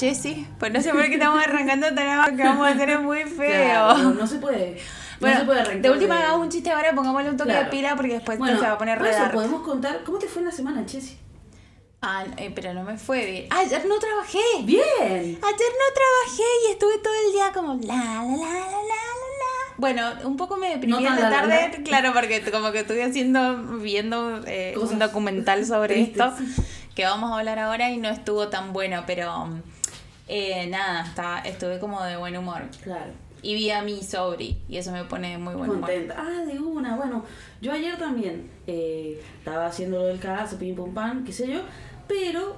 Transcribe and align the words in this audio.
Chessy, 0.00 0.46
pues 0.58 0.72
no 0.72 0.80
sé 0.80 0.92
por 0.92 1.02
qué 1.04 1.14
estamos 1.14 1.44
arrancando 1.44 1.86
tan 1.94 2.08
abajo 2.08 2.34
que 2.34 2.42
vamos 2.42 2.66
a 2.66 2.70
hacer 2.70 2.88
es 2.88 3.00
muy 3.02 3.22
feo. 3.24 3.58
Claro, 3.94 4.10
no 4.14 4.26
se 4.26 4.36
puede. 4.38 4.80
bueno, 5.20 5.34
no 5.34 5.40
se 5.40 5.46
puede 5.46 5.60
arrancar 5.60 5.82
de 5.82 5.90
última 5.90 6.18
hagamos 6.18 6.40
un 6.40 6.48
chiste 6.48 6.70
ahora, 6.70 6.94
pongámosle 6.94 7.28
un 7.28 7.36
toque 7.36 7.50
Claro. 7.50 7.64
de 7.66 7.70
pila 7.70 7.96
porque 7.96 8.12
después 8.14 8.38
Bueno, 8.38 8.58
se 8.58 8.64
va 8.66 8.72
a 8.72 8.78
poner 8.78 8.96
por 8.96 9.08
eso 9.08 9.30
podemos 9.30 9.60
contar. 9.62 10.02
¿Cómo 10.04 10.18
te 10.18 10.26
fue 10.26 10.40
en 10.40 10.46
la 10.48 10.52
semana, 10.54 10.86
Chessy? 10.86 11.18
Ah, 12.00 12.24
eh, 12.38 12.50
pero 12.54 12.72
no 12.72 12.82
me 12.82 12.96
fue 12.96 13.26
bien. 13.26 13.46
Ah, 13.50 13.58
ayer 13.58 13.84
no 13.86 13.98
trabajé. 13.98 14.38
Bien. 14.62 14.80
Ayer 14.80 15.38
no 15.42 15.94
trabajé 15.94 16.48
y 16.66 16.72
estuve 16.72 16.96
todo 17.04 17.12
el 17.26 17.32
día 17.34 17.52
como 17.52 17.74
la 17.74 17.94
la 17.94 18.24
la 18.24 18.48
la 18.48 18.70
la 18.70 18.80
la. 18.80 19.74
Bueno, 19.76 20.02
un 20.24 20.38
poco 20.38 20.56
me 20.56 20.70
deprimí 20.70 20.92
No 20.94 21.00
la 21.00 21.28
tarde, 21.28 21.72
la. 21.76 21.84
claro, 21.84 22.14
porque 22.14 22.40
como 22.50 22.72
que 22.72 22.78
estuve 22.80 23.04
haciendo, 23.04 23.58
viendo 23.82 24.40
eh, 24.46 24.74
un 24.80 24.98
documental 24.98 25.66
sobre 25.66 26.00
esto 26.00 26.32
que 26.94 27.04
vamos 27.04 27.32
a 27.32 27.38
hablar 27.38 27.58
ahora 27.58 27.90
y 27.90 27.98
no 27.98 28.08
estuvo 28.08 28.48
tan 28.48 28.72
bueno, 28.72 29.04
pero 29.06 29.48
eh, 30.32 30.66
nada, 30.68 31.02
estaba, 31.04 31.40
estuve 31.40 31.78
como 31.80 32.02
de 32.04 32.16
buen 32.16 32.36
humor. 32.36 32.62
Claro. 32.82 33.10
Y 33.42 33.54
vi 33.54 33.70
a 33.70 33.82
mi 33.82 34.02
sobri 34.02 34.58
y 34.68 34.76
eso 34.76 34.92
me 34.92 35.04
pone 35.04 35.30
de 35.30 35.38
muy 35.38 35.54
buen 35.54 35.70
humor. 35.70 35.80
Contenta. 35.80 36.14
Ah, 36.18 36.44
de 36.44 36.58
una. 36.58 36.94
Bueno, 36.96 37.24
yo 37.60 37.72
ayer 37.72 37.96
también 37.98 38.48
eh, 38.66 39.20
estaba 39.38 39.66
haciendo 39.66 39.98
lo 39.98 40.06
del 40.06 40.20
caso, 40.20 40.56
pim 40.58 40.76
pum 40.76 40.92
pam, 40.94 41.24
qué 41.24 41.32
sé 41.32 41.48
yo, 41.50 41.60
pero 42.06 42.56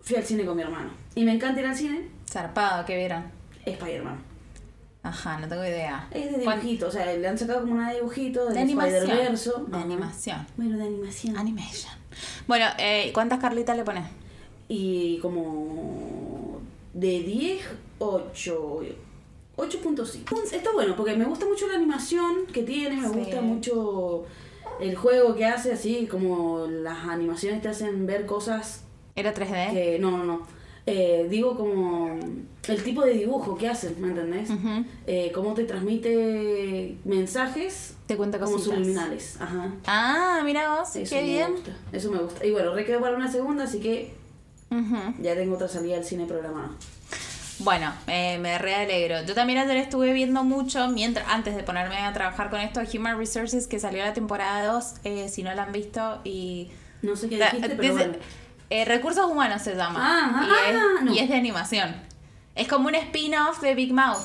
fui 0.00 0.16
al 0.16 0.22
cine 0.24 0.44
con 0.44 0.54
mi 0.56 0.62
hermano. 0.62 0.90
Y 1.14 1.24
me 1.24 1.32
encanta 1.32 1.60
ir 1.60 1.66
al 1.66 1.74
cine, 1.74 2.08
Zarpado, 2.30 2.84
¿qué 2.84 2.96
vieron? 2.96 3.24
Spider-Man. 3.64 4.18
Ajá, 5.04 5.38
no 5.38 5.48
tengo 5.48 5.64
idea. 5.64 6.06
Es 6.12 6.30
de 6.36 6.44
¿Cuán- 6.44 6.60
dibujito, 6.60 6.86
o 6.86 6.90
sea, 6.92 7.06
le 7.06 7.26
han 7.26 7.36
sacado 7.36 7.62
como 7.62 7.72
una 7.72 7.88
de 7.90 7.96
dibujito 7.96 8.44
del 8.44 8.54
De 8.54 8.60
animación. 8.60 9.02
Spider-Verso. 9.02 9.64
De 9.66 9.76
Ajá. 9.76 9.84
animación. 9.84 10.46
Bueno, 10.56 10.76
de 10.78 10.84
animación. 10.84 11.36
Animation. 11.36 11.92
Bueno, 12.46 12.66
eh, 12.78 13.10
¿cuántas 13.14 13.40
carlitas 13.40 13.76
le 13.76 13.82
pones? 13.84 14.04
Y 14.68 15.18
como 15.18 16.31
de 16.94 17.20
10, 17.20 17.62
8. 17.98 18.80
8.5. 19.56 20.52
Está 20.52 20.72
bueno 20.72 20.96
porque 20.96 21.14
me 21.14 21.24
gusta 21.24 21.46
mucho 21.46 21.66
la 21.66 21.74
animación 21.74 22.46
que 22.52 22.62
tiene, 22.62 22.96
me 22.96 23.08
Sí. 23.08 23.14
gusta 23.14 23.40
mucho 23.42 24.24
el 24.80 24.96
juego 24.96 25.34
que 25.34 25.44
hace, 25.44 25.72
así 25.72 26.06
como 26.10 26.66
las 26.66 27.06
animaciones 27.06 27.60
te 27.62 27.68
hacen 27.68 28.06
ver 28.06 28.24
cosas 28.26 28.84
¿Era 29.14 29.34
3D? 29.34 29.72
que. 29.72 29.98
No, 29.98 30.10
no, 30.10 30.24
no. 30.24 30.62
Eh, 30.84 31.28
digo 31.30 31.56
como 31.56 32.18
el 32.66 32.82
tipo 32.82 33.02
de 33.02 33.12
dibujo 33.12 33.56
que 33.56 33.68
hacen, 33.68 33.94
¿me 34.00 34.08
entendés? 34.08 34.50
Ujú. 34.50 34.84
Eh, 35.06 35.30
cómo 35.32 35.54
te 35.54 35.62
transmite 35.64 36.96
mensajes 37.04 37.94
Te 38.06 38.16
cuenta 38.16 38.40
como 38.40 38.52
cositas. 38.52 38.74
subliminales. 38.78 39.36
Ajá. 39.40 39.70
Ah, 39.86 40.42
mira 40.44 40.76
vos, 40.80 40.96
Eso 40.96 41.14
qué 41.14 41.20
me 41.22 41.28
bien. 41.28 41.52
gusta. 41.52 41.76
Eso 41.92 42.10
me 42.10 42.18
gusta. 42.18 42.44
Y 42.44 42.50
bueno, 42.50 42.74
re 42.74 42.84
quedó 42.84 43.00
para 43.00 43.14
una 43.16 43.30
segunda, 43.30 43.62
así 43.64 43.78
que 43.78 44.12
Ya 45.20 45.34
tengo 45.34 45.54
otra 45.56 45.68
salida 45.68 45.96
al 45.96 46.04
cine 46.04 46.24
programada. 46.26 46.70
Bueno, 47.58 47.92
eh, 48.06 48.38
me 48.38 48.58
re 48.58 48.74
alegro. 48.74 49.22
Yo 49.24 49.34
también 49.34 49.58
ayer 49.58 49.76
estuve 49.76 50.12
viendo 50.12 50.42
mucho, 50.42 50.88
mientras 50.88 51.28
antes 51.28 51.54
de 51.54 51.62
ponerme 51.62 51.96
a 51.98 52.12
trabajar 52.12 52.50
con 52.50 52.60
esto, 52.60 52.80
Human 52.94 53.18
Resources, 53.18 53.66
que 53.68 53.78
salió 53.78 54.02
la 54.02 54.12
temporada 54.14 54.64
2, 54.72 54.94
eh, 55.04 55.28
si 55.28 55.42
no 55.42 55.54
la 55.54 55.64
han 55.64 55.72
visto, 55.72 56.20
y... 56.24 56.70
No 57.02 57.14
sé 57.16 57.28
qué 57.28 57.36
la- 57.38 57.46
dijiste, 57.50 57.68
pero 57.76 57.82
dice- 57.82 58.08
bueno. 58.08 58.24
eh, 58.70 58.84
Recursos 58.84 59.30
Humanos 59.30 59.62
se 59.62 59.74
llama. 59.76 59.98
Ah, 60.02 60.44
y, 60.44 60.48
ah, 60.50 60.70
es, 60.98 61.04
no. 61.04 61.14
y 61.14 61.18
es 61.18 61.28
de 61.28 61.36
animación. 61.36 61.94
Es 62.54 62.66
como 62.68 62.88
un 62.88 62.94
spin-off 62.94 63.60
de 63.60 63.74
Big 63.74 63.92
Mouth, 63.92 64.18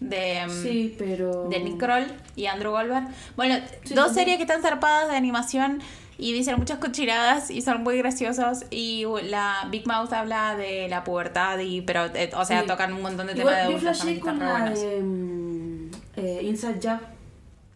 de... 0.00 0.46
mm, 0.46 0.62
Sí, 0.62 0.94
pero. 0.98 1.48
de 1.48 1.60
Nick 1.60 1.78
Kroll 1.78 2.06
y 2.36 2.46
Andrew 2.46 2.72
Goldberg. 2.72 3.06
Bueno, 3.36 3.56
Sí, 3.84 3.94
dos 3.94 4.12
series 4.14 4.36
que 4.38 4.42
están 4.44 4.62
zarpadas 4.62 5.08
de 5.10 5.16
animación 5.16 5.80
y 6.20 6.32
dicen 6.34 6.56
muchas 6.58 6.78
cochinadas 6.78 7.50
y 7.50 7.62
son 7.62 7.82
muy 7.82 7.96
graciosos. 7.98 8.64
Y 8.70 9.04
la 9.24 9.66
Big 9.70 9.86
Mouth 9.86 10.12
habla 10.12 10.54
de 10.54 10.86
la 10.88 11.02
pubertad 11.02 11.58
y 11.58 11.80
pero 11.80 12.06
eh, 12.14 12.30
o 12.36 12.44
sea, 12.44 12.60
Sí. 12.60 12.66
tocan 12.66 12.92
un 12.92 13.02
montón 13.02 13.26
de 13.26 13.34
temas 13.34 13.56
de 13.66 13.72
yo 13.80 14.20
con 14.20 14.38
la 14.38 14.70
de 14.70 15.00
mm, 15.02 15.90
eh, 16.16 16.40
Inside 16.44 16.80
Job. 16.82 16.98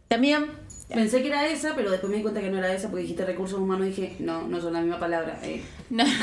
También 0.08 0.62
Pensé 0.86 1.22
que 1.22 1.28
era 1.28 1.46
esa, 1.48 1.74
pero 1.74 1.90
después 1.90 2.10
me 2.10 2.18
di 2.18 2.22
cuenta 2.22 2.40
que 2.42 2.50
no 2.50 2.58
era 2.58 2.70
esa 2.72 2.88
porque 2.88 3.02
dijiste 3.02 3.24
recursos 3.24 3.58
humanos 3.58 3.86
y 3.86 3.90
dije, 3.90 4.16
no, 4.20 4.42
no 4.46 4.60
son 4.60 4.74
la 4.74 4.80
misma 4.82 5.00
palabra. 5.00 5.38
eh. 5.42 5.62
no. 5.90 6.04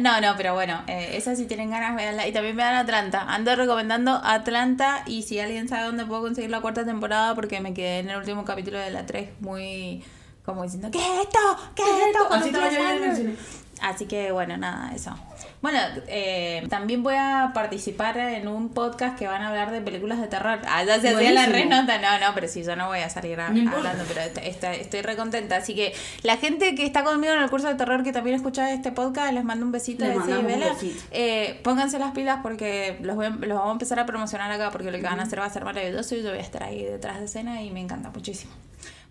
No, 0.00 0.20
no, 0.20 0.34
pero 0.36 0.54
bueno, 0.54 0.82
eh, 0.86 1.10
esa 1.14 1.36
si 1.36 1.46
tienen 1.46 1.70
ganas, 1.70 1.96
veanla. 1.96 2.26
Y 2.26 2.32
también 2.32 2.56
vean 2.56 2.74
Atlanta. 2.74 3.22
Ando 3.28 3.54
recomendando 3.56 4.20
Atlanta. 4.24 5.02
Y 5.06 5.22
si 5.22 5.38
alguien 5.40 5.68
sabe 5.68 5.86
dónde 5.86 6.04
puedo 6.04 6.22
conseguir 6.22 6.50
la 6.50 6.60
cuarta 6.60 6.84
temporada, 6.84 7.34
porque 7.34 7.60
me 7.60 7.74
quedé 7.74 8.00
en 8.00 8.10
el 8.10 8.18
último 8.18 8.44
capítulo 8.44 8.78
de 8.78 8.90
la 8.90 9.06
3 9.06 9.30
muy 9.40 10.02
como 10.44 10.62
diciendo, 10.62 10.90
¿qué 10.90 10.98
es 10.98 11.22
esto? 11.22 11.38
¿Qué 11.74 11.82
es 11.82 12.06
esto? 12.08 12.34
Así 12.34 12.48
estaba 12.48 12.70
yo 12.70 12.76
en 12.76 12.84
el 12.84 13.16
Sandler. 13.16 13.16
cine. 13.16 13.36
Así 13.84 14.06
que 14.06 14.32
bueno, 14.32 14.56
nada, 14.56 14.92
eso. 14.94 15.14
Bueno, 15.60 15.78
eh, 16.08 16.66
también 16.70 17.02
voy 17.02 17.14
a 17.16 17.50
participar 17.54 18.16
en 18.18 18.48
un 18.48 18.68
podcast 18.70 19.18
que 19.18 19.26
van 19.26 19.42
a 19.42 19.48
hablar 19.48 19.70
de 19.72 19.80
películas 19.80 20.20
de 20.20 20.26
terror. 20.26 20.60
Ah, 20.66 20.84
ya 20.84 21.00
se 21.00 21.08
hacía 21.08 21.32
la 21.32 21.46
renota. 21.46 21.98
No, 21.98 22.18
no, 22.26 22.34
pero 22.34 22.48
sí, 22.48 22.62
yo 22.64 22.76
no 22.76 22.88
voy 22.88 23.00
a 23.00 23.10
salir 23.10 23.38
a- 23.40 23.50
No 23.50 23.76
hablando, 23.76 24.04
pero 24.08 24.20
est- 24.22 24.38
est- 24.38 24.64
estoy 24.64 25.02
re 25.02 25.16
contenta. 25.16 25.56
Así 25.56 25.74
que 25.74 25.94
la 26.22 26.36
gente 26.38 26.74
que 26.74 26.84
está 26.86 27.02
conmigo 27.04 27.32
en 27.34 27.42
el 27.42 27.50
curso 27.50 27.68
de 27.68 27.74
terror 27.74 28.02
que 28.04 28.12
también 28.12 28.36
escucha 28.36 28.72
este 28.72 28.92
podcast, 28.92 29.32
les 29.32 29.44
mando 29.44 29.64
un 29.66 29.72
besito 29.72 30.04
Les 30.04 30.14
de 30.26 30.42
Vela. 30.42 30.66
Eh, 31.10 31.60
pónganse 31.62 31.98
las 31.98 32.12
pilas 32.12 32.40
porque 32.42 32.98
los, 33.02 33.16
voy 33.16 33.28
los 33.30 33.48
vamos 33.58 33.68
a 33.68 33.72
empezar 33.72 33.98
a 34.00 34.06
promocionar 34.06 34.50
acá 34.50 34.70
porque 34.70 34.90
lo 34.90 34.98
que 34.98 35.04
van 35.04 35.20
a 35.20 35.24
hacer 35.24 35.40
va 35.40 35.46
a 35.46 35.50
ser 35.50 35.64
maravilloso 35.64 36.14
y 36.14 36.22
yo 36.22 36.30
voy 36.30 36.38
a 36.38 36.42
estar 36.42 36.62
ahí 36.62 36.82
detrás 36.84 37.18
de 37.18 37.26
escena 37.26 37.62
y 37.62 37.70
me 37.70 37.80
encanta 37.80 38.10
muchísimo. 38.10 38.52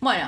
Bueno, 0.04 0.28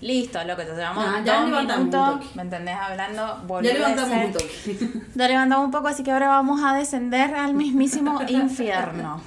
listo, 0.00 0.42
loco, 0.42 0.62
te 0.62 0.72
llevamos 0.74 1.04
Ah, 1.06 1.22
ya 1.24 1.44
levantamos 1.44 1.84
un 1.84 1.90
toque. 1.90 2.26
¿me 2.34 2.42
entendés? 2.42 2.74
Hablando, 2.76 3.60
Ya 3.62 3.72
levantamos 3.72 4.26
un 4.26 4.32
toque. 4.32 4.90
Ya 5.14 5.28
levantamos 5.28 5.64
un 5.66 5.70
poco, 5.70 5.86
así 5.88 6.02
que 6.02 6.10
ahora 6.10 6.28
vamos 6.28 6.60
a 6.64 6.74
descender 6.74 7.32
al 7.36 7.54
mismísimo 7.54 8.20
infierno. 8.28 9.20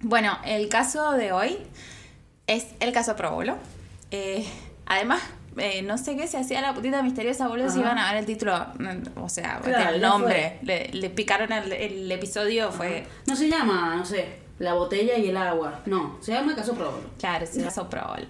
Bueno, 0.00 0.38
el 0.44 0.68
caso 0.68 1.12
de 1.12 1.32
hoy 1.32 1.56
es 2.46 2.66
el 2.80 2.92
caso 2.92 3.16
Probolo. 3.16 3.56
Eh, 4.10 4.46
además, 4.84 5.22
eh, 5.56 5.80
no 5.82 5.96
sé 5.96 6.14
qué 6.16 6.26
se 6.26 6.36
hacía 6.36 6.60
la 6.60 6.74
putita 6.74 7.02
misteriosa, 7.02 7.48
boludo, 7.48 7.70
si 7.70 7.80
iban 7.80 7.96
a 7.98 8.12
ver 8.12 8.20
el 8.20 8.26
título, 8.26 8.54
mm, 8.78 9.18
o 9.22 9.28
sea, 9.30 9.60
Claro, 9.64 9.94
el 9.94 10.00
nombre. 10.02 10.58
Le, 10.62 10.90
le 10.92 11.08
picaron 11.10 11.50
el, 11.52 11.72
el 11.72 12.12
episodio, 12.12 12.70
fue, 12.70 13.06
No 13.26 13.34
se 13.34 13.48
llama, 13.48 13.96
no 13.96 14.04
sé, 14.04 14.36
la 14.58 14.74
botella 14.74 15.16
y 15.16 15.30
el 15.30 15.36
agua. 15.38 15.80
No, 15.86 16.18
se 16.20 16.32
llama 16.32 16.54
caso 16.54 16.74
probable. 16.74 17.06
claro, 17.18 17.44
es 17.44 17.56
el 17.56 17.64
caso 17.64 17.88
Probolo. 17.88 18.26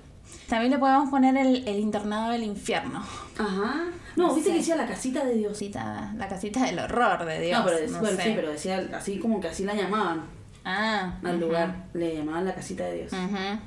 También 0.48 0.70
le 0.72 0.78
podemos 0.78 1.10
poner 1.10 1.36
el, 1.36 1.66
el 1.68 1.78
internado 1.78 2.30
del 2.30 2.42
infierno. 2.42 3.00
Ajá. 3.38 3.84
No, 4.16 4.28
No 4.28 4.34
viste 4.34 4.48
sé. 4.50 4.54
que 4.54 4.58
decía 4.60 4.76
la 4.76 4.86
casita 4.86 5.24
de 5.24 5.34
Dios. 5.34 5.52
Casita- 5.52 6.12
la 6.16 6.28
casita 6.28 6.64
del 6.64 6.78
horror 6.78 7.24
de 7.26 7.40
Dios. 7.40 7.58
no, 7.58 7.64
pero 7.66 7.76
decía, 7.78 7.92
no 7.96 8.00
bueno, 8.00 8.16
sé. 8.16 8.22
sí, 8.24 8.32
pero 8.34 8.50
decía 8.52 8.88
así 8.94 9.18
como 9.18 9.40
que 9.40 9.48
así 9.48 9.64
la 9.64 9.74
llamaban 9.74 10.22
Ah, 10.64 11.18
al 11.24 11.38
lugar. 11.40 11.86
Le 11.94 12.16
llamaban 12.16 12.44
la 12.46 12.54
casita 12.54 12.84
de 12.84 12.94
Dios. 12.96 13.12
Ujú. 13.12 13.58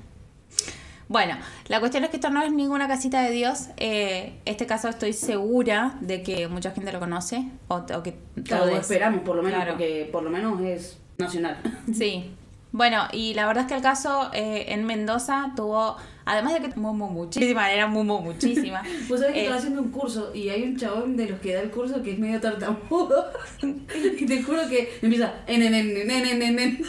Bueno, 1.08 1.36
la 1.68 1.80
cuestión 1.80 2.04
es 2.06 2.10
que 2.10 2.18
esto 2.18 2.30
no 2.30 2.42
es 2.42 2.52
ninguna 2.54 2.88
casita 2.88 3.22
de 3.22 3.32
Dios. 3.32 3.68
Eh, 3.78 4.40
este 4.46 4.66
caso 4.66 4.88
estoy 4.88 5.12
segura 5.14 5.96
de 6.00 6.24
que 6.24 6.48
mucha 6.48 6.72
gente 6.72 6.92
lo 6.94 7.00
conoce. 7.00 7.46
O, 7.68 7.76
o 7.76 8.04
que 8.04 8.18
Claro, 8.46 8.66
todos. 8.66 8.80
esperamos 8.80 9.22
por 9.22 9.36
lo 9.36 9.44
menos, 9.44 9.58
Claro. 9.58 9.74
porque 9.74 10.08
por 10.12 10.24
lo 10.24 10.30
menos 10.30 10.62
es 10.62 10.98
nacional. 11.18 11.58
Sí. 11.94 12.34
Bueno, 12.72 13.04
y 13.12 13.34
la 13.34 13.46
verdad 13.46 13.64
es 13.64 13.68
que 13.68 13.76
el 13.76 13.82
caso 13.82 14.30
eh, 14.34 14.68
en 14.70 14.86
Mendoza 14.86 15.52
tuvo, 15.58 15.98
además 16.26 16.54
de 16.54 16.62
que 16.70 16.80
mu- 16.80 16.94
muchísima, 16.94 17.72
era 17.72 17.88
mu- 17.88 18.04
muchísima. 18.04 18.82
Vos 19.10 19.20
sabés 19.20 19.34
que 19.34 19.40
Eh, 19.40 19.44
estaba 19.44 19.58
haciendo 19.60 19.82
un 19.82 19.92
curso 19.92 20.32
y 20.34 20.50
hay 20.50 20.64
un 20.64 20.78
chabón 20.78 21.16
de 21.18 21.28
los 21.30 21.40
que 21.40 21.54
da 21.54 21.62
el 21.62 21.70
curso 21.72 22.02
que 22.04 22.12
es 22.12 22.20
medio 22.20 22.40
tartamudo. 22.40 23.32
y 23.64 24.26
te 24.26 24.44
juro 24.44 24.62
que 24.70 24.90
empieza. 25.02 25.34
En, 25.48 25.62
en, 25.64 25.74
en, 25.74 25.98
en, 25.98 26.12
en, 26.12 26.42
en, 26.42 26.60
en. 26.60 26.82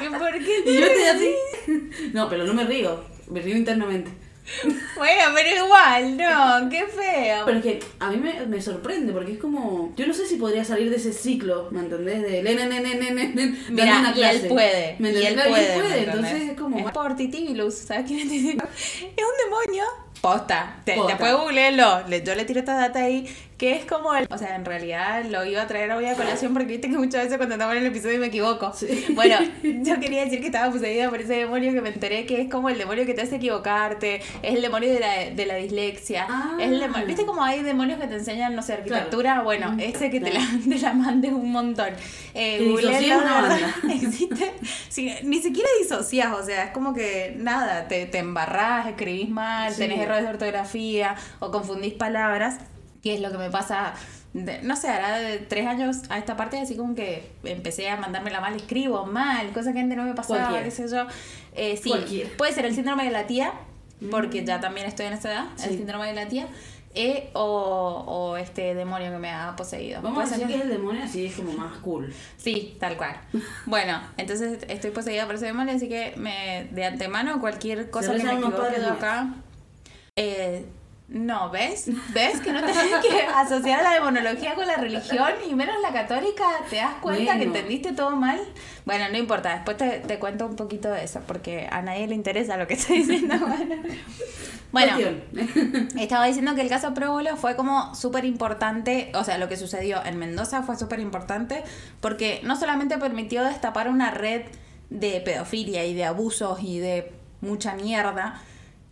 ¿y 0.00 0.08
¿Por 0.18 0.32
qué 0.32 0.62
te 0.64 0.70
Y 0.70 0.80
yo 0.80 0.86
estoy 0.86 1.04
así. 1.04 1.30
No, 2.12 2.28
pero 2.28 2.44
no 2.44 2.54
me 2.54 2.64
río. 2.64 3.04
Me 3.30 3.40
río 3.40 3.56
internamente. 3.56 4.10
Bueno, 4.96 5.22
pero 5.34 5.64
igual, 5.64 6.16
no, 6.16 6.68
qué 6.68 6.86
feo. 6.86 7.44
Pero 7.44 7.58
es 7.58 7.64
que 7.64 7.80
a 7.98 8.10
mí 8.10 8.16
me, 8.18 8.46
me 8.46 8.60
sorprende 8.60 9.12
porque 9.12 9.32
es 9.32 9.38
como. 9.38 9.92
Yo 9.96 10.06
no 10.06 10.14
sé 10.14 10.26
si 10.26 10.36
podría 10.36 10.64
salir 10.64 10.90
de 10.90 10.96
ese 10.96 11.12
ciclo, 11.12 11.68
¿me 11.70 11.80
entendés? 11.80 12.22
De 12.22 12.42
dando 12.42 13.56
Mira, 13.70 14.00
una 14.00 14.10
y 14.10 14.14
clase. 14.14 14.36
él 14.42 14.48
puede. 14.48 14.96
¿Me 14.98 15.12
y 15.12 15.26
él 15.26 15.34
puede. 15.34 15.76
¿me 15.78 16.02
entonces 16.04 16.42
es 16.50 16.58
como. 16.58 16.78
Es 16.78 16.92
por 16.92 17.16
Titibilus, 17.16 17.74
¿sabes 17.74 18.06
quién 18.06 18.20
es? 18.20 18.32
Es 18.32 19.24
un 19.24 19.50
demonio. 19.50 19.84
Posta. 20.22 20.76
Te, 20.84 20.94
Posta. 20.94 21.12
Después 21.12 21.34
googleelo. 21.34 22.06
Le- 22.08 22.22
Yo 22.22 22.34
le 22.34 22.44
tiro 22.44 22.60
esta 22.60 22.74
data 22.74 23.00
ahí. 23.00 23.28
que 23.58 23.76
es 23.76 23.84
como 23.84 24.12
el... 24.14 24.26
O 24.28 24.38
sea, 24.38 24.56
en 24.56 24.64
realidad 24.64 25.24
lo 25.26 25.44
iba 25.44 25.62
a 25.62 25.66
traer 25.68 25.92
hoy 25.92 26.04
a 26.06 26.14
colación 26.16 26.52
porque 26.52 26.66
viste 26.66 26.88
que 26.90 26.96
muchas 26.96 27.22
veces 27.24 27.36
cuando 27.36 27.54
estamos 27.54 27.76
en 27.76 27.82
el 27.82 27.88
episodio 27.90 28.18
me 28.18 28.26
equivoco. 28.26 28.72
Bueno, 29.14 29.36
yo 29.62 30.00
quería 30.00 30.24
decir 30.24 30.40
que 30.40 30.46
estaba 30.46 30.72
poseída 30.72 31.08
por 31.10 31.20
ese 31.20 31.34
demonio 31.34 31.72
que 31.72 31.80
me 31.80 31.90
enteré 31.90 32.26
que 32.26 32.40
es 32.40 32.50
como 32.50 32.68
el 32.70 32.78
demonio 32.78 33.06
que 33.06 33.14
te 33.14 33.22
hace 33.22 33.36
equivocarte, 33.36 34.16
es 34.42 34.54
el 34.56 34.62
demonio 34.62 34.92
de 34.92 34.98
la, 34.98 35.30
de 35.30 35.46
la 35.46 35.54
dislexia, 35.56 36.26
es 36.58 36.66
el 36.72 36.80
demonio... 36.80 37.06
¿Viste 37.06 37.24
como 37.24 37.44
hay 37.44 37.62
demonios 37.62 38.00
que 38.00 38.08
te 38.08 38.14
enseñan, 38.16 38.56
no 38.56 38.62
sé, 38.62 38.72
arquitectura? 38.72 39.42
Bueno, 39.42 39.76
ese 39.78 40.10
que 40.10 40.18
te, 40.20 40.32
la, 40.32 40.40
te 40.68 40.78
la 40.78 40.92
mande 40.92 41.28
un 41.28 41.52
montón. 41.52 41.90
Eh, 42.34 42.66
Google 42.68 42.98
existe... 43.90 44.52
ni 45.24 45.38
siquiera 45.40 45.68
disocias, 45.80 46.32
o 46.32 46.44
sea, 46.44 46.64
es 46.64 46.70
como 46.72 46.92
que 46.94 47.34
nada, 47.38 47.86
te, 47.86 48.06
te 48.06 48.18
embarrás, 48.18 48.88
escribís 48.88 49.28
mal, 49.28 49.74
tenés 49.76 50.00
errores 50.12 50.24
de 50.24 50.30
ortografía 50.30 51.16
o 51.40 51.50
confundís 51.50 51.94
palabras, 51.94 52.58
que 53.02 53.14
es 53.14 53.20
lo 53.20 53.30
que 53.30 53.38
me 53.38 53.50
pasa 53.50 53.94
no 54.34 54.76
sé, 54.76 54.88
ahora 54.88 55.18
de 55.18 55.38
tres 55.38 55.66
años 55.66 55.98
a 56.08 56.18
esta 56.18 56.36
parte, 56.36 56.58
así 56.58 56.74
como 56.76 56.94
que 56.94 57.30
empecé 57.44 57.90
a 57.90 57.96
mandármela 57.96 58.40
mal, 58.40 58.54
escribo 58.54 59.04
mal, 59.04 59.52
cosa 59.52 59.72
que 59.72 59.80
antes 59.80 59.96
no 59.96 60.04
me 60.04 60.14
pasaba, 60.14 60.62
qué 60.62 60.70
sé 60.70 60.88
yo. 60.88 61.06
Eh, 61.54 61.76
sí, 61.76 62.24
puede 62.38 62.52
ser 62.52 62.64
el 62.64 62.74
síndrome 62.74 63.04
de 63.04 63.10
la 63.10 63.26
tía, 63.26 63.52
porque 64.10 64.44
ya 64.44 64.58
mm. 64.58 64.60
también 64.62 64.86
estoy 64.86 65.06
en 65.06 65.12
esa 65.12 65.32
edad, 65.32 65.46
el 65.64 65.76
síndrome 65.76 66.06
de 66.06 66.14
la 66.14 66.28
tía. 66.28 66.48
E 66.94 67.30
o, 67.32 68.04
o, 68.06 68.36
este 68.36 68.74
demonio 68.74 69.10
que 69.10 69.16
me 69.16 69.30
ha 69.30 69.56
poseído. 69.56 70.02
Vamos 70.02 70.30
a 70.30 70.30
decir 70.30 70.46
que 70.46 70.56
es 70.56 70.60
el 70.60 70.68
demonio, 70.68 71.02
así 71.02 71.24
es 71.24 71.36
como 71.36 71.52
más 71.52 71.78
cool. 71.78 72.12
Sí, 72.36 72.76
tal 72.78 72.98
cual. 72.98 73.18
bueno, 73.66 73.98
entonces 74.18 74.58
estoy 74.68 74.90
poseída 74.90 75.24
por 75.24 75.36
ese 75.36 75.46
demonio, 75.46 75.74
así 75.74 75.88
que 75.88 76.12
me 76.16 76.68
de 76.70 76.84
antemano 76.84 77.40
cualquier 77.40 77.88
cosa 77.88 78.14
que 78.14 78.22
me 78.22 78.34
equivoque 78.34 78.78
de 78.78 78.86
acá. 78.86 79.34
Eh, 80.16 80.66
no, 81.08 81.48
¿ves? 81.48 81.86
¿Ves 82.12 82.40
que 82.40 82.52
no 82.52 82.62
tienes 82.62 82.94
que 83.00 83.22
asociar 83.34 83.82
la 83.82 83.94
demonología 83.94 84.54
con 84.54 84.66
la 84.66 84.76
religión 84.76 85.30
y 85.48 85.54
menos 85.54 85.76
la 85.80 85.90
católica? 85.90 86.44
¿Te 86.68 86.76
das 86.76 86.96
cuenta 87.00 87.38
que 87.38 87.44
entendiste 87.44 87.92
todo 87.92 88.10
mal? 88.10 88.38
Bueno, 88.84 89.06
no 89.10 89.16
importa, 89.16 89.54
después 89.54 89.78
te, 89.78 90.00
te, 90.00 90.18
cuento 90.18 90.46
un 90.46 90.56
poquito 90.56 90.90
de 90.90 91.04
eso, 91.04 91.20
porque 91.26 91.66
a 91.70 91.80
nadie 91.80 92.06
le 92.08 92.14
interesa 92.14 92.58
lo 92.58 92.66
que 92.66 92.74
estoy 92.74 92.98
diciendo. 92.98 93.36
Bueno, 94.72 94.96
estaba 96.00 96.24
diciendo 96.24 96.54
que 96.54 96.62
el 96.62 96.70
caso 96.70 96.94
Próbolo 96.94 97.36
fue 97.36 97.56
como 97.56 97.94
súper 97.94 98.24
importante, 98.24 99.12
o 99.14 99.22
sea, 99.22 99.36
lo 99.36 99.46
que 99.50 99.58
sucedió 99.58 100.02
en 100.02 100.16
Mendoza 100.16 100.62
fue 100.62 100.78
súper 100.78 100.98
importante 101.00 101.62
porque 102.00 102.40
no 102.42 102.56
solamente 102.56 102.96
permitió 102.96 103.44
destapar 103.44 103.90
una 103.90 104.10
red 104.10 104.44
de 104.88 105.20
pedofilia 105.20 105.84
y 105.84 105.92
de 105.92 106.06
abusos 106.06 106.60
y 106.62 106.78
de 106.78 107.12
mucha 107.42 107.74
mierda 107.74 108.40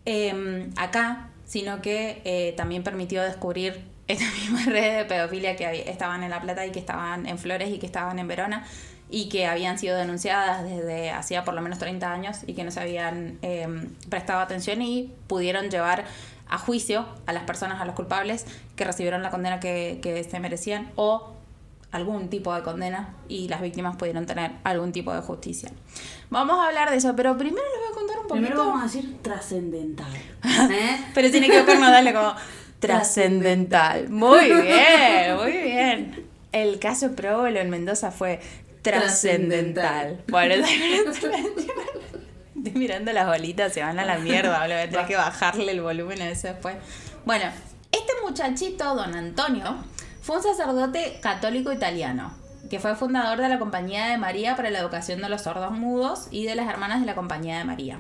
em, 0.05 0.71
acá, 0.77 1.29
sino 1.45 1.83
que 1.83 2.23
eh, 2.25 2.55
también 2.57 2.83
permitió 2.83 3.23
descubrir 3.23 3.85
esta 4.09 4.25
misma 4.33 4.65
red 4.67 4.99
de 4.99 5.05
pedofilia 5.05 5.57
que 5.57 5.91
estaban 5.91 6.23
en 6.23 6.31
La 6.31 6.41
Plata 6.41 6.67
y 6.67 6.73
que 6.73 6.81
estaban 6.81 7.27
en 7.27 7.39
Flores 7.39 7.71
y 7.71 7.79
que 7.79 7.87
estaban 7.87 8.19
en 8.19 8.29
Verona 8.29 8.67
y 9.09 9.29
que 9.29 9.47
habían 9.47 9.79
sido 9.79 9.97
denunciadas 9.97 10.63
desde 10.63 11.11
hacía 11.11 11.45
por 11.45 11.55
lo 11.55 11.61
menos 11.61 11.79
30 11.79 12.13
años 12.13 12.39
y 12.47 12.55
que 12.55 12.65
no 12.65 12.71
se 12.71 12.81
habían 12.81 13.39
em, 13.43 13.89
prestado 14.09 14.41
atención 14.41 14.83
y 14.83 15.13
pudieron 15.27 15.69
llevar 15.69 16.05
a 16.49 16.59
juicio 16.59 17.07
a 17.27 17.33
las 17.33 17.45
personas, 17.45 17.81
a 17.81 17.85
los 17.85 17.95
culpables 17.95 18.47
que 18.77 18.85
recibieron 18.85 19.23
la 19.23 19.31
condena 19.31 19.61
que, 19.61 19.99
que 20.03 20.23
se 20.25 20.41
merecían 20.41 20.91
o 20.97 21.35
algún 21.93 22.29
tipo 22.29 22.55
de 22.55 22.63
condena 22.63 23.15
y 23.29 23.49
las 23.49 23.61
víctimas 23.61 23.97
pudieron 23.97 24.27
tener 24.27 24.53
algún 24.65 24.93
tipo 24.93 25.13
de 25.13 25.21
justicia. 25.21 25.71
Vamos 26.31 26.59
a 26.59 26.69
hablar 26.69 26.91
de 26.91 26.97
eso, 26.97 27.15
pero 27.17 27.37
primero 27.37 27.65
les 27.67 27.81
voy 27.81 27.91
a 27.91 27.95
contar 27.95 28.20
poquito. 28.31 28.47
Primero 28.49 28.67
vamos 28.67 28.81
a 28.81 28.85
decir 28.85 29.23
trascendental. 29.23 30.13
¿eh? 30.71 31.05
pero 31.15 31.31
tiene 31.31 31.49
que 31.49 31.59
buscarnos 31.59 31.91
darle 31.91 32.15
como 32.15 32.35
trascendental. 32.79 34.09
Muy 34.09 34.47
bien, 34.47 35.37
muy 35.37 35.53
bien. 35.53 36.27
El 36.53 36.79
caso 36.79 37.13
Probolo 37.13 37.61
en 37.61 37.71
Mendoza 37.71 38.11
fue 38.11 38.41
trascendental. 38.83 40.23
Bueno, 40.29 40.55
estoy 41.13 41.31
mirando 42.75 43.13
las 43.13 43.27
bolitas, 43.27 43.73
se 43.73 43.83
van 43.83 43.99
a 43.99 44.05
la 44.05 44.19
mierda, 44.19 44.59
voy 44.65 44.73
a 44.73 44.91
tener 44.91 45.07
que 45.07 45.17
bajarle 45.17 45.73
el 45.73 45.81
volumen 45.81 46.21
a 46.23 46.31
eso 46.31 46.49
después. 46.49 46.77
Bueno, 47.25 47.47
este 47.93 48.13
muchachito, 48.25 48.95
don 48.95 49.15
Antonio, 49.15 49.77
fue 50.23 50.37
un 50.37 50.43
sacerdote 50.43 51.19
católico 51.23 51.73
italiano, 51.73 52.33
que 52.69 52.81
fue 52.81 52.97
fundador 52.97 53.41
de 53.41 53.49
la 53.49 53.59
Compañía 53.59 54.07
de 54.07 54.19
María 54.19 54.57
para 54.57 54.71
la 54.71 54.79
Educación 54.79 55.21
de 55.21 55.29
los 55.29 55.43
Sordos 55.43 55.73
Mudos 55.73 56.29
y 56.31 56.45
de 56.45 56.55
las 56.55 56.69
Hermanas 56.69 57.01
de 57.01 57.07
la 57.07 57.15
Compañía 57.15 57.59
de 57.59 57.65
María. 57.65 57.99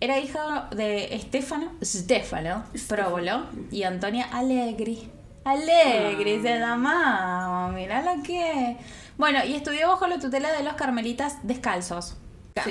Era 0.00 0.18
hijo 0.18 0.38
de 0.74 1.18
Stefano, 1.22 1.72
Stefano 1.84 2.64
Próbolo 2.88 3.44
y 3.70 3.82
Antonia 3.82 4.28
Allegri. 4.32 5.10
Allegri 5.44 6.36
ah. 6.36 6.42
se 6.42 6.58
llama, 6.58 7.72
mirá 7.74 8.02
lo 8.02 8.22
que... 8.22 8.78
Bueno, 9.18 9.40
y 9.44 9.54
estudió 9.54 9.88
bajo 9.88 10.06
la 10.06 10.18
tutela 10.18 10.52
de 10.52 10.62
los 10.64 10.72
carmelitas 10.72 11.46
descalzos. 11.46 12.16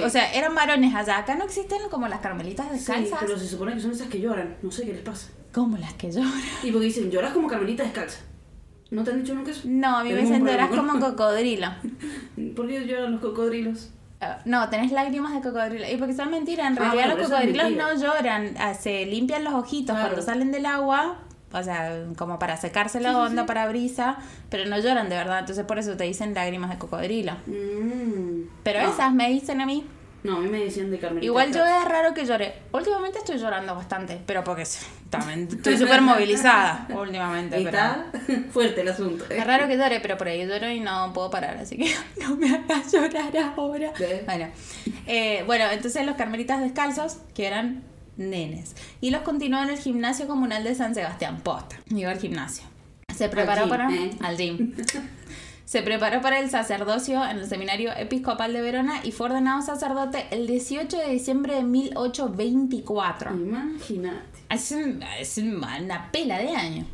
O 0.03 0.09
sea, 0.09 0.33
eran 0.33 0.55
varones 0.55 0.95
allá. 0.95 1.19
Acá 1.19 1.35
no 1.35 1.45
existen 1.45 1.77
como 1.91 2.07
las 2.07 2.19
carmelitas 2.19 2.71
descalzas. 2.71 3.19
Sí, 3.19 3.25
pero 3.27 3.37
se 3.37 3.47
supone 3.47 3.75
que 3.75 3.81
son 3.81 3.91
esas 3.91 4.07
que 4.07 4.19
lloran. 4.19 4.57
No 4.63 4.71
sé 4.71 4.85
qué 4.85 4.93
les 4.93 5.01
pasa. 5.03 5.29
¿Cómo 5.53 5.77
las 5.77 5.93
que 5.93 6.11
lloran? 6.11 6.33
Y 6.63 6.71
porque 6.71 6.87
dicen, 6.87 7.11
lloras 7.11 7.33
como 7.33 7.47
carmelita 7.47 7.83
descalza. 7.83 8.21
¿No 8.89 9.03
te 9.03 9.11
han 9.11 9.21
dicho 9.21 9.35
nunca 9.35 9.51
eso? 9.51 9.61
No, 9.65 9.97
a 9.97 10.03
mí 10.03 10.11
me 10.11 10.21
dicen 10.21 10.43
lloras 10.45 10.69
como 10.69 10.99
cocodrilo. 10.99 11.67
¿Por 12.55 12.67
qué 12.67 12.87
lloran 12.87 13.11
los 13.11 13.21
cocodrilos? 13.21 13.91
Ah, 14.21 14.39
no, 14.45 14.69
tenés 14.69 14.91
lágrimas 14.91 15.33
de 15.33 15.41
cocodrilo. 15.41 15.85
Y 15.89 15.97
porque 15.97 16.13
son 16.13 16.29
mentiras, 16.29 16.67
en 16.67 16.77
ah, 16.77 16.91
realidad 16.91 17.17
los 17.17 17.29
cocodrilos 17.29 17.71
no 17.71 17.93
lloran, 17.95 18.55
ah, 18.59 18.73
se 18.73 19.05
limpian 19.05 19.43
los 19.43 19.53
ojitos 19.53 19.97
cuando 19.97 20.21
salen 20.21 20.51
del 20.51 20.65
agua, 20.65 21.17
o 21.51 21.63
sea, 21.63 22.05
como 22.17 22.37
para 22.37 22.57
secarse 22.57 22.99
la 22.99 23.17
onda, 23.17 23.45
para 23.45 23.67
brisa, 23.67 24.17
pero 24.49 24.69
no 24.69 24.77
lloran 24.77 25.09
de 25.09 25.15
verdad, 25.15 25.39
entonces 25.39 25.65
por 25.65 25.79
eso 25.79 25.95
te 25.95 26.03
dicen 26.03 26.33
lágrimas 26.33 26.69
de 26.69 26.77
cocodrilo. 26.77 27.33
Mm. 27.45 28.49
Pero 28.63 28.79
esas 28.79 29.13
me 29.13 29.29
dicen 29.29 29.61
a 29.61 29.65
mí. 29.65 29.85
No, 30.23 30.37
a 30.37 30.39
mí 30.39 30.49
me 30.49 30.59
decían 30.59 30.91
de 30.91 30.99
Carmelita. 30.99 31.25
Igual 31.25 31.53
yo 31.53 31.65
es 31.65 31.85
raro 31.85 32.13
que 32.13 32.25
llore. 32.25 32.53
Últimamente 32.73 33.19
estoy 33.19 33.37
llorando 33.37 33.73
bastante, 33.73 34.19
pero 34.25 34.43
porque 34.43 34.63
también 35.09 35.47
estoy 35.51 35.77
súper 35.77 36.01
movilizada 36.01 36.87
últimamente. 36.89 37.61
Está 37.61 38.05
fuerte 38.51 38.81
el 38.81 38.89
asunto. 38.89 39.25
Es 39.29 39.45
raro 39.45 39.67
que 39.67 39.77
llore, 39.77 39.99
pero 40.01 40.17
por 40.17 40.27
ahí 40.27 40.45
lloro 40.45 40.69
y 40.69 40.81
no 40.81 41.13
puedo 41.13 41.29
parar, 41.29 41.57
así 41.57 41.77
que 41.77 41.93
no 42.21 42.35
me 42.35 42.49
hagas 42.53 42.91
llorar 42.91 43.37
ahora. 43.37 43.93
Bueno, 44.25 44.47
eh, 45.07 45.43
bueno, 45.45 45.65
entonces 45.71 46.05
los 46.05 46.15
carmelitas 46.15 46.59
descalzos, 46.61 47.19
que 47.33 47.47
eran 47.47 47.83
nenes, 48.17 48.75
y 48.99 49.11
los 49.11 49.21
continuó 49.21 49.63
en 49.63 49.69
el 49.69 49.77
gimnasio 49.77 50.27
comunal 50.27 50.65
de 50.65 50.75
San 50.75 50.93
Sebastián 50.93 51.39
Posta. 51.41 51.77
Llegó 51.87 52.09
al 52.09 52.19
gimnasio. 52.19 52.65
Se 53.15 53.29
preparó 53.29 53.67
para... 53.67 53.89
¿eh? 53.93 54.11
Al 54.21 54.37
gym. 54.37 54.73
Se 55.69 55.83
preparó 55.83 56.19
para 56.19 56.39
el 56.39 56.49
sacerdocio 56.49 57.23
en 57.23 57.37
el 57.37 57.47
Seminario 57.47 57.91
Episcopal 57.95 58.53
de 58.53 58.61
Verona 58.61 59.01
y 59.03 59.11
fue 59.11 59.27
ordenado 59.27 59.61
sacerdote 59.61 60.25
el 60.31 60.47
18 60.47 60.97
de 60.97 61.09
diciembre 61.09 61.53
de 61.53 61.61
1824. 61.61 63.35
Imagínate. 63.35 64.39
Es, 64.49 64.71
es 64.71 65.37
una 65.37 66.09
pela 66.11 66.39
de 66.39 66.55
año. 66.55 66.85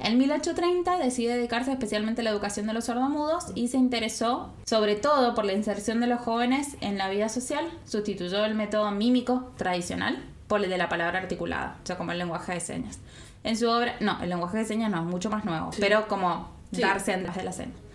En 0.00 0.18
1830 0.18 0.98
decide 0.98 1.36
dedicarse 1.36 1.70
especialmente 1.70 2.22
a 2.22 2.24
la 2.24 2.30
educación 2.30 2.66
de 2.66 2.72
los 2.72 2.86
sordomudos 2.86 3.52
y 3.54 3.68
se 3.68 3.76
interesó 3.76 4.52
sobre 4.64 4.96
todo 4.96 5.36
por 5.36 5.44
la 5.44 5.52
inserción 5.52 6.00
de 6.00 6.08
los 6.08 6.20
jóvenes 6.20 6.76
en 6.80 6.98
la 6.98 7.08
vida 7.08 7.28
social. 7.28 7.70
Sustituyó 7.84 8.44
el 8.44 8.56
método 8.56 8.90
mímico 8.90 9.52
tradicional 9.56 10.20
por 10.48 10.64
el 10.64 10.68
de 10.68 10.78
la 10.78 10.88
palabra 10.88 11.20
articulada, 11.20 11.78
o 11.80 11.86
sea, 11.86 11.96
como 11.96 12.10
el 12.10 12.18
lenguaje 12.18 12.54
de 12.54 12.60
señas. 12.60 12.98
En 13.44 13.56
su 13.56 13.70
obra, 13.70 13.94
no, 14.00 14.20
el 14.20 14.30
lenguaje 14.30 14.58
de 14.58 14.64
señas 14.64 14.90
no, 14.90 14.98
es 14.98 15.06
mucho 15.06 15.30
más 15.30 15.44
nuevo, 15.44 15.70
pero 15.78 16.08
como 16.08 16.50
darse 16.72 17.12
antes 17.12 17.32
de 17.36 17.44
la 17.44 17.52
señas. 17.52 17.85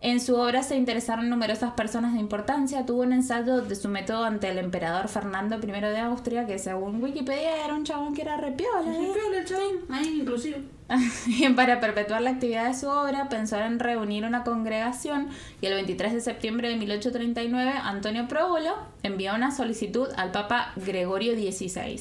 En 0.00 0.20
su 0.20 0.36
obra 0.36 0.62
se 0.62 0.76
interesaron 0.76 1.30
numerosas 1.30 1.72
personas 1.72 2.12
de 2.12 2.20
importancia. 2.20 2.84
Tuvo 2.84 3.02
un 3.02 3.12
ensayo 3.12 3.62
de 3.62 3.74
su 3.74 3.88
método 3.88 4.24
ante 4.24 4.48
el 4.48 4.58
emperador 4.58 5.08
Fernando 5.08 5.56
I 5.56 5.66
de 5.66 5.98
Austria, 5.98 6.46
que 6.46 6.58
según 6.58 7.02
Wikipedia 7.02 7.64
era 7.64 7.74
un 7.74 7.84
chabón 7.84 8.14
que 8.14 8.22
era 8.22 8.36
repiola. 8.36 8.92
¿eh? 8.92 9.08
Repiola 9.08 9.38
el 9.38 9.44
chabón, 9.46 9.76
ahí 9.90 10.18
inclusive. 10.20 10.76
y 11.26 11.48
para 11.50 11.80
perpetuar 11.80 12.22
la 12.22 12.30
actividad 12.30 12.68
de 12.68 12.74
su 12.74 12.88
obra, 12.88 13.28
pensó 13.28 13.56
en 13.56 13.80
reunir 13.80 14.24
una 14.24 14.44
congregación 14.44 15.28
y 15.60 15.66
el 15.66 15.74
23 15.74 16.12
de 16.12 16.20
septiembre 16.20 16.68
de 16.68 16.76
1839 16.76 17.72
Antonio 17.82 18.28
Próbolo 18.28 18.76
envió 19.02 19.34
una 19.34 19.50
solicitud 19.50 20.08
al 20.16 20.30
Papa 20.30 20.72
Gregorio 20.76 21.32
XVI, 21.32 22.00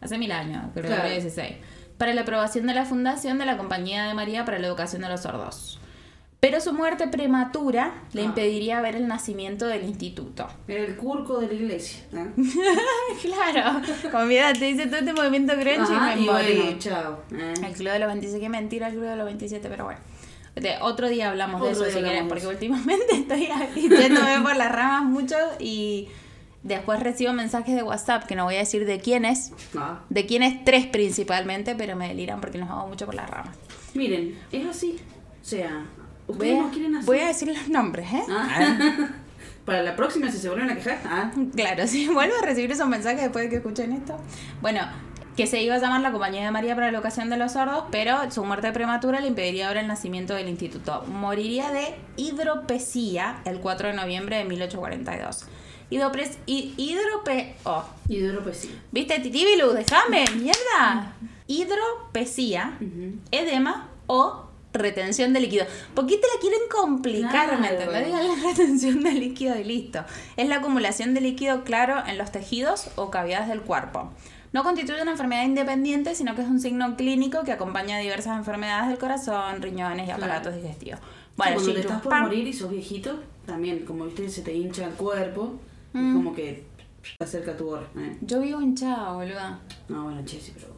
hace 0.00 0.18
mil 0.18 0.30
años, 0.30 0.72
Gregorio 0.74 1.20
XVI, 1.20 1.56
para 1.98 2.14
la 2.14 2.20
aprobación 2.20 2.66
de 2.66 2.74
la 2.74 2.84
fundación 2.84 3.38
de 3.38 3.46
la 3.46 3.56
Compañía 3.56 4.04
de 4.04 4.14
María 4.14 4.44
para 4.44 4.60
la 4.60 4.68
Educación 4.68 5.02
de 5.02 5.08
los 5.08 5.22
Sordos. 5.22 5.80
Pero 6.40 6.58
su 6.62 6.72
muerte 6.72 7.06
prematura 7.08 7.92
le 8.14 8.22
ah. 8.22 8.24
impediría 8.24 8.80
ver 8.80 8.96
el 8.96 9.06
nacimiento 9.06 9.66
del 9.66 9.84
instituto. 9.84 10.48
Era 10.66 10.84
el 10.84 10.96
curco 10.96 11.38
de 11.38 11.48
la 11.48 11.52
iglesia. 11.52 12.02
claro, 13.22 13.82
como 14.10 14.24
mira, 14.24 14.54
te 14.54 14.64
dice 14.64 14.86
todo 14.86 15.00
este 15.00 15.12
movimiento 15.12 15.52
crunchy 15.52 15.92
y 15.92 16.20
me 16.20 16.32
morí. 16.32 16.76
chao. 16.78 17.20
Eh. 17.32 17.52
El 17.62 17.72
club 17.74 17.92
de 17.92 17.98
los 17.98 18.08
27, 18.08 18.40
qué 18.40 18.48
mentira 18.48 18.88
el 18.88 18.94
club 18.94 19.04
de 19.04 19.16
los 19.16 19.26
27, 19.26 19.68
pero 19.68 19.84
bueno. 19.84 20.00
otro 20.80 21.10
día 21.10 21.28
hablamos 21.28 21.60
de 21.60 21.72
eso 21.72 21.84
si 21.84 21.98
quieren, 22.00 22.26
porque 22.26 22.46
últimamente 22.46 23.04
estoy 23.16 23.48
yéndome 23.74 24.40
por 24.40 24.56
las 24.56 24.72
ramas 24.72 25.04
mucho 25.04 25.36
y 25.58 26.08
después 26.62 27.00
recibo 27.00 27.34
mensajes 27.34 27.74
de 27.74 27.82
WhatsApp 27.82 28.24
que 28.24 28.34
no 28.34 28.44
voy 28.44 28.56
a 28.56 28.60
decir 28.60 28.86
de 28.86 28.98
quiénes, 28.98 29.52
ah. 29.76 30.00
de 30.08 30.24
quiénes 30.24 30.64
tres 30.64 30.86
principalmente, 30.86 31.74
pero 31.74 31.96
me 31.96 32.08
deliran 32.08 32.40
porque 32.40 32.56
nos 32.56 32.70
vamos 32.70 32.88
mucho 32.88 33.04
por 33.04 33.14
las 33.14 33.28
ramas. 33.28 33.54
Miren, 33.92 34.38
es 34.52 34.66
así. 34.66 34.96
O 35.42 35.44
sea, 35.44 35.84
Voy 36.32 36.52
ustedes 36.52 36.58
a, 36.58 36.62
no 36.62 36.70
quieren 36.70 36.96
hacer. 36.96 37.06
voy 37.06 37.18
a 37.20 37.26
decir 37.28 37.48
los 37.48 37.68
nombres, 37.68 38.12
¿eh? 38.12 38.22
Ah. 38.30 39.08
Para 39.64 39.82
la 39.82 39.94
próxima, 39.94 40.30
si 40.30 40.38
se 40.38 40.48
vuelven 40.48 40.70
a 40.70 40.74
quejar. 40.76 40.98
Ah. 41.04 41.30
Claro, 41.54 41.86
si 41.86 42.08
vuelvo 42.12 42.34
a 42.42 42.44
recibir 42.46 42.70
esos 42.72 42.88
mensajes 42.88 43.20
después 43.22 43.44
de 43.44 43.50
que 43.50 43.56
escuchen 43.56 43.92
esto. 43.92 44.16
Bueno, 44.60 44.80
que 45.36 45.46
se 45.46 45.62
iba 45.62 45.74
a 45.76 45.78
llamar 45.78 46.00
la 46.00 46.10
Compañía 46.12 46.44
de 46.44 46.50
María 46.50 46.74
para 46.74 46.90
la 46.90 46.96
Educación 46.98 47.30
de 47.30 47.36
los 47.36 47.52
Sordos, 47.52 47.84
pero 47.90 48.30
su 48.30 48.44
muerte 48.44 48.72
prematura 48.72 49.20
le 49.20 49.28
impediría 49.28 49.68
ahora 49.68 49.80
el 49.80 49.86
nacimiento 49.86 50.34
del 50.34 50.48
instituto. 50.48 51.04
Moriría 51.06 51.70
de 51.70 51.94
hidropesía 52.16 53.40
el 53.44 53.60
4 53.60 53.88
de 53.88 53.94
noviembre 53.94 54.36
de 54.38 54.44
1842. 54.44 55.44
Hidropes, 55.90 56.38
hi- 56.46 56.74
hidrope... 56.76 57.56
Oh, 57.64 57.84
Hidropesía. 58.08 58.70
¿Viste, 58.92 59.18
Titibilu? 59.20 59.72
Déjame, 59.72 60.24
mierda. 60.36 61.14
Hidropesía, 61.46 62.76
Ujú. 62.80 63.16
edema 63.30 63.88
o 64.06 64.49
retención 64.72 65.32
de 65.32 65.40
líquido. 65.40 65.66
¿Por 65.94 66.06
qué 66.06 66.16
te 66.16 66.26
la 66.26 66.40
quieren 66.40 66.60
complicar? 66.70 67.58
¿Me 67.58 67.68
Claro. 67.68 67.74
entendés? 67.82 68.06
Digan 68.06 68.26
la 68.28 68.34
retención 68.50 69.02
de 69.02 69.12
líquido 69.12 69.58
y 69.58 69.64
listo. 69.64 70.04
Es 70.36 70.48
la 70.48 70.56
acumulación 70.56 71.14
de 71.14 71.20
líquido 71.20 71.64
claro 71.64 72.02
en 72.06 72.18
los 72.18 72.30
tejidos 72.32 72.88
o 72.96 73.10
cavidades 73.10 73.48
del 73.48 73.62
cuerpo. 73.62 74.10
No 74.52 74.64
constituye 74.64 75.00
una 75.02 75.12
enfermedad 75.12 75.44
independiente, 75.44 76.14
sino 76.14 76.34
que 76.34 76.42
es 76.42 76.48
un 76.48 76.58
signo 76.60 76.96
clínico 76.96 77.44
que 77.44 77.52
acompaña 77.52 77.96
a 77.96 78.00
diversas 78.00 78.36
enfermedades 78.36 78.88
del 78.88 78.98
corazón, 78.98 79.62
riñones 79.62 80.08
y 80.08 80.10
aparatos 80.10 80.54
digestivos. 80.56 80.98
Bueno, 81.36 81.54
cuando 81.54 81.72
te 81.74 81.80
estás 81.80 82.02
por 82.02 82.20
morir 82.20 82.46
y 82.48 82.52
sos 82.52 82.70
viejito, 82.70 83.20
también, 83.46 83.84
como 83.84 84.04
viste, 84.06 84.28
se 84.28 84.42
te 84.42 84.52
hincha 84.52 84.84
el 84.86 84.92
cuerpo. 84.94 85.54
Mm. 85.92 86.14
Como 86.16 86.34
que 86.34 86.64
te 87.18 87.24
acerca 87.24 87.56
tu 87.56 87.68
hora. 87.70 87.86
¿eh? 87.96 88.16
Yo 88.22 88.40
vivo 88.40 88.60
hinchada, 88.60 89.12
boluda. 89.12 89.60
No, 89.88 90.04
bueno, 90.04 90.22
che, 90.24 90.40
sí, 90.40 90.52
pero. 90.54 90.74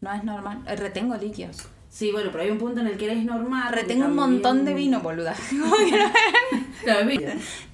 No 0.00 0.12
es 0.12 0.24
normal. 0.24 0.62
Eh, 0.66 0.74
Retengo 0.76 1.16
líquidos. 1.16 1.68
Sí, 1.92 2.10
bueno, 2.10 2.30
pero 2.32 2.44
hay 2.44 2.50
un 2.50 2.56
punto 2.56 2.80
en 2.80 2.86
el 2.86 2.96
que 2.96 3.04
eres 3.04 3.22
normal. 3.22 3.70
Retengo 3.70 4.06
un 4.06 4.14
montón 4.14 4.64
de 4.64 4.72
vino, 4.72 5.00
boluda. 5.00 5.34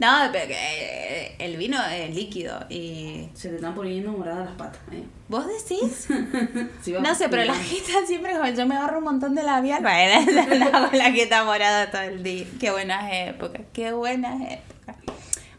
No, 0.01 0.09
pero 0.33 0.49
que, 0.49 0.55
eh, 0.55 1.37
el 1.39 1.57
vino 1.57 1.79
es 1.85 2.13
líquido 2.13 2.67
y... 2.69 3.29
Se 3.33 3.49
te 3.49 3.55
están 3.55 3.77
poniendo 3.77 4.11
moradas 4.11 4.47
las 4.47 4.57
patas. 4.57 4.81
¿eh? 4.91 5.05
¿Vos 5.29 5.47
decís? 5.47 6.09
Sí, 6.83 6.95
No 7.01 7.15
sé, 7.15 7.29
pero 7.29 7.45
la 7.45 7.55
jeta 7.55 8.05
siempre, 8.07 8.33
como 8.33 8.49
yo 8.49 8.67
me 8.67 8.77
agarro 8.77 8.99
un 8.99 9.05
montón 9.05 9.37
de 9.37 9.45
labial, 9.45 9.83
bueno, 9.83 10.91
la 10.93 11.13
jeta 11.13 11.45
morada 11.45 11.91
todo 11.93 12.03
el 12.03 12.25
día. 12.25 12.45
Qué 12.59 12.73
buenas 12.73 13.09
épocas, 13.13 13.63
qué 13.73 13.93
buenas 13.93 14.41
épocas. 14.41 14.97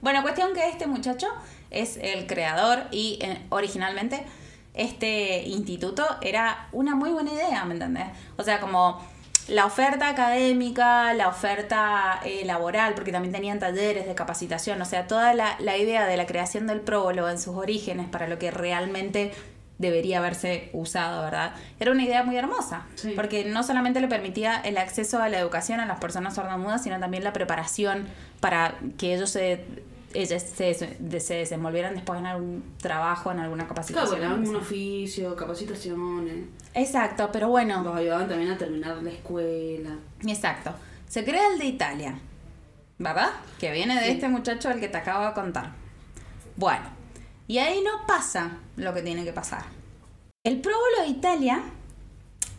Bueno, 0.02 0.22
cuestión 0.22 0.54
que 0.54 0.68
este 0.68 0.86
muchacho 0.86 1.28
es 1.72 1.98
el 2.02 2.28
creador 2.28 2.84
y 2.92 3.20
eh, 3.22 3.42
originalmente 3.50 4.26
este 4.82 5.44
instituto 5.44 6.06
era 6.22 6.68
una 6.72 6.96
muy 6.96 7.12
buena 7.12 7.32
idea, 7.34 7.66
¿me 7.66 7.74
entendés? 7.74 8.08
O 8.38 8.44
sea, 8.44 8.60
como 8.60 9.00
la 9.48 9.66
oferta 9.66 10.10
académica, 10.10 11.14
la 11.14 11.28
oferta 11.28 12.20
eh, 12.24 12.44
laboral, 12.46 12.94
porque 12.94 13.12
también 13.12 13.34
tenían 13.34 13.60
talleres 13.60 14.06
de 14.08 14.14
capacitación, 14.16 14.82
o 14.82 14.86
sea, 14.86 15.08
toda 15.08 15.34
la, 15.34 15.56
la 15.60 15.76
idea 15.78 16.06
de 16.06 16.18
la 16.18 16.26
creación 16.28 16.68
del 16.68 16.82
prólogo 16.82 17.30
en 17.30 17.40
sus 17.40 17.56
orígenes 17.56 18.08
para 18.08 18.28
lo 18.28 18.38
que 18.38 18.52
realmente 18.52 19.32
debería 19.80 20.20
haberse 20.20 20.70
usado, 20.74 21.24
¿verdad? 21.24 21.54
Era 21.80 21.92
una 21.92 22.04
idea 22.04 22.22
muy 22.24 22.36
hermosa, 22.36 22.86
Sí. 22.96 23.14
porque 23.16 23.46
no 23.46 23.64
solamente 23.64 24.02
le 24.02 24.08
permitía 24.10 24.60
el 24.60 24.78
acceso 24.78 25.22
a 25.24 25.30
la 25.30 25.40
educación 25.40 25.80
a 25.80 25.86
las 25.86 26.00
personas 26.00 26.36
sordomudas, 26.36 26.84
sino 26.84 27.00
también 27.00 27.24
la 27.24 27.32
preparación 27.34 28.08
para 28.42 28.76
que 28.98 29.16
ellos 29.16 29.30
se, 29.30 29.66
ellas 30.14 30.42
se, 30.44 30.74
se 30.74 30.98
desenvolvieran 31.34 31.94
después 31.96 32.20
en 32.20 32.26
algún 32.26 32.76
trabajo, 32.78 33.32
en 33.32 33.40
alguna 33.40 33.64
Claro, 33.68 33.76
capacitación. 33.76 34.20
que 34.20 34.28
un 34.28 34.46
sea. 34.48 34.58
oficio, 34.58 35.36
capacitaciones. 35.36 36.46
Exacto, 36.74 37.30
pero 37.32 37.50
bueno, 37.50 37.84
Los 37.84 37.96
ayudaban 37.96 38.28
también 38.28 38.52
a 38.52 38.58
terminar 38.58 38.98
la 39.04 39.10
escuela. 39.12 39.92
exacto. 40.26 40.74
Se 41.08 41.24
crea 41.26 41.48
el 41.54 41.60
de 41.60 41.66
Italia, 41.66 42.20
¿verdad? 43.00 43.30
Que 43.60 43.72
viene 43.72 43.96
de 44.00 44.06
Sí. 44.06 44.12
este 44.12 44.30
muchacho 44.30 44.70
al 44.70 44.80
que 44.80 44.88
te 44.90 44.98
acabo 44.98 45.26
de 45.26 45.34
contar. 45.34 45.72
Bueno, 46.56 46.84
y 47.48 47.58
ahí 47.58 47.82
no 47.84 48.06
pasa 48.06 48.58
lo 48.76 48.94
que 48.94 49.02
tiene 49.02 49.24
que 49.24 49.34
pasar. 49.34 49.64
El 50.44 50.62
próbolo 50.62 51.02
de 51.02 51.08
Italia, 51.08 51.62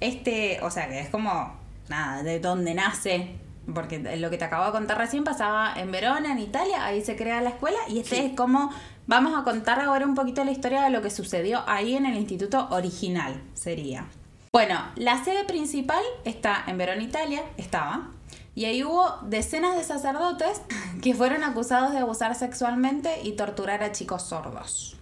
este, 0.01 0.59
o 0.63 0.71
sea, 0.71 0.89
que 0.89 1.01
es 1.01 1.09
como, 1.11 1.55
nada, 1.89 2.23
de 2.23 2.41
donde 2.41 2.75
nace, 2.75 3.37
porque 3.75 3.99
lo 4.17 4.31
que 4.31 4.39
te 4.39 4.45
acabo 4.45 4.67
de 4.67 4.73
contar 4.73 4.99
recién 4.99 5.25
pasaba 5.25 5.73
en 5.77 5.91
Verona, 5.93 6.33
en 6.33 6.39
Italia, 6.39 6.85
ahí 6.85 7.03
se 7.03 7.17
crea 7.17 7.41
la 7.41 7.51
escuela, 7.51 7.79
y 7.89 7.99
este 8.01 8.17
Sí. 8.17 8.23
es 8.27 8.37
como, 8.37 8.71
vamos 9.07 9.39
a 9.39 9.45
contar 9.45 9.81
ahora 9.81 10.07
un 10.07 10.15
poquito 10.15 10.45
la 10.45 10.51
historia 10.51 10.83
de 10.83 10.91
lo 10.91 11.03
que 11.03 11.11
sucedió 11.11 11.63
ahí 11.67 11.97
en 11.97 12.07
el 12.07 12.17
instituto 12.17 12.69
original, 12.71 13.41
sería. 13.55 14.07
Bueno, 14.53 14.81
la 14.97 15.23
sede 15.25 15.45
principal 15.45 16.03
está 16.25 16.65
en 16.67 16.77
Verona, 16.79 17.03
Italia, 17.03 17.43
estaba, 17.57 18.09
y 18.55 18.65
ahí 18.65 18.83
hubo 18.83 19.19
decenas 19.23 19.77
de 19.77 19.85
sacerdotes 19.85 20.61
que 21.03 21.15
fueron 21.15 21.45
acusados 21.45 21.93
de 21.93 21.99
abusar 21.99 22.35
sexualmente 22.35 23.11
y 23.23 23.33
torturar 23.33 23.83
a 23.83 23.93
chicos 23.93 24.23
sordos. 24.25 24.97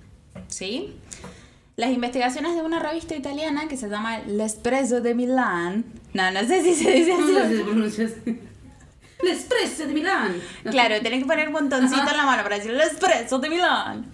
¿Sí? 0.49 0.97
Las 1.77 1.91
investigaciones 1.91 2.57
de 2.57 2.63
una 2.63 2.81
revista 2.81 3.15
italiana 3.15 3.69
que 3.69 3.77
se 3.77 3.89
llama 3.89 4.19
L'Espresso 4.27 5.01
de 5.01 5.15
Milán. 5.15 5.85
No, 6.13 6.31
no 6.33 6.41
sé 6.41 6.63
si 6.63 6.75
se 6.75 6.91
dice 6.93 7.13
¿Cómo 7.13 7.39
así. 7.39 7.57
se 7.57 7.63
pronuncia 7.65 8.07
así? 8.07 8.41
L'Espresso 9.23 9.87
de 9.87 9.95
Milán. 9.95 10.41
Claro, 10.71 11.01
tenés 11.03 11.21
que 11.21 11.27
poner 11.27 11.49
un 11.49 11.55
montoncito 11.55 12.09
en 12.11 12.17
la 12.17 12.25
mano 12.25 12.43
para 12.43 12.57
decir 12.57 12.73
L'Espresso 12.73 13.39
de 13.39 13.51
Milán. 13.51 14.11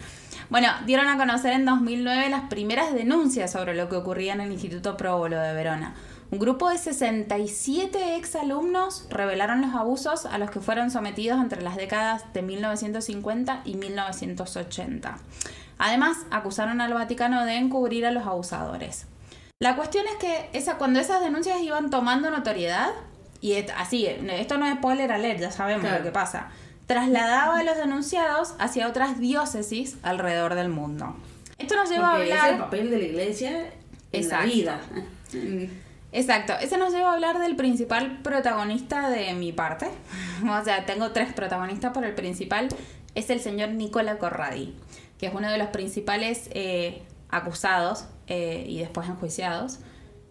Bueno, 0.50 0.68
dieron 0.86 1.08
a 1.08 1.16
conocer 1.16 1.52
en 1.52 1.64
2009 1.64 2.28
las 2.28 2.48
primeras 2.48 2.94
denuncias 2.94 3.52
sobre 3.52 3.74
lo 3.74 3.88
que 3.88 3.96
ocurría 3.96 4.34
en 4.34 4.40
el 4.40 4.52
Instituto 4.52 4.96
Próbolo 4.96 5.38
de 5.38 5.52
Verona. 5.52 5.94
Un 6.30 6.38
grupo 6.38 6.68
de 6.68 6.78
67 6.78 8.16
exalumnos 8.16 9.06
revelaron 9.10 9.60
los 9.60 9.74
abusos 9.74 10.26
a 10.26 10.38
los 10.38 10.50
que 10.50 10.60
fueron 10.60 10.90
sometidos 10.90 11.40
entre 11.40 11.62
las 11.62 11.76
décadas 11.76 12.32
de 12.32 12.42
1950 12.42 13.62
y 13.64 13.74
1980. 13.76 15.18
Además, 15.78 16.18
acusaron 16.30 16.80
al 16.80 16.94
Vaticano 16.94 17.44
de 17.44 17.56
encubrir 17.56 18.06
a 18.06 18.10
los 18.10 18.26
abusadores. 18.26 19.06
La 19.60 19.76
cuestión 19.76 20.06
es 20.06 20.16
que 20.16 20.50
esa, 20.52 20.76
cuando 20.76 20.98
esas 20.98 21.22
denuncias 21.22 21.60
iban 21.60 21.90
tomando 21.90 22.30
notoriedad, 22.30 22.90
y 23.44 23.56
así, 23.76 24.06
esto 24.06 24.56
no 24.56 24.66
es 24.66 24.74
spoiler 24.76 25.12
alert, 25.12 25.38
ya 25.38 25.50
sabemos 25.50 25.82
Claro. 25.82 25.98
lo 25.98 26.04
que 26.04 26.10
pasa, 26.12 26.48
trasladaba 26.86 27.58
a 27.58 27.62
los 27.62 27.76
denunciados 27.76 28.54
hacia 28.58 28.88
otras 28.88 29.18
diócesis 29.20 29.98
alrededor 30.02 30.54
del 30.54 30.70
mundo. 30.70 31.14
Esto 31.58 31.76
nos 31.76 31.90
lleva 31.90 32.12
Porque 32.12 32.32
a 32.32 32.36
es 32.36 32.42
el 32.44 32.50
hablar... 32.52 32.60
papel 32.60 32.90
de 32.90 32.96
la 32.98 33.04
iglesia 33.04 33.50
en 34.12 34.22
Exacto. 34.22 34.46
la 34.46 34.52
vida. 34.52 34.80
Exacto, 36.12 36.52
eso 36.60 36.76
nos 36.78 36.92
lleva 36.92 37.10
a 37.10 37.14
hablar 37.14 37.38
del 37.40 37.56
principal 37.56 38.20
protagonista 38.22 39.10
de 39.10 39.34
mi 39.34 39.52
parte. 39.52 39.88
O 40.48 40.64
sea, 40.64 40.86
tengo 40.86 41.10
tres 41.10 41.32
protagonistas, 41.32 41.90
pero 41.94 42.06
el 42.06 42.14
principal 42.14 42.68
es 43.14 43.30
el 43.30 43.40
señor 43.40 43.70
Nicola 43.70 44.16
Corradi, 44.18 44.74
que 45.18 45.26
es 45.26 45.34
uno 45.34 45.50
de 45.50 45.58
los 45.58 45.68
principales 45.68 46.48
eh, 46.54 47.02
acusados 47.30 48.06
eh, 48.26 48.64
y 48.68 48.78
después 48.78 49.08
enjuiciados, 49.08 49.80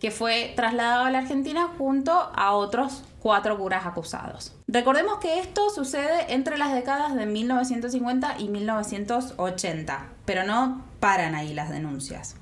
que 0.03 0.11
fue 0.11 0.51
trasladado 0.57 1.05
a 1.05 1.11
la 1.11 1.19
Argentina 1.19 1.69
junto 1.77 2.11
a 2.11 2.51
otros 2.51 3.03
cuatro 3.21 3.57
curas 3.57 3.85
acusados. 3.85 4.53
Recordemos 4.67 5.19
que 5.19 5.39
esto 5.39 5.69
sucede 5.69 6.33
entre 6.33 6.57
las 6.57 6.73
décadas 6.73 7.15
de 7.15 7.25
1950 7.25 8.35
y 8.37 8.49
1980, 8.49 10.05
pero 10.25 10.43
no 10.43 10.81
paran 10.99 11.35
ahí 11.35 11.53
las 11.53 11.69
denuncias. 11.69 12.35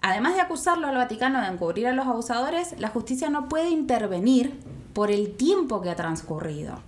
Además 0.00 0.34
de 0.36 0.40
acusarlo 0.40 0.86
al 0.86 0.96
Vaticano 0.96 1.42
de 1.42 1.48
encubrir 1.48 1.88
a 1.88 1.92
los 1.92 2.06
abusadores, 2.06 2.74
la 2.78 2.88
justicia 2.88 3.28
no 3.28 3.50
puede 3.50 3.68
intervenir 3.68 4.58
por 4.94 5.10
el 5.10 5.36
tiempo 5.36 5.82
que 5.82 5.90
ha 5.90 5.94
transcurrido. 5.94 6.80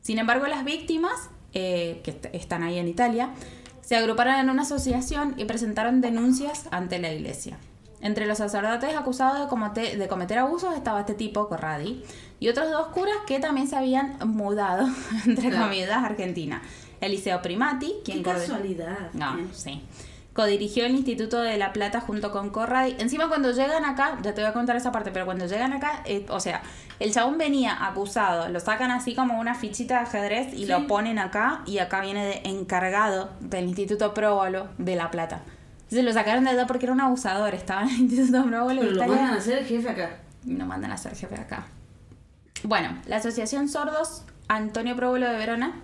Sin 0.00 0.18
embargo, 0.18 0.46
las 0.46 0.64
víctimas, 0.64 1.28
eh, 1.52 2.00
que 2.02 2.12
est- 2.12 2.26
están 2.32 2.62
ahí 2.62 2.78
en 2.78 2.88
Italia, 2.88 3.28
se 3.82 3.94
agruparon 3.96 4.36
en 4.36 4.48
una 4.48 4.62
asociación 4.62 5.34
y 5.36 5.44
presentaron 5.44 6.00
denuncias 6.00 6.66
ante 6.70 6.98
la 6.98 7.12
iglesia. 7.12 7.58
Entre 8.04 8.26
los 8.26 8.38
sacerdotes 8.38 8.94
acusados 8.94 9.40
de 9.40 9.48
cometer, 9.48 9.98
de 9.98 10.08
cometer 10.08 10.38
abusos 10.38 10.76
estaba 10.76 11.00
este 11.00 11.14
tipo, 11.14 11.48
Corradi, 11.48 12.04
y 12.38 12.48
otros 12.50 12.70
dos 12.70 12.88
curas 12.88 13.16
que 13.26 13.40
también 13.40 13.66
se 13.66 13.76
habían 13.76 14.18
mudado, 14.26 14.86
entre 15.26 15.48
Claro. 15.48 15.64
comillas, 15.64 15.90
a 15.90 16.04
Argentina. 16.04 16.62
Eliseo 17.00 17.40
Primati, 17.42 17.94
quien 18.04 18.22
Qué 18.22 18.30
casualidad. 18.30 19.10
no, 19.14 19.38
¿eh? 19.38 19.46
sí. 19.52 19.82
Codirigió 20.34 20.84
el 20.84 20.96
Instituto 20.96 21.40
de 21.40 21.56
La 21.56 21.72
Plata 21.72 22.00
junto 22.00 22.32
con 22.32 22.50
Corradi. 22.50 22.96
Encima 22.98 23.28
cuando 23.28 23.52
llegan 23.52 23.84
acá, 23.84 24.18
ya 24.22 24.34
te 24.34 24.40
voy 24.42 24.50
a 24.50 24.52
contar 24.52 24.74
esa 24.76 24.90
parte, 24.90 25.10
pero 25.12 25.24
cuando 25.26 25.46
llegan 25.46 25.72
acá, 25.72 26.02
eh, 26.06 26.26
o 26.28 26.40
sea, 26.40 26.60
el 26.98 27.12
chabón 27.12 27.38
venía 27.38 27.86
acusado, 27.86 28.48
lo 28.48 28.58
sacan 28.60 28.90
así 28.90 29.14
como 29.14 29.38
una 29.38 29.54
fichita 29.54 29.94
de 29.94 30.00
ajedrez 30.00 30.52
y 30.52 30.58
Sí. 30.58 30.66
lo 30.66 30.86
ponen 30.88 31.18
acá 31.20 31.62
y 31.66 31.78
acá 31.78 32.00
viene 32.00 32.26
de 32.26 32.40
encargado 32.50 33.30
del 33.40 33.66
Instituto 33.66 34.12
Próbolo 34.12 34.66
de 34.76 34.96
La 34.96 35.10
Plata. 35.12 35.42
Entonces 35.84 36.04
lo 36.04 36.12
sacaron 36.12 36.44
de 36.44 36.50
allá 36.50 36.66
porque 36.66 36.86
era 36.86 36.92
un 36.92 37.00
abusador, 37.00 37.54
estaba 37.54 37.82
en 37.82 37.88
el 37.90 38.00
Instituto 38.00 38.44
Próbolo 38.46 38.80
Pero 38.80 38.92
lo 38.92 39.06
mandan 39.06 39.34
a 39.34 39.40
ser 39.40 39.64
jefe 39.64 39.88
acá. 39.88 40.18
no 40.44 40.66
mandan 40.66 40.90
a 40.92 40.96
ser 40.96 41.14
jefe 41.14 41.34
acá. 41.36 41.66
Bueno, 42.64 42.98
la 43.06 43.16
Asociación 43.16 43.68
Sordos 43.68 44.24
Antonio 44.48 44.96
Próbolo 44.96 45.28
de 45.28 45.36
Verona, 45.36 45.80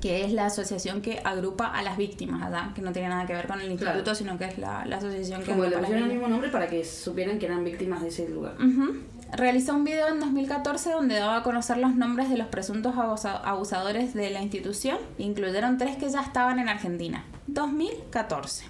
que 0.00 0.24
es 0.24 0.32
la 0.32 0.46
asociación 0.46 1.02
que 1.02 1.20
agrupa 1.24 1.66
a 1.66 1.82
las 1.82 1.96
víctimas 1.96 2.42
allá, 2.42 2.72
que 2.74 2.80
no 2.80 2.92
tiene 2.92 3.08
nada 3.08 3.26
que 3.26 3.34
ver 3.34 3.46
con 3.46 3.60
el 3.60 3.70
instituto, 3.70 4.02
Claro. 4.02 4.14
sino 4.14 4.38
que 4.38 4.44
es 4.46 4.58
la, 4.58 4.84
la 4.86 4.96
asociación 4.96 5.42
que 5.42 5.50
Como 5.50 5.64
le 5.64 5.76
pusieron 5.76 6.04
el 6.04 6.12
mismo 6.14 6.28
nombre 6.28 6.48
para 6.50 6.66
que 6.68 6.84
supieran 6.84 7.38
que 7.38 7.46
eran 7.46 7.62
víctimas 7.64 8.00
de 8.02 8.08
ese 8.08 8.28
lugar. 8.28 8.54
Ujú. 8.60 8.94
realizó 9.32 9.74
un 9.74 9.82
video 9.84 10.08
en 10.08 10.20
2014 10.20 10.92
donde 10.92 11.16
daba 11.16 11.38
a 11.38 11.42
conocer 11.42 11.76
los 11.78 11.94
nombres 11.96 12.30
de 12.30 12.38
los 12.38 12.46
presuntos 12.46 12.94
abusa- 12.96 13.42
abusadores 13.44 14.14
de 14.14 14.30
la 14.30 14.40
institución. 14.40 14.98
Incluyeron 15.18 15.76
tres 15.78 15.96
que 15.96 16.08
ya 16.08 16.20
estaban 16.22 16.58
en 16.60 16.68
Argentina. 16.68 17.24
2014. 17.48 18.64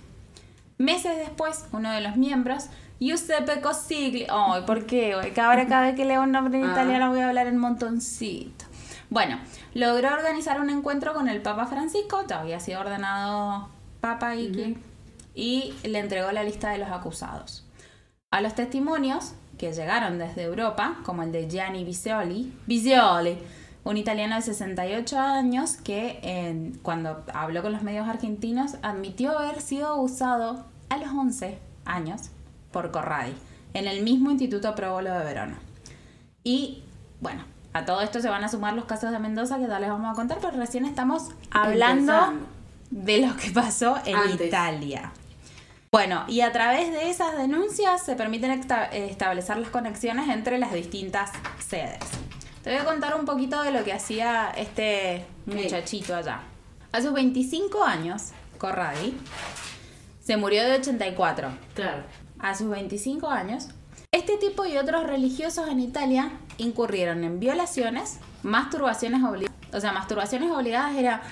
Meses 0.78 1.16
después, 1.16 1.66
uno 1.72 1.90
de 1.92 2.00
los 2.00 2.16
miembros, 2.16 2.66
Giuseppe 3.00 3.60
Cosigli. 3.60 4.26
Ay, 4.30 4.62
¿por 4.66 4.86
qué? 4.86 5.14
ahora 5.14 5.66
cada 5.66 5.82
vez 5.82 5.94
que 5.96 6.04
leo 6.04 6.22
un 6.22 6.32
nombre 6.32 6.58
en 6.58 6.66
Ah. 6.66 6.72
italiano 6.72 7.10
voy 7.10 7.20
a 7.20 7.28
hablar 7.28 7.46
en 7.46 7.56
montoncito. 7.58 8.64
Bueno, 9.08 9.38
logró 9.74 10.12
organizar 10.12 10.60
un 10.60 10.68
encuentro 10.70 11.14
con 11.14 11.28
el 11.28 11.40
Papa 11.40 11.66
Francisco, 11.66 12.24
ya 12.28 12.40
había 12.40 12.60
sido 12.60 12.80
ordenado 12.80 13.68
Papa 14.00 14.34
y, 14.36 14.76
y 15.34 15.74
le 15.84 15.98
entregó 15.98 16.32
la 16.32 16.42
lista 16.42 16.70
de 16.70 16.78
los 16.78 16.90
acusados. 16.90 17.64
A 18.30 18.40
los 18.40 18.54
testimonios 18.54 19.32
que 19.58 19.72
llegaron 19.72 20.18
desde 20.18 20.42
Europa, 20.42 20.98
como 21.04 21.22
el 21.22 21.32
de 21.32 21.48
Gianni 21.48 21.84
Visioli, 21.84 22.52
Visioli 22.66 23.38
un 23.86 23.96
italiano 23.96 24.34
de 24.34 24.42
68 24.42 25.16
años 25.16 25.76
que 25.76 26.72
cuando 26.82 27.24
habló 27.32 27.62
con 27.62 27.72
los 27.72 27.82
medios 27.82 28.08
argentinos 28.08 28.74
admitió 28.82 29.38
haber 29.38 29.60
sido 29.60 29.86
abusado 29.86 30.64
a 30.88 30.96
los 30.96 31.08
11 31.08 31.56
años 31.84 32.22
por 32.72 32.90
Corradi 32.90 33.32
en 33.74 33.86
el 33.86 34.02
mismo 34.02 34.32
Instituto 34.32 34.74
Probolo 34.74 35.12
de 35.12 35.24
Verona. 35.24 35.58
Y 36.42 36.82
bueno, 37.20 37.44
a 37.74 37.84
todo 37.84 38.00
esto 38.00 38.20
se 38.20 38.28
van 38.28 38.42
a 38.42 38.48
sumar 38.48 38.74
los 38.74 38.86
casos 38.86 39.12
de 39.12 39.20
Mendoza 39.20 39.56
que 39.58 39.68
ya 39.68 39.78
les 39.78 39.88
vamos 39.88 40.10
a 40.12 40.14
contar, 40.16 40.38
pero 40.40 40.56
recién 40.56 40.84
estamos 40.84 41.28
hablando 41.52 42.12
Empezando. 42.12 42.46
de 42.90 43.18
lo 43.18 43.36
que 43.36 43.50
pasó 43.52 43.98
en 44.04 44.16
Antes. 44.16 44.48
Italia. 44.48 45.12
Bueno, 45.92 46.24
y 46.26 46.40
a 46.40 46.50
través 46.50 46.90
de 46.90 47.08
esas 47.08 47.36
denuncias 47.38 48.04
se 48.04 48.16
permiten 48.16 48.50
eh, 48.50 49.06
establecer 49.08 49.58
las 49.58 49.70
conexiones 49.70 50.28
entre 50.28 50.58
las 50.58 50.72
distintas 50.72 51.30
sedes. 51.60 52.00
Te 52.66 52.72
voy 52.72 52.80
a 52.80 52.84
contar 52.84 53.14
un 53.14 53.24
poquito 53.24 53.62
de 53.62 53.70
lo 53.70 53.84
que 53.84 53.92
hacía 53.92 54.50
este 54.56 55.24
muchachito 55.46 56.16
allá. 56.16 56.40
A 56.90 57.00
sus 57.00 57.12
25 57.12 57.84
años, 57.84 58.30
Corradi 58.58 59.16
se 60.18 60.36
murió 60.36 60.64
de 60.64 60.72
84 60.72 61.48
Claro. 61.76 62.02
a 62.40 62.56
sus 62.56 62.68
25 62.68 63.28
años, 63.30 63.68
este 64.10 64.36
tipo 64.36 64.66
y 64.66 64.78
otros 64.78 65.04
religiosos 65.06 65.68
en 65.68 65.78
Italia 65.78 66.32
incurrieron 66.58 67.22
en 67.22 67.38
violaciones, 67.38 68.18
masturbaciones 68.42 69.22
obligadas. 69.22 69.56
O 69.72 69.78
sea, 69.80 69.92
masturbaciones 69.92 70.50
obligadas 70.50 70.96
era 70.96 71.22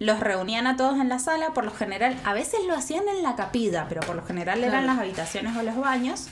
los 0.00 0.20
reunían 0.20 0.66
a 0.66 0.76
todos 0.76 1.00
en 1.00 1.08
la 1.08 1.18
sala, 1.18 1.54
por 1.54 1.64
lo 1.64 1.70
general, 1.70 2.14
a 2.26 2.34
veces 2.34 2.60
lo 2.68 2.74
hacían 2.74 3.08
en 3.08 3.22
la 3.22 3.36
capilla, 3.36 3.86
pero 3.88 4.02
por 4.02 4.16
lo 4.16 4.22
general 4.26 4.58
eran 4.58 4.82
Claro. 4.82 4.86
las 4.88 4.98
habitaciones 4.98 5.56
o 5.56 5.62
los 5.62 5.78
baños, 5.78 6.26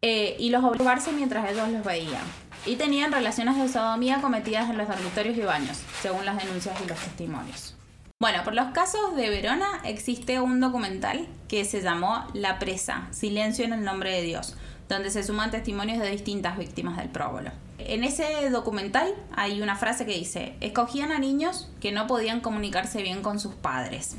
eh, 0.00 0.34
y 0.38 0.48
los 0.48 0.64
obligarse 0.64 1.12
mientras 1.12 1.50
ellos 1.50 1.68
los 1.68 1.84
veían. 1.84 2.22
Y 2.66 2.76
tenían 2.76 3.12
relaciones 3.12 3.56
de 3.56 3.68
sodomía 3.68 4.20
cometidas 4.20 4.68
en 4.68 4.78
los 4.78 4.88
dormitorios 4.88 5.36
y 5.36 5.42
baños, 5.42 5.78
según 6.02 6.26
las 6.26 6.36
denuncias 6.36 6.78
y 6.84 6.88
los 6.88 6.98
testimonios. 6.98 7.74
Bueno, 8.20 8.44
por 8.44 8.54
los 8.54 8.72
casos 8.72 9.16
de 9.16 9.30
Verona 9.30 9.80
existe 9.84 10.40
un 10.40 10.60
documental 10.60 11.26
que 11.48 11.64
se 11.64 11.80
llamó 11.80 12.26
La 12.34 12.58
presa, 12.58 13.08
Silencio 13.12 13.64
en 13.64 13.72
el 13.72 13.82
nombre 13.82 14.12
de 14.12 14.20
Dios, 14.20 14.56
donde 14.90 15.10
se 15.10 15.22
suman 15.22 15.50
testimonios 15.50 15.98
de 16.00 16.10
distintas 16.10 16.58
víctimas 16.58 16.98
del 16.98 17.08
próbolo. 17.08 17.50
En 17.78 18.04
ese 18.04 18.50
documental 18.50 19.14
hay 19.34 19.62
una 19.62 19.74
frase 19.74 20.04
que 20.04 20.18
dice, 20.18 20.54
escogían 20.60 21.12
a 21.12 21.18
niños 21.18 21.70
que 21.80 21.92
no 21.92 22.06
podían 22.06 22.40
comunicarse 22.40 23.02
bien 23.02 23.22
con 23.22 23.40
sus 23.40 23.54
padres. 23.54 24.16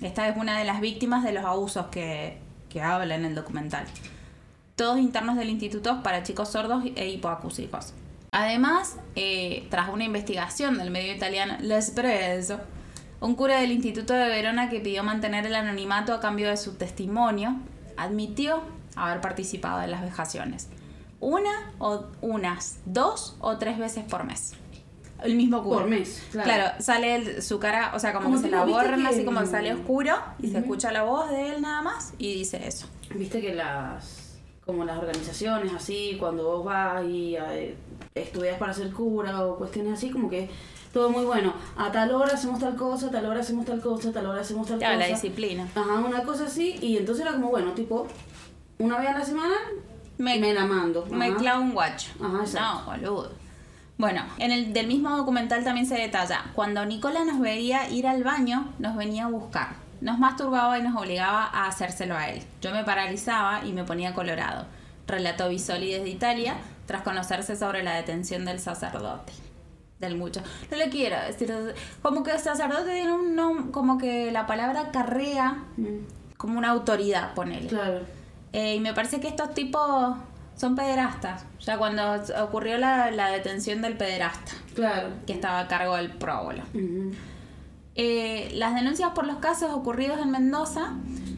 Esta 0.00 0.26
es 0.26 0.36
una 0.38 0.58
de 0.58 0.64
las 0.64 0.80
víctimas 0.80 1.22
de 1.22 1.32
los 1.32 1.44
abusos 1.44 1.88
que, 1.88 2.38
que 2.70 2.80
habla 2.80 3.14
en 3.14 3.26
el 3.26 3.34
documental. 3.34 3.84
Todos 4.78 4.98
internos 5.00 5.36
del 5.36 5.50
instituto 5.50 6.04
para 6.04 6.22
chicos 6.22 6.50
sordos 6.50 6.84
e 6.94 7.08
hipoacúsicos. 7.08 7.94
Además, 8.30 8.94
eh, 9.16 9.66
tras 9.70 9.88
una 9.88 10.04
investigación 10.04 10.78
del 10.78 10.92
medio 10.92 11.12
italiano 11.12 11.56
L'Espresso, 11.60 12.60
un 13.20 13.34
cura 13.34 13.60
del 13.60 13.72
Instituto 13.72 14.14
de 14.14 14.28
Verona 14.28 14.70
que 14.70 14.78
pidió 14.78 15.02
mantener 15.02 15.44
el 15.46 15.56
anonimato 15.56 16.14
a 16.14 16.20
cambio 16.20 16.48
de 16.48 16.56
su 16.56 16.74
testimonio, 16.76 17.56
admitió 17.96 18.62
haber 18.94 19.20
participado 19.20 19.82
en 19.82 19.90
las 19.90 20.02
vejaciones. 20.02 20.68
Una 21.18 21.72
o 21.80 22.04
unas 22.20 22.78
dos 22.84 23.36
o 23.40 23.58
tres 23.58 23.78
veces 23.80 24.04
por 24.04 24.22
mes. 24.22 24.52
El 25.24 25.34
mismo 25.34 25.60
cura. 25.64 25.80
Por 25.80 25.88
mes, 25.88 26.22
claro. 26.30 26.44
Claro, 26.48 26.72
sale 26.80 27.16
el- 27.16 27.42
su 27.42 27.58
cara, 27.58 27.90
o 27.96 27.98
sea, 27.98 28.12
como, 28.12 28.26
Como 28.26 28.36
que 28.36 28.42
se 28.44 28.50
la 28.52 28.64
¿viste 28.64 28.80
borran 28.80 29.04
así 29.08 29.24
como 29.24 29.40
que 29.40 29.46
sale 29.48 29.74
oscuro 29.74 30.14
y 30.38 30.44
se 30.46 30.50
Ujú. 30.52 30.58
escucha 30.60 30.92
la 30.92 31.02
voz 31.02 31.28
de 31.30 31.56
él 31.56 31.62
nada 31.62 31.82
más 31.82 32.12
y 32.18 32.32
dice 32.34 32.68
eso. 32.68 32.86
Viste 33.12 33.40
que 33.40 33.52
las 33.56 34.27
como 34.68 34.84
las 34.84 34.98
organizaciones 34.98 35.72
así, 35.72 36.18
cuando 36.20 36.44
vos 36.44 36.62
vas 36.66 37.02
y 37.06 37.36
eh, 37.36 37.74
estudias 38.14 38.58
para 38.58 38.74
ser 38.74 38.92
cura 38.92 39.46
o 39.46 39.56
cuestiones 39.56 39.94
así, 39.94 40.10
como 40.10 40.28
que 40.28 40.50
todo 40.92 41.08
muy 41.08 41.24
bueno. 41.24 41.54
A 41.78 41.90
tal 41.90 42.12
hora 42.14 42.34
hacemos 42.34 42.60
tal 42.60 42.76
cosa, 42.76 43.06
a 43.06 43.10
tal 43.10 43.24
hora 43.24 43.40
hacemos 43.40 43.64
tal 43.64 43.80
cosa, 43.80 44.10
a 44.10 44.12
tal 44.12 44.26
hora 44.26 44.42
hacemos 44.42 44.66
tal 44.68 44.76
Claro, 44.78 44.96
cosa. 44.96 45.08
la 45.08 45.14
disciplina. 45.14 45.66
Ajá, 45.74 45.94
una 46.00 46.22
cosa 46.22 46.44
así, 46.44 46.76
y 46.82 46.98
entonces 46.98 47.24
era 47.24 47.32
como, 47.32 47.48
bueno, 47.48 47.72
tipo, 47.72 48.06
una 48.78 48.98
vez 48.98 49.08
a 49.08 49.18
la 49.18 49.24
semana 49.24 49.54
Me- 50.18 50.38
me, 50.38 50.52
la 50.52 50.66
mando. 50.66 51.06
Me 51.10 51.34
clavo 51.36 51.62
un 51.62 51.72
guacho. 51.72 52.10
Ajá, 52.22 52.40
exacto. 52.42 52.68
No, 52.68 52.84
boludo. 52.90 53.32
Bueno, 53.96 54.22
en 54.36 54.52
el 54.52 54.74
del 54.74 54.86
mismo 54.86 55.16
documental 55.16 55.64
también 55.64 55.86
se 55.86 55.94
detalla, 55.94 56.44
cuando 56.54 56.84
Nicola 56.84 57.24
nos 57.24 57.40
veía 57.40 57.88
ir 57.88 58.06
al 58.06 58.22
baño, 58.22 58.68
nos 58.78 58.96
venía 58.96 59.24
a 59.24 59.28
buscar. 59.30 59.76
Nos 60.00 60.18
masturbaba 60.18 60.78
y 60.78 60.82
nos 60.82 60.96
obligaba 61.00 61.44
a 61.46 61.66
hacérselo 61.66 62.16
a 62.16 62.28
él. 62.28 62.42
Yo 62.60 62.72
me 62.72 62.84
paralizaba 62.84 63.64
y 63.64 63.72
me 63.72 63.84
ponía 63.84 64.14
colorado. 64.14 64.66
Relató 65.06 65.48
Visoli 65.48 65.92
desde 65.92 66.08
Italia, 66.08 66.54
tras 66.86 67.02
conocerse 67.02 67.56
sobre 67.56 67.82
la 67.82 67.94
detención 67.94 68.44
del 68.44 68.60
sacerdote. 68.60 69.32
Del 69.98 70.16
mucho. 70.16 70.40
No 70.70 70.76
le 70.76 70.88
quiero 70.90 71.16
decir. 71.26 71.52
Como 72.02 72.22
que 72.22 72.30
el 72.30 72.38
sacerdote 72.38 72.92
tiene 72.92 73.12
un 73.12 73.36
nom- 73.36 73.70
como 73.72 73.98
que 73.98 74.30
la 74.30 74.46
palabra 74.46 74.90
carrea 74.92 75.64
Mm, 75.76 76.36
como 76.36 76.58
una 76.58 76.68
autoridad, 76.70 77.34
ponele. 77.34 77.66
Claro. 77.66 78.00
Eh, 78.52 78.76
y 78.76 78.80
me 78.80 78.94
parece 78.94 79.18
que 79.18 79.26
estos 79.28 79.52
tipos 79.54 80.16
son 80.54 80.76
pederastas. 80.76 81.44
Ya 81.60 81.76
cuando 81.78 82.02
ocurrió 82.42 82.78
la, 82.78 83.10
la 83.10 83.28
detención 83.30 83.82
del 83.82 83.96
pederasta, 83.96 84.52
Claro. 84.74 85.08
que 85.26 85.32
estaba 85.32 85.58
a 85.60 85.66
cargo 85.68 85.96
del 85.96 86.10
próbolo. 86.12 86.62
Eh, 87.98 88.50
las 88.54 88.74
denuncias 88.74 89.10
por 89.10 89.26
los 89.26 89.36
casos 89.38 89.70
ocurridos 89.72 90.20
en 90.22 90.30
Mendoza 90.30 90.92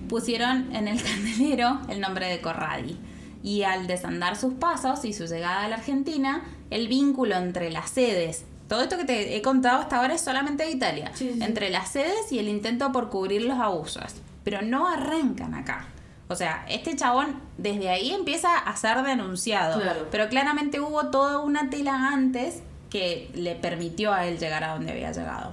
pusieron 0.08 0.74
en 0.76 0.88
el 0.88 1.02
candelero 1.02 1.80
el 1.88 2.00
nombre 2.00 2.28
de 2.28 2.40
Corradi. 2.40 2.96
Y 3.42 3.62
al 3.62 3.86
desandar 3.86 4.36
sus 4.36 4.54
pasos 4.54 5.04
y 5.06 5.14
su 5.14 5.24
llegada 5.26 5.64
a 5.64 5.68
la 5.68 5.76
Argentina, 5.76 6.42
el 6.70 6.86
vínculo 6.88 7.36
entre 7.36 7.70
las 7.70 7.88
sedes, 7.90 8.44
todo 8.68 8.82
esto 8.82 8.98
que 8.98 9.04
te 9.04 9.36
he 9.36 9.42
contado 9.42 9.80
hasta 9.80 9.96
ahora 9.96 10.14
es 10.14 10.20
solamente 10.20 10.62
de 10.64 10.70
Italia, 10.70 11.10
Sí, 11.14 11.28
sí, 11.30 11.34
sí. 11.38 11.42
entre 11.42 11.70
las 11.70 11.88
sedes 11.88 12.30
y 12.30 12.38
el 12.38 12.48
intento 12.48 12.92
por 12.92 13.08
cubrir 13.08 13.42
los 13.42 13.58
abusos. 13.58 14.14
Pero 14.44 14.62
no 14.62 14.86
arrancan 14.86 15.54
acá. 15.54 15.86
O 16.28 16.36
sea, 16.36 16.64
este 16.68 16.94
chabón 16.94 17.40
desde 17.58 17.88
ahí 17.88 18.10
empieza 18.12 18.56
a 18.56 18.76
ser 18.76 19.02
denunciado. 19.02 19.80
Claro. 19.80 20.06
Pero 20.10 20.28
claramente 20.28 20.78
hubo 20.80 21.06
toda 21.08 21.38
una 21.40 21.70
tela 21.70 22.10
antes 22.12 22.62
que 22.90 23.30
le 23.34 23.56
permitió 23.56 24.12
a 24.12 24.26
él 24.26 24.38
llegar 24.38 24.62
a 24.62 24.74
donde 24.74 24.92
había 24.92 25.10
llegado. 25.10 25.52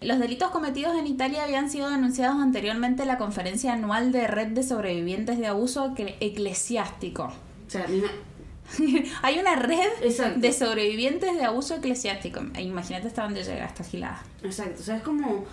Los 0.00 0.18
delitos 0.18 0.50
cometidos 0.50 0.96
en 0.96 1.06
Italia 1.06 1.44
habían 1.44 1.68
sido 1.68 1.90
denunciados 1.90 2.40
anteriormente 2.40 3.02
en 3.02 3.08
la 3.08 3.18
conferencia 3.18 3.74
anual 3.74 4.12
de 4.12 4.26
Red 4.26 4.48
de 4.48 4.62
Sobrevivientes 4.62 5.38
de 5.38 5.46
Abuso 5.46 5.90
Ecle- 5.94 6.16
Eclesiástico. 6.20 7.24
O 7.24 7.70
sea, 7.70 7.86
Hay 9.22 9.38
una 9.38 9.56
red 9.56 9.88
Exacto. 10.02 10.40
de 10.40 10.52
sobrevivientes 10.52 11.34
de 11.36 11.44
abuso 11.44 11.74
eclesiástico. 11.74 12.40
E 12.54 12.62
Imagínate 12.62 13.08
hasta 13.08 13.24
dónde 13.24 13.42
llega 13.42 13.66
esta 13.66 13.82
gilada. 13.84 14.22
Exacto, 14.42 14.80
o 14.80 14.82
sea, 14.84 14.96
es 14.96 15.02
como, 15.02 15.44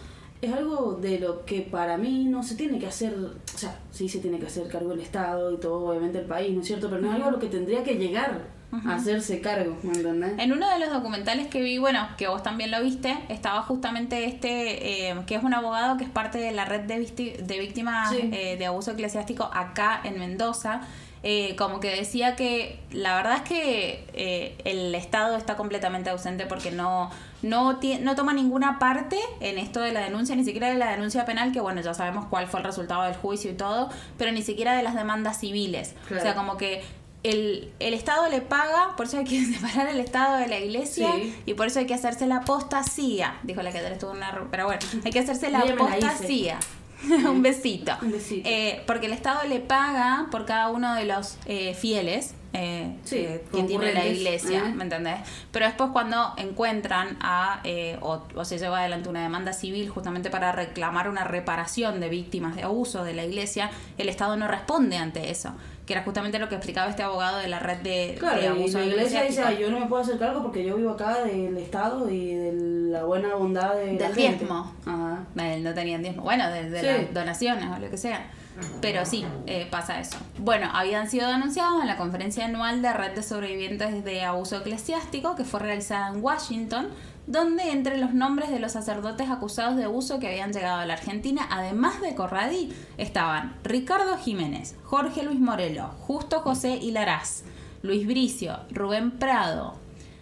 es 0.41 0.53
algo 0.53 0.93
de 1.01 1.19
lo 1.19 1.43
que 1.43 1.61
para 1.63 1.97
mí 1.97 2.25
no 2.25 2.43
se 2.43 2.55
tiene 2.55 2.77
que 2.79 2.85
hacer, 2.87 3.15
o 3.15 3.57
sea, 3.57 3.79
sí 3.91 4.07
se 4.07 4.19
tiene 4.19 4.39
que 4.39 4.45
hacer 4.45 4.67
cargo 4.67 4.93
el 4.93 5.01
Estado 5.01 5.51
y 5.51 5.57
todo, 5.57 5.89
obviamente 5.89 6.19
el 6.19 6.25
país, 6.25 6.53
¿no 6.53 6.61
es 6.61 6.67
cierto? 6.67 6.89
Pero 6.89 7.01
no 7.01 7.09
es 7.09 7.15
algo 7.15 7.27
a 7.27 7.31
lo 7.31 7.39
que 7.39 7.47
tendría 7.47 7.83
que 7.83 7.95
llegar 7.95 8.39
hacerse 8.87 9.39
cargo, 9.41 9.77
¿me 9.83 9.93
entendés? 9.93 10.33
En 10.37 10.51
uno 10.51 10.69
de 10.69 10.79
los 10.79 10.89
documentales 10.91 11.47
que 11.47 11.61
vi, 11.61 11.77
bueno, 11.77 12.07
que 12.17 12.27
vos 12.27 12.43
también 12.43 12.69
lo 12.71 12.81
viste, 12.83 13.17
estaba 13.29 13.61
justamente 13.61 14.25
este, 14.25 15.09
eh, 15.09 15.15
que 15.25 15.35
es 15.35 15.43
un 15.43 15.53
abogado 15.53 15.97
que 15.97 16.03
es 16.03 16.09
parte 16.09 16.37
de 16.37 16.51
la 16.51 16.65
red 16.65 16.81
de, 16.81 17.37
de 17.41 17.59
víctimas 17.59 18.09
Sí. 18.11 18.29
eh, 18.33 18.57
de 18.57 18.65
abuso 18.65 18.91
eclesiástico 18.91 19.49
acá 19.53 20.01
en 20.03 20.19
Mendoza. 20.19 20.81
eh, 21.23 21.55
como 21.57 21.79
que 21.79 21.89
decía 21.95 22.35
que 22.35 22.79
la 22.91 23.15
verdad 23.15 23.37
es 23.37 23.41
que 23.41 24.59
el 24.65 24.93
Estado 24.95 25.35
está 25.35 25.55
completamente 25.57 26.09
ausente 26.11 26.45
porque 26.45 26.69
no, 26.71 27.09
no, 27.41 27.79
no 28.01 28.15
toma 28.15 28.33
ninguna 28.33 28.77
parte 28.79 29.17
en 29.39 29.57
esto 29.57 29.79
de 29.81 29.91
la 29.93 30.01
denuncia, 30.01 30.35
ni 30.35 30.43
siquiera 30.45 30.67
de 30.69 30.75
la 30.75 30.91
denuncia 30.91 31.25
penal, 31.25 31.51
que 31.51 31.59
bueno, 31.59 31.81
ya 31.81 31.93
sabemos 31.95 32.25
cuál 32.29 32.47
fue 32.47 32.59
el 32.59 32.65
resultado 32.67 33.01
del 33.03 33.15
juicio 33.15 33.49
y 33.51 33.55
todo, 33.55 33.89
pero 34.17 34.31
ni 34.31 34.43
siquiera 34.43 34.75
de 34.77 34.83
las 34.83 34.93
demandas 34.93 35.39
civiles. 35.39 35.95
Claro. 36.07 36.21
O 36.21 36.23
sea, 36.23 36.35
como 36.35 36.55
que 36.55 36.83
el, 37.29 37.71
el 37.79 37.93
Estado 37.93 38.29
le 38.29 38.41
paga, 38.41 38.95
por 38.95 39.05
eso 39.05 39.17
hay 39.17 39.25
que 39.25 39.43
separar 39.53 39.87
el 39.89 39.99
Estado 39.99 40.37
de 40.37 40.47
la 40.47 40.59
iglesia 40.59 41.11
Sí. 41.15 41.35
y 41.45 41.53
por 41.53 41.67
eso 41.67 41.79
hay 41.79 41.85
que 41.85 41.93
hacerse 41.93 42.27
la 42.27 42.37
apostasía. 42.37 43.35
Dijo 43.43 43.61
la 43.61 43.71
que 43.71 43.79
estuvo 43.85 44.11
en 44.11 44.17
una... 44.17 44.47
Pero 44.51 44.65
bueno, 44.65 44.81
hay 45.05 45.11
que 45.11 45.19
hacerse 45.19 45.49
la 45.49 45.59
apostasía. 45.59 46.59
Un 47.29 47.43
besito. 47.43 47.93
Un 48.01 48.11
besito. 48.11 48.49
Eh, 48.49 48.81
porque 48.87 49.05
el 49.05 49.13
Estado 49.13 49.47
le 49.47 49.59
paga 49.59 50.27
por 50.31 50.45
cada 50.45 50.69
uno 50.69 50.95
de 50.95 51.05
los 51.05 51.37
eh, 51.45 51.75
fieles 51.75 52.33
eh, 52.53 52.95
Sí, 53.03 53.27
que 53.53 53.63
tiene 53.63 53.93
la 53.93 54.07
iglesia. 54.07 54.63
¿me 54.63 54.83
entendés? 54.83 55.19
Pero 55.51 55.67
después 55.67 55.91
cuando 55.93 56.33
encuentran 56.37 57.17
a, 57.21 57.59
eh, 57.65 57.99
o, 58.01 58.23
o 58.33 58.45
se 58.45 58.57
lleva 58.57 58.79
adelante 58.79 59.09
una 59.09 59.21
demanda 59.21 59.53
civil 59.53 59.89
justamente 59.89 60.31
para 60.31 60.51
reclamar 60.53 61.07
una 61.07 61.23
reparación 61.23 61.99
de 61.99 62.09
víctimas 62.09 62.55
de 62.55 62.63
abuso 62.63 63.03
de 63.03 63.13
la 63.13 63.25
iglesia, 63.25 63.69
el 63.99 64.09
Estado 64.09 64.35
no 64.37 64.47
responde 64.47 64.97
ante 64.97 65.29
eso, 65.29 65.53
que 65.87 65.93
era 65.93 66.03
justamente 66.03 66.37
lo 66.37 66.49
que 66.49 66.55
explicaba 66.55 66.89
este 66.89 67.01
abogado 67.01 67.37
de 67.39 67.47
la 67.47 67.57
red 67.59 67.77
de, 67.77 68.15
Claro, 68.19 68.37
de 68.39 68.43
y 68.43 68.47
abuso 68.47 68.77
la 68.77 68.85
iglesia 68.85 69.21
dice, 69.23 69.41
eclesiástico. 69.41 69.47
"Ay, 69.47 69.57
yo 69.59 69.71
no 69.71 69.79
me 69.79 69.85
puedo 69.87 70.03
hacer 70.03 70.19
cargo 70.19 70.43
porque 70.43 70.63
yo 70.63 70.75
vivo 70.75 70.91
acá 70.91 71.23
del 71.23 71.57
Estado 71.57 72.09
y 72.09 72.35
de 72.35 72.51
la 72.91 73.05
buena 73.05 73.33
bondad 73.35 73.73
de 73.75 73.93
la 73.93 74.07
Del 74.07 74.13
gente". 74.15 74.21
diezmo. 74.39 74.73
Ajá. 74.85 75.23
Eh, 75.39 75.59
No 75.63 75.73
tenían 75.73 76.03
diezmo. 76.03 76.23
Bueno, 76.23 76.47
de, 76.51 76.69
de 76.69 76.79
Sí. 76.81 76.85
las 76.85 77.13
donaciones 77.13 77.65
o 77.75 77.79
lo 77.79 77.89
que 77.89 77.97
sea. 77.97 78.29
Pero 78.81 79.05
sí, 79.05 79.23
eh, 79.45 79.67
pasa 79.71 79.99
eso. 79.99 80.17
Bueno, 80.39 80.67
habían 80.73 81.07
sido 81.09 81.27
denunciados 81.29 81.79
en 81.79 81.87
la 81.87 81.95
conferencia 81.95 82.43
anual 82.45 82.81
de 82.81 82.91
Red 82.91 83.11
de 83.13 83.21
Sobrevivientes 83.23 84.03
de 84.03 84.23
Abuso 84.23 84.57
Eclesiástico, 84.57 85.35
que 85.35 85.43
fue 85.45 85.59
realizada 85.61 86.09
en 86.09 86.23
Washington, 86.23 86.87
donde 87.27 87.71
entre 87.71 87.97
los 87.97 88.13
nombres 88.13 88.49
de 88.49 88.59
los 88.59 88.71
sacerdotes 88.71 89.29
acusados 89.29 89.75
de 89.75 89.83
abuso 89.83 90.19
que 90.19 90.27
habían 90.27 90.53
llegado 90.53 90.79
a 90.79 90.85
la 90.85 90.93
Argentina, 90.93 91.45
además 91.51 92.01
de 92.01 92.15
Corradi, 92.15 92.73
estaban 92.97 93.57
Ricardo 93.63 94.17
Jiménez, 94.17 94.75
Jorge 94.83 95.23
Luis 95.23 95.39
Morelo, 95.39 95.89
Justo 95.99 96.39
José 96.39 96.77
Hilaraz, 96.77 97.43
Luis 97.83 98.07
Bricio, 98.07 98.61
Rubén 98.71 99.11
Prado, 99.11 99.75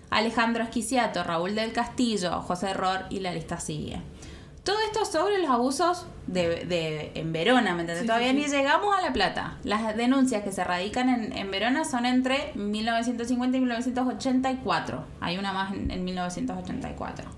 Alejandro 0.09 0.63
Esquiciato, 0.63 1.23
Raúl 1.23 1.55
del 1.55 1.73
Castillo, 1.73 2.41
José 2.41 2.73
Ror 2.73 3.05
y 3.09 3.19
la 3.19 3.33
lista 3.33 3.59
sigue. 3.59 4.01
Todo 4.65 4.75
esto 4.87 5.05
sobre 5.05 5.37
los 5.37 5.49
abusos 5.49 6.07
de, 6.27 6.65
de- 6.65 7.11
en 7.15 7.31
Verona, 7.31 7.73
¿me 7.75 7.81
entiendes? 7.81 7.99
Sí, 7.99 8.07
Todavía 8.07 8.31
sí, 8.31 8.35
ni 8.35 8.43
sí. 8.45 8.49
llegamos 8.51 8.93
a 8.97 9.01
La 9.01 9.13
Plata. 9.13 9.57
Las 9.63 9.95
denuncias 9.95 10.43
que 10.43 10.51
se 10.51 10.63
radican 10.63 11.07
en, 11.07 11.31
en 11.37 11.51
Verona 11.51 11.85
son 11.85 12.05
entre 12.05 12.51
1950 12.55 13.55
y 13.57 13.59
1984. 13.61 15.03
Hay 15.21 15.37
una 15.37 15.53
más 15.53 15.71
en, 15.73 15.91
en 15.91 16.03
1984. 16.03 17.29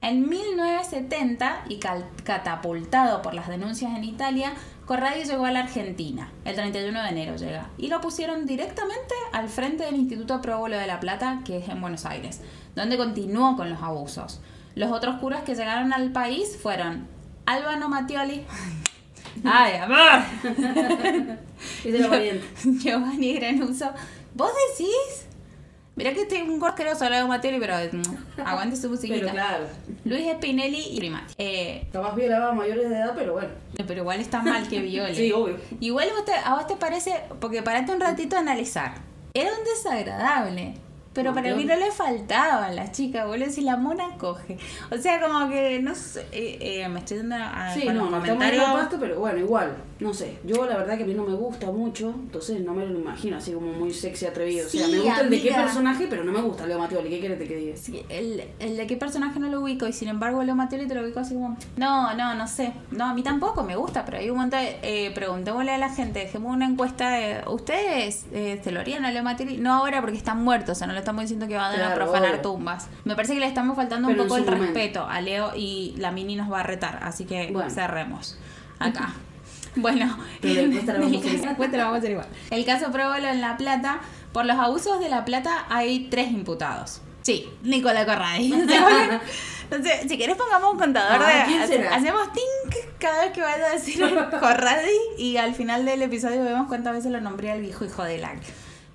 En 0.00 0.28
1970, 0.28 1.64
y 1.70 1.80
catapultado 2.22 3.20
por 3.22 3.34
las 3.34 3.48
denuncias 3.48 3.96
en 3.96 4.04
Italia, 4.04 4.52
Corradi 4.86 5.24
llegó 5.24 5.44
a 5.46 5.50
la 5.50 5.60
Argentina. 5.60 6.30
El 6.44 6.54
31 6.54 7.02
de 7.02 7.08
enero 7.08 7.36
llega. 7.36 7.70
Y 7.78 7.88
lo 7.88 8.00
pusieron 8.00 8.46
directamente 8.46 9.14
al 9.32 9.48
frente 9.48 9.84
del 9.84 9.96
Instituto 9.96 10.40
Próbolo 10.40 10.76
de 10.78 10.86
La 10.86 11.00
Plata, 11.00 11.40
que 11.44 11.58
es 11.58 11.68
en 11.68 11.80
Buenos 11.80 12.04
Aires, 12.06 12.40
donde 12.76 12.96
continuó 12.96 13.56
con 13.56 13.70
los 13.70 13.82
abusos. 13.82 14.40
Los 14.78 14.92
otros 14.92 15.16
curas 15.16 15.42
que 15.42 15.56
llegaron 15.56 15.92
al 15.92 16.12
país 16.12 16.56
fueron 16.62 17.08
Albano 17.46 17.88
Mattioli. 17.88 18.44
¡Ay, 19.44 19.74
amor! 19.74 20.22
Giovanni 22.78 23.34
Granuso. 23.34 23.90
¿Vos 24.34 24.50
decís? 24.70 25.26
Mirá 25.96 26.12
que 26.14 26.22
estoy 26.22 26.42
un 26.42 26.62
asqueroso 26.64 27.04
Albano 27.06 27.26
Mattioli, 27.26 27.58
pero 27.58 27.74
mm, 27.90 28.40
aguante 28.46 28.76
su 28.76 28.88
musiquita. 28.88 29.18
Pero 29.18 29.32
claro, 29.32 29.64
Luis 30.04 30.30
Spinelli 30.34 30.80
y 30.92 30.98
Primati. 30.98 31.34
Eh, 31.38 31.88
capaz 31.92 32.14
violaba 32.14 32.52
mayores 32.52 32.88
de 32.88 32.96
edad, 32.98 33.14
pero 33.16 33.32
bueno. 33.32 33.48
pero 33.84 34.00
igual 34.02 34.20
está 34.20 34.40
mal 34.42 34.68
que 34.68 34.80
viole. 34.80 35.12
Sí, 35.16 35.32
obvio. 35.32 35.56
Igual 35.80 36.08
vos 36.14 36.24
te- 36.24 36.34
a 36.34 36.54
vos 36.54 36.68
te 36.68 36.76
parece, 36.76 37.14
porque 37.40 37.62
parate 37.64 37.90
un 37.90 38.00
ratito 38.00 38.36
a 38.36 38.38
analizar. 38.38 38.94
Era 39.34 39.50
un 39.50 39.64
desagradable. 39.64 40.74
Pero 41.18 41.34
para 41.34 41.52
mí 41.56 41.64
no 41.64 41.74
le 41.74 41.90
faltaba 41.90 42.66
a 42.66 42.70
la 42.72 42.92
chica, 42.92 43.26
boludo, 43.26 43.50
si 43.50 43.62
la 43.62 43.76
mona 43.76 44.16
coge. 44.18 44.56
O 44.90 44.96
sea, 44.96 45.20
como 45.20 45.48
que, 45.50 45.80
no 45.82 45.94
sé, 45.94 46.26
eh, 46.30 46.58
eh, 46.60 46.88
me 46.88 47.00
estoy 47.00 47.18
dando 47.18 47.34
a, 47.36 47.74
Sí, 47.74 47.84
con 47.84 47.96
no, 47.96 48.04
los 48.08 48.20
comentarios. 48.20 48.64
pasto, 48.64 48.96
pero 49.00 49.18
bueno, 49.18 49.38
igual, 49.40 49.74
no 49.98 50.14
sé. 50.14 50.38
Yo 50.44 50.64
la 50.66 50.76
verdad 50.76 50.96
que 50.96 51.02
a 51.02 51.06
mí 51.06 51.14
no 51.14 51.24
me 51.24 51.34
gusta 51.34 51.66
mucho, 51.72 52.10
entonces 52.10 52.60
no 52.60 52.72
me 52.72 52.86
lo 52.86 52.98
imagino 53.00 53.36
así 53.36 53.50
como 53.52 53.72
muy 53.72 53.92
sexy 53.92 54.26
atrevido. 54.26 54.66
o 54.66 54.70
sea, 54.70 54.86
Sí, 54.86 54.92
me 54.92 55.00
gusta 55.00 55.20
el 55.22 55.30
de 55.30 55.42
qué 55.42 55.50
personaje, 55.52 56.06
pero 56.08 56.22
no 56.22 56.30
me 56.32 56.40
gusta 56.40 56.66
Leo 56.66 56.78
Mattioli. 56.78 57.10
¿Qué 57.10 57.18
quieres 57.18 57.38
que 57.38 57.56
diga? 57.56 57.76
Sí, 57.76 58.04
el, 58.08 58.44
el 58.60 58.76
de 58.76 58.86
qué 58.86 58.96
personaje 58.96 59.40
no 59.40 59.48
lo 59.48 59.60
ubico 59.60 59.86
y 59.88 59.92
sin 59.92 60.08
embargo 60.08 60.42
Leo 60.44 60.54
Mattioli 60.54 60.86
te 60.86 60.94
lo 60.94 61.02
ubico 61.02 61.18
así 61.20 61.34
como 61.34 61.56
no, 61.76 62.14
no, 62.14 62.34
no 62.34 62.46
sé 62.46 62.72
no, 62.90 63.06
a 63.06 63.14
mí 63.14 63.22
tampoco 63.22 63.64
me 63.64 63.74
gusta 63.76 64.04
pero 64.04 64.18
hay 64.18 64.30
un 64.30 64.36
montón 64.38 64.60
de, 64.60 64.78
eh, 64.82 65.10
preguntémosle 65.12 65.72
a 65.72 65.78
la 65.78 65.88
gente 65.88 66.20
dejemos 66.20 66.54
una 66.54 66.66
encuesta 66.66 67.10
de, 67.10 67.40
¿ustedes 67.48 68.26
eh, 68.32 68.60
se 68.62 68.70
lo 68.72 68.80
harían 68.80 69.04
a 69.04 69.10
Leo 69.10 69.22
Mattioli? 69.22 69.56
no 69.58 69.72
ahora 69.74 70.00
porque 70.00 70.16
están 70.16 70.42
muertos 70.44 70.70
o 70.70 70.78
sea 70.78 70.86
no 70.86 70.92
le 70.92 71.00
estamos 71.08 71.22
diciendo 71.22 71.48
que 71.48 71.56
van 71.56 71.72
a 71.72 71.74
Claro, 71.74 71.94
profanar 71.94 72.30
obvio. 72.32 72.42
tumbas 72.42 72.88
me 73.04 73.14
parece 73.16 73.34
que 73.34 73.40
le 73.40 73.46
estamos 73.46 73.76
faltando 73.76 74.08
Pero 74.08 74.22
un 74.22 74.28
poco 74.28 74.38
el 74.38 74.44
momento. 74.44 74.64
respeto 74.66 75.06
a 75.08 75.20
Leo 75.20 75.52
y 75.56 75.94
la 75.96 76.12
mini 76.12 76.36
nos 76.36 76.52
va 76.52 76.60
a 76.60 76.62
retar 76.64 77.00
así 77.02 77.24
que 77.24 77.50
Bueno. 77.52 77.70
cerremos 77.70 78.38
acá 78.78 79.14
Bueno, 79.76 80.18
Pero 80.40 80.54
la 80.54 80.60
encuesta 80.62 80.92
la 80.92 80.98
vamos 81.00 81.24
a 81.24 81.28
hacer 81.28 81.78
vamos 81.78 82.02
a 82.04 82.08
igual. 82.10 82.26
El 82.50 82.64
caso 82.64 82.90
Próbolo 82.92 83.26
en 83.28 83.40
La 83.40 83.56
Plata, 83.56 84.00
por 84.32 84.44
los 84.44 84.56
abusos 84.58 84.98
de 85.00 85.08
La 85.08 85.24
Plata 85.24 85.66
hay 85.68 86.08
tres 86.10 86.30
imputados. 86.32 87.00
Sí, 87.22 87.48
Nicola 87.62 88.04
Corradi. 88.06 88.50
Sé, 89.70 90.08
si 90.08 90.16
querés 90.18 90.36
pongamos 90.36 90.72
un 90.72 90.78
contador 90.78 91.20
Ah, 91.22 91.28
de... 91.40 91.44
¿quién 91.44 91.62
hace- 91.62 91.76
será? 91.76 91.94
Hacemos 91.94 92.32
tink 92.32 92.74
cada 92.98 93.22
vez 93.24 93.32
que 93.32 93.42
vaya 93.42 93.66
a 93.66 93.70
decir 93.72 94.00
Corradi 94.40 94.96
y 95.18 95.36
al 95.36 95.54
final 95.54 95.84
del 95.84 96.00
episodio 96.02 96.42
vemos 96.42 96.68
cuántas 96.68 96.94
veces 96.94 97.12
lo 97.12 97.20
nombré 97.20 97.50
al 97.52 97.60
viejo 97.60 97.84
hijo 97.84 98.02
de 98.02 98.18
la... 98.18 98.32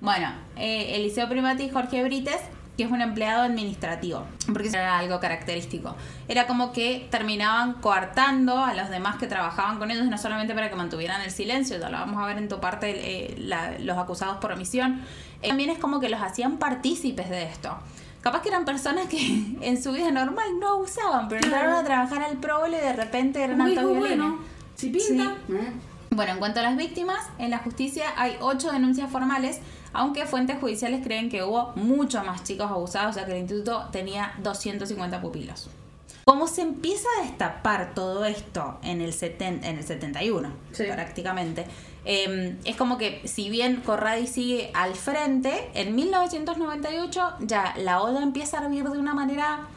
Bueno, 0.04 0.28
eh, 0.58 0.98
Eliseo 0.98 1.30
Primati 1.30 1.64
y 1.64 1.70
Jorge 1.70 2.04
Brites, 2.04 2.38
que 2.76 2.84
es 2.84 2.92
un 2.92 3.02
empleado 3.02 3.44
administrativo, 3.44 4.26
porque 4.52 4.68
eso 4.68 4.78
era 4.78 4.98
algo 5.00 5.20
característico. 5.22 5.96
Era 6.28 6.46
como 6.46 6.74
que 6.74 7.08
terminaban 7.10 7.76
coartando 7.76 8.58
a 8.60 8.74
los 8.74 8.90
demás 8.90 9.16
que 9.16 9.28
trabajaban 9.28 9.78
con 9.80 9.92
ellos, 9.92 10.06
no 10.08 10.18
solamente 10.18 10.54
para 10.54 10.70
que 10.70 10.76
mantuvieran 10.76 11.22
el 11.22 11.32
silencio, 11.32 11.80
ya 11.80 11.90
lo 11.90 11.98
vamos 12.00 12.22
a 12.22 12.26
ver 12.26 12.38
en 12.38 12.50
tu 12.50 12.60
parte, 12.60 12.92
eh, 12.96 13.36
la- 13.38 13.80
los 13.80 13.98
acusados 13.98 14.38
por 14.38 14.52
omisión, 14.52 15.02
eh, 15.42 15.48
también 15.48 15.70
es 15.70 15.80
como 15.80 16.02
que 16.02 16.10
los 16.10 16.22
hacían 16.22 16.58
partícipes 16.58 17.30
de 17.30 17.44
esto. 17.44 17.78
Capaz 18.20 18.42
que 18.42 18.50
eran 18.50 18.66
personas 18.66 19.06
que 19.08 19.18
en 19.62 19.82
su 19.82 19.94
vida 19.94 20.12
normal 20.12 20.60
no 20.60 20.68
abusaban, 20.74 21.30
pero 21.30 21.40
Claro. 21.48 21.56
entraron 21.64 21.80
a 21.80 21.84
trabajar 21.86 22.24
al 22.24 22.38
próbolo 22.40 22.76
y 22.76 22.82
de 22.82 22.92
repente 22.94 23.42
eran 23.42 23.62
altos 23.62 23.98
bueno, 23.98 24.40
si 24.76 24.90
pinta. 24.90 25.36
eh. 25.50 25.72
Bueno, 26.10 26.34
en 26.34 26.38
cuanto 26.40 26.60
a 26.60 26.64
las 26.64 26.78
víctimas, 26.78 27.18
en 27.40 27.50
la 27.50 27.58
justicia 27.58 28.06
hay 28.18 28.36
ocho 28.40 28.72
denuncias 28.72 29.10
formales, 29.10 29.60
aunque 29.94 30.26
fuentes 30.26 30.60
judiciales 30.60 31.02
creen 31.04 31.30
que 31.30 31.44
hubo 31.44 31.72
mucho 31.76 32.24
más 32.24 32.44
chicos 32.44 32.70
abusados, 32.70 33.16
ya 33.16 33.26
que 33.26 33.32
el 33.34 33.40
instituto 33.40 33.88
tenía 33.92 34.34
250 34.40 35.22
pupilos. 35.22 35.70
Como 36.26 36.48
se 36.48 36.62
empieza 36.62 37.08
a 37.20 37.24
destapar 37.24 37.94
todo 37.94 38.24
esto 38.26 38.80
en 38.82 39.02
el, 39.02 39.12
seten- 39.14 39.64
en 39.64 39.78
el 39.78 39.84
71, 39.84 40.54
Sí. 40.72 40.86
prácticamente, 40.86 41.66
eh, 42.06 42.58
es 42.64 42.76
como 42.78 42.98
que 42.98 43.22
si 43.28 43.50
bien 43.50 43.82
Corradi 43.86 44.26
sigue 44.28 44.72
al 44.74 44.96
frente, 44.96 45.70
en 45.74 45.96
1998 45.96 47.34
ya 47.42 47.74
la 47.78 48.02
olla 48.02 48.22
empieza 48.22 48.60
a 48.60 48.64
hervir 48.64 48.86
de 48.90 48.98
una 49.00 49.14
manera 49.14 49.68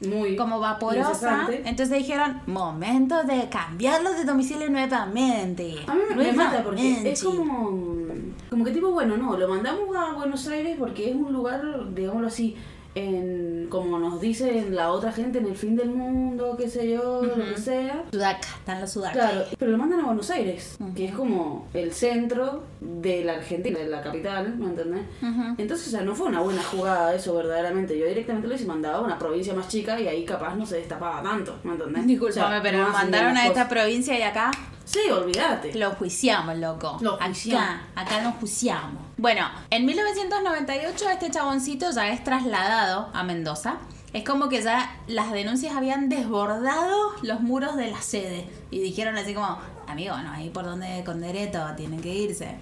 Muy 0.00 0.36
como 0.36 0.60
vaporosa. 0.60 1.46
Entonces 1.64 1.98
dijeron, 1.98 2.40
momento 2.46 3.22
de 3.24 3.48
cambiarlos 3.48 4.16
de 4.16 4.24
domicilio 4.24 4.68
nuevamente. 4.68 5.76
A 5.86 5.94
mí 5.94 6.00
me, 6.10 6.16
me 6.16 6.32
mata 6.32 6.62
porque 6.62 6.82
Nuevamente". 6.82 7.12
es 7.12 7.22
como, 7.22 8.08
como 8.50 8.64
que 8.64 8.70
tipo, 8.72 8.90
bueno, 8.90 9.16
no, 9.16 9.36
lo 9.36 9.48
mandamos 9.48 9.96
a 9.96 10.12
Buenos 10.12 10.46
Aires 10.48 10.76
porque 10.78 11.10
es 11.10 11.16
un 11.16 11.32
lugar, 11.32 11.62
digámoslo 11.94 12.26
así, 12.26 12.56
en, 12.94 13.66
como 13.70 13.98
nos 13.98 14.20
dice 14.20 14.66
la 14.70 14.90
otra 14.90 15.12
gente, 15.12 15.38
en 15.38 15.46
el 15.46 15.56
fin 15.56 15.76
del 15.76 15.90
mundo, 15.90 16.56
qué 16.56 16.68
sé 16.68 16.90
yo, 16.90 17.22
lo 17.22 17.34
que 17.34 17.60
sea. 17.60 18.04
Sudaca, 18.12 18.48
están 18.58 18.80
los 18.80 18.90
sudacas. 18.92 19.16
Claro, 19.30 19.44
pero 19.58 19.70
lo 19.72 19.78
mandan 19.78 20.00
a 20.00 20.04
Buenos 20.04 20.30
Aires, 20.30 20.76
que 20.94 21.06
es 21.06 21.14
como 21.14 21.66
el 21.74 21.92
centro 21.92 22.62
de 22.80 23.24
la 23.24 23.34
Argentina, 23.34 23.78
de 23.78 23.88
la 23.88 24.02
capital, 24.02 24.56
¿me 24.56 24.66
entendés? 24.66 25.02
Ujú. 25.22 25.54
Entonces, 25.58 25.88
o 25.88 25.90
sea, 25.90 26.02
no 26.02 26.14
fue 26.14 26.28
una 26.28 26.40
buena 26.40 26.62
jugada 26.62 27.14
eso 27.14 27.34
verdaderamente. 27.34 27.98
Yo 27.98 28.06
directamente 28.06 28.48
lo 28.48 28.54
hice 28.54 28.64
mandaba 28.66 28.98
a 28.98 29.00
una 29.00 29.18
provincia 29.18 29.54
más 29.54 29.68
chica 29.68 30.00
y 30.00 30.08
ahí 30.08 30.24
capaz 30.24 30.54
no 30.54 30.64
se 30.66 30.76
destapaba 30.76 31.22
tanto, 31.22 31.58
¿me 31.64 31.72
entendés? 31.72 32.06
Disculpame, 32.06 32.46
O 32.46 32.48
sea, 32.50 32.62
pero 32.62 32.78
no 32.78 32.84
nos 32.84 32.92
mandaron 32.92 33.36
a 33.36 33.46
esta 33.46 33.68
provincia 33.68 34.18
y 34.18 34.22
acá 34.22 34.50
Sí, 34.84 35.00
olvídate. 35.10 35.74
lo 35.74 35.90
juiciamos, 35.92 36.56
loco. 36.58 36.98
Lo 37.00 37.16
juiciamos. 37.16 37.64
Acá, 37.94 38.16
acá 38.16 38.22
lo 38.22 38.32
juiciamos. 38.32 39.02
Bueno, 39.16 39.48
en 39.70 39.86
1998 39.86 41.08
este 41.10 41.30
chaboncito 41.30 41.90
ya 41.92 42.08
es 42.12 42.24
trasladado 42.24 43.10
a 43.14 43.22
Mendoza. 43.22 43.76
Es 44.12 44.24
como 44.24 44.48
que 44.48 44.62
ya 44.62 45.00
las 45.06 45.32
denuncias 45.32 45.74
habían 45.76 46.08
desbordado 46.08 47.12
los 47.22 47.40
muros 47.40 47.76
de 47.76 47.90
la 47.90 48.00
sede. 48.00 48.46
Y 48.70 48.80
dijeron 48.80 49.16
así 49.16 49.34
como, 49.34 49.58
amigo, 49.86 50.16
no, 50.18 50.30
ahí 50.32 50.50
por 50.50 50.64
donde 50.64 51.02
con 51.04 51.20
derecho 51.20 51.64
tienen 51.76 52.00
que 52.00 52.14
irse. 52.14 52.56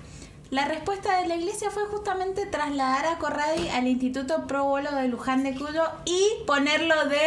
La 0.51 0.67
respuesta 0.67 1.19
de 1.21 1.29
la 1.29 1.37
iglesia 1.37 1.71
fue 1.71 1.85
justamente 1.87 2.45
trasladar 2.47 3.07
a 3.07 3.19
Corradi 3.19 3.69
al 3.71 3.87
Instituto 3.87 4.47
Pro 4.47 4.65
Bolo 4.65 4.95
de 4.95 5.09
Luján 5.09 5.43
de 5.45 5.55
Cuyo 5.55 5.85
y 6.05 6.45
ponerlo 6.47 7.07
de, 7.09 7.19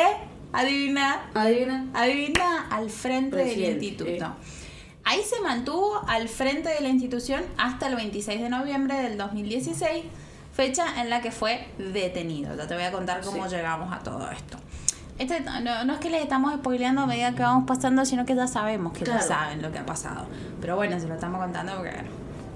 adivina, 0.53 1.29
Adivina. 1.33 1.87
Adivina 1.93 2.67
al 2.69 2.91
frente 2.91 3.37
del 3.37 3.59
instituto. 3.83 4.25
eh. 4.25 4.54
Ahí 5.05 5.21
se 5.23 5.39
mantuvo 5.41 6.01
al 6.07 6.27
frente 6.27 6.69
de 6.69 6.81
la 6.81 6.89
institución 6.89 7.43
hasta 7.57 7.87
el 7.87 7.95
26 7.95 8.41
de 8.41 8.49
noviembre 8.49 8.95
del 9.01 9.17
2016, 9.17 10.03
fecha 10.51 10.99
en 11.01 11.09
la 11.11 11.21
que 11.21 11.31
fue 11.31 11.67
detenido. 11.77 12.55
Ya 12.55 12.67
te 12.67 12.73
voy 12.73 12.83
a 12.83 12.91
contar 12.91 13.21
cómo 13.21 13.47
Sí. 13.47 13.55
llegamos 13.55 13.93
a 13.93 13.99
todo 13.99 14.29
esto. 14.31 14.57
Este, 15.19 15.39
no, 15.41 15.85
no 15.85 15.93
es 15.93 15.99
que 15.99 16.09
les 16.09 16.21
estamos 16.23 16.53
spoileando 16.55 17.01
a 17.01 17.05
medida 17.05 17.33
que 17.35 17.43
vamos 17.43 17.65
pasando, 17.67 18.03
sino 18.03 18.25
que 18.25 18.35
ya 18.35 18.47
sabemos 18.47 18.93
que 18.93 19.03
Claro. 19.05 19.19
ya 19.21 19.25
saben 19.27 19.61
lo 19.61 19.71
que 19.71 19.77
ha 19.79 19.85
pasado. 19.85 20.25
Pero 20.59 20.75
bueno, 20.75 20.99
se 20.99 21.07
lo 21.07 21.13
estamos 21.13 21.39
contando 21.41 21.73
porque 21.75 21.93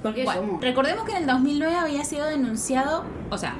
Porque 0.02 0.24
Bueno, 0.24 0.42
somos. 0.42 0.62
recordemos 0.62 1.04
que 1.04 1.12
en 1.12 1.18
el 1.18 1.28
2009 1.28 1.76
había 1.76 2.06
sido 2.06 2.26
denunciado, 2.26 3.04
o 3.30 3.38
sea, 3.38 3.56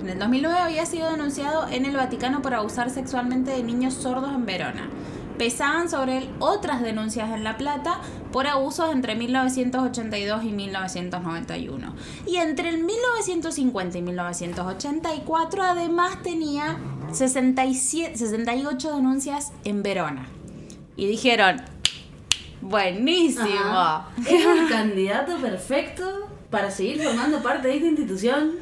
en 0.00 0.08
el 0.08 0.18
2009 0.18 0.58
había 0.58 0.86
sido 0.86 1.10
denunciado 1.10 1.68
en 1.68 1.84
el 1.84 1.94
Vaticano 1.94 2.40
por 2.42 2.54
abusar 2.54 2.88
sexualmente 2.88 3.50
de 3.50 3.62
niños 3.62 3.92
sordos 3.94 4.34
en 4.34 4.46
Verona. 4.46 4.88
Pesaban 5.38 5.88
sobre 5.88 6.18
él 6.18 6.30
otras 6.40 6.82
denuncias 6.82 7.30
en 7.30 7.44
La 7.44 7.56
Plata 7.56 8.00
por 8.32 8.46
abusos 8.46 8.90
entre 8.92 9.14
1982 9.14 10.44
y 10.44 10.48
1991. 10.50 11.94
Y 12.26 12.36
entre 12.36 12.70
el 12.70 12.82
1950 12.82 13.98
y 13.98 14.02
1984 14.02 15.62
además 15.62 16.22
tenía 16.22 16.76
67, 17.12 18.16
68 18.16 18.96
denuncias 18.96 19.52
en 19.64 19.82
Verona. 19.82 20.26
Y 20.96 21.06
dijeron, 21.06 21.62
buenísimo. 22.60 23.46
Ajá. 23.46 24.08
Es 24.26 24.44
el 24.44 24.68
candidato 24.68 25.36
perfecto 25.38 26.28
para 26.50 26.70
seguir 26.70 27.02
formando 27.02 27.42
parte 27.42 27.68
de 27.68 27.76
esta 27.76 27.86
institución. 27.86 28.52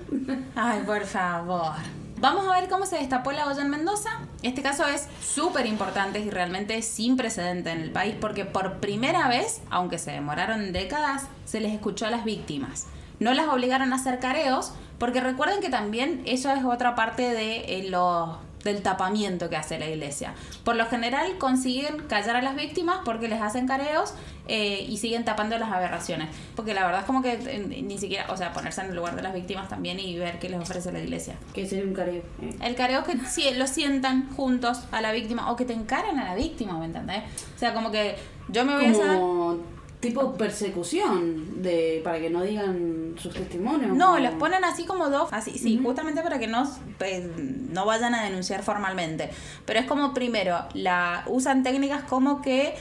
Ay, 0.55 0.83
por 0.85 1.05
favor. 1.05 2.06
Vamos 2.19 2.47
a 2.47 2.59
ver 2.59 2.71
cómo 2.71 2.87
se 2.87 2.97
destapó 2.97 3.31
la 3.33 3.47
olla 3.47 3.61
en 3.61 3.69
Mendoza. 3.69 4.21
Este 4.43 4.63
caso 4.63 4.87
es 4.87 5.07
súper 5.23 5.67
importante 5.67 6.19
y 6.19 6.31
realmente 6.31 6.81
sin 6.81 7.17
precedente 7.17 7.71
en 7.71 7.81
el 7.81 7.91
país 7.91 8.15
porque 8.19 8.47
por 8.47 8.81
primera 8.81 9.29
vez, 9.29 9.61
aunque 9.71 9.99
se 9.99 10.13
demoraron 10.13 10.73
décadas, 10.73 11.25
se 11.45 11.61
les 11.61 11.75
escuchó 11.75 12.07
a 12.07 12.11
las 12.11 12.25
víctimas. 12.25 12.87
No 13.21 13.35
las 13.35 13.49
obligaron 13.49 13.93
a 13.93 13.97
hacer 13.97 14.19
careos 14.19 14.73
porque 14.99 15.21
recuerden 15.21 15.61
que 15.61 15.69
también 15.69 16.23
eso 16.25 16.51
es 16.51 16.65
otra 16.65 16.95
parte 16.95 17.35
de 17.35 17.81
eh, 17.81 17.91
los 17.91 18.39
del 18.67 18.83
tapamiento 18.83 19.49
que 19.49 19.57
hace 19.57 19.79
la 19.79 19.89
iglesia. 19.89 20.35
Por 20.65 20.77
lo 20.77 20.87
general 20.87 21.39
consiguen 21.39 22.07
callar 22.09 22.37
a 22.37 22.43
las 22.43 22.57
víctimas 22.57 22.99
porque 23.05 23.29
les 23.29 23.41
hacen 23.41 23.67
careos 23.67 24.13
eh, 24.49 24.85
y 24.89 24.99
siguen 24.99 25.25
tapando 25.25 25.57
las 25.57 25.71
aberraciones. 25.73 26.29
Porque 26.55 26.75
la 26.75 26.85
verdad 26.85 27.01
es 27.01 27.07
como 27.07 27.23
que 27.23 27.33
eh, 27.33 27.83
ni 27.83 27.99
siquiera, 27.99 28.27
o 28.31 28.37
sea, 28.37 28.53
ponerse 28.53 28.83
en 28.83 28.89
el 28.89 28.97
lugar 28.97 29.17
de 29.17 29.23
las 29.23 29.33
víctimas 29.33 29.69
también 29.69 29.99
y 29.99 30.19
ver 30.19 30.39
qué 30.39 30.49
les 30.49 30.61
ofrece 30.61 30.93
la 30.93 30.99
iglesia. 30.99 31.37
Que 31.55 31.67
sería 31.67 31.85
un 31.85 31.95
careo. 31.95 32.23
El 32.61 32.75
careo 32.75 33.01
es 33.01 33.07
que 33.07 33.27
sí, 33.27 33.49
lo 33.55 33.67
sientan 33.67 34.35
juntos 34.35 34.81
a 34.91 35.01
la 35.01 35.13
víctima 35.13 35.51
o 35.51 35.57
que 35.57 35.65
te 35.65 35.73
encaran 35.73 36.19
a 36.19 36.25
la 36.25 36.35
víctima, 36.35 36.79
¿me 36.79 36.87
entendés? 36.87 37.23
O 37.55 37.59
sea, 37.59 37.73
como 37.73 37.91
que 37.91 38.17
yo 38.49 38.65
me 38.65 38.75
voy 38.75 38.87
a. 38.87 39.76
Tipo 40.07 40.35
persecución 40.35 41.63
de 41.63 42.01
para 42.05 42.19
que 42.21 42.31
no 42.31 42.43
digan 42.43 43.15
sus 43.19 43.33
testimonios. 43.35 43.97
No, 43.97 44.13
como- 44.15 44.19
los 44.19 44.35
ponen 44.35 44.65
así 44.65 44.85
como 44.85 45.09
dos, 45.11 45.29
así, 45.33 45.59
sí, 45.59 45.81
justamente 45.83 46.23
para 46.23 46.39
que 46.39 46.47
no, 46.47 46.69
eh, 47.01 47.31
no 47.73 47.85
vayan 47.87 48.15
a 48.15 48.25
denunciar 48.25 48.63
formalmente. 48.63 49.31
Pero 49.65 49.81
es 49.81 49.87
como 49.87 50.15
primero, 50.15 50.59
la 50.75 51.25
usan 51.27 51.63
técnicas 51.63 52.03
como 52.05 52.41
que 52.43 52.75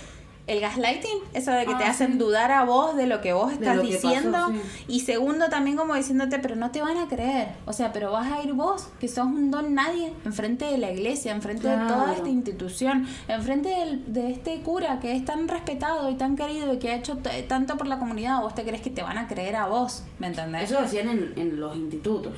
el 0.47 0.60
gaslighting, 0.60 1.17
eso 1.34 1.49
de 1.51 1.65
que 1.65 1.73
te 1.73 1.84
Ah, 1.86 1.89
hacen 1.89 2.13
sí. 2.13 2.17
dudar 2.19 2.51
a 2.51 2.63
vos 2.65 2.95
de 2.95 3.08
lo 3.08 3.19
que 3.19 3.34
vos 3.34 3.51
estás 3.51 3.77
pasó, 3.77 3.81
diciendo. 3.81 4.38
sí. 4.51 4.84
Y 4.88 4.99
segundo, 4.99 5.49
también 5.49 5.75
como 5.75 5.95
diciéndote, 5.95 6.38
pero 6.38 6.55
no 6.55 6.69
te 6.69 6.81
van 6.84 6.97
a 6.97 7.08
creer. 7.08 7.47
O 7.65 7.73
sea, 7.73 7.91
pero 7.91 8.12
vas 8.12 8.31
a 8.31 8.43
ir 8.43 8.53
vos, 8.53 8.89
que 8.99 9.08
sos 9.08 9.25
un 9.25 9.49
don 9.49 9.73
nadie, 9.73 10.13
enfrente 10.23 10.65
de 10.65 10.77
la 10.77 10.91
iglesia, 10.91 11.31
enfrente 11.31 11.67
de 11.67 11.77
toda 11.88 12.13
esta 12.13 12.29
institución, 12.29 13.08
enfrente 13.27 13.69
del- 13.69 14.13
de 14.13 14.31
este 14.31 14.62
cura 14.62 14.99
que 14.99 15.15
es 15.15 15.25
tan 15.25 15.47
respetado 15.47 16.10
y 16.12 16.15
tan 16.15 16.36
querido 16.36 16.71
y 16.73 16.77
que 16.77 16.91
ha 16.91 16.95
hecho 16.95 17.17
tanto 17.47 17.75
por 17.77 17.88
la 17.88 17.97
comunidad. 17.97 18.41
¿Vos 18.41 18.53
te 18.53 18.63
crees 18.63 18.81
que 18.84 18.91
te 18.91 19.01
van 19.01 19.17
a 19.17 19.27
creer 19.27 19.55
a 19.55 19.65
vos? 19.65 20.03
¿Me 20.19 20.27
entendés? 20.27 20.69
Eso 20.69 20.77
hacían 20.79 21.10
en, 21.10 21.34
en 21.38 21.60
los 21.60 21.75
institutos. 21.75 22.34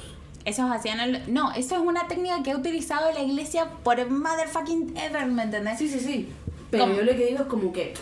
Esos 0.46 0.72
hacían 0.72 1.02
el... 1.02 1.22
No, 1.34 1.52
eso 1.52 1.76
es 1.76 1.82
una 1.82 2.08
técnica 2.08 2.42
que 2.42 2.52
ha 2.52 2.56
utilizado 2.56 3.12
la 3.12 3.20
iglesia 3.20 3.68
por 3.84 3.98
motherfucking 4.10 4.96
ever, 4.98 5.26
¿me 5.26 5.44
entendés? 5.44 5.78
Sí, 5.78 5.90
sí, 5.90 6.00
sí. 6.00 6.30
Pero 6.72 6.84
¿Cómo? 6.86 6.96
yo 6.96 7.04
lo 7.04 7.12
que 7.12 7.26
digo 7.28 7.40
es 7.44 7.48
como 7.48 7.72
que 7.74 7.94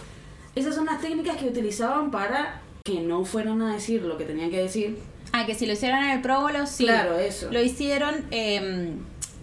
esas 0.55 0.75
son 0.75 0.85
las 0.85 1.01
técnicas 1.01 1.37
que 1.37 1.45
utilizaban 1.47 2.11
para 2.11 2.61
que 2.83 2.99
no 3.01 3.25
fueran 3.25 3.61
a 3.61 3.73
decir 3.73 4.01
lo 4.03 4.17
que 4.17 4.25
tenían 4.25 4.49
que 4.51 4.59
decir. 4.61 4.97
Ah, 5.33 5.45
que 5.45 5.55
si 5.55 5.65
lo 5.65 5.73
hicieron 5.73 6.03
en 6.03 6.11
el 6.11 6.21
próbolo, 6.21 6.65
sí. 6.65 6.85
Claro, 6.85 7.17
eso. 7.19 7.51
Lo 7.51 7.61
hicieron, 7.61 8.25
eh, 8.31 8.93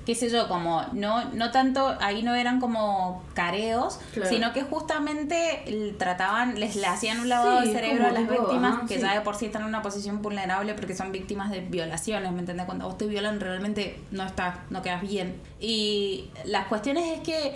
qué 0.07 0.15
sé 0.15 0.31
yo, 0.31 0.49
como, 0.49 0.83
no, 0.95 1.25
no 1.35 1.51
tanto, 1.51 1.95
ahí 2.01 2.23
no 2.23 2.35
eran 2.35 2.61
como 2.61 3.23
careos, 3.35 3.99
Claro. 4.15 4.31
sino 4.31 4.53
que 4.53 4.63
justamente 4.63 5.95
trataban, 5.99 6.59
les 6.59 6.77
le 6.77 6.87
hacían 6.87 7.21
un 7.21 7.29
lavado 7.29 7.61
Sí, 7.63 7.69
de 7.69 7.73
cerebro 7.75 8.07
a 8.07 8.11
las 8.13 8.23
tipo, 8.29 8.41
víctimas 8.43 8.77
ajá, 8.79 8.87
que 8.87 8.95
sí. 8.95 9.01
ya 9.03 9.15
de 9.15 9.21
por 9.21 9.37
sí 9.37 9.47
están 9.47 9.63
en 9.63 9.69
una 9.69 9.83
posición 9.83 10.23
vulnerable 10.23 10.75
porque 10.75 10.95
son 10.97 11.13
víctimas 11.13 11.51
de 11.51 11.61
violaciones, 11.61 12.33
¿me 12.33 12.39
entiendes? 12.41 12.65
Cuando 12.67 12.87
vos 12.87 12.97
te 12.97 13.07
violan 13.07 13.39
realmente 13.41 13.99
no 14.13 14.25
estás, 14.25 14.57
no 14.71 14.83
quedas 14.83 15.03
bien. 15.03 15.35
Y 15.61 16.31
las 16.47 16.67
cuestiones 16.69 17.07
es 17.19 17.21
que 17.21 17.55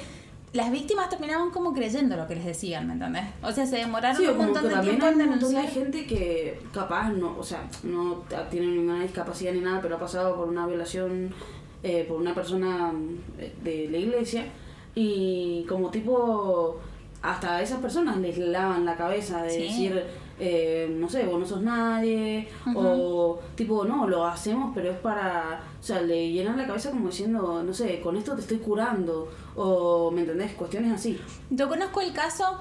las 0.53 0.71
víctimas 0.71 1.09
terminaban 1.11 1.51
como 1.51 1.73
creyendo 1.75 2.17
lo 2.17 2.27
que 2.27 2.35
les 2.37 2.45
decían, 2.45 2.87
¿me 2.87 2.95
entendés? 2.95 3.25
O 3.43 3.53
sea, 3.53 3.67
se 3.67 3.77
demoraron 3.77 4.17
Sí, 4.17 4.27
un 4.27 4.39
montón 4.39 4.69
de 4.69 4.77
tiempo 4.77 5.07
hay 5.07 5.13
en 5.13 5.19
denunciar. 5.19 5.67
gente 5.69 6.07
que 6.07 6.61
capaz 6.73 7.11
no, 7.11 7.37
o 7.39 7.43
sea, 7.43 7.69
no 7.83 8.23
tiene 8.51 8.69
ninguna 8.69 9.03
discapacidad 9.03 9.53
ni 9.53 9.61
nada, 9.61 9.81
pero 9.83 9.97
ha 9.97 9.99
pasado 10.01 10.35
por 10.37 10.49
una 10.49 10.67
violación 10.67 11.35
eh, 11.83 12.05
por 12.09 12.19
una 12.21 12.35
persona 12.35 12.93
eh, 13.39 13.53
de 13.63 13.89
la 13.91 13.99
iglesia 13.99 14.45
y 14.95 15.65
como 15.69 15.91
tipo 15.91 16.81
hasta 17.23 17.57
a 17.57 17.63
esas 17.63 17.81
personas 17.81 18.17
les 18.19 18.39
lavan 18.39 18.85
la 18.85 18.97
cabeza 18.97 19.43
de 19.43 19.51
Sí. 19.51 19.59
decir 19.63 20.05
eh, 20.39 20.89
no 20.91 21.09
sé, 21.09 21.25
vos 21.25 21.41
no 21.41 21.47
sos 21.47 21.63
nadie 21.63 22.49
o 22.75 23.41
tipo 23.55 23.85
no, 23.85 24.07
lo 24.07 24.27
hacemos 24.27 24.73
pero 24.75 24.91
es 24.91 24.99
para, 24.99 25.61
o 25.81 25.83
sea, 25.83 26.03
le 26.03 26.31
llenan 26.31 26.59
la 26.59 26.67
cabeza 26.67 26.91
como 26.91 27.09
diciendo, 27.09 27.63
no 27.63 27.73
sé, 27.73 28.01
con 28.01 28.17
esto 28.17 28.35
te 28.35 28.43
estoy 28.43 28.59
curando 28.59 29.31
o, 29.55 30.11
¿me 30.11 30.21
entendés? 30.23 30.53
Cuestiones 30.53 30.93
así. 30.93 31.19
Yo 31.51 31.69
conozco 31.69 32.01
el 32.03 32.13
caso, 32.13 32.59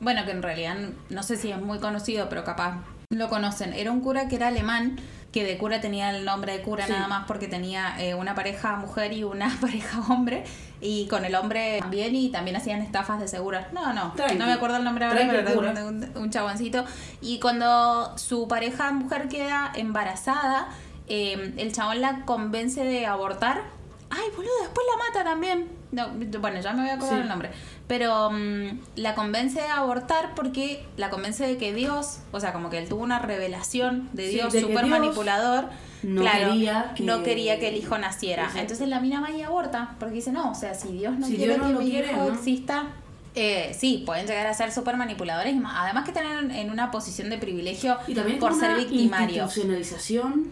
bueno, 0.00 0.24
que 0.24 0.30
en 0.30 0.42
realidad 0.42 0.76
no 1.10 1.22
sé 1.22 1.36
si 1.36 1.50
es 1.50 1.60
muy 1.60 1.78
conocido, 1.78 2.28
pero 2.28 2.44
capaz 2.44 2.82
lo 3.10 3.28
conocen. 3.28 3.72
Era 3.72 3.90
un 3.90 4.00
cura 4.00 4.28
que 4.28 4.36
era 4.36 4.48
alemán, 4.48 4.96
que 5.32 5.44
de 5.44 5.58
cura 5.58 5.80
tenía 5.80 6.10
el 6.10 6.24
nombre 6.24 6.52
de 6.56 6.62
cura 6.62 6.86
Sí. 6.86 6.92
nada 6.92 7.06
más 7.06 7.26
porque 7.26 7.48
tenía 7.48 7.94
eh, 8.00 8.14
una 8.14 8.34
pareja 8.34 8.76
mujer 8.76 9.12
y 9.12 9.24
una 9.24 9.48
pareja 9.60 10.00
hombre, 10.12 10.44
y 10.80 11.06
con 11.08 11.24
el 11.24 11.34
hombre 11.34 11.78
también, 11.80 12.14
y 12.14 12.30
también 12.30 12.56
hacían 12.56 12.80
estafas 12.80 13.20
de 13.20 13.28
seguros. 13.28 13.62
No, 13.72 13.92
no, 13.92 14.12
Tranqui. 14.12 14.36
no 14.36 14.46
me 14.46 14.52
acuerdo 14.52 14.76
el 14.76 14.84
nombre 14.84 15.04
ahora, 15.04 15.18
Tranqui 15.20 15.36
pero 15.44 15.64
era 15.70 15.84
un, 15.84 16.10
un 16.16 16.30
chaboncito. 16.30 16.84
Y 17.20 17.40
cuando 17.40 18.16
su 18.16 18.48
pareja 18.48 18.90
mujer 18.92 19.28
queda 19.28 19.70
embarazada, 19.74 20.68
eh, 21.08 21.52
el 21.58 21.72
chabón 21.72 22.00
la 22.00 22.24
convence 22.24 22.82
de 22.84 23.06
abortar. 23.06 23.62
Ay, 24.10 24.24
boludo, 24.34 24.52
después 24.62 24.86
la 24.90 25.04
mata 25.06 25.30
también. 25.30 25.68
No, 25.92 26.08
bueno, 26.40 26.60
ya 26.60 26.72
me 26.72 26.82
voy 26.82 26.90
a 26.90 26.94
acordar 26.94 27.16
Sí. 27.16 27.22
el 27.22 27.28
nombre. 27.28 27.50
Pero 27.88 28.30
mm, 28.30 28.80
la 28.96 29.14
convence 29.14 29.60
de 29.60 29.66
abortar 29.68 30.34
porque 30.36 30.84
la 30.96 31.08
convence 31.10 31.44
de 31.46 31.56
que 31.56 31.72
Dios, 31.72 32.18
o 32.32 32.38
sea, 32.40 32.52
como 32.52 32.68
que 32.70 32.78
él 32.78 32.88
tuvo 32.88 33.02
una 33.02 33.18
revelación 33.18 34.08
de 34.12 34.28
Dios 34.28 34.52
súper 34.52 34.86
manipulador. 34.86 35.64
no 36.02 36.20
claro, 36.20 36.50
quería 36.52 36.92
que- 36.94 37.02
no 37.02 37.22
quería 37.22 37.58
que 37.58 37.68
el 37.68 37.76
hijo 37.76 37.96
naciera. 37.98 38.42
Exacto. 38.42 38.60
Entonces 38.60 38.88
la 38.88 39.00
mina 39.00 39.20
va 39.22 39.30
y 39.30 39.40
aborta, 39.42 39.96
porque 39.98 40.16
dice, 40.16 40.30
no, 40.32 40.50
o 40.52 40.54
sea, 40.54 40.74
si 40.74 40.88
Dios 40.92 41.18
no 41.18 41.26
Si 41.26 41.36
quiere 41.36 41.54
Dios 41.54 41.66
no 41.66 41.78
que 41.78 41.84
mi 41.84 41.90
quiere, 41.90 42.12
hijo 42.12 42.24
¿no? 42.28 42.34
exista, 42.34 42.88
eh, 43.34 43.74
sí, 43.78 44.02
pueden 44.04 44.26
llegar 44.26 44.46
a 44.46 44.52
ser 44.54 44.70
súper 44.70 44.96
manipuladores. 44.98 45.54
Además 45.66 46.04
que 46.04 46.10
están 46.10 46.50
en, 46.50 46.70
una 46.70 46.90
posición 46.90 47.30
de 47.30 47.38
privilegio 47.38 47.96
Y 48.06 48.14
también 48.14 48.38
por 48.38 48.54
ser 48.54 48.76
victimarios. 48.76 49.56
institucionalización 49.56 50.48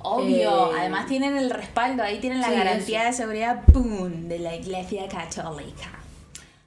Obvio, 0.00 0.72
Eh, 0.72 0.78
además 0.80 1.06
tienen 1.06 1.36
el 1.36 1.50
respaldo, 1.50 2.02
ahí 2.02 2.18
tienen 2.20 2.40
la 2.40 2.48
sí, 2.48 2.54
garantía 2.54 3.00
eso. 3.02 3.08
de 3.08 3.12
seguridad 3.16 3.64
¡pum! 3.72 4.28
de 4.28 4.38
la 4.38 4.54
Iglesia 4.54 5.08
Católica. 5.08 5.97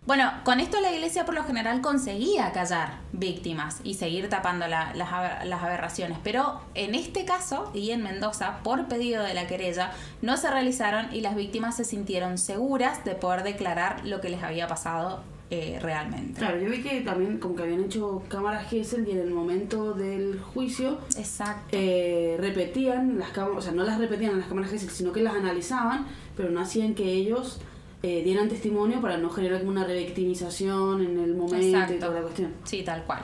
Bueno, 0.08 0.32
con 0.44 0.60
esto 0.60 0.82
la 0.82 0.92
iglesia 0.92 1.26
por 1.26 1.36
lo 1.36 1.44
general 1.44 1.80
conseguía 1.82 2.52
callar 2.54 2.98
víctimas 3.14 3.82
y 3.84 3.94
seguir 3.94 4.30
tapando 4.30 4.68
la- 4.68 4.94
las, 4.96 5.10
aber- 5.14 5.46
las 5.46 5.62
aberraciones, 5.62 6.18
pero 6.24 6.60
en 6.74 6.96
este 6.96 7.24
caso 7.24 7.70
y 7.76 7.92
en 7.92 8.02
Mendoza, 8.02 8.62
por 8.64 8.88
pedido 8.88 9.22
de 9.24 9.36
la 9.36 9.46
querella, 9.46 9.92
no 10.24 10.38
se 10.38 10.50
realizaron 10.50 11.14
y 11.14 11.22
las 11.22 11.36
víctimas 11.36 11.78
se 11.78 11.86
sintieron 11.86 12.40
seguras 12.40 13.06
de 13.06 13.14
poder 13.14 13.44
declarar 13.44 14.04
lo 14.04 14.22
que 14.22 14.30
les 14.30 14.42
había 14.42 14.68
pasado 14.68 15.22
eh, 15.52 15.78
realmente. 15.82 16.40
Claro, 16.40 16.58
yo 16.60 16.70
vi 16.72 16.82
que 16.82 17.02
también 17.02 17.38
como 17.38 17.56
que 17.56 17.62
habían 17.64 17.84
hecho 17.84 18.24
cámaras 18.28 18.70
Gesell 18.72 19.08
y 19.08 19.12
en 19.12 19.20
el 19.20 19.30
momento 19.30 19.94
del 19.94 20.40
juicio 20.42 20.98
Exacto. 21.16 21.68
eh, 21.74 22.38
repetían 22.40 23.20
las 23.20 23.30
cámaras, 23.30 23.58
o 23.60 23.62
sea, 23.62 23.72
no 23.74 23.84
las 23.84 24.00
repetían 24.00 24.32
en 24.32 24.40
las 24.40 24.48
cámaras 24.48 24.72
Gesell, 24.72 24.90
sino 24.90 25.12
que 25.12 25.22
las 25.22 25.36
analizaban, 25.36 26.08
pero 26.36 26.50
no 26.50 26.60
hacían 26.62 26.96
que 26.96 27.04
ellos 27.04 27.60
eh, 28.04 28.22
dieran 28.24 28.50
testimonio 28.50 29.00
para 29.02 29.18
no 29.18 29.30
generar 29.30 29.60
como 29.60 29.72
una 29.72 29.84
revictimización 29.84 31.02
en 31.02 31.20
el 31.20 31.36
momento 31.36 31.66
y 31.66 31.70
Exacto. 31.74 31.96
toda 32.00 32.14
la 32.16 32.22
cuestión. 32.22 32.54
Sí, 32.64 32.84
tal 32.84 33.04
cual. 33.04 33.22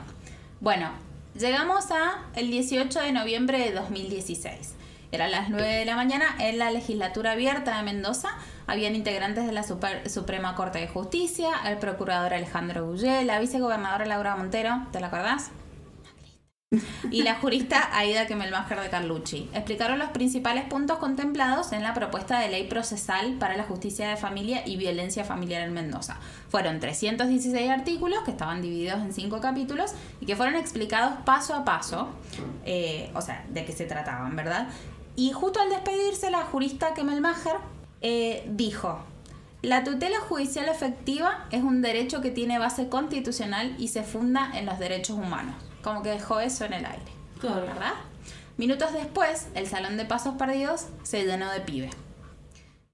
Bueno, 0.60 0.90
llegamos 1.40 1.92
a 1.92 2.26
el 2.36 2.50
18 2.52 3.00
de 3.00 3.12
noviembre 3.12 3.60
de 3.60 3.72
2016. 3.74 4.76
Eran 5.12 5.32
las 5.32 5.50
9 5.50 5.66
de 5.68 5.86
la 5.86 5.96
mañana 5.96 6.26
en 6.40 6.58
la 6.60 6.70
legislatura 6.70 7.32
abierta 7.32 7.78
de 7.78 7.84
Mendoza. 7.84 8.30
Habían 8.68 8.94
integrantes 8.96 9.46
de 9.46 9.54
la 9.54 9.64
Super- 9.64 10.10
Suprema 10.10 10.54
Corte 10.56 10.80
de 10.80 10.88
Justicia, 10.90 11.50
el 11.66 11.78
procurador 11.78 12.34
Alejandro 12.34 12.86
Gullé, 12.86 13.24
la 13.24 13.40
vicegobernadora 13.40 14.06
Laura 14.06 14.36
Montero, 14.36 14.86
¿te 14.92 15.00
la 15.00 15.08
acordás? 15.08 15.52
Y 17.12 17.24
la 17.24 17.36
jurista 17.36 17.98
Aida 17.98 18.28
Kemelmacher 18.28 18.82
de 18.82 18.90
Carlucci. 18.90 19.50
Explicaron 19.54 20.00
los 20.00 20.10
principales 20.10 20.66
puntos 20.66 20.98
contemplados 20.98 21.72
en 21.72 21.82
la 21.82 21.94
propuesta 21.94 22.40
de 22.42 22.50
ley 22.50 22.68
procesal 22.68 23.38
para 23.40 23.56
la 23.56 23.64
justicia 23.64 24.10
de 24.10 24.18
familia 24.18 24.68
y 24.68 24.76
violencia 24.76 25.24
familiar 25.24 25.62
en 25.62 25.74
Mendoza. 25.74 26.18
Fueron 26.50 26.82
316 26.82 27.70
artículos 27.70 28.20
que 28.26 28.32
estaban 28.32 28.62
divididos 28.62 29.00
en 29.00 29.14
cinco 29.14 29.40
capítulos 29.40 29.94
y 30.20 30.26
que 30.26 30.36
fueron 30.36 30.56
explicados 30.56 31.14
paso 31.24 31.56
a 31.56 31.64
paso, 31.64 32.10
eh, 32.66 33.12
o 33.14 33.22
sea, 33.22 33.46
de 33.50 33.64
qué 33.64 33.72
se 33.72 33.86
trataban, 33.86 34.36
¿verdad? 34.36 34.68
Y 35.16 35.32
justo 35.32 35.62
al 35.62 35.70
despedirse, 35.70 36.30
la 36.32 36.44
jurista 36.44 36.94
Kemelmacher 36.94 37.56
eh, 38.02 38.46
dijo, 38.52 39.00
la 39.62 39.86
tutela 39.86 40.20
judicial 40.20 40.68
efectiva 40.68 41.48
es 41.50 41.64
un 41.64 41.82
derecho 41.82 42.22
que 42.22 42.30
tiene 42.30 42.60
base 42.60 42.90
constitucional 42.90 43.74
y 43.80 43.88
se 43.88 44.04
funda 44.04 44.52
en 44.54 44.66
los 44.66 44.80
derechos 44.80 45.18
humanos. 45.18 45.56
Como 45.88 46.04
que 46.04 46.10
dejó 46.10 46.42
eso 46.42 46.66
en 46.66 46.74
el 46.74 46.86
aire. 46.86 47.12
Claro. 47.40 47.62
¿Verdad? 47.62 47.94
Minutos 48.58 48.92
después, 48.92 49.48
el 49.56 49.68
salón 49.68 49.96
de 49.96 50.04
pasos 50.04 50.36
perdidos 50.36 50.88
se 51.04 51.24
llenó 51.24 51.50
de 51.50 51.62
pibes. 51.62 51.92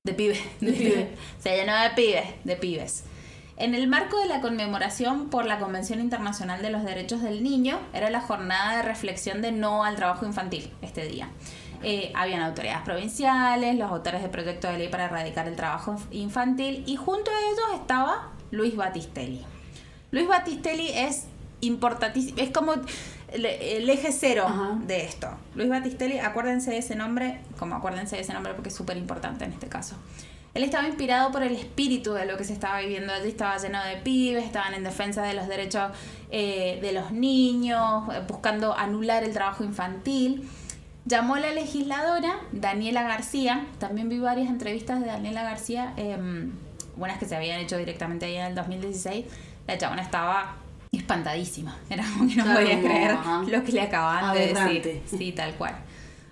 De 0.03 0.13
pibes. 0.13 0.39
De 0.61 0.73
pibes. 0.73 1.07
Se 1.39 1.55
llenó 1.57 1.75
de 1.75 1.89
pibes, 1.89 2.25
de 2.43 2.55
pibes. 2.55 3.03
En 3.57 3.73
el 3.73 3.87
marco 3.87 4.19
de 4.19 4.27
la 4.27 4.41
conmemoración 4.41 5.31
por 5.31 5.45
la 5.45 5.57
Convención 5.57 6.01
Internacional 6.01 6.61
de 6.61 6.69
los 6.69 6.83
Derechos 6.83 7.23
del 7.23 7.41
Niño, 7.41 7.79
era 7.93 8.11
la 8.11 8.21
jornada 8.21 8.77
de 8.77 8.83
reflexión 8.83 9.41
de 9.41 9.51
no 9.51 9.83
al 9.83 9.95
trabajo 9.95 10.27
infantil 10.27 10.71
este 10.83 11.07
día. 11.07 11.29
Eh, 11.81 12.11
habían 12.13 12.43
autoridades 12.43 12.83
provinciales, 12.83 13.75
los 13.75 13.89
autores 13.89 14.21
de 14.21 14.29
proyecto 14.29 14.67
de 14.67 14.77
ley 14.77 14.89
para 14.89 15.05
erradicar 15.05 15.47
el 15.47 15.55
trabajo 15.55 15.95
infantil 16.11 16.83
y 16.85 16.95
junto 16.95 17.31
a 17.31 17.39
ellos 17.39 17.81
estaba 17.81 18.33
Luis 18.51 18.75
Battistelli. 18.75 19.43
Luis 20.11 20.27
Battistelli 20.27 20.89
es 20.89 21.25
importantísimo, 21.65 22.37
es 22.39 22.51
como 22.51 22.73
el, 23.33 23.89
eje 23.89 24.11
cero 24.11 24.45
Ajá. 24.47 24.77
de 24.85 25.03
esto. 25.05 25.29
Luis 25.55 25.69
Battistelli, 25.69 26.19
acuérdense 26.19 26.71
de 26.71 26.77
ese 26.77 26.95
nombre, 26.95 27.39
como 27.57 27.75
acuérdense 27.75 28.15
de 28.15 28.21
ese 28.21 28.33
nombre 28.33 28.53
porque 28.53 28.69
es 28.69 28.75
súper 28.75 28.97
importante 28.97 29.45
en 29.45 29.53
este 29.53 29.67
caso. 29.67 29.95
Él 30.53 30.63
estaba 30.63 30.87
inspirado 30.87 31.31
por 31.31 31.41
el 31.41 31.55
espíritu 31.55 32.13
de 32.13 32.25
lo 32.25 32.37
que 32.37 32.43
se 32.43 32.53
estaba 32.53 32.79
viviendo 32.79 33.11
allí, 33.11 33.27
estaba 33.27 33.57
lleno 33.57 33.83
de 33.83 33.97
pibes, 33.97 34.45
estaban 34.45 34.75
en 34.75 34.83
defensa 34.83 35.23
de 35.23 35.33
los 35.33 35.47
derechos 35.47 35.91
eh, 36.29 36.77
de 36.79 36.91
los 36.91 37.11
niños, 37.11 38.03
eh, 38.13 38.21
buscando 38.27 38.77
anular 38.77 39.23
el 39.23 39.33
trabajo 39.33 39.63
infantil. 39.63 40.47
Llamó 41.05 41.35
a 41.35 41.39
la 41.39 41.51
legisladora 41.51 42.39
Daniela 42.51 43.01
García, 43.01 43.65
también 43.79 44.09
vi 44.09 44.19
varias 44.19 44.47
entrevistas 44.47 44.99
de 44.99 45.07
Daniela 45.07 45.41
García, 45.41 45.93
eh, 45.97 46.17
unas 46.97 47.17
que 47.17 47.25
se 47.25 47.35
habían 47.35 47.59
hecho 47.59 47.77
directamente 47.77 48.27
ahí 48.27 48.35
en 48.35 48.45
el 48.45 48.55
2016. 48.55 49.25
La 49.65 49.77
chabona 49.79 50.03
estaba 50.03 50.57
espantadísima, 50.97 51.77
era 51.89 52.03
como 52.03 52.29
que 52.29 52.35
no 52.35 52.43
Claro, 52.43 52.59
podía 52.61 52.81
creer 52.81 53.11
ajá. 53.11 53.43
lo 53.47 53.63
que 53.63 53.71
le 53.71 53.81
acababan 53.81 54.33
de 54.35 54.53
decir. 54.53 55.01
Sí, 55.05 55.31
tal 55.31 55.53
cual. 55.55 55.75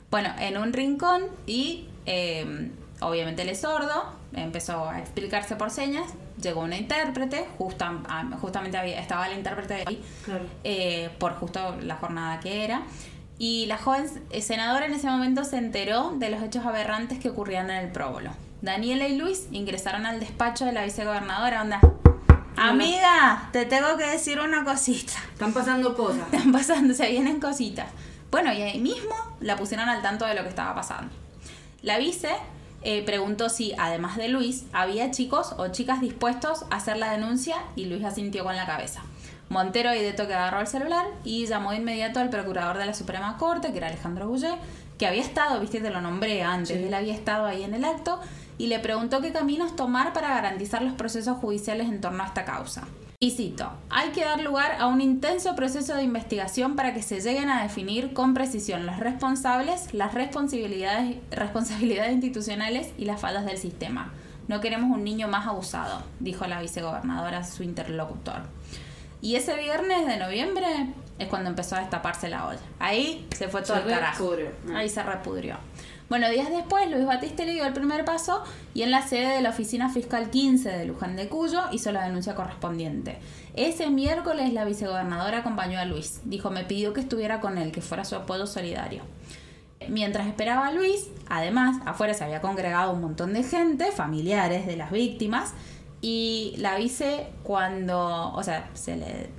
Bueno, 0.09 0.29
en 0.39 0.57
un 0.57 0.73
rincón 0.73 1.23
y 1.47 1.87
eh, 2.05 2.69
obviamente 2.99 3.41
él 3.43 3.49
es 3.49 3.61
sordo, 3.61 4.13
empezó 4.33 4.89
a 4.89 4.99
explicarse 4.99 5.55
por 5.55 5.69
señas, 5.71 6.05
llegó 6.41 6.61
una 6.61 6.77
intérprete, 6.77 7.45
justa- 7.57 7.99
ah, 8.07 8.25
justamente 8.41 8.77
había, 8.77 8.99
estaba 8.99 9.27
la 9.27 9.35
intérprete 9.35 9.83
ahí, 9.87 10.03
Claro. 10.25 10.45
eh, 10.63 11.09
por 11.17 11.33
justo 11.35 11.75
la 11.81 11.95
jornada 11.95 12.39
que 12.39 12.63
era. 12.65 12.83
Y 13.39 13.65
la 13.65 13.77
joven 13.79 14.05
senadora 14.41 14.85
en 14.85 14.93
ese 14.93 15.07
momento 15.07 15.43
se 15.45 15.57
enteró 15.57 16.11
de 16.17 16.29
los 16.29 16.43
hechos 16.43 16.63
aberrantes 16.65 17.17
que 17.17 17.29
ocurrían 17.29 17.71
en 17.71 17.77
el 17.77 17.91
próbolo. 17.91 18.29
Daniela 18.61 19.07
y 19.07 19.17
Luis 19.17 19.47
ingresaron 19.51 20.05
al 20.05 20.19
despacho 20.19 20.65
de 20.65 20.73
la 20.73 20.83
vicegobernadora, 20.83 21.61
onda, 21.63 21.79
amiga, 22.69 23.49
te 23.51 23.65
tengo 23.65 23.97
que 23.97 24.05
decir 24.05 24.39
una 24.39 24.63
cosita. 24.63 25.13
Están 25.33 25.53
pasando 25.53 25.95
cosas. 25.95 26.31
Están 26.31 26.51
pasando, 26.51 26.93
se 26.93 27.09
vienen 27.09 27.39
cositas. 27.39 27.87
Bueno, 28.29 28.53
y 28.53 28.61
ahí 28.61 28.79
mismo 28.79 29.15
la 29.39 29.55
pusieron 29.57 29.89
al 29.89 30.01
tanto 30.01 30.25
de 30.25 30.35
lo 30.35 30.43
que 30.43 30.49
estaba 30.49 30.73
pasando. 30.73 31.11
La 31.81 31.97
vice 31.97 32.29
eh, 32.83 33.03
preguntó 33.05 33.49
si, 33.49 33.73
además 33.77 34.15
de 34.17 34.29
Luis, 34.29 34.65
había 34.71 35.11
chicos 35.11 35.53
o 35.57 35.67
chicas 35.67 35.99
dispuestos 36.01 36.63
a 36.69 36.77
hacer 36.77 36.97
la 36.97 37.11
denuncia 37.11 37.57
y 37.75 37.85
Luis 37.85 38.03
asintió 38.05 38.43
con 38.43 38.55
la 38.55 38.65
cabeza. 38.65 39.01
Montero 39.49 39.93
y 39.93 39.99
de 40.01 40.13
toque 40.13 40.33
agarró 40.33 40.61
el 40.61 40.67
celular 40.67 41.05
y 41.25 41.45
llamó 41.45 41.71
de 41.71 41.77
inmediato 41.77 42.21
al 42.21 42.29
procurador 42.29 42.77
de 42.77 42.85
la 42.85 42.93
Suprema 42.93 43.37
Corte, 43.37 43.71
que 43.71 43.79
era 43.79 43.87
Alejandro 43.87 44.29
Goulet, 44.29 44.55
que 44.97 45.07
había 45.07 45.21
estado, 45.21 45.59
viste, 45.59 45.81
te 45.81 45.89
lo 45.89 45.99
nombré 45.99 46.41
antes, 46.41 46.77
Sí. 46.77 46.83
él 46.85 46.93
había 46.93 47.13
estado 47.13 47.45
ahí 47.47 47.63
en 47.63 47.73
el 47.73 47.83
acto, 47.83 48.21
y 48.61 48.67
le 48.67 48.77
preguntó 48.77 49.21
qué 49.21 49.31
caminos 49.31 49.75
tomar 49.75 50.13
para 50.13 50.27
garantizar 50.35 50.83
los 50.83 50.93
procesos 50.93 51.37
judiciales 51.37 51.89
en 51.89 51.99
torno 51.99 52.21
a 52.21 52.27
esta 52.27 52.45
causa. 52.45 52.83
Y 53.19 53.31
cito, 53.31 53.71
hay 53.89 54.09
que 54.09 54.23
dar 54.23 54.39
lugar 54.39 54.75
a 54.79 54.85
un 54.85 55.01
intenso 55.01 55.55
proceso 55.55 55.95
de 55.95 56.03
investigación 56.03 56.75
para 56.75 56.93
que 56.93 57.01
se 57.01 57.21
lleguen 57.21 57.49
a 57.49 57.63
definir 57.63 58.13
con 58.13 58.35
precisión 58.35 58.85
los 58.85 58.97
responsables, 58.97 59.91
las 59.95 60.13
responsabilidades, 60.13 61.17
responsabilidades 61.31 62.11
institucionales 62.13 62.91
y 62.99 63.05
las 63.05 63.19
fallas 63.19 63.45
del 63.47 63.57
sistema. 63.57 64.13
No 64.47 64.61
queremos 64.61 64.95
un 64.95 65.03
niño 65.03 65.27
más 65.27 65.47
abusado, 65.47 66.03
dijo 66.19 66.45
la 66.45 66.61
vicegobernadora 66.61 67.39
a 67.39 67.43
su 67.43 67.63
interlocutor. 67.63 68.43
Y 69.23 69.37
ese 69.37 69.55
viernes 69.55 70.05
de 70.05 70.17
noviembre 70.17 70.67
es 71.17 71.27
cuando 71.29 71.49
empezó 71.49 71.77
a 71.77 71.79
destaparse 71.79 72.29
la 72.29 72.47
olla. 72.47 72.59
Ahí 72.77 73.27
se 73.35 73.47
fue 73.47 73.63
todo 73.63 73.77
Se 73.77 73.83
el 73.83 73.89
carajo. 73.89 74.35
repudrió. 74.35 74.75
Ahí 74.75 74.87
se 74.87 75.01
repudrió. 75.01 75.57
Bueno, 76.11 76.29
días 76.29 76.49
después, 76.49 76.91
Luis 76.91 77.05
Batiste 77.05 77.45
le 77.45 77.53
dio 77.53 77.63
el 77.63 77.71
primer 77.71 78.03
paso 78.03 78.43
y 78.73 78.81
en 78.81 78.91
la 78.91 79.01
sede 79.01 79.29
de 79.33 79.39
la 79.39 79.51
Oficina 79.51 79.87
Fiscal 79.87 80.29
15 80.29 80.67
de 80.69 80.83
Luján 80.83 81.15
de 81.15 81.29
Cuyo 81.29 81.61
hizo 81.71 81.93
la 81.93 82.03
denuncia 82.03 82.35
correspondiente. 82.35 83.17
Ese 83.55 83.89
miércoles 83.89 84.51
la 84.51 84.65
vicegobernadora 84.65 85.37
acompañó 85.37 85.79
a 85.79 85.85
Luis. 85.85 86.19
Dijo, 86.25 86.49
me 86.51 86.65
pidió 86.65 86.91
que 86.91 86.99
estuviera 86.99 87.39
con 87.39 87.57
él, 87.57 87.71
que 87.71 87.79
fuera 87.79 88.03
su 88.03 88.17
apoyo 88.17 88.45
solidario. 88.45 89.03
Mientras 89.87 90.27
esperaba 90.27 90.67
a 90.67 90.73
Luis, 90.73 91.07
además, 91.29 91.81
afuera 91.85 92.13
se 92.13 92.25
había 92.25 92.41
congregado 92.41 92.91
un 92.91 92.99
montón 92.99 93.31
de 93.31 93.43
gente, 93.43 93.93
familiares 93.93 94.67
de 94.67 94.75
las 94.75 94.91
víctimas, 94.91 95.53
y 96.01 96.55
la 96.57 96.75
vice 96.75 97.27
cuando, 97.41 98.33
o 98.33 98.43
sea, 98.43 98.69
se 98.73 98.97
le, 98.97 99.29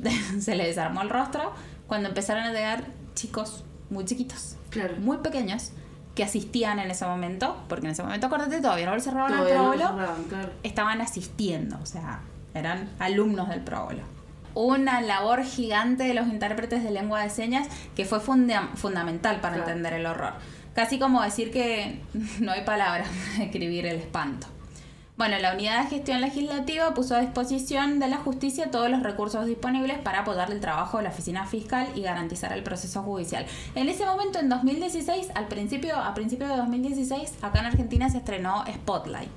se 0.40 0.54
le 0.54 0.66
desarmó 0.66 1.02
el 1.02 1.10
rostro 1.10 1.52
cuando 1.86 2.08
empezaron 2.08 2.44
a 2.44 2.54
llegar 2.54 2.86
chicos 3.14 3.64
muy 3.90 4.06
chiquitos, 4.06 4.56
Claro. 4.70 4.96
muy 4.96 5.18
pequeños, 5.18 5.72
que 6.14 6.24
asistían 6.24 6.78
en 6.78 6.90
ese 6.90 7.06
momento, 7.06 7.56
porque 7.68 7.86
en 7.86 7.92
ese 7.92 8.02
momento, 8.02 8.26
acuérdate, 8.26 8.60
todavía 8.60 8.86
no 8.86 8.92
lo 8.92 8.98
el 8.98 9.04
Todavía 9.04 9.54
no 9.56 9.72
cerraban, 9.72 10.24
claro. 10.28 10.50
estaban 10.62 11.00
asistiendo, 11.00 11.78
o 11.82 11.86
sea, 11.86 12.20
eran 12.54 12.90
alumnos 12.98 13.48
del 13.48 13.60
próbolo. 13.60 14.00
Una 14.54 15.00
labor 15.00 15.42
gigante 15.44 16.04
de 16.04 16.12
los 16.12 16.26
intérpretes 16.28 16.84
de 16.84 16.90
lengua 16.90 17.22
de 17.22 17.30
señas 17.30 17.68
que 17.96 18.04
fue 18.04 18.20
funda- 18.20 18.68
fundamental 18.74 19.40
para 19.40 19.54
Claro. 19.56 19.70
entender 19.70 19.94
el 19.94 20.04
horror. 20.06 20.34
Casi 20.74 20.98
como 20.98 21.22
decir 21.22 21.50
que 21.50 22.00
no 22.40 22.52
hay 22.52 22.62
palabras 22.64 23.08
para 23.08 23.38
describir 23.44 23.86
el 23.86 23.96
espanto. 23.96 24.46
Bueno, 25.16 25.38
la 25.38 25.52
unidad 25.52 25.84
de 25.84 25.90
gestión 25.90 26.22
legislativa 26.22 26.94
puso 26.94 27.14
a 27.14 27.20
disposición 27.20 28.00
de 28.00 28.08
la 28.08 28.16
justicia 28.16 28.70
todos 28.70 28.88
los 28.90 29.02
recursos 29.02 29.44
disponibles 29.44 29.98
para 29.98 30.20
apoyar 30.20 30.50
el 30.50 30.60
trabajo 30.60 30.96
de 30.96 31.04
la 31.04 31.10
oficina 31.10 31.46
fiscal 31.46 31.86
y 31.94 32.00
garantizar 32.00 32.52
el 32.54 32.62
proceso 32.62 33.02
judicial. 33.02 33.44
En 33.74 33.90
ese 33.90 34.06
momento, 34.06 34.38
en 34.38 34.48
2016, 34.48 35.28
al 35.34 35.48
principio, 35.48 35.96
a 35.96 36.14
principios 36.14 36.48
de 36.48 36.56
2016, 36.56 37.34
acá 37.42 37.60
en 37.60 37.66
Argentina 37.66 38.08
se 38.08 38.18
estrenó 38.18 38.64
Spotlight. 38.66 39.30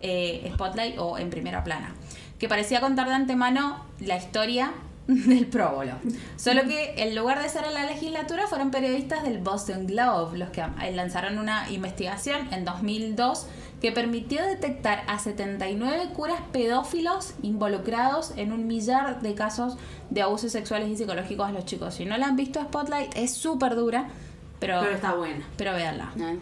Eh, 0.00 0.50
Spotlight 0.54 0.98
o 0.98 1.18
En 1.18 1.28
Primera 1.28 1.62
Plana, 1.62 1.94
que 2.38 2.48
parecía 2.48 2.80
contar 2.80 3.06
de 3.08 3.14
antemano 3.14 3.84
la 4.00 4.16
historia 4.16 4.72
del 5.06 5.46
próbolo. 5.46 5.92
Solo 6.36 6.62
que 6.62 6.94
en 6.96 7.14
lugar 7.14 7.42
de 7.42 7.50
ser 7.50 7.64
en 7.64 7.74
la 7.74 7.84
legislatura 7.84 8.46
fueron 8.46 8.70
periodistas 8.70 9.22
del 9.22 9.38
Boston 9.38 9.86
Globe 9.86 10.38
los 10.38 10.48
que 10.48 10.64
lanzaron 10.92 11.38
una 11.38 11.70
investigación 11.70 12.52
en 12.52 12.64
2002 12.64 13.46
que 13.80 13.92
permitió 13.92 14.42
detectar 14.44 15.02
a 15.06 15.18
79 15.18 16.10
curas 16.14 16.40
pedófilos 16.52 17.34
involucrados 17.42 18.32
en 18.36 18.52
un 18.52 18.66
millar 18.66 19.20
de 19.22 19.34
casos 19.34 19.78
de 20.10 20.22
abusos 20.22 20.52
sexuales 20.52 20.88
y 20.90 20.96
psicológicos 20.96 21.48
a 21.48 21.52
los 21.52 21.64
chicos. 21.64 21.94
Si 21.94 22.04
no 22.04 22.18
la 22.18 22.26
han 22.26 22.36
visto 22.36 22.60
Spotlight, 22.60 23.16
es 23.16 23.32
súper 23.34 23.74
dura, 23.76 24.08
pero, 24.58 24.80
Pero 24.80 24.94
está 24.94 25.14
buena. 25.14 25.46
pero 25.56 25.72
véanla. 25.72 26.12
¿eh? 26.18 26.38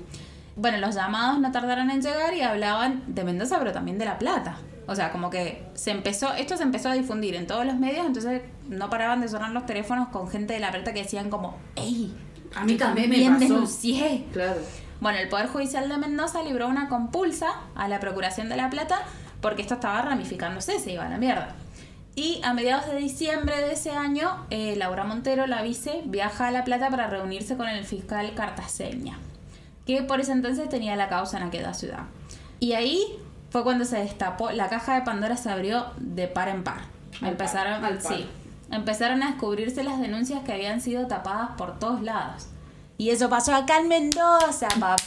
Bueno, 0.56 0.78
los 0.78 0.96
llamados 0.96 1.38
no 1.38 1.52
tardaron 1.52 1.90
en 1.90 2.02
llegar 2.02 2.34
y 2.34 2.40
hablaban 2.42 3.04
de 3.06 3.22
Mendoza, 3.22 3.58
pero 3.60 3.70
también 3.72 3.98
de 3.98 4.04
La 4.04 4.18
Plata. 4.18 4.58
O 4.88 4.94
sea, 4.96 5.12
como 5.12 5.30
que 5.30 5.62
se 5.74 5.92
empezó, 5.92 6.32
esto 6.34 6.56
se 6.56 6.62
empezó 6.64 6.88
a 6.88 6.94
difundir 6.94 7.36
en 7.36 7.46
todos 7.46 7.64
los 7.64 7.76
medios, 7.76 8.06
entonces 8.06 8.42
no 8.68 8.90
paraban 8.90 9.20
de 9.20 9.28
sonar 9.28 9.50
los 9.52 9.66
teléfonos 9.66 10.08
con 10.08 10.28
gente 10.28 10.54
de 10.54 10.60
La 10.60 10.72
Plata 10.72 10.92
que 10.92 11.02
decían 11.02 11.30
como, 11.30 11.56
¡Ey! 11.76 12.12
A 12.54 12.64
mí 12.64 12.74
también 12.76 13.10
me 13.10 13.18
pasó". 13.28 13.38
denuncié. 13.38 14.24
Claro. 14.32 14.60
Bueno, 15.00 15.18
el 15.18 15.28
Poder 15.28 15.48
Judicial 15.48 15.88
de 15.88 15.96
Mendoza 15.96 16.42
libró 16.42 16.66
una 16.68 16.88
compulsa 16.88 17.48
a 17.76 17.88
la 17.88 18.00
Procuración 18.00 18.48
de 18.48 18.56
La 18.56 18.68
Plata 18.70 19.00
porque 19.40 19.62
esto 19.62 19.74
estaba 19.74 20.02
ramificándose, 20.02 20.78
se 20.80 20.92
iba 20.92 21.06
a 21.06 21.08
la 21.08 21.18
mierda. 21.18 21.54
Y 22.16 22.40
a 22.42 22.52
mediados 22.52 22.86
de 22.86 22.96
diciembre 22.96 23.60
de 23.60 23.72
ese 23.72 23.92
año, 23.92 24.44
eh, 24.50 24.74
Laura 24.76 25.04
Montero, 25.04 25.46
la 25.46 25.62
vice, 25.62 26.02
viaja 26.06 26.48
a 26.48 26.50
La 26.50 26.64
Plata 26.64 26.90
para 26.90 27.06
reunirse 27.06 27.56
con 27.56 27.68
el 27.68 27.84
fiscal 27.84 28.34
Cartaseña, 28.34 29.18
que 29.86 30.02
por 30.02 30.20
ese 30.20 30.32
entonces 30.32 30.68
tenía 30.68 30.96
la 30.96 31.08
causa 31.08 31.36
en 31.36 31.44
aquella 31.44 31.74
ciudad. 31.74 32.06
Y 32.58 32.72
ahí 32.72 33.04
fue 33.50 33.62
cuando 33.62 33.84
se 33.84 33.98
destapó, 33.98 34.50
la 34.50 34.68
caja 34.68 34.96
de 34.96 35.02
Pandora 35.02 35.36
se 35.36 35.48
abrió 35.48 35.86
de 35.98 36.26
par 36.26 36.48
en 36.48 36.64
par. 36.64 36.80
Al 37.22 37.28
Empezaron, 37.28 37.80
par, 37.80 37.92
al 37.92 37.98
par. 37.98 38.16
sí, 38.16 38.26
empezaron 38.72 39.22
a 39.22 39.28
descubrirse 39.28 39.84
las 39.84 40.00
denuncias 40.00 40.42
que 40.42 40.52
habían 40.52 40.80
sido 40.80 41.06
tapadas 41.06 41.50
por 41.56 41.78
todos 41.78 42.02
lados. 42.02 42.48
Y 42.98 43.10
eso 43.10 43.30
pasó 43.30 43.54
acá 43.54 43.78
en 43.78 43.88
Mendoza, 43.88 44.68
papá. 44.78 44.96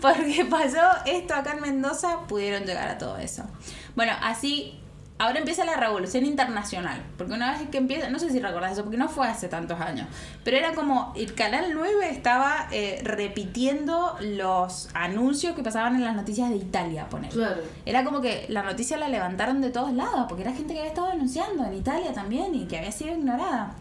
Porque 0.00 0.46
pasó 0.48 0.78
esto 1.04 1.34
acá 1.34 1.52
en 1.52 1.60
Mendoza, 1.60 2.20
pudieron 2.28 2.64
llegar 2.64 2.88
a 2.88 2.98
todo 2.98 3.18
eso. 3.18 3.42
Bueno, 3.96 4.12
así 4.22 4.80
ahora 5.18 5.38
empieza 5.38 5.64
la 5.64 5.76
revolución 5.76 6.24
internacional. 6.24 7.02
Porque 7.16 7.32
una 7.32 7.52
vez 7.52 7.68
que 7.68 7.78
empieza, 7.78 8.08
no 8.08 8.18
sé 8.18 8.30
si 8.30 8.38
recordás 8.38 8.72
eso, 8.72 8.82
porque 8.82 8.96
no 8.96 9.08
fue 9.08 9.26
hace 9.26 9.48
tantos 9.48 9.80
años, 9.80 10.06
pero 10.44 10.56
era 10.56 10.74
como 10.74 11.12
el 11.16 11.34
Canal 11.34 11.72
9 11.74 12.10
estaba 12.10 12.68
eh, 12.70 13.00
repitiendo 13.02 14.16
los 14.20 14.88
anuncios 14.94 15.54
que 15.54 15.62
pasaban 15.62 15.96
en 15.96 16.04
las 16.04 16.14
noticias 16.14 16.50
de 16.50 16.56
Italia, 16.56 17.08
poner. 17.08 17.30
Claro. 17.30 17.62
Era 17.84 18.04
como 18.04 18.20
que 18.20 18.46
la 18.48 18.62
noticia 18.62 18.96
la 18.96 19.08
levantaron 19.08 19.60
de 19.60 19.70
todos 19.70 19.92
lados, 19.92 20.26
porque 20.28 20.42
era 20.42 20.52
gente 20.52 20.74
que 20.74 20.80
había 20.80 20.90
estado 20.90 21.08
denunciando 21.08 21.64
en 21.64 21.74
Italia 21.74 22.12
también 22.12 22.54
y 22.54 22.66
que 22.66 22.78
había 22.78 22.92
sido 22.92 23.14
ignorada. 23.14 23.74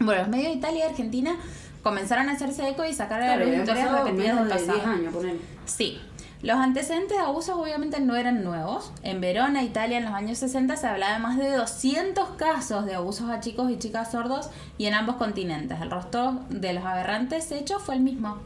Bueno, 0.00 0.22
los 0.22 0.28
medios 0.28 0.52
de 0.52 0.58
Italia 0.58 0.84
y 0.86 0.88
Argentina 0.88 1.36
comenzaron 1.82 2.28
a 2.28 2.32
hacerse 2.32 2.68
eco 2.68 2.84
y 2.84 2.92
sacar 2.92 3.22
a 3.22 3.36
la 3.36 3.36
Claro, 3.36 3.52
historias 3.52 3.86
pasado 3.88 4.04
repetidas 4.04 4.36
del 4.38 4.48
de 4.48 4.54
pasado. 4.54 4.72
10 4.74 4.86
años, 4.86 5.14
ponele. 5.14 5.40
Sí. 5.66 6.00
Los 6.40 6.56
antecedentes 6.56 7.16
de 7.16 7.22
abusos 7.24 7.56
obviamente 7.56 7.98
no 7.98 8.14
eran 8.14 8.44
nuevos. 8.44 8.92
En 9.02 9.20
Verona, 9.20 9.64
Italia, 9.64 9.98
en 9.98 10.04
los 10.04 10.14
años 10.14 10.38
60 10.38 10.76
se 10.76 10.86
hablaba 10.86 11.14
de 11.14 11.18
más 11.18 11.36
de 11.36 11.50
200 11.50 12.30
casos 12.36 12.86
de 12.86 12.94
abusos 12.94 13.28
a 13.28 13.40
chicos 13.40 13.70
y 13.72 13.78
chicas 13.78 14.12
sordos 14.12 14.50
y 14.76 14.86
en 14.86 14.94
ambos 14.94 15.16
continentes. 15.16 15.80
El 15.80 15.90
rostro 15.90 16.42
de 16.48 16.72
los 16.74 16.84
aberrantes 16.84 17.50
hechos 17.50 17.82
fue 17.82 17.96
el 17.96 18.02
mismo. 18.02 18.38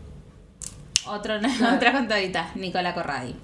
Otro, 1.07 1.35
Otra 1.77 1.93
contadita, 1.93 2.51
Nicola 2.55 2.95
Corradi. 2.95 3.35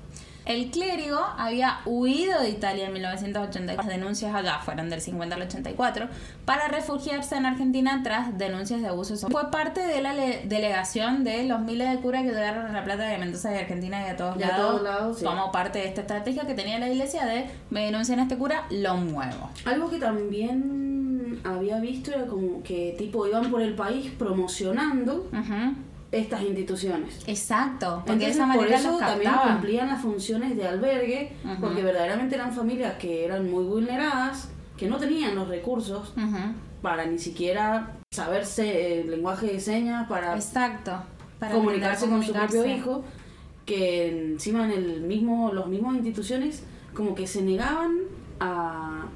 El 0.48 0.70
clérigo 0.70 1.20
había 1.36 1.80
huido 1.84 2.40
de 2.40 2.48
Italia 2.48 2.86
en 2.86 2.92
1984. 2.94 3.76
Las 3.76 3.86
denuncias 3.86 4.34
allá 4.34 4.58
fueron 4.64 4.88
del 4.88 5.00
50 5.02 5.36
al 5.36 5.42
84 5.42 6.08
para 6.46 6.68
refugiarse 6.68 7.36
en 7.36 7.44
Argentina 7.46 8.00
tras 8.02 8.36
denuncias 8.38 8.80
de 8.80 8.88
abusos. 8.88 9.24
Fue 9.30 9.50
parte 9.50 9.82
de 9.86 10.00
la 10.00 10.14
le- 10.14 10.42
delegación 10.46 11.22
de 11.22 11.44
los 11.44 11.60
miles 11.60 11.90
de 11.90 11.98
curas 12.00 12.22
que 12.22 12.30
llegaron 12.30 12.64
a 12.66 12.72
La 12.72 12.82
Plata 12.82 13.02
de 13.04 13.18
Mendoza 13.18 13.54
y 13.54 13.58
Argentina 13.58 14.02
y 14.06 14.08
a 14.10 14.16
todos 14.16 14.36
Y 14.40 14.42
a 14.42 14.48
lados. 14.48 14.66
todos 14.70 14.82
lados, 14.82 15.18
sí. 15.18 15.24
Como 15.26 15.52
parte 15.52 15.80
de 15.80 15.88
esta 15.88 16.00
estrategia 16.00 16.46
que 16.46 16.54
tenía 16.54 16.78
la 16.78 16.88
iglesia 16.88 17.26
de 17.26 17.46
me 17.70 17.84
denuncian 17.84 18.18
a 18.18 18.22
este 18.22 18.38
cura, 18.38 18.64
lo 18.70 18.96
muevo. 18.96 19.50
Algo 19.66 19.90
que 19.90 19.98
también 19.98 21.40
había 21.44 21.78
visto 21.78 22.10
era 22.10 22.26
como 22.26 22.62
que 22.62 22.94
tipo 22.96 23.26
iban 23.26 23.50
por 23.50 23.60
el 23.60 23.74
país 23.74 24.10
promocionando 24.18 25.28
Ujú. 25.30 25.74
Estas 26.10 26.42
instituciones. 26.42 27.20
Exacto, 27.26 28.02
porque 28.06 28.24
de 28.24 28.30
Entonces, 28.30 28.36
esa 28.36 28.46
por 28.46 28.56
manera 28.56 28.78
eso 28.78 28.90
los 28.92 29.00
también 29.00 29.32
cumplían 29.46 29.88
las 29.88 30.02
funciones 30.02 30.56
de 30.56 30.66
albergue, 30.66 31.32
porque 31.60 31.82
verdaderamente 31.82 32.34
eran 32.34 32.52
familias 32.52 32.94
que 32.98 33.24
eran 33.24 33.50
muy 33.50 33.64
vulneradas, 33.64 34.48
que 34.76 34.88
no 34.88 34.96
tenían 34.96 35.34
los 35.34 35.48
recursos 35.48 36.14
para 36.80 37.04
ni 37.06 37.18
siquiera 37.18 37.96
saberse 38.10 39.00
el 39.00 39.10
lenguaje 39.10 39.46
de 39.46 39.60
señas, 39.60 40.08
para 40.08 40.34
Exacto. 40.34 41.02
para 41.38 41.54
comunicarse 41.54 42.08
con 42.08 42.22
su 42.22 42.32
propio 42.32 42.64
hijo, 42.64 43.04
que 43.66 44.30
encima 44.32 44.64
en 44.64 44.70
el 44.70 45.02
mismo, 45.02 45.52
los 45.52 45.66
mismos 45.66 45.94
instituciones 45.96 46.62
como 46.94 47.14
que 47.14 47.26
se 47.26 47.42
negaban 47.42 47.98
a, 48.40 49.06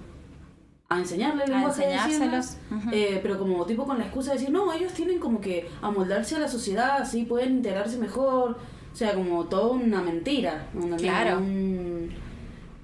a 0.94 0.98
enseñarle 0.98 1.44
el 1.44 1.52
A 1.52 1.56
lenguaje 1.56 1.86
de 1.86 1.94
enseñárselos, 1.94 2.56
ujú. 2.70 2.90
eh, 2.92 3.20
pero 3.22 3.38
como 3.38 3.64
tipo 3.66 3.84
con 3.84 3.98
la 3.98 4.04
excusa 4.04 4.32
de 4.32 4.38
decir, 4.38 4.52
no, 4.52 4.72
ellos 4.72 4.92
tienen 4.92 5.18
como 5.18 5.40
que 5.40 5.68
amoldarse 5.80 6.36
a 6.36 6.38
la 6.40 6.48
sociedad, 6.48 7.00
así 7.00 7.24
pueden 7.24 7.56
integrarse 7.56 7.98
mejor, 7.98 8.56
o 8.92 8.96
sea, 8.96 9.14
como 9.14 9.44
toda 9.44 9.68
una 9.72 10.02
mentira, 10.02 10.66
una, 10.74 10.96
Claro. 10.96 11.38
un- 11.38 12.10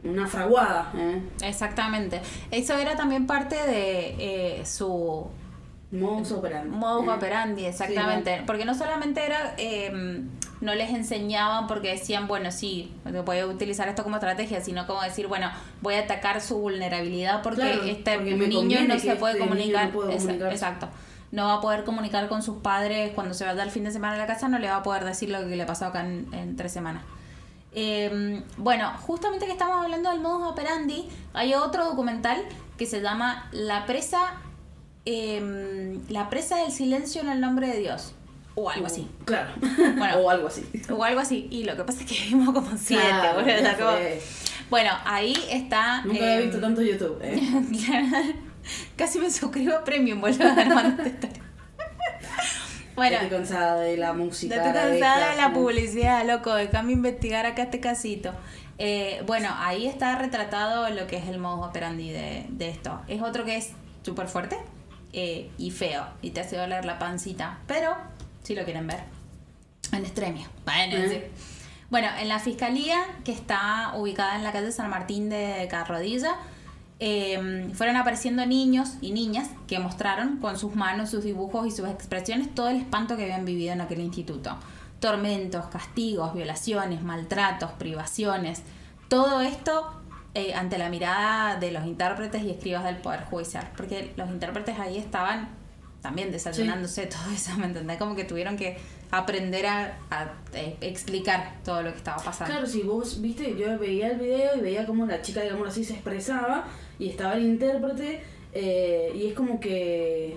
una 0.04 0.26
fraguada, 0.26 0.92
¿eh? 0.96 1.20
Exactamente. 1.42 2.20
Eso 2.50 2.74
era 2.78 2.96
también 2.96 3.26
parte 3.26 3.56
de 3.56 4.14
eh, 4.60 4.66
su 4.66 5.26
modus 5.90 6.32
operandi. 6.32 6.68
modus 6.76 7.08
operandi, 7.08 7.64
exactamente. 7.64 8.42
Porque 8.46 8.64
no 8.64 8.74
solamente 8.74 9.24
era, 9.24 9.54
eh, 9.56 10.22
no 10.60 10.74
les 10.74 10.90
enseñaban 10.90 11.66
porque 11.66 11.90
decían, 11.92 12.28
bueno, 12.28 12.50
sí, 12.50 12.92
voy 13.24 13.38
a 13.38 13.46
utilizar 13.46 13.88
esto 13.88 14.02
como 14.02 14.16
estrategia, 14.16 14.60
sino 14.60 14.86
como 14.86 15.02
decir, 15.02 15.26
bueno, 15.28 15.50
voy 15.80 15.94
a 15.94 16.00
atacar 16.00 16.40
su 16.40 16.58
vulnerabilidad 16.58 17.42
porque 17.42 17.60
Claro, 17.62 17.82
este 17.84 18.16
porque 18.18 18.34
niño 18.34 18.80
no 18.86 18.98
se 18.98 19.16
puede 19.16 19.34
este 19.34 19.48
comunicar. 19.48 19.94
no. 19.94 20.46
Exacto. 20.50 20.88
No 21.30 21.46
va 21.46 21.54
a 21.54 21.60
poder 21.60 21.84
comunicar 21.84 22.28
con 22.28 22.42
sus 22.42 22.58
padres 22.58 23.12
cuando 23.14 23.34
se 23.34 23.44
vaya 23.44 23.62
el 23.62 23.70
fin 23.70 23.84
de 23.84 23.90
semana 23.90 24.14
a 24.14 24.18
la 24.18 24.26
casa, 24.26 24.48
no 24.48 24.58
le 24.58 24.68
va 24.68 24.76
a 24.76 24.82
poder 24.82 25.04
decir 25.04 25.28
lo 25.28 25.40
que 25.46 25.56
le 25.56 25.66
pasó 25.66 25.86
acá 25.86 26.00
en, 26.00 26.26
en 26.32 26.56
tres 26.56 26.72
semanas. 26.72 27.02
Eh, 27.72 28.42
bueno, 28.56 28.90
justamente 29.02 29.44
que 29.46 29.52
estamos 29.52 29.82
hablando 29.84 30.10
del 30.10 30.20
modus 30.20 30.52
operandi, 30.52 31.08
hay 31.34 31.54
otro 31.54 31.84
documental 31.84 32.42
que 32.78 32.86
se 32.86 33.02
llama 33.02 33.48
La 33.52 33.84
presa, 33.84 34.36
eh, 35.10 35.98
La 36.08 36.28
presa 36.28 36.56
del 36.56 36.70
silencio 36.70 37.22
en 37.22 37.30
el 37.30 37.40
nombre 37.40 37.68
de 37.68 37.78
Dios, 37.78 38.14
o 38.54 38.68
algo 38.68 38.86
así. 38.86 39.08
Claro. 39.24 39.50
Bueno. 39.96 40.16
o 40.18 40.30
algo 40.30 40.48
así. 40.48 40.64
O 40.90 41.02
algo 41.02 41.20
así. 41.20 41.48
Y 41.50 41.64
lo 41.64 41.76
que 41.76 41.84
pasa 41.84 42.00
es 42.02 42.06
que 42.06 42.14
vimos 42.28 42.52
como 42.52 42.76
siete, 42.76 43.04
Claro, 43.06 43.40
boludo, 43.40 43.76
como-. 43.78 43.98
Bueno, 44.68 44.90
ahí 45.04 45.34
está. 45.50 46.02
Nunca 46.02 46.18
había 46.18 46.40
eh, 46.40 46.42
visto 46.42 46.60
tanto 46.60 46.82
YouTube, 46.82 47.18
¿eh? 47.22 47.40
Casi 48.96 49.18
me 49.18 49.30
suscribo 49.30 49.76
a 49.76 49.84
Premium, 49.84 50.20
boludo. 50.20 50.44
hermano, 50.58 50.96
bueno, 52.96 53.16
Estoy 53.16 53.30
cansada 53.30 53.80
de 53.80 53.96
la 53.96 54.12
música. 54.12 54.56
Estoy 54.56 54.72
de 54.72 54.78
cansada 54.78 55.30
de 55.30 55.36
la 55.36 55.52
publicidad, 55.54 56.26
loco. 56.26 56.52
Déjame 56.52 56.92
investigar 56.92 57.46
acá 57.46 57.62
este 57.62 57.80
casito. 57.80 58.32
Eh, 58.76 59.22
bueno, 59.26 59.48
ahí 59.56 59.86
está 59.86 60.18
retratado 60.18 60.90
lo 60.90 61.06
que 61.06 61.16
es 61.16 61.28
el 61.28 61.38
modus 61.38 61.68
operandi 61.68 62.10
de, 62.10 62.46
de 62.50 62.68
esto. 62.68 63.00
Es 63.08 63.22
otro 63.22 63.44
que 63.44 63.56
es 63.56 63.70
súper 64.02 64.26
fuerte 64.26 64.58
eh, 65.12 65.50
y 65.58 65.70
feo 65.70 66.06
y 66.22 66.30
te 66.30 66.40
hace 66.40 66.56
doler 66.56 66.84
la 66.84 66.98
pancita. 66.98 67.58
Pero, 67.66 67.96
si 68.42 68.54
lo 68.54 68.64
quieren 68.64 68.86
ver, 68.86 69.00
en 69.92 70.04
extremia. 70.04 70.48
Bueno, 70.64 71.08
sí. 71.08 71.20
Bueno, 71.90 72.08
en 72.20 72.28
la 72.28 72.38
fiscalía 72.38 72.98
que 73.24 73.32
está 73.32 73.94
ubicada 73.96 74.36
en 74.36 74.44
la 74.44 74.52
calle 74.52 74.70
San 74.72 74.90
Martín 74.90 75.30
de 75.30 75.66
Carrodilla, 75.70 76.36
eh, 77.00 77.70
fueron 77.74 77.96
apareciendo 77.96 78.44
niños 78.44 78.94
y 79.00 79.12
niñas 79.12 79.48
que 79.66 79.78
mostraron 79.78 80.38
con 80.38 80.58
sus 80.58 80.74
manos, 80.74 81.10
sus 81.10 81.24
dibujos 81.24 81.66
y 81.66 81.70
sus 81.70 81.88
expresiones 81.88 82.54
todo 82.54 82.68
el 82.68 82.76
espanto 82.76 83.16
que 83.16 83.22
habían 83.22 83.44
vivido 83.44 83.72
en 83.72 83.80
aquel 83.80 84.00
instituto. 84.00 84.56
Tormentos, 85.00 85.66
castigos, 85.66 86.34
violaciones, 86.34 87.02
maltratos, 87.02 87.70
privaciones. 87.72 88.62
Todo 89.08 89.40
esto 89.40 89.97
eh, 90.38 90.54
ante 90.54 90.78
la 90.78 90.88
mirada 90.88 91.56
de 91.58 91.72
los 91.72 91.84
intérpretes 91.84 92.42
y 92.44 92.50
escribas 92.50 92.84
del 92.84 92.96
Poder 92.98 93.24
Judicial. 93.24 93.68
Porque 93.76 94.12
los 94.16 94.28
intérpretes 94.30 94.78
ahí 94.78 94.96
estaban 94.96 95.48
también 96.00 96.30
desayunándose 96.30 97.06
todo 97.06 97.30
eso, 97.34 97.56
¿me 97.58 97.66
entendés? 97.66 97.98
Como 97.98 98.14
que 98.14 98.24
tuvieron 98.24 98.56
que 98.56 98.78
aprender 99.10 99.66
a, 99.66 99.98
a, 100.10 100.32
eh, 100.52 100.76
explicar 100.80 101.54
todo 101.64 101.82
lo 101.82 101.90
que 101.90 101.98
estaba 101.98 102.22
pasando. 102.22 102.52
Claro, 102.52 102.68
si 102.68 102.82
vos 102.82 103.20
viste, 103.20 103.56
yo 103.56 103.78
veía 103.78 104.12
el 104.12 104.18
video 104.18 104.56
y 104.56 104.60
veía 104.60 104.86
cómo 104.86 105.06
la 105.06 105.22
chica, 105.22 105.40
digamos 105.40 105.68
así, 105.68 105.82
se 105.82 105.94
expresaba 105.94 106.66
y 107.00 107.08
estaba 107.08 107.34
el 107.34 107.42
intérprete 107.42 108.22
eh, 108.52 109.12
y 109.14 109.26
es 109.26 109.34
como 109.34 109.58
que 109.60 110.36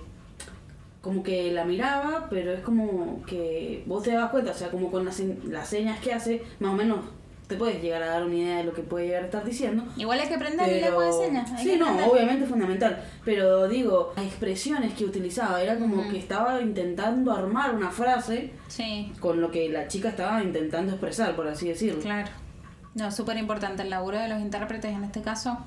como 1.02 1.24
que 1.24 1.52
la 1.52 1.66
miraba, 1.66 2.28
pero 2.30 2.54
es 2.54 2.62
como 2.62 3.24
que 3.26 3.84
vos 3.88 4.04
te 4.04 4.12
das 4.12 4.30
cuenta, 4.30 4.52
o 4.52 4.54
sea, 4.54 4.70
como 4.70 4.92
con 4.92 5.04
las, 5.04 5.20
las 5.20 5.68
señas 5.68 6.00
que 6.00 6.14
hace, 6.14 6.44
más 6.60 6.74
o 6.74 6.76
menos 6.76 7.00
te 7.52 7.58
puedes 7.58 7.82
llegar 7.82 8.02
a 8.04 8.08
dar 8.08 8.24
una 8.24 8.36
idea 8.36 8.58
de 8.58 8.64
lo 8.64 8.74
que 8.74 8.82
puede 8.82 9.08
llegar 9.08 9.24
a 9.24 9.26
estar 9.26 9.44
diciendo. 9.46 9.84
Igual 9.98 10.20
hay 10.20 10.28
que 10.28 10.36
aprender 10.36 10.66
Pero- 10.68 10.86
lengua 10.88 11.06
de 11.06 11.14
señas. 11.28 11.52
hay 11.52 11.64
Sí, 11.64 11.70
que 11.72 11.78
no, 11.78 11.86
aprender. 11.88 12.10
obviamente 12.12 12.44
es 12.46 12.50
fundamental. 12.50 13.04
Pero 13.26 13.68
digo, 13.68 14.14
las 14.16 14.26
expresiones 14.26 14.94
que 14.94 15.06
utilizaba 15.06 15.62
era 15.62 15.78
como 15.78 16.08
que 16.10 16.18
estaba 16.18 16.62
intentando 16.62 17.32
armar 17.32 17.76
una 17.76 17.92
frase 17.92 18.52
Sí, 18.68 19.12
con 19.20 19.42
lo 19.42 19.52
que 19.52 19.70
la 19.70 19.88
chica 19.88 20.10
estaba 20.10 20.42
intentando 20.44 20.94
expresar, 20.94 21.36
por 21.36 21.48
así 21.48 21.68
decirlo. 21.68 22.02
claro. 22.02 22.30
No, 22.96 23.10
súper 23.12 23.38
importante 23.38 23.84
el 23.84 23.90
laburo 23.90 24.18
de 24.20 24.28
los 24.28 24.40
intérpretes 24.42 24.92
en 24.94 25.04
este 25.06 25.22
caso. 25.22 25.58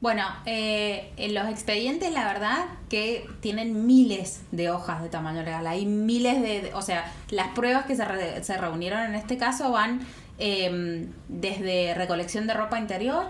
Bueno, 0.00 0.22
eh, 0.46 1.10
en 1.16 1.34
los 1.34 1.48
expedientes, 1.48 2.12
la 2.12 2.24
verdad, 2.32 2.66
que 2.88 3.28
tienen 3.40 3.84
miles 3.86 4.42
de 4.52 4.70
hojas 4.70 5.02
de 5.02 5.08
tamaño 5.08 5.42
legal. 5.42 5.66
Hay 5.66 5.86
miles 5.86 6.40
de. 6.40 6.62
de- 6.62 6.74
o 6.74 6.82
sea, 6.82 7.12
las 7.30 7.48
pruebas 7.48 7.84
que 7.86 7.96
se, 7.96 8.04
re- 8.04 8.42
se 8.44 8.56
reunieron 8.56 9.00
en 9.02 9.16
este 9.16 9.36
caso 9.38 9.72
van 9.72 10.00
eh, 10.38 11.08
desde 11.28 11.94
recolección 11.94 12.46
de 12.46 12.54
ropa 12.54 12.78
interior, 12.78 13.24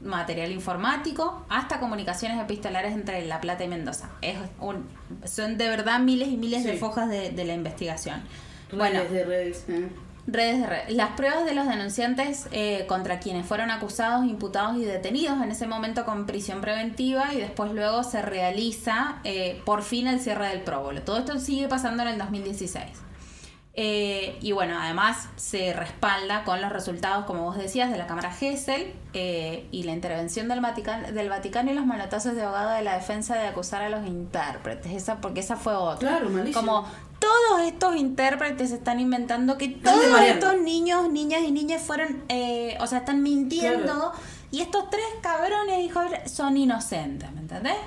material 0.00 0.50
informático, 0.52 1.44
hasta 1.48 1.78
comunicaciones 1.78 2.40
epistolares 2.40 2.94
entre 2.94 3.24
La 3.26 3.40
Plata 3.40 3.64
y 3.64 3.68
Mendoza. 3.68 4.10
Es 4.22 4.36
un, 4.58 4.88
son 5.24 5.58
de 5.58 5.68
verdad 5.68 6.00
miles 6.00 6.28
y 6.28 6.36
miles 6.36 6.64
de 6.64 6.76
fojas 6.76 7.08
de, 7.08 7.30
de 7.30 7.44
la 7.44 7.54
investigación. 7.54 8.22
Redes 8.70 8.78
Bueno, 8.78 9.04
de 9.04 9.24
redes. 9.24 9.64
¿eh? 9.68 9.88
Redes 10.26 10.60
de 10.60 10.66
red. 10.66 10.88
Las 10.90 11.10
pruebas 11.10 11.44
de 11.44 11.54
los 11.54 11.66
denunciantes 11.66 12.46
eh, 12.52 12.84
contra 12.86 13.18
quienes 13.20 13.46
fueron 13.46 13.70
acusados, 13.70 14.26
imputados 14.26 14.76
y 14.76 14.84
detenidos 14.84 15.42
en 15.42 15.50
ese 15.50 15.66
momento 15.66 16.04
con 16.04 16.26
prisión 16.26 16.60
preventiva 16.60 17.34
y 17.34 17.38
después 17.40 17.72
luego 17.72 18.04
se 18.04 18.22
realiza 18.22 19.16
eh, 19.24 19.60
por 19.64 19.82
fin 19.82 20.06
el 20.06 20.20
cierre 20.20 20.48
del 20.48 20.60
próbolo. 20.60 21.02
Todo 21.02 21.18
esto 21.18 21.38
sigue 21.38 21.68
pasando 21.68 22.02
en 22.02 22.10
el 22.10 22.18
2016. 22.18 22.84
Eh, 23.82 24.36
y 24.42 24.52
bueno, 24.52 24.78
además 24.78 25.30
se 25.36 25.72
respalda 25.72 26.44
con 26.44 26.60
los 26.60 26.70
resultados, 26.70 27.24
como 27.24 27.44
vos 27.44 27.56
decías, 27.56 27.90
de 27.90 27.96
la 27.96 28.06
Cámara 28.06 28.30
Gesell 28.30 28.92
eh, 29.14 29.66
y 29.70 29.84
la 29.84 29.92
intervención 29.92 30.48
del 30.48 30.60
Vaticano, 30.60 31.10
del 31.10 31.30
Vaticano 31.30 31.70
y 31.70 31.74
los 31.74 31.86
manotazos 31.86 32.34
de 32.34 32.42
abogado 32.42 32.72
de 32.72 32.82
la 32.82 32.96
defensa 32.96 33.36
de 33.36 33.46
acusar 33.46 33.80
a 33.80 33.88
los 33.88 34.06
intérpretes. 34.06 34.92
Esa, 34.92 35.22
porque 35.22 35.40
esa 35.40 35.56
fue 35.56 35.72
otra. 35.72 36.10
Claro, 36.10 36.28
malísimo. 36.28 36.60
Como 36.60 36.86
todos 37.18 37.62
estos 37.62 37.96
intérpretes 37.96 38.70
están 38.70 39.00
inventando 39.00 39.56
que 39.56 39.68
todos 39.68 40.20
estos 40.26 40.60
niños, 40.60 41.08
niñas 41.08 41.40
y 41.40 41.50
niñas 41.50 41.80
fueron, 41.80 42.22
eh, 42.28 42.76
o 42.80 42.86
sea, 42.86 42.98
están 42.98 43.22
mintiendo. 43.22 44.12
Y 44.50 44.58
esestos 44.58 44.90
tres 44.90 45.06
cabrones, 45.22 45.80
hijos, 45.82 46.04
son 46.26 46.58
inocentes, 46.58 47.32
¿me 47.32 47.40
entendés? 47.40 47.78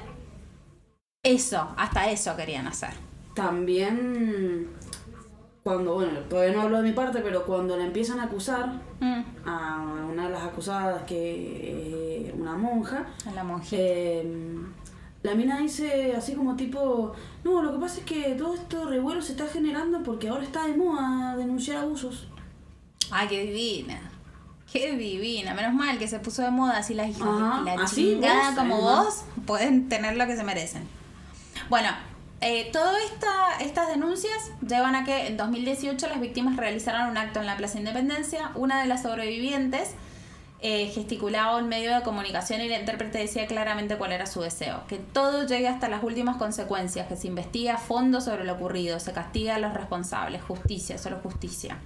Eso, 1.21 1.71
hasta 1.77 2.09
eso 2.09 2.35
querían 2.35 2.65
hacer. 2.65 2.95
También 3.35 4.69
cuando, 5.63 5.93
bueno, 5.95 6.11
todavía 6.29 6.53
no 6.55 6.61
hablo 6.63 6.77
de 6.77 6.83
mi 6.89 6.91
parte, 6.93 7.19
pero 7.21 7.45
cuando 7.45 7.77
le 7.77 7.85
empiezan 7.85 8.19
a 8.19 8.23
acusar 8.23 8.81
Mm. 8.99 9.21
a 9.45 10.05
una 10.11 10.25
de 10.25 10.29
las 10.31 10.43
acusadas, 10.43 11.03
que 11.03 12.27
eh, 12.27 12.35
una 12.37 12.55
monja, 12.57 13.05
A 13.27 13.31
la 13.31 13.43
monjita. 13.43 13.77
eh, 13.81 14.57
la 15.23 15.35
mina 15.35 15.57
dice 15.59 16.13
así 16.17 16.33
como 16.35 16.55
tipo, 16.57 17.13
no, 17.45 17.61
lo 17.63 17.71
que 17.73 17.79
pasa 17.79 17.99
es 17.99 18.05
que 18.05 18.35
todo 18.35 18.53
esto 18.55 18.85
revuelo 18.89 19.21
se 19.21 19.31
está 19.33 19.47
generando 19.47 20.03
porque 20.03 20.27
ahora 20.27 20.43
está 20.43 20.67
de 20.67 20.75
moda 20.75 21.35
denunciar 21.37 21.77
abusos. 21.77 22.27
Ay, 23.09 23.27
qué 23.29 23.41
divina. 23.45 24.01
Qué 24.71 24.97
divina. 24.97 25.53
Menos 25.53 25.73
mal 25.73 25.97
que 25.97 26.07
se 26.09 26.19
puso 26.19 26.41
de 26.41 26.51
moda 26.51 26.77
así 26.77 26.93
las 26.93 27.07
hijas 27.09 27.21
Ajá, 27.27 27.61
la 27.61 27.73
así 27.83 28.13
chingada 28.15 28.49
vos, 28.49 28.59
como 28.59 28.81
vos 28.81 29.23
pueden 29.45 29.87
tener 29.87 30.17
lo 30.17 30.25
que 30.25 30.35
se 30.35 30.43
merecen. 30.43 30.83
Bueno, 31.69 31.89
eh, 32.43 32.69
todas 32.71 33.01
esta, 33.05 33.57
estas 33.61 33.87
denuncias 33.87 34.51
llevan 34.67 34.95
a 34.95 35.05
que 35.05 35.27
en 35.27 35.37
2018 35.37 36.07
las 36.07 36.19
víctimas 36.19 36.57
realizaran 36.57 37.09
un 37.09 37.17
acto 37.17 37.39
en 37.39 37.45
la 37.45 37.57
Plaza 37.57 37.79
Independencia. 37.79 38.51
Una 38.55 38.81
de 38.81 38.87
las 38.87 39.03
sobrevivientes 39.03 39.91
eh, 40.65 40.87
gesticulaba 40.93 41.57
un 41.57 41.67
medio 41.67 41.93
de 41.93 42.01
comunicación 42.03 42.61
y 42.61 42.69
la 42.69 42.79
intérprete 42.79 43.17
decía 43.17 43.47
claramente 43.47 43.97
cuál 43.97 44.13
era 44.13 44.25
su 44.25 44.41
deseo. 44.41 44.83
Que 44.87 44.97
todo 44.97 45.45
llegue 45.45 45.67
hasta 45.67 45.89
las 45.89 46.03
últimas 46.03 46.37
consecuencias, 46.37 47.07
que 47.07 47.17
se 47.17 47.27
investigue 47.27 47.69
a 47.69 47.77
fondo 47.77 48.21
sobre 48.21 48.45
lo 48.45 48.53
ocurrido, 48.53 48.99
se 48.99 49.11
castiga 49.11 49.55
a 49.55 49.59
los 49.59 49.73
responsables, 49.73 50.41
justicia, 50.41 50.97
solo 50.97 51.19
justicia. 51.23 51.77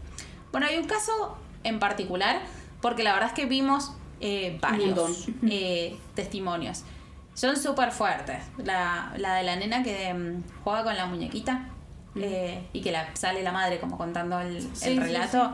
Bueno, 0.51 0.67
hay 0.67 0.77
un 0.77 0.85
caso 0.85 1.37
en 1.63 1.79
particular, 1.79 2.39
porque 2.81 3.03
la 3.03 3.13
verdad 3.13 3.29
es 3.29 3.33
que 3.33 3.45
vimos 3.45 3.93
eh, 4.21 4.57
varios 4.61 5.27
eh, 5.49 5.97
testimonios. 6.13 6.83
Son 7.38 7.55
súper 7.55 7.91
fuertes. 7.91 8.39
La, 8.57 9.13
la 9.15 9.35
de 9.35 9.43
la 9.43 9.55
nena 9.55 9.83
que 9.83 10.11
mm, 10.11 10.63
juega 10.63 10.83
con 10.83 10.97
la 10.97 11.05
muñequita 11.05 11.67
eh, 12.15 12.67
y 12.73 12.81
que 12.81 12.91
la, 12.91 13.15
sale 13.15 13.43
la 13.43 13.51
madre 13.51 13.79
como 13.79 13.95
contando 13.95 14.39
el, 14.39 14.59
Sí, 14.73 14.89
el 14.89 14.93
sí, 14.95 14.99
relato. 14.99 15.53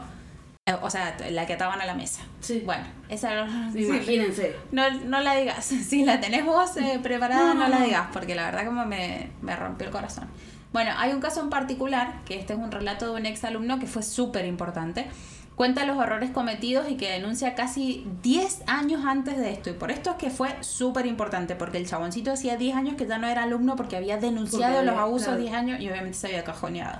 Eh, 0.65 0.75
o 0.81 0.89
sea, 0.89 1.17
la 1.29 1.45
que 1.45 1.55
ataban 1.55 1.81
a 1.81 1.85
la 1.85 1.93
mesa. 1.93 2.21
Sí. 2.39 2.61
Bueno, 2.65 2.85
esa. 3.09 3.45
Imagínense. 3.75 4.55
No, 4.71 4.89
no 4.91 5.19
la 5.19 5.35
digas. 5.35 5.65
Si 5.65 6.05
la 6.05 6.21
tenés 6.21 6.45
vos 6.45 6.77
eh, 6.77 7.01
preparada, 7.03 7.53
No, 7.53 7.53
no, 7.53 7.67
no, 7.67 7.67
la 7.67 7.81
digas, 7.81 8.07
porque 8.13 8.33
la 8.33 8.45
verdad 8.45 8.65
como 8.65 8.85
me, 8.85 9.31
me 9.41 9.53
rompió 9.53 9.85
el 9.85 9.91
corazón. 9.91 10.29
Bueno, 10.71 10.91
hay 10.97 11.11
un 11.11 11.19
caso 11.19 11.41
en 11.41 11.49
particular, 11.49 12.23
que 12.23 12.39
este 12.39 12.53
es 12.53 12.59
un 12.59 12.71
relato 12.71 13.13
de 13.13 13.19
un 13.19 13.25
ex 13.25 13.43
alumno 13.43 13.77
que 13.77 13.87
fue 13.87 14.03
súper 14.03 14.45
importante. 14.45 15.07
Cuenta 15.55 15.85
los 15.85 15.97
errores 16.01 16.31
cometidos 16.31 16.89
y 16.89 16.95
que 16.95 17.11
denuncia 17.11 17.53
casi 17.53 18.07
10 18.23 18.63
años 18.65 19.05
antes 19.05 19.37
de 19.37 19.51
esto. 19.51 19.69
Y 19.69 19.73
por 19.73 19.91
esto 19.91 20.09
es 20.11 20.15
que 20.15 20.29
fue 20.31 20.49
súper 20.61 21.05
importante, 21.05 21.55
porque 21.55 21.77
el 21.77 21.87
chaboncito 21.87 22.31
hacía 22.31 22.57
10 22.57 22.75
años 22.75 22.95
que 22.95 23.05
ya 23.05 23.19
no 23.19 23.27
era 23.27 23.43
alumno 23.43 23.75
porque 23.75 23.95
había 23.95 24.17
denunciado 24.17 24.73
Porque 24.73 24.85
los 24.87 24.97
abusos 24.97 25.27
claro. 25.27 25.41
10 25.41 25.53
años 25.53 25.79
y 25.79 25.87
obviamente 25.89 26.17
se 26.17 26.27
había 26.27 26.43
cajoneado. 26.43 26.99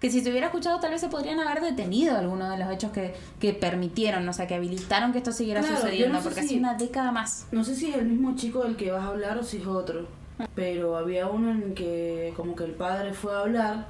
Que 0.00 0.10
si 0.10 0.20
se 0.20 0.30
hubiera 0.30 0.46
escuchado, 0.46 0.80
tal 0.80 0.90
vez 0.90 1.00
se 1.00 1.08
podrían 1.08 1.38
haber 1.38 1.62
detenido 1.62 2.16
algunos 2.16 2.50
de 2.50 2.56
los 2.64 2.72
hechos 2.72 2.90
que, 2.92 3.14
que 3.38 3.52
permitieron, 3.52 4.26
o 4.28 4.32
sea, 4.32 4.46
que 4.46 4.54
habilitaron 4.54 5.12
que 5.12 5.18
esto 5.18 5.30
siguiera 5.30 5.60
Claro, 5.60 5.76
sucediendo, 5.76 6.14
no 6.14 6.18
sé 6.20 6.24
porque 6.24 6.40
si- 6.40 6.46
hace 6.46 6.58
una 6.58 6.74
década 6.74 7.12
más. 7.12 7.46
No 7.52 7.62
sé 7.62 7.76
si 7.76 7.90
es 7.90 7.96
el 7.96 8.06
mismo 8.06 8.34
chico 8.34 8.64
del 8.64 8.74
que 8.76 8.90
vas 8.90 9.04
a 9.04 9.08
hablar 9.08 9.38
o 9.38 9.44
si 9.44 9.58
es 9.58 9.66
otro. 9.66 10.08
Pero 10.56 10.96
había 10.96 11.28
uno 11.28 11.50
en 11.52 11.74
que 11.74 12.32
como 12.36 12.56
que 12.56 12.64
el 12.64 12.72
padre 12.72 13.12
fue 13.12 13.32
a 13.32 13.40
hablar, 13.40 13.86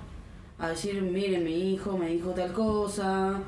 a 0.58 0.68
decir, 0.68 1.00
miren, 1.00 1.44
mi 1.44 1.72
hijo 1.72 1.96
me 1.96 2.08
dijo 2.08 2.30
tal 2.32 2.52
cosa, 2.52 3.38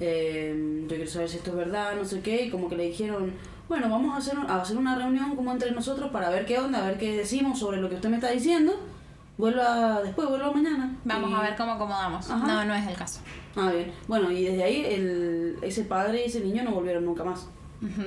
eh, 0.00 0.80
yo 0.82 0.88
quiero 0.88 1.10
saber 1.10 1.28
si 1.28 1.36
esto 1.38 1.50
es 1.50 1.56
verdad, 1.56 1.94
no 1.96 2.04
sé 2.04 2.20
qué, 2.20 2.44
y 2.46 2.50
como 2.50 2.68
que 2.68 2.76
le 2.76 2.84
dijeron, 2.88 3.32
bueno, 3.68 3.88
vamos 3.88 4.14
a 4.14 4.18
hacer, 4.18 4.34
a 4.48 4.60
hacer 4.60 4.76
una 4.76 4.96
reunión 4.96 5.34
como 5.36 5.52
entre 5.52 5.70
nosotros 5.72 6.10
para 6.10 6.30
ver 6.30 6.46
qué 6.46 6.58
onda, 6.58 6.84
a 6.84 6.88
ver 6.88 6.98
qué 6.98 7.16
decimos 7.16 7.58
sobre 7.58 7.78
lo 7.80 7.88
que 7.88 7.96
usted 7.96 8.08
me 8.08 8.16
está 8.16 8.30
diciendo. 8.30 8.72
Vuelva 9.38 10.00
después, 10.02 10.28
vuelva 10.28 10.50
mañana. 10.50 10.96
Vamos 11.04 11.30
Y- 11.30 11.34
a 11.34 11.40
ver 11.42 11.56
cómo 11.56 11.72
acomodamos. 11.72 12.30
Ajá. 12.30 12.46
No, 12.46 12.64
no 12.64 12.74
es 12.74 12.86
el 12.86 12.94
caso. 12.94 13.20
Ah, 13.54 13.70
bien. 13.70 13.92
Bueno, 14.08 14.30
y 14.30 14.44
desde 14.44 14.64
ahí 14.64 14.82
el, 14.86 15.56
ese 15.60 15.82
padre 15.84 16.22
y 16.22 16.24
ese 16.28 16.40
niño 16.40 16.62
no 16.62 16.70
volvieron 16.70 17.04
nunca 17.04 17.22
más. 17.24 17.46
Ujú, 17.82 18.02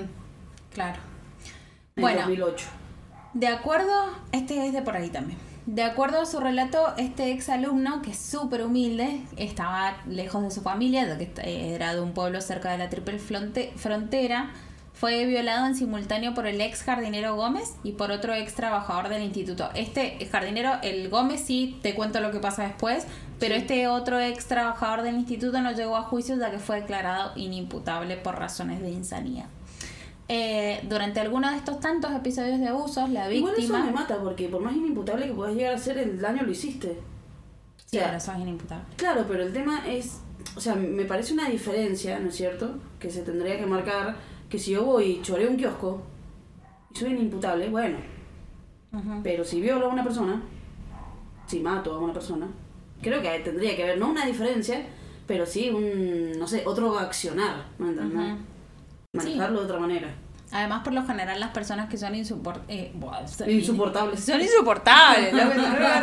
Claro. 0.74 1.00
En 1.96 2.02
Bueno. 2.02 2.22
2008. 2.22 2.66
De 3.36 3.48
acuerdo, 3.48 3.92
este 4.32 4.66
es 4.66 4.74
de 4.74 4.82
por 4.82 4.96
ahí 4.96 5.10
también. 5.10 5.38
De 5.72 5.84
acuerdo 5.84 6.20
a 6.22 6.26
su 6.26 6.40
relato, 6.40 6.96
este 6.98 7.32
ex 7.32 7.48
alumno, 7.48 8.02
que 8.02 8.10
es 8.10 8.18
súper 8.18 8.64
humilde, 8.64 9.22
estaba 9.38 9.98
lejos 10.08 10.42
de 10.42 10.50
su 10.50 10.62
familia, 10.62 11.16
que 11.16 11.76
era 11.76 11.94
de 11.94 12.02
un 12.02 12.14
pueblo 12.14 12.42
cerca 12.42 12.72
de 12.72 12.80
la 12.80 12.90
triple 12.90 13.20
fronte- 13.20 13.72
frontera, 13.76 14.50
fue 14.94 15.28
violado 15.28 15.68
en 15.68 15.76
simultáneo 15.76 16.34
por 16.34 16.48
el 16.48 16.60
ex 16.60 16.82
jardinero 16.82 17.36
Gómez 17.36 17.76
y 17.84 17.92
por 17.92 18.10
otro 18.10 18.34
ex 18.34 18.56
trabajador 18.56 19.10
del 19.10 19.22
instituto. 19.22 19.70
Este 19.76 20.18
jardinero, 20.32 20.72
el 20.82 21.08
Gómez, 21.08 21.42
sí, 21.42 21.78
te 21.84 21.94
cuento 21.94 22.20
lo 22.20 22.32
que 22.32 22.40
pasa 22.40 22.64
después, 22.64 23.06
pero 23.40 23.54
Sí. 23.54 23.62
este 23.62 23.88
otro 23.88 24.20
ex 24.20 24.48
trabajador 24.48 25.04
del 25.04 25.18
instituto 25.18 25.62
no 25.62 25.72
llegó 25.72 25.98
a 25.98 26.02
juicio 26.02 26.36
ya 26.36 26.50
que 26.50 26.58
fue 26.58 26.82
declarado 26.82 27.32
inimputable 27.36 28.18
por 28.18 28.40
razones 28.40 28.82
de 28.82 28.90
insanía. 28.90 29.46
Eh, 30.32 30.80
durante 30.84 31.20
alguno 31.20 31.50
de 31.50 31.58
estos 31.58 31.80
tantos 31.80 32.12
episodios 32.12 32.60
de 32.60 32.68
abusos, 32.68 33.10
la 33.10 33.34
Igual 33.34 33.54
eso 33.54 33.62
víctima... 33.62 33.84
me 33.84 33.92
mata 33.92 34.20
porque 34.22 34.48
por 34.48 34.62
más 34.62 34.76
inimputable 34.76 35.26
que 35.26 35.34
puedas 35.34 35.56
llegar 35.56 35.74
a 35.74 35.78
ser, 35.80 35.98
el 35.98 36.22
daño 36.22 36.44
lo 36.44 36.52
hiciste. 36.52 37.00
Sí, 37.88 37.98
O 37.98 38.00
sea, 38.00 38.06
pero 38.06 38.18
eso 38.18 38.32
es 38.34 38.40
inimputable. 38.40 38.86
Claro, 38.96 39.26
pero 39.28 39.42
el 39.42 39.52
tema 39.52 39.88
es, 39.88 40.20
o 40.56 40.62
sea, 40.62 40.76
me 40.76 41.06
parece 41.06 41.34
una 41.34 41.50
diferencia, 41.50 42.20
¿no 42.20 42.30
es 42.30 42.36
cierto? 42.36 42.76
Que 43.00 43.10
se 43.10 43.24
tendría 43.24 43.58
que 43.58 43.66
marcar 43.66 44.18
que 44.48 44.60
si 44.60 44.72
yo 44.72 44.86
voy 44.86 45.06
y 45.06 45.22
choreo 45.24 45.50
un 45.50 45.58
kiosco 45.58 46.04
y 46.94 46.98
soy 46.98 47.10
inimputable, 47.10 47.70
bueno, 47.70 47.98
pero 49.24 49.44
si 49.44 49.62
violo 49.62 49.88
a 49.88 49.90
una 49.90 50.04
persona, 50.04 50.44
si 51.48 51.60
mato 51.60 51.94
a 51.94 52.00
una 52.00 52.14
persona, 52.14 52.48
creo 53.02 53.20
que 53.22 53.40
tendría 53.40 53.76
que 53.76 53.84
haber, 53.84 53.98
no 53.98 54.10
una 54.12 54.28
diferencia, 54.28 54.86
pero 55.26 55.48
sí 55.48 55.72
un, 55.72 56.38
no 56.38 56.48
sé, 56.48 56.64
otro 56.68 57.00
accionar, 57.00 57.66
¿me 57.80 57.90
entiendes? 57.90 58.38
Manejarlo 59.14 59.62
de 59.62 59.66
otra 59.66 59.80
manera. 59.80 60.08
Además, 60.52 60.84
por 60.84 60.94
lo 60.94 61.04
general, 61.04 61.40
las 61.40 61.50
personas 61.50 61.90
que 61.90 61.98
son 61.98 62.14
eh, 62.14 62.24
son 62.24 63.50
Insoportables. 63.50 64.20
Son 64.24 64.40
insoportables, 64.40 65.34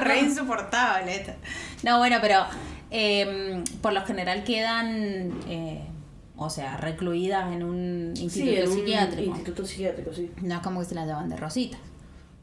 re 0.00 0.20
esto. 1.08 1.32
No, 1.84 1.98
bueno, 1.98 2.18
pero 2.20 2.44
eh, 2.90 3.62
por 3.80 3.92
lo 3.92 4.04
general 4.04 4.42
quedan, 4.42 5.38
eh, 5.48 5.86
o 6.36 6.50
sea, 6.50 6.78
recluidas 6.78 7.52
en 7.52 7.62
un 7.62 8.12
instituto 8.16 8.50
sí, 8.50 8.56
en 8.56 8.68
un 8.68 8.74
psiquiátrico. 8.74 9.30
instituto 9.30 9.64
psiquiátrico, 9.64 10.12
sí. 10.12 10.32
No 10.42 10.56
es 10.56 10.60
como 10.62 10.80
que 10.80 10.86
se 10.86 10.96
la 10.96 11.06
llevan 11.06 11.28
de 11.28 11.36
rositas. 11.36 11.78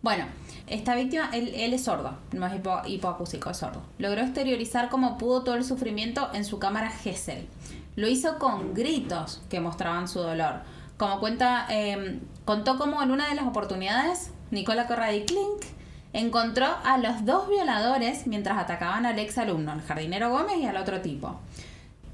Bueno, 0.02 0.26
esta 0.68 0.96
víctima, 0.96 1.30
él, 1.34 1.52
él 1.56 1.74
es 1.74 1.84
sordo, 1.84 2.18
no 2.32 2.46
es 2.48 2.56
hipo, 2.56 2.82
hipoacúsico, 2.86 3.50
es 3.50 3.58
sordo. 3.58 3.84
Logró 3.98 4.22
exteriorizar 4.22 4.88
como 4.88 5.18
pudo 5.18 5.44
todo 5.44 5.56
el 5.56 5.66
sufrimiento 5.66 6.30
en 6.34 6.46
su 6.46 6.58
cámara 6.60 6.90
Gesell. 6.90 7.48
Lo 7.96 8.08
hizo 8.08 8.40
con 8.40 8.74
gritos 8.74 9.42
que 9.50 9.60
mostraban 9.60 10.08
su 10.08 10.20
dolor. 10.20 10.62
Como 10.98 11.20
cuenta, 11.20 11.66
eh, 11.70 12.20
contó 12.46 12.78
como 12.78 13.02
en 13.04 13.12
una 13.12 13.28
de 13.30 13.36
las 13.36 13.46
oportunidades, 13.46 14.32
Nicola 14.52 14.88
Corradi 14.88 15.26
Klink 15.26 15.64
encontró 16.14 16.68
a 16.84 16.98
los 16.98 17.26
dos 17.26 17.50
violadores 17.50 18.28
mientras 18.28 18.58
atacaban 18.58 19.06
al 19.06 19.18
ex 19.20 19.38
alumno, 19.38 19.72
al 19.72 19.82
jardinero 19.82 20.30
Gómez 20.30 20.58
y 20.58 20.66
al 20.66 20.78
otro 20.78 21.02
tipo. 21.02 21.40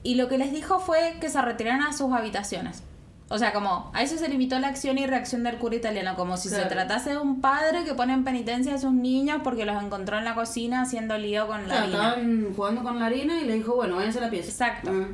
Y 0.04 0.16
lo 0.16 0.30
que 0.30 0.38
les 0.38 0.52
dijo 0.52 0.80
fue 0.80 1.18
que 1.20 1.30
se 1.30 1.42
retiraran 1.42 1.82
a 1.84 1.92
sus 1.94 2.12
habitaciones. 2.14 2.84
O 3.32 3.38
sea, 3.38 3.54
como 3.54 3.92
a 3.94 4.02
eso 4.02 4.18
se 4.18 4.28
limitó 4.28 4.58
la 4.58 4.70
acción 4.70 4.98
y 4.98 5.06
reacción 5.06 5.44
del 5.44 5.58
cura 5.58 5.76
italiano, 5.76 6.16
como 6.16 6.36
si 6.38 6.50
se 6.50 6.64
tratase 6.66 7.12
de 7.12 7.18
un 7.20 7.42
padre 7.42 7.84
que 7.84 7.94
pone 7.94 8.14
en 8.14 8.24
penitencia 8.24 8.74
a 8.74 8.78
sus 8.80 8.92
niños 8.94 9.42
porque 9.44 9.66
los 9.66 9.84
encontró 9.84 10.18
en 10.18 10.26
la 10.26 10.34
cocina 10.34 10.82
haciendo 10.82 11.16
lío 11.18 11.46
con 11.46 11.68
la 11.68 11.68
Claro, 11.68 11.84
harina. 11.84 12.10
estaban 12.10 12.54
jugando 12.56 12.82
con 12.84 12.98
la 13.00 13.06
harina 13.06 13.40
y 13.40 13.46
le 13.46 13.54
dijo, 13.54 13.76
bueno, 13.76 13.98
váyanse 13.98 14.18
a 14.18 14.22
la 14.22 14.30
pieza. 14.32 14.50
Exacto. 14.50 14.90
Ah. 14.92 15.08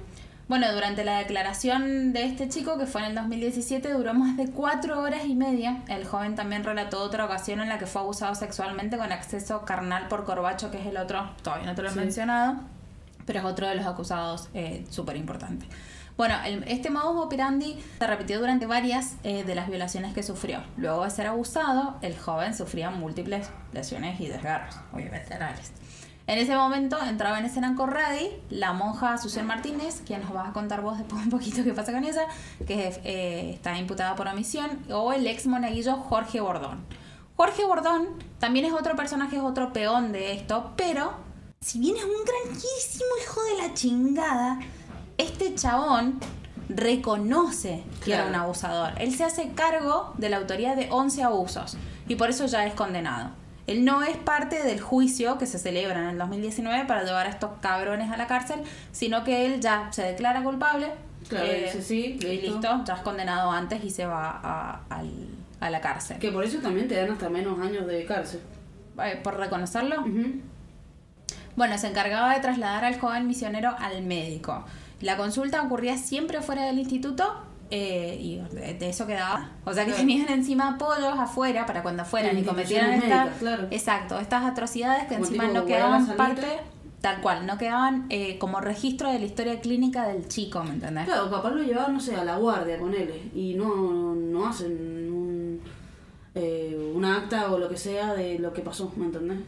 Bueno, 0.48 0.72
durante 0.74 1.04
la 1.04 1.18
declaración 1.18 2.14
de 2.14 2.24
este 2.26 2.48
chico, 2.50 2.78
que 2.78 2.86
fue 2.86 3.02
en 3.02 3.08
el 3.08 3.16
2017, 3.16 3.92
duró 3.94 4.14
más 4.14 4.38
de 4.38 4.52
cuatro 4.52 5.00
horas 5.02 5.26
y 5.26 5.34
media. 5.34 5.82
El 5.88 6.06
joven 6.06 6.36
también 6.36 6.64
relató 6.64 7.02
otra 7.02 7.26
ocasión 7.26 7.62
en 7.62 7.70
la 7.70 7.80
que 7.80 7.88
fue 7.88 8.02
abusado 8.02 8.36
sexualmente 8.36 8.96
con 8.98 9.12
acceso 9.12 9.66
carnal 9.66 10.08
por 10.08 10.24
Corbacho, 10.24 10.70
que 10.70 10.80
es 10.80 10.86
el 10.86 10.98
otro, 10.98 11.32
todavía 11.42 11.66
no 11.66 11.74
te 11.74 11.82
lo 11.82 11.90
he 11.90 11.94
Sí. 11.94 11.98
mencionado, 12.00 12.58
pero 13.26 13.40
es 13.40 13.46
otro 13.46 13.68
de 13.68 13.74
los 13.74 13.88
acusados 13.88 14.50
súper 14.92 15.16
importante. 15.18 15.66
Bueno, 16.16 16.36
el- 16.46 16.64
este 16.68 16.92
modus 16.92 17.26
operandi 17.26 17.78
se 18.00 18.06
repitió 18.08 18.40
durante 18.40 18.68
varias 18.68 19.16
eh, 19.24 19.44
de 19.44 19.56
las 19.56 19.68
violaciones 19.68 20.14
que 20.14 20.22
sufrió. 20.24 20.62
Luego 20.78 21.04
de 21.04 21.10
ser 21.10 21.26
abusado, 21.28 21.98
el 22.04 22.16
joven 22.18 22.54
sufría 22.56 22.92
múltiples 22.92 23.50
lesiones 23.74 24.20
y 24.22 24.28
desgarros, 24.28 24.76
obviamente. 24.94 25.28
En 26.28 26.40
ese 26.40 26.56
momento 26.56 26.98
entraba 27.04 27.38
en 27.38 27.46
escena 27.46 27.76
Corradi, 27.76 28.32
la 28.50 28.74
monja 28.74 29.20
Susan 29.20 29.46
Martínez, 29.46 30.02
quien 30.06 30.22
nos 30.22 30.34
vas 30.34 30.50
a 30.50 30.54
contar 30.54 30.82
vos 30.82 30.98
después 30.98 31.24
un 31.24 31.30
poquito 31.30 31.64
qué 31.64 31.74
pasa 31.74 31.92
con 31.92 32.04
ella, 32.04 32.26
que 32.66 33.00
eh, 33.04 33.52
está 33.54 33.78
imputada 33.78 34.16
por 34.16 34.28
omisión, 34.28 34.84
o 34.92 35.14
el 35.14 35.28
ex 35.28 35.46
monaguillo 35.46 35.98
Jorge 35.98 36.42
Bordón. 36.42 36.84
Jorge 37.38 37.64
Bordón 37.66 38.08
también 38.40 38.66
es 38.66 38.74
otro 38.74 38.96
personaje, 38.96 39.36
es 39.36 39.44
otro 39.44 39.72
peón 39.72 40.12
de 40.12 40.34
esto, 40.34 40.74
pero 40.76 41.14
si 41.60 41.80
bien 41.80 41.96
es 41.96 42.04
un 42.04 42.26
grandísimo 42.26 43.10
hijo 43.22 43.44
de 43.44 43.68
la 43.68 43.74
chingada, 43.76 44.60
este 45.18 45.54
chabón 45.54 46.20
reconoce 46.70 47.84
que 48.04 48.14
era 48.14 48.26
un 48.26 48.36
abusador. 48.36 48.94
Él 49.00 49.14
se 49.14 49.24
hace 49.24 49.50
cargo 49.50 50.14
de 50.18 50.30
la 50.30 50.38
autoría 50.38 50.76
de 50.76 50.90
11 50.92 51.24
abusos 51.24 51.78
y 52.08 52.16
por 52.16 52.30
eso 52.30 52.48
ya 52.48 52.66
es 52.66 52.74
condenado. 52.74 53.32
Él 53.68 53.84
no 53.84 54.04
es 54.04 54.16
parte 54.18 54.64
del 54.64 54.80
juicio 54.80 55.38
que 55.38 55.46
se 55.48 55.58
celebra 55.58 56.00
en 56.00 56.10
el 56.10 56.18
2019 56.18 56.86
para 56.86 57.04
llevar 57.04 57.26
a 57.26 57.30
estos 57.30 57.52
cabrones 57.62 58.12
a 58.12 58.18
la 58.18 58.28
cárcel, 58.28 58.62
sino 58.92 59.24
que 59.24 59.46
él 59.46 59.60
ya 59.60 59.90
se 59.92 60.04
declara 60.04 60.44
culpable. 60.44 60.92
Claro, 61.28 61.46
eh, 61.48 61.64
dice 61.66 61.82
sí, 61.82 62.20
y 62.22 62.42
listo. 62.42 62.84
ya 62.86 62.94
es 62.94 63.02
condenado 63.02 63.50
antes 63.52 63.84
y 63.84 63.90
se 63.90 64.06
va 64.06 64.40
a, 64.44 64.82
a 65.60 65.70
la 65.70 65.82
cárcel. 65.82 66.20
Que 66.20 66.32
por 66.32 66.44
eso 66.44 66.60
también 66.60 66.88
te 66.88 66.96
dan 66.96 67.10
hasta 67.12 67.30
menos 67.30 67.60
años 67.60 67.88
de 67.88 68.06
cárcel. 68.06 68.42
Eh, 69.04 69.20
por 69.24 69.38
reconocerlo. 69.38 70.06
Bueno, 71.56 71.78
se 71.78 71.88
encargaba 71.88 72.34
de 72.34 72.42
trasladar 72.42 72.86
al 72.86 73.00
joven 73.00 73.28
misionero 73.28 73.76
al 73.80 74.04
médico. 74.04 74.66
La 75.02 75.18
consulta 75.18 75.62
ocurría 75.62 75.98
siempre 75.98 76.42
fuera 76.42 76.66
del 76.66 76.80
instituto 76.80 77.45
eh, 77.72 78.18
y 78.20 78.36
de 78.56 78.90
eso 78.90 79.08
quedaba. 79.08 79.50
O 79.66 79.74
sea 79.74 79.84
que 79.86 79.92
Claro. 79.92 80.06
tenían 80.08 80.30
encima 80.30 80.70
apoyos 80.76 81.18
afuera 81.18 81.66
para 81.66 81.82
cuando 81.84 82.06
fueran 82.06 82.38
y 82.38 82.44
cometieran 82.44 82.94
instituciones 82.94 83.04
esta, 83.04 83.24
médicas, 83.26 83.40
claro. 83.40 83.68
exacto, 83.72 84.20
estas 84.20 84.44
atrocidades 84.46 85.04
que 85.04 85.16
Como 85.16 85.26
encima 85.26 85.48
no 85.48 85.66
quedaban 85.66 86.06
parte, 86.16 86.46
tal 87.02 87.22
cual, 87.22 87.46
no 87.46 87.58
quedaban 87.58 88.06
eh, 88.10 88.38
como 88.38 88.62
registro 88.62 89.12
de 89.12 89.20
la 89.20 89.26
historia 89.26 89.60
clínica 89.62 90.08
del 90.08 90.28
chico, 90.28 90.64
¿me 90.64 90.72
entendés? 90.72 91.06
Claro, 91.06 91.30
capaz 91.30 91.52
lo 91.52 91.64
llevaban, 91.64 91.94
no 91.94 92.00
sé, 92.00 92.16
a 92.16 92.24
la 92.24 92.38
guardia, 92.38 92.78
ponele. 92.80 93.20
Y 93.34 93.54
no, 93.56 94.14
no 94.16 94.48
hacen 94.48 94.72
un, 95.12 95.62
eh, 96.36 96.92
un 96.96 97.04
acta 97.06 97.52
o 97.52 97.58
lo 97.58 97.68
que 97.70 97.78
sea 97.78 98.14
de 98.14 98.40
lo 98.40 98.54
que 98.54 98.62
pasó, 98.62 98.92
¿me 98.96 99.06
entendés? 99.06 99.40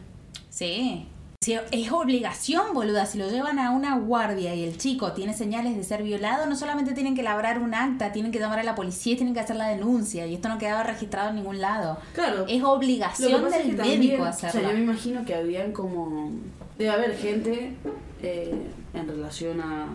Sí. 0.50 1.06
Es 1.46 1.92
obligación, 1.92 2.74
boluda. 2.74 3.06
Si 3.06 3.16
lo 3.16 3.30
llevan 3.30 3.60
a 3.60 3.70
una 3.70 3.96
guardia 3.96 4.56
y 4.56 4.64
el 4.64 4.76
chico 4.76 5.12
tiene 5.12 5.32
señales 5.34 5.76
de 5.76 5.84
ser 5.84 6.02
violado, 6.02 6.46
no 6.46 6.56
solamente 6.56 6.94
tienen 6.94 7.14
que 7.14 7.22
labrar 7.22 7.60
un 7.60 7.74
acta, 7.74 8.10
tienen 8.10 8.32
que 8.32 8.40
llamar 8.40 8.58
a 8.58 8.64
la 8.64 8.74
policía 8.74 9.12
y 9.12 9.16
tienen 9.16 9.34
que 9.34 9.40
hacer 9.40 9.54
la 9.54 9.68
denuncia. 9.68 10.26
Y 10.26 10.34
esto 10.34 10.48
no 10.48 10.58
quedaba 10.58 10.82
registrado 10.82 11.30
en 11.30 11.36
ningún 11.36 11.60
lado. 11.60 11.98
Claro. 12.12 12.44
Es 12.48 12.62
obligación 12.64 13.46
es 13.46 13.52
del 13.52 13.76
que 13.76 13.82
médico 13.82 14.24
hacerlo. 14.24 14.58
O 14.58 14.62
sea, 14.62 14.70
yo 14.72 14.76
me 14.76 14.82
imagino 14.82 15.24
que 15.24 15.34
habían 15.36 15.70
como... 15.70 16.32
Debe 16.76 16.90
haber 16.90 17.16
gente 17.16 17.72
eh, 18.20 18.66
en 18.92 19.06
relación 19.06 19.60
a, 19.60 19.86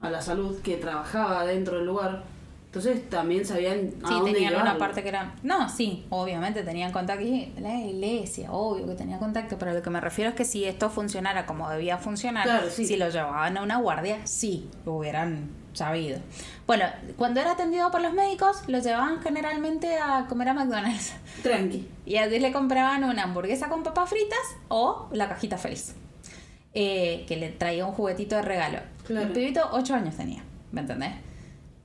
a 0.00 0.10
la 0.10 0.22
salud 0.22 0.58
que 0.62 0.78
trabajaba 0.78 1.44
dentro 1.44 1.76
del 1.76 1.86
lugar. 1.86 2.24
Entonces 2.66 3.08
también 3.08 3.44
sabían 3.46 3.94
a 4.04 4.08
Sí, 4.08 4.14
dónde 4.14 4.32
tenían 4.34 4.52
una 4.54 4.62
llevarlo. 4.64 4.78
parte 4.78 5.02
que 5.02 5.08
era... 5.08 5.34
No, 5.42 5.66
sí, 5.68 6.04
obviamente 6.10 6.62
tenían 6.62 6.92
contacto. 6.92 7.24
Y 7.24 7.52
La 7.58 7.74
iglesia, 7.80 8.52
obvio 8.52 8.86
que 8.86 8.94
tenía 8.94 9.18
contacto, 9.18 9.56
pero 9.58 9.72
lo 9.72 9.80
que 9.82 9.88
me 9.88 10.00
refiero 10.00 10.30
es 10.30 10.36
que 10.36 10.44
si 10.44 10.64
esto 10.66 10.90
funcionara 10.90 11.46
como 11.46 11.70
debía 11.70 11.96
funcionar, 11.96 12.44
Claro, 12.44 12.68
sí. 12.68 12.84
si 12.84 12.96
lo 12.96 13.08
llevaban 13.08 13.56
a 13.56 13.62
una 13.62 13.78
guardia, 13.78 14.18
sí, 14.24 14.68
lo 14.84 14.94
hubieran 14.96 15.48
sabido. 15.72 16.18
Bueno, 16.66 16.84
cuando 17.16 17.40
era 17.40 17.52
atendido 17.52 17.90
por 17.90 18.02
los 18.02 18.12
médicos, 18.12 18.62
lo 18.66 18.78
llevaban 18.78 19.22
generalmente 19.22 19.96
a 19.98 20.26
comer 20.28 20.50
a 20.50 20.54
McDonald's. 20.54 21.14
Tranqui. 21.42 21.88
Y 22.04 22.16
así 22.16 22.38
le 22.38 22.52
compraban 22.52 23.04
una 23.04 23.22
hamburguesa 23.22 23.68
con 23.70 23.84
papas 23.84 24.10
fritas 24.10 24.38
o 24.68 25.08
la 25.12 25.28
cajita 25.30 25.56
feliz. 25.56 25.94
Eh, 26.74 27.24
que 27.26 27.36
le 27.36 27.48
traía 27.48 27.86
un 27.86 27.92
juguetito 27.92 28.36
de 28.36 28.42
regalo. 28.42 28.80
Claro. 29.06 29.26
El 29.28 29.32
pibito 29.32 29.66
8 29.72 29.94
años 29.94 30.14
tenía, 30.14 30.42
¿me 30.72 30.82
entendés? 30.82 31.12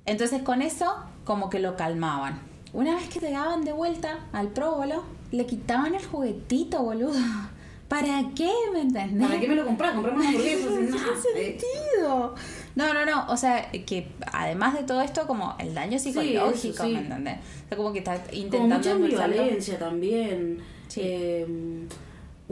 Entonces 0.06 0.42
con 0.42 0.62
eso 0.62 0.96
como 1.26 1.50
que 1.50 1.60
lo 1.60 1.76
calmaban. 1.76 2.40
Una 2.74 2.96
vez 2.96 3.10
que 3.10 3.20
llegaban 3.20 3.64
de 3.64 3.74
vuelta 3.74 4.20
al 4.32 4.48
próbolo, 4.50 5.04
le 5.32 5.46
quitaban 5.46 5.96
el 5.96 6.06
juguetito, 6.06 6.82
boludo. 6.84 7.20
¿Para 7.88 8.24
qué? 8.34 8.50
¿Me 8.72 8.82
entendés? 8.82 9.28
¿Para 9.28 9.38
qué 9.40 9.50
me 9.50 9.56
lo 9.56 9.66
compras? 9.66 9.94
Comprame 9.94 10.20
una 10.20 10.30
hamburguesa. 10.30 10.70
No 10.70 10.98
eh. 11.36 11.58
sentido. 11.60 12.36
No, 12.76 12.94
no, 12.94 13.06
no. 13.06 13.26
O 13.28 13.36
sea, 13.36 13.70
que 13.70 14.08
además 14.32 14.76
de 14.76 14.84
todo 14.84 15.02
esto, 15.02 15.28
como 15.28 15.56
el 15.60 15.74
daño 15.74 16.00
psicológico, 16.00 16.74
eso 16.74 16.84
sí. 16.86 16.94
¿me 16.94 17.00
entendés? 17.00 17.40
O 17.66 17.68
sea, 17.68 17.78
como 17.78 17.92
que 17.92 18.00
está 18.00 18.18
Como 18.18 18.34
intentando 18.34 18.78
mucha 18.78 18.92
endulzarlo. 18.92 19.26
ambivalencia 19.36 19.78
también. 19.78 20.60
Sí. 20.88 21.02
Eh, 21.04 21.88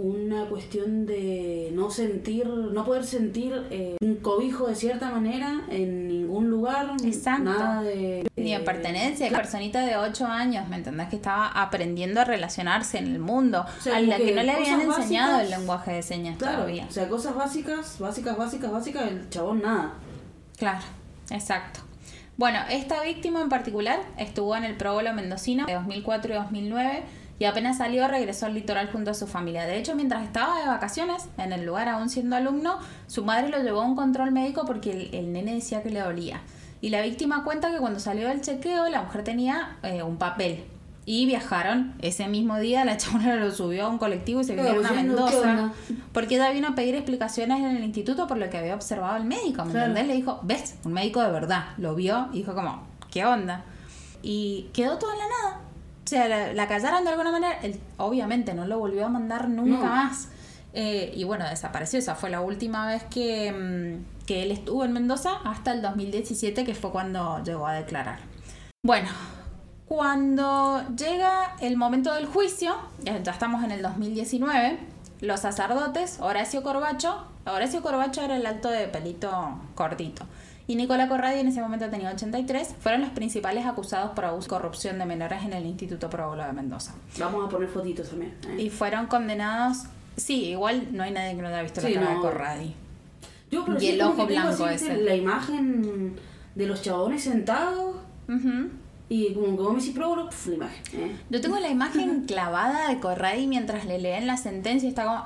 una 0.02 0.45
cuestión 0.45 1.06
de 1.06 1.72
no 1.74 1.89
sentir, 1.91 2.47
no 2.47 2.86
poder 2.86 3.04
sentir 3.04 3.68
eh, 3.70 3.97
un 4.02 4.16
cobijo 4.16 4.68
de 4.68 4.76
cierta 4.76 5.12
manera 5.12 5.62
en 5.70 6.08
ningún 6.08 6.50
lugar. 6.50 6.93
Exacto. 7.04 7.43
Nada 7.43 7.82
de. 7.84 8.26
Ni 8.38 8.52
de 8.52 8.56
eh, 8.56 8.60
pertenencia, 8.62 9.30
personita 9.30 9.86
de 9.86 9.97
8 9.97 10.26
años, 10.26 10.68
¿me 10.70 10.78
entendés? 10.78 11.10
Que 11.10 11.18
estaba 11.18 11.47
aprendiendo 11.47 12.22
a 12.22 12.24
relacionarse 12.26 12.97
en 12.97 13.08
el 13.08 13.20
mundo, 13.20 13.66
O 13.80 13.82
sea, 13.82 13.97
a 13.97 14.00
la 14.00 14.16
que, 14.18 14.26
que 14.28 14.36
no 14.36 14.43
le 14.43 14.52
habían 14.54 14.82
enseñado 14.82 15.34
básicas- 15.38 15.43
el 15.43 15.50
lenguaje 15.60 15.91
de 15.91 16.02
señas 16.04 16.38
Claro, 16.38 16.58
todavía. 16.60 16.86
o 16.88 16.91
sea, 16.91 17.10
cosas 17.10 17.36
básicas, 17.36 17.97
básicas, 18.00 18.38
básicas, 18.38 18.72
básicas, 18.72 19.08
el 19.12 19.30
chabón 19.30 19.62
nada. 19.62 19.93
Claro, 20.58 20.80
exacto. 21.30 21.82
Bueno, 22.38 22.60
esta 22.70 23.02
víctima 23.04 23.41
en 23.41 23.50
particular 23.50 24.00
estuvo 24.18 24.56
en 24.56 24.64
el 24.64 24.78
próbolo 24.78 25.14
mendocino 25.14 25.66
de 25.66 25.74
2004 25.74 26.32
y 26.32 26.36
2009 26.38 27.04
y 27.40 27.46
apenas 27.46 27.78
salió 27.78 28.08
regresó 28.08 28.46
al 28.46 28.54
litoral 28.54 28.92
junto 28.92 29.12
a 29.12 29.14
su 29.14 29.26
familia. 29.26 29.66
De 29.66 29.78
hecho, 29.78 29.96
mientras 29.96 30.24
estaba 30.24 30.60
de 30.60 30.68
vacaciones 30.68 31.30
en 31.38 31.54
el 31.54 31.66
lugar, 31.66 31.88
aún 31.88 32.10
siendo 32.10 32.36
alumno, 32.36 32.78
su 33.08 33.24
madre 33.24 33.50
lo 33.50 33.64
llevó 33.64 33.82
a 33.82 33.86
un 33.86 33.96
control 33.96 34.32
médico 34.32 34.66
porque 34.66 34.92
el, 34.92 35.16
el 35.16 35.32
nene 35.32 35.54
decía 35.56 35.82
que 35.82 35.90
le 35.90 36.02
dolía. 36.02 36.42
Y 36.82 36.90
la 36.90 37.02
víctima 37.02 37.44
cuenta 37.44 37.72
que 37.72 37.78
cuando 37.78 38.00
salió 38.00 38.28
del 38.28 38.42
chequeo, 38.42 38.88
la 38.90 39.02
mujer 39.04 39.24
tenía 39.24 39.78
eh, 39.84 40.04
un 40.04 40.18
papel. 40.18 40.66
Y 41.06 41.26
viajaron 41.26 41.96
ese 42.02 42.28
mismo 42.28 42.60
día, 42.60 42.86
la 42.86 42.98
chabona 42.98 43.36
lo 43.36 43.52
subió 43.52 43.86
a 43.86 43.90
un 43.90 43.98
colectivo 43.98 44.42
y 44.42 44.44
se 44.44 44.56
vinieron 44.56 44.86
a 44.86 44.90
diciendo, 44.90 45.26
¿qué 45.30 45.38
Mendoza. 45.46 45.72
Porque 46.14 46.36
ella 46.36 46.52
vino 46.52 46.68
a 46.68 46.76
pedir 46.76 46.96
explicaciones 46.96 47.60
en 47.60 47.78
el 47.78 47.84
instituto 47.84 48.28
por 48.28 48.38
lo 48.38 48.50
que 48.50 48.58
había 48.58 48.76
observado 48.76 49.18
el 49.18 49.24
médico, 49.24 49.66
¿me 49.66 49.72
Claro. 49.72 49.88
entendés? 49.88 50.08
Le 50.08 50.14
dijo, 50.16 50.40
ves, 50.44 50.76
un 50.86 50.94
médico 50.94 51.22
de 51.22 51.32
verdad, 51.32 51.70
lo 51.78 51.96
vio 51.96 52.28
y 52.32 52.40
dijo 52.40 52.54
como, 52.54 52.84
¿qué 53.12 53.26
onda? 53.26 53.64
Y 54.22 54.70
quedó 54.74 54.98
todo 54.98 55.12
en 55.14 55.18
la 55.20 55.26
nada. 55.28 55.62
O 56.10 56.12
sea, 56.12 56.28
la, 56.28 56.53
la 56.53 56.68
callaron 56.68 57.03
de 57.03 57.12
alguna 57.12 57.30
manera, 57.32 57.60
él 57.62 57.80
obviamente 57.97 58.55
no 58.55 58.66
lo 58.66 58.80
volvió 58.80 59.05
a 59.05 59.10
mandar 59.10 59.47
nunca 59.47 59.78
No. 59.78 59.86
más. 59.86 60.30
Eh, 60.74 61.14
y 61.16 61.24
bueno, 61.24 61.47
desapareció. 61.47 61.99
Esa 61.99 62.16
fue 62.16 62.32
la 62.32 62.41
última 62.41 62.88
vez 62.88 63.03
que, 63.12 63.51
mm, 63.51 64.26
que 64.26 64.41
él 64.41 64.49
estuvo 64.51 64.84
en 64.86 64.91
Mendoza 64.91 65.34
hasta 65.45 65.72
el 65.72 65.84
2017, 65.84 66.66
que 66.66 66.74
fue 66.74 66.89
cuando 66.91 67.43
llegó 67.43 67.68
a 67.68 67.74
declarar. 67.74 68.18
Bueno, 68.84 69.07
cuando 69.86 70.84
llega 70.95 71.55
el 71.62 71.78
momento 71.78 72.12
del 72.16 72.26
juicio, 72.26 72.76
ya 73.03 73.22
ya 73.22 73.32
estamos 73.32 73.64
en 73.64 73.70
el 73.70 73.84
2019, 73.84 74.80
los 75.22 75.39
sacerdotes, 75.41 76.18
Horacio 76.22 76.64
Corbacho, 76.64 77.24
Horacio 77.45 77.84
Corbacho 77.84 78.22
era 78.24 78.36
el 78.36 78.45
alto 78.47 78.70
de 78.70 78.88
pelito 78.88 79.60
cortito, 79.76 80.26
y 80.70 80.76
Nicola 80.76 81.08
Corradi 81.10 81.40
en 81.40 81.48
ese 81.48 81.62
momento 81.62 81.90
tenía 81.90 82.12
83, 82.12 82.76
fueron 82.80 83.02
los 83.02 83.10
principales 83.10 83.66
acusados 83.66 84.12
por 84.12 84.24
abuso 84.26 84.46
y 84.46 84.50
corrupción 84.50 85.00
de 85.00 85.06
menores 85.06 85.44
en 85.44 85.54
el 85.54 85.66
Instituto 85.66 86.10
Probolo 86.12 86.46
de 86.46 86.54
Mendoza. 86.54 86.94
Vamos 87.18 87.46
a 87.46 87.50
poner 87.50 87.68
fotitos 87.70 88.10
también. 88.10 88.36
¿eh? 88.48 88.62
Y 88.62 88.70
fueron 88.70 89.08
condenados, 89.08 89.80
sí, 90.16 90.46
igual 90.52 90.90
no 90.92 91.02
hay 91.04 91.12
nadie 91.12 91.36
que 91.36 91.42
no 91.42 91.48
haya 91.48 91.64
visto 91.64 91.82
Sí, 91.82 91.94
la 91.96 92.02
cara 92.02 92.14
no. 92.14 92.16
de 92.18 92.22
Corradi. 92.22 92.76
Yo, 93.52 93.66
pero 93.66 93.78
y 93.78 93.82
sí 93.82 93.90
el 93.90 94.02
ojo 94.04 94.28
blanco 94.28 94.68
ese. 94.68 94.96
La 94.98 95.16
imagen 95.16 96.16
de 96.54 96.68
los 96.68 96.84
chabones 96.84 97.24
sentados 97.24 97.96
Ujú. 98.28 98.70
y 99.10 99.34
como 99.34 99.58
que 99.58 99.64
vos 99.64 99.86
"Próbolo", 99.88 100.30
la 100.46 100.54
imagen. 100.54 100.84
¿eh? 101.02 101.16
Yo 101.32 101.42
tengo 101.42 101.58
la 101.58 101.70
imagen 101.70 102.26
clavada 102.28 102.90
de 102.90 103.00
Corradi 103.00 103.48
mientras 103.48 103.86
le 103.86 103.98
leen 103.98 104.28
la 104.28 104.38
sentencia 104.38 104.86
y 104.86 104.90
está 104.90 105.04
como... 105.06 105.26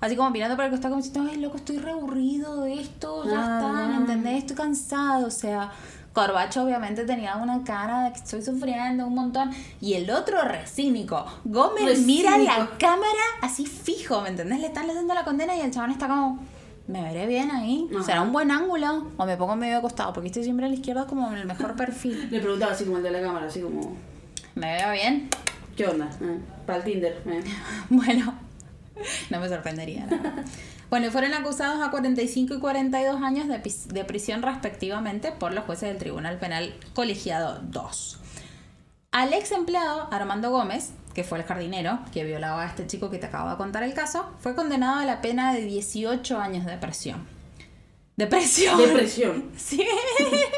Así 0.00 0.16
como 0.16 0.30
mirando 0.30 0.56
para 0.56 0.66
el 0.66 0.72
costado 0.72 0.94
como 0.94 1.02
diciendo, 1.02 1.30
ay, 1.30 1.40
loco, 1.40 1.56
estoy 1.56 1.78
re 1.78 1.90
aburrido 1.92 2.62
de 2.62 2.80
esto, 2.80 3.24
ya 3.24 3.38
Ah, 3.38 3.60
está, 3.60 3.88
¿me 3.88 3.96
entendés? 3.96 4.38
Estoy 4.38 4.56
cansado, 4.56 5.26
o 5.26 5.30
sea... 5.30 5.70
Corbacho 6.12 6.64
obviamente 6.64 7.04
tenía 7.04 7.36
una 7.36 7.62
cara 7.62 8.02
de 8.02 8.12
que 8.12 8.18
estoy 8.18 8.42
sufriendo 8.42 9.06
un 9.06 9.14
montón. 9.14 9.52
Y 9.80 9.94
el 9.94 10.10
otro 10.10 10.42
re 10.42 10.66
cínico. 10.66 11.24
Gómez 11.44 12.00
mira 12.00 12.36
la 12.36 12.68
cámara 12.78 13.06
así 13.42 13.64
fijo, 13.64 14.20
¿me 14.20 14.30
entendés? 14.30 14.58
Le 14.58 14.66
están 14.66 14.88
leyendo 14.88 15.14
la 15.14 15.22
condena 15.24 15.54
y 15.54 15.60
el 15.60 15.70
chabón 15.70 15.92
está 15.92 16.08
como... 16.08 16.40
Me 16.88 17.00
veré 17.02 17.28
bien 17.28 17.52
ahí. 17.52 17.88
Ajá. 17.94 18.02
¿Será 18.02 18.22
un 18.22 18.32
buen 18.32 18.50
ángulo? 18.50 19.06
O 19.18 19.24
me 19.24 19.36
pongo 19.36 19.54
medio 19.54 19.76
de 19.76 19.82
costado, 19.82 20.12
porque 20.12 20.26
estoy 20.26 20.42
siempre 20.42 20.66
a 20.66 20.68
la 20.68 20.74
izquierda 20.74 21.06
como 21.06 21.30
en 21.30 21.38
el 21.38 21.46
mejor 21.46 21.76
perfil. 21.76 22.28
Le 22.28 22.40
preguntaba 22.40 22.72
así 22.72 22.84
como 22.84 22.96
el 22.96 23.04
de 23.04 23.12
la 23.12 23.20
cámara, 23.22 23.46
así 23.46 23.60
como, 23.60 23.94
¿Me 24.56 24.74
veo 24.74 24.90
bien? 24.92 25.28
¿qué 25.76 25.86
onda? 25.86 26.10
¿Eh? 26.20 26.38
Para 26.66 26.78
el 26.78 26.84
Tinder. 26.84 27.22
¿eh? 27.26 27.44
Bueno, 27.88 28.34
no 29.30 29.40
me 29.40 29.48
sorprendería. 29.48 30.06
verdad. 30.06 30.44
Bueno, 30.90 31.10
fueron 31.12 31.34
acusados 31.34 31.80
a 31.86 31.90
45 31.90 32.54
y 32.54 32.58
42 32.58 33.22
años 33.22 33.46
de, 33.46 34.04
prisión 34.04 34.42
respectivamente 34.42 35.30
por 35.30 35.54
los 35.54 35.64
jueces 35.64 35.88
del 35.88 35.98
Tribunal 35.98 36.38
Penal 36.38 36.74
Colegiado 36.94 37.60
2. 37.62 38.18
Al 39.12 39.32
ex 39.32 39.52
empleado 39.52 40.08
Armando 40.12 40.50
Gómez, 40.50 40.90
que 41.14 41.22
que 41.22 41.24
fue 41.24 41.38
el 41.38 41.44
jardinero 41.44 42.00
que 42.12 42.24
violaba 42.24 42.62
a 42.62 42.66
este 42.66 42.86
chico 42.86 43.10
que 43.10 43.18
te 43.18 43.26
acabo 43.26 43.50
de 43.50 43.56
contar 43.56 43.82
el 43.82 43.94
caso, 43.94 44.32
fue 44.40 44.54
condenado 44.54 44.98
a 44.98 45.04
la 45.04 45.20
pena 45.20 45.52
de 45.52 45.62
18 45.62 46.38
años 46.38 46.66
de 46.66 46.76
prisión. 46.76 47.26
¿Depresión? 48.16 48.78
Depresión. 48.78 49.50
Sí. 49.56 49.86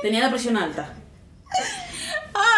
Tenía 0.03 0.21
la 0.21 0.31
presión 0.31 0.57
alta. 0.57 0.95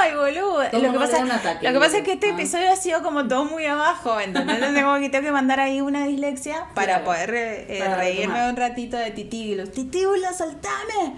Ay, 0.05 0.15
boludo. 0.15 0.63
Lo 0.73 0.93
que, 0.93 0.99
pasa, 0.99 1.23
ataque, 1.25 1.67
lo 1.67 1.73
que 1.73 1.79
pasa 1.79 1.99
es 1.99 2.05
que 2.05 2.13
este 2.13 2.29
Ah. 2.31 2.35
episodio 2.35 2.73
ha 2.73 2.77
sido 2.77 3.03
como 3.03 3.27
todo 3.27 3.45
muy 3.45 3.65
abajo, 3.67 4.21
¿entendés? 4.21 4.57
Entonces 4.57 4.83
como 4.83 4.99
que 5.01 5.09
tengo 5.09 5.25
que 5.25 5.33
mandar 5.33 5.61
ahí 5.61 5.81
una 5.81 6.07
dislexia 6.07 6.67
para 6.75 6.87
Claro. 7.01 7.05
poder 7.05 7.35
eh, 7.35 7.67
eh, 7.69 7.79
Para 7.81 7.97
reírme 7.97 8.27
retomar. 8.35 8.51
un 8.51 8.57
ratito 8.57 8.97
de 8.97 9.11
titíbulos. 9.11 9.73
¡Titíbulos, 9.73 10.37
soltame! 10.37 11.15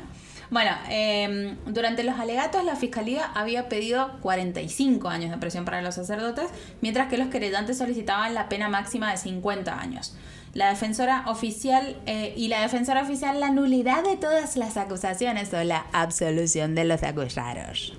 Bueno, 0.49 0.70
eh, 0.89 1.57
durante 1.66 2.05
los 2.05 2.20
alegatos 2.20 2.62
la 2.62 2.76
fiscalía 2.76 3.24
había 3.34 3.68
pedido 3.68 4.18
45 4.22 5.09
años 5.09 5.32
de 5.32 5.39
prisión 5.39 5.64
para 5.64 5.82
los 5.82 5.97
sacerdotes, 5.97 6.47
mientras 6.80 7.09
que 7.09 7.18
los 7.18 7.28
querellantes 7.28 7.78
solicitaban 7.78 8.32
la 8.34 8.49
pena 8.49 8.68
máxima 8.68 9.11
de 9.11 9.16
50 9.16 9.80
años. 9.80 10.16
La 10.55 10.68
defensora 10.70 11.24
oficial 11.26 11.97
eh, 12.07 12.32
y 12.37 12.47
la 12.49 12.61
defensora 12.62 13.03
oficial 13.03 13.41
la 13.41 13.51
nulidad 13.51 14.05
de 14.05 14.16
todas 14.16 14.57
las 14.57 14.76
acusaciones 14.76 15.53
o 15.53 15.62
la 15.64 15.84
absolución 15.93 16.74
de 16.76 16.84
los 16.84 17.03
acusados. 17.03 17.93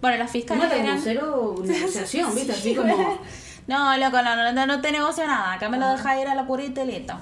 Bueno, 0.00 0.16
las 0.18 0.30
fiscales 0.30 0.64
Como 0.64 0.74
eran... 0.74 1.00
cero 1.00 1.54
negociación, 1.64 2.34
¿viste? 2.34 2.52
Así 2.52 2.74
como. 2.74 3.18
No, 3.66 3.96
loco, 3.98 4.22
no, 4.22 4.52
no, 4.52 4.66
no, 4.66 4.80
te 4.80 4.92
negocio 4.92 5.26
nada. 5.26 5.54
Acá 5.54 5.68
me 5.68 5.78
lo 5.78 5.88
deja 5.90 6.20
ir 6.20 6.28
a 6.28 6.34
la 6.34 6.46
curita 6.46 6.84
y 6.84 6.86
listo. 6.86 7.14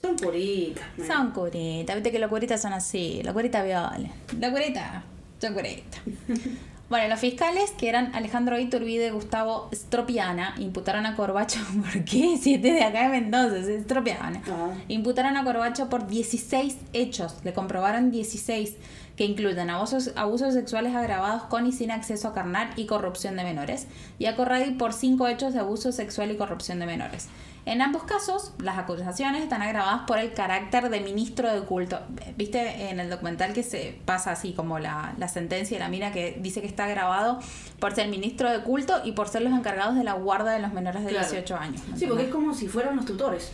Son 0.00 0.14
puritas. 0.16 0.86
man. 0.96 1.06
Son 1.08 1.30
curitas, 1.32 1.96
viste 1.96 2.12
que 2.12 2.18
los 2.20 2.30
curitas 2.30 2.62
son 2.62 2.72
así. 2.72 3.20
Los 3.24 3.32
curitas 3.34 3.64
violen. 3.64 4.12
Los 4.38 4.50
curitas 4.52 5.02
son 5.40 5.54
curitas. 5.54 6.00
Bueno, 6.88 7.06
los 7.08 7.20
fiscales, 7.20 7.72
que 7.72 7.90
eran 7.90 8.14
Alejandro 8.14 8.58
Iturbide 8.58 9.08
y 9.08 9.10
Gustavo 9.10 9.68
Stropiana, 9.74 10.54
imputaron 10.56 11.04
a 11.04 11.16
Corbacho. 11.16 11.60
¿Por 11.92 12.02
qué? 12.04 12.38
Si 12.40 12.54
este 12.54 12.72
de 12.72 12.82
acá 12.82 13.02
de 13.02 13.08
Mendoza, 13.10 13.58
es 13.58 13.82
Stropiana. 13.82 14.40
Ah. 14.48 14.70
Imputaron 14.88 15.36
a 15.36 15.44
Corbacho 15.44 15.90
por 15.90 16.06
16 16.06 16.78
hechos. 16.94 17.34
Le 17.44 17.52
comprobaron 17.52 18.10
16 18.10 18.74
que 19.18 19.24
incluyen 19.24 19.68
abusos, 19.68 20.12
abusos 20.14 20.54
sexuales 20.54 20.94
agravados 20.94 21.42
con 21.42 21.66
y 21.66 21.72
sin 21.72 21.90
acceso 21.90 22.28
a 22.28 22.34
carnal 22.34 22.70
y 22.76 22.86
corrupción 22.86 23.34
de 23.34 23.42
menores. 23.42 23.88
Y 24.20 24.26
a 24.26 24.36
Corradi 24.36 24.70
por 24.70 24.92
5 24.92 25.26
hechos 25.26 25.54
de 25.54 25.58
abuso 25.58 25.90
sexual 25.90 26.30
y 26.30 26.36
corrupción 26.36 26.78
de 26.78 26.86
menores. 26.86 27.26
En 27.66 27.82
ambos 27.82 28.04
casos, 28.04 28.52
las 28.62 28.78
acusaciones 28.78 29.42
están 29.42 29.60
agravadas 29.60 30.02
por 30.06 30.18
el 30.20 30.32
carácter 30.34 30.88
de 30.88 31.00
ministro 31.00 31.52
de 31.52 31.62
culto. 31.62 31.98
¿Viste 32.36 32.90
en 32.90 33.00
el 33.00 33.10
documental 33.10 33.54
que 33.54 33.64
se 33.64 34.00
pasa 34.04 34.30
así 34.30 34.52
como 34.52 34.78
la, 34.78 35.14
la 35.18 35.26
sentencia 35.26 35.76
de 35.76 35.82
la 35.82 35.90
mina 35.90 36.12
que 36.12 36.38
dice 36.40 36.60
que 36.60 36.68
está 36.68 36.86
grabado 36.86 37.40
por 37.80 37.96
ser 37.96 38.06
ministro 38.06 38.48
de 38.52 38.62
culto 38.62 39.00
y 39.04 39.12
por 39.12 39.28
ser 39.28 39.42
los 39.42 39.52
encargados 39.52 39.96
de 39.96 40.04
la 40.04 40.12
guarda 40.12 40.52
de 40.52 40.60
los 40.60 40.72
menores 40.72 41.02
de 41.02 41.10
Claro. 41.10 41.28
18 41.28 41.56
años? 41.56 41.82
¿me 41.88 41.98
Sí, 41.98 42.06
porque 42.06 42.26
es 42.26 42.30
como 42.30 42.54
si 42.54 42.68
fueran 42.68 42.94
los 42.94 43.04
tutores. 43.04 43.50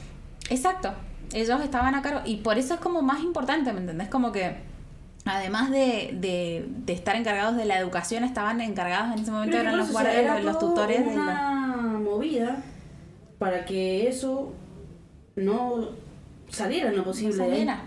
Exacto. 0.50 0.92
Ellos 1.32 1.58
estaban 1.62 1.94
a 1.94 2.02
cargo. 2.02 2.20
Y 2.26 2.36
por 2.36 2.58
eso 2.58 2.74
es 2.74 2.80
como 2.80 3.00
más 3.00 3.20
importante, 3.20 3.72
¿me 3.72 3.80
entendés? 3.80 4.08
Como 4.08 4.30
que 4.30 4.73
además 5.24 5.70
de, 5.70 6.10
de, 6.14 6.66
de 6.68 6.92
estar 6.92 7.16
encargados 7.16 7.56
de 7.56 7.64
la 7.64 7.78
educación, 7.78 8.24
estaban 8.24 8.60
encargados 8.60 9.14
en 9.14 9.22
ese 9.22 9.30
momento, 9.30 9.56
eran 9.56 9.76
los 9.78 9.90
guardias, 9.92 10.42
los 10.44 10.58
tutores 10.58 11.04
de 11.06 11.12
una 11.12 11.98
movida 12.02 12.62
para 13.38 13.64
que 13.64 14.08
eso 14.08 14.52
no 15.36 15.88
saliera 16.48 16.88
en 16.90 16.96
lo 16.96 17.02
No 17.02 17.04
posible. 17.04 17.42
ahí. 17.42 17.50
saliera. 17.50 17.82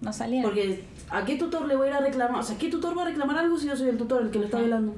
No 0.00 0.12
saliera. 0.12 0.46
Porque 0.48 0.84
¿a 1.10 1.24
qué 1.24 1.36
tutor 1.36 1.66
le 1.66 1.76
voy 1.76 1.88
a 1.88 1.90
ir 1.90 1.96
a 1.96 2.00
reclamar? 2.00 2.40
O 2.40 2.42
sea, 2.42 2.56
¿qué 2.58 2.68
tutor 2.68 2.96
va 2.96 3.02
a 3.02 3.06
reclamar 3.06 3.38
algo 3.38 3.58
si 3.58 3.66
yo 3.66 3.76
soy 3.76 3.88
el 3.88 3.98
tutor 3.98 4.22
el 4.22 4.30
que 4.30 4.38
lo 4.38 4.44
está 4.46 4.58
violando? 4.58 4.94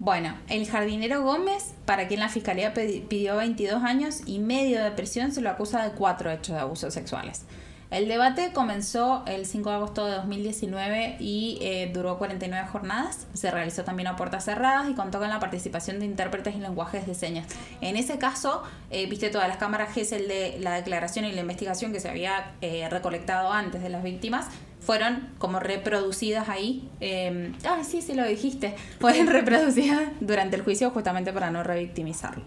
Bueno, 0.00 0.34
el 0.48 0.66
jardinero 0.68 1.22
Gómez, 1.24 1.74
para 1.84 2.06
quien 2.06 2.20
la 2.20 2.28
fiscalía 2.28 2.72
pidió 2.72 3.36
22 3.36 3.82
años 3.82 4.20
y 4.26 4.38
medio 4.38 4.82
de 4.82 4.92
prisión, 4.92 5.32
se 5.32 5.40
lo 5.40 5.50
acusa 5.50 5.82
de 5.82 5.90
cuatro 5.90 6.30
hechos 6.30 6.54
de 6.54 6.60
abusos 6.60 6.94
sexuales. 6.94 7.44
El 7.90 8.06
debate 8.06 8.52
comenzó 8.52 9.22
el 9.26 9.46
5 9.46 9.70
de 9.70 9.76
agosto 9.76 10.04
de 10.04 10.12
2019 10.16 11.16
y 11.20 11.58
eh, 11.62 11.90
duró 11.92 12.18
49 12.18 12.68
jornadas. 12.68 13.26
Se 13.32 13.50
realizó 13.50 13.82
también 13.82 14.08
a 14.08 14.16
puertas 14.16 14.44
cerradas 14.44 14.90
y 14.90 14.94
contó 14.94 15.18
con 15.18 15.30
la 15.30 15.40
participación 15.40 15.98
de 15.98 16.04
intérpretes 16.04 16.54
y 16.54 16.58
lenguajes 16.58 17.06
de 17.06 17.14
señas. 17.14 17.46
En 17.80 17.96
ese 17.96 18.18
caso, 18.18 18.62
eh, 18.90 19.06
viste 19.06 19.30
todas 19.30 19.48
las 19.48 19.56
cámaras 19.56 19.94
GESEL 19.94 20.28
de 20.28 20.58
la 20.60 20.74
declaración 20.74 21.24
y 21.24 21.32
la 21.32 21.40
investigación 21.40 21.92
que 21.92 22.00
se 22.00 22.10
había 22.10 22.52
eh, 22.60 22.86
recolectado 22.90 23.52
antes 23.52 23.82
de 23.82 23.88
las 23.88 24.02
víctimas 24.02 24.48
fueron 24.80 25.28
como 25.38 25.60
reproducidas 25.60 26.48
ahí. 26.48 26.88
Eh, 27.00 27.52
ah, 27.64 27.82
sí, 27.84 28.02
sí 28.02 28.14
lo 28.14 28.26
dijiste. 28.26 28.74
Fueron 29.00 29.26
reproducidas 29.32 30.10
durante 30.20 30.56
el 30.56 30.62
juicio 30.62 30.90
justamente 30.90 31.32
para 31.32 31.50
no 31.50 31.62
revictimizarlos. 31.62 32.46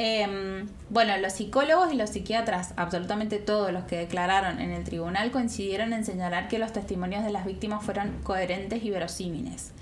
Eh, 0.00 0.64
bueno, 0.90 1.16
los 1.18 1.32
psicólogos 1.32 1.92
y 1.92 1.96
los 1.96 2.10
psiquiatras, 2.10 2.72
absolutamente 2.76 3.38
todos 3.38 3.72
los 3.72 3.84
que 3.84 3.96
declararon 3.96 4.60
en 4.60 4.70
el 4.70 4.84
tribunal, 4.84 5.32
coincidieron 5.32 5.92
en 5.92 6.04
señalar 6.04 6.46
que 6.46 6.60
los 6.60 6.72
testimonios 6.72 7.24
de 7.24 7.30
las 7.30 7.44
víctimas 7.44 7.84
fueron 7.84 8.20
coherentes 8.22 8.84
y 8.84 8.90
verosímiles. 8.90 9.72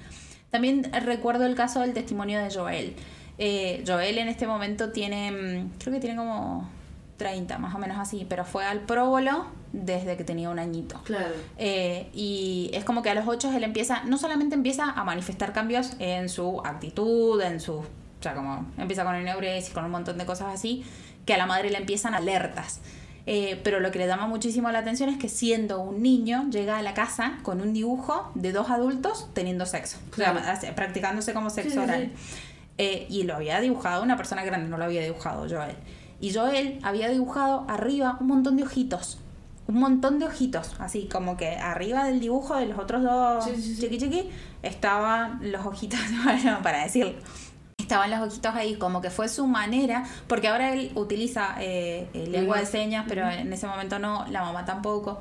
También 0.50 0.90
recuerdo 1.04 1.44
el 1.44 1.54
caso 1.54 1.80
del 1.80 1.92
testimonio 1.92 2.42
de 2.42 2.50
Joel. 2.50 2.96
Eh, 3.36 3.84
Joel 3.86 4.16
en 4.16 4.28
este 4.28 4.46
momento 4.46 4.90
tiene, 4.90 5.32
mm, 5.32 5.78
creo 5.78 5.92
que 5.92 6.00
tiene 6.00 6.16
como 6.16 6.66
30, 7.18 7.58
más 7.58 7.74
o 7.74 7.78
menos 7.78 7.98
así, 7.98 8.26
pero 8.26 8.46
fue 8.46 8.64
al 8.64 8.80
próbolo 8.80 9.46
desde 9.72 10.16
que 10.16 10.24
tenía 10.24 10.48
un 10.48 10.58
añito. 10.58 10.98
Claro. 11.04 11.34
Eh, 11.58 12.08
y 12.14 12.70
es 12.72 12.84
como 12.84 13.02
que 13.02 13.10
a 13.10 13.14
los 13.14 13.26
ocho 13.28 13.52
él 13.52 13.64
empieza, 13.64 14.04
no 14.04 14.16
solamente 14.16 14.54
empieza 14.54 14.90
a 14.90 15.04
manifestar 15.04 15.52
cambios 15.52 15.92
en 15.98 16.30
su 16.30 16.62
actitud, 16.64 17.40
en 17.42 17.60
su, 17.60 17.74
o 17.74 17.84
sea, 18.26 18.34
como 18.34 18.66
empieza 18.78 19.04
con 19.04 19.14
eneuresis, 19.14 19.72
con 19.72 19.84
un 19.84 19.90
montón 19.90 20.18
de 20.18 20.26
cosas 20.26 20.54
así, 20.54 20.84
que 21.24 21.34
a 21.34 21.38
la 21.38 21.46
madre 21.46 21.70
le 21.70 21.78
empiezan 21.78 22.14
alertas. 22.14 22.80
Eh, 23.28 23.60
pero 23.64 23.80
lo 23.80 23.90
que 23.90 23.98
le 23.98 24.06
llama 24.06 24.28
muchísimo 24.28 24.70
la 24.70 24.78
atención 24.78 25.08
es 25.08 25.18
que 25.18 25.28
siendo 25.28 25.80
un 25.80 26.00
niño 26.00 26.48
llega 26.50 26.78
a 26.78 26.82
la 26.82 26.94
casa 26.94 27.38
con 27.42 27.60
un 27.60 27.72
dibujo 27.72 28.30
de 28.36 28.52
dos 28.52 28.70
adultos 28.70 29.28
teniendo 29.34 29.66
sexo, 29.66 29.98
o 30.12 30.14
sea, 30.14 30.32
Claro. 30.32 30.74
practicándose 30.76 31.32
como 31.34 31.50
sexo 31.50 31.72
Sí, 31.72 31.78
oral. 31.78 32.12
sí. 32.16 32.36
Eh, 32.78 33.06
y 33.10 33.24
lo 33.24 33.34
había 33.34 33.58
dibujado 33.60 34.02
una 34.04 34.16
persona 34.16 34.44
grande, 34.44 34.68
no 34.68 34.78
lo 34.78 34.84
había 34.84 35.00
dibujado 35.02 35.48
Joel. 35.48 35.74
Y 36.20 36.32
Joel 36.32 36.78
había 36.84 37.08
dibujado 37.08 37.64
arriba 37.68 38.16
un 38.20 38.28
montón 38.28 38.56
de 38.56 38.62
ojitos. 38.62 39.18
Un 39.66 39.80
montón 39.80 40.20
de 40.20 40.26
ojitos. 40.26 40.76
Así 40.78 41.08
como 41.10 41.36
que 41.36 41.56
arriba 41.56 42.04
del 42.04 42.20
dibujo 42.20 42.54
de 42.54 42.66
los 42.66 42.78
otros 42.78 43.02
dos 43.02 43.44
sí. 43.44 43.76
chiqui 43.80 43.98
chiqui 43.98 44.30
estaban 44.62 45.40
los 45.50 45.64
ojitos, 45.66 45.98
bueno, 46.24 46.60
para 46.62 46.84
decirlo. 46.84 47.14
Estaban 47.86 48.10
los 48.10 48.18
ojitos 48.20 48.52
ahí, 48.56 48.74
como 48.74 49.00
que 49.00 49.10
fue 49.10 49.28
su 49.28 49.46
manera, 49.46 50.02
porque 50.26 50.48
ahora 50.48 50.72
él 50.72 50.90
utiliza 50.96 51.54
eh, 51.60 52.08
eh, 52.14 52.26
lengua 52.26 52.58
de 52.58 52.66
señas, 52.66 53.04
pero 53.06 53.30
en 53.30 53.52
ese 53.52 53.68
momento 53.68 54.00
no, 54.00 54.26
la 54.28 54.42
mamá 54.42 54.64
tampoco. 54.64 55.20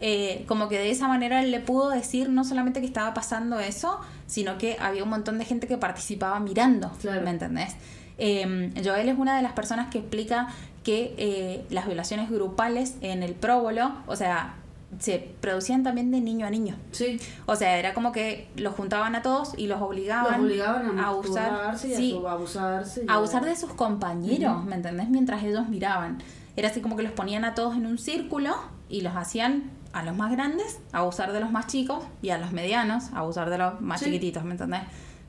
Eh, 0.00 0.44
como 0.48 0.68
que 0.70 0.78
de 0.78 0.90
esa 0.90 1.08
manera 1.08 1.42
él 1.42 1.50
le 1.50 1.60
pudo 1.60 1.90
decir 1.90 2.30
no 2.30 2.44
solamente 2.44 2.80
que 2.80 2.86
estaba 2.86 3.12
pasando 3.12 3.60
eso, 3.60 4.00
sino 4.26 4.56
que 4.56 4.78
había 4.80 5.02
un 5.02 5.10
montón 5.10 5.36
de 5.38 5.44
gente 5.44 5.66
que 5.66 5.76
participaba 5.76 6.40
mirando, 6.40 6.90
Claro. 7.02 7.20
¿me 7.20 7.30
entendés? 7.30 7.76
Eh, 8.16 8.72
Joel 8.82 9.10
es 9.10 9.18
una 9.18 9.36
de 9.36 9.42
las 9.42 9.52
personas 9.52 9.90
que 9.90 9.98
explica 9.98 10.48
que 10.84 11.14
eh, 11.18 11.66
las 11.68 11.84
violaciones 11.84 12.30
grupales 12.30 12.94
en 13.02 13.22
el 13.22 13.34
próbolo, 13.34 13.92
o 14.06 14.16
sea, 14.16 14.54
se 14.98 15.18
producían 15.40 15.82
también 15.82 16.10
de 16.10 16.20
niño 16.20 16.46
a 16.46 16.50
niño. 16.50 16.76
Sí. 16.92 17.18
O 17.46 17.56
sea, 17.56 17.78
era 17.78 17.94
como 17.94 18.12
que 18.12 18.48
los 18.56 18.74
juntaban 18.74 19.14
a 19.14 19.22
todos 19.22 19.52
y 19.56 19.66
los 19.66 19.80
obligaban, 19.82 20.32
Los 20.42 20.50
obligaban 20.50 20.98
a, 20.98 21.06
a 21.06 21.14
usar, 21.14 21.78
sí, 21.78 22.18
a 22.26 22.32
abusarse. 22.32 23.04
a 23.08 23.18
usar 23.20 23.44
de 23.44 23.56
sus 23.56 23.72
compañeros. 23.74 24.64
¿me 24.64 24.76
entendés? 24.76 25.08
Mientras 25.08 25.42
ellos 25.44 25.68
miraban. 25.68 26.22
Era 26.56 26.68
así 26.68 26.80
como 26.80 26.96
que 26.96 27.02
los 27.02 27.12
ponían 27.12 27.44
a 27.44 27.54
todos 27.54 27.74
en 27.76 27.86
un 27.86 27.98
círculo 27.98 28.54
y 28.88 29.02
los 29.02 29.14
hacían 29.16 29.70
a 29.92 30.02
los 30.02 30.16
más 30.16 30.30
grandes 30.32 30.78
abusar 30.92 31.32
de 31.32 31.40
los 31.40 31.50
más 31.50 31.66
chicos 31.66 32.04
y 32.22 32.30
a 32.30 32.38
los 32.38 32.52
medianos 32.52 33.04
abusar 33.14 33.50
de 33.50 33.58
los 33.58 33.80
más 33.80 34.00
Sí. 34.00 34.06
chiquititos, 34.06 34.44
¿me 34.44 34.52
entendés? 34.52 34.82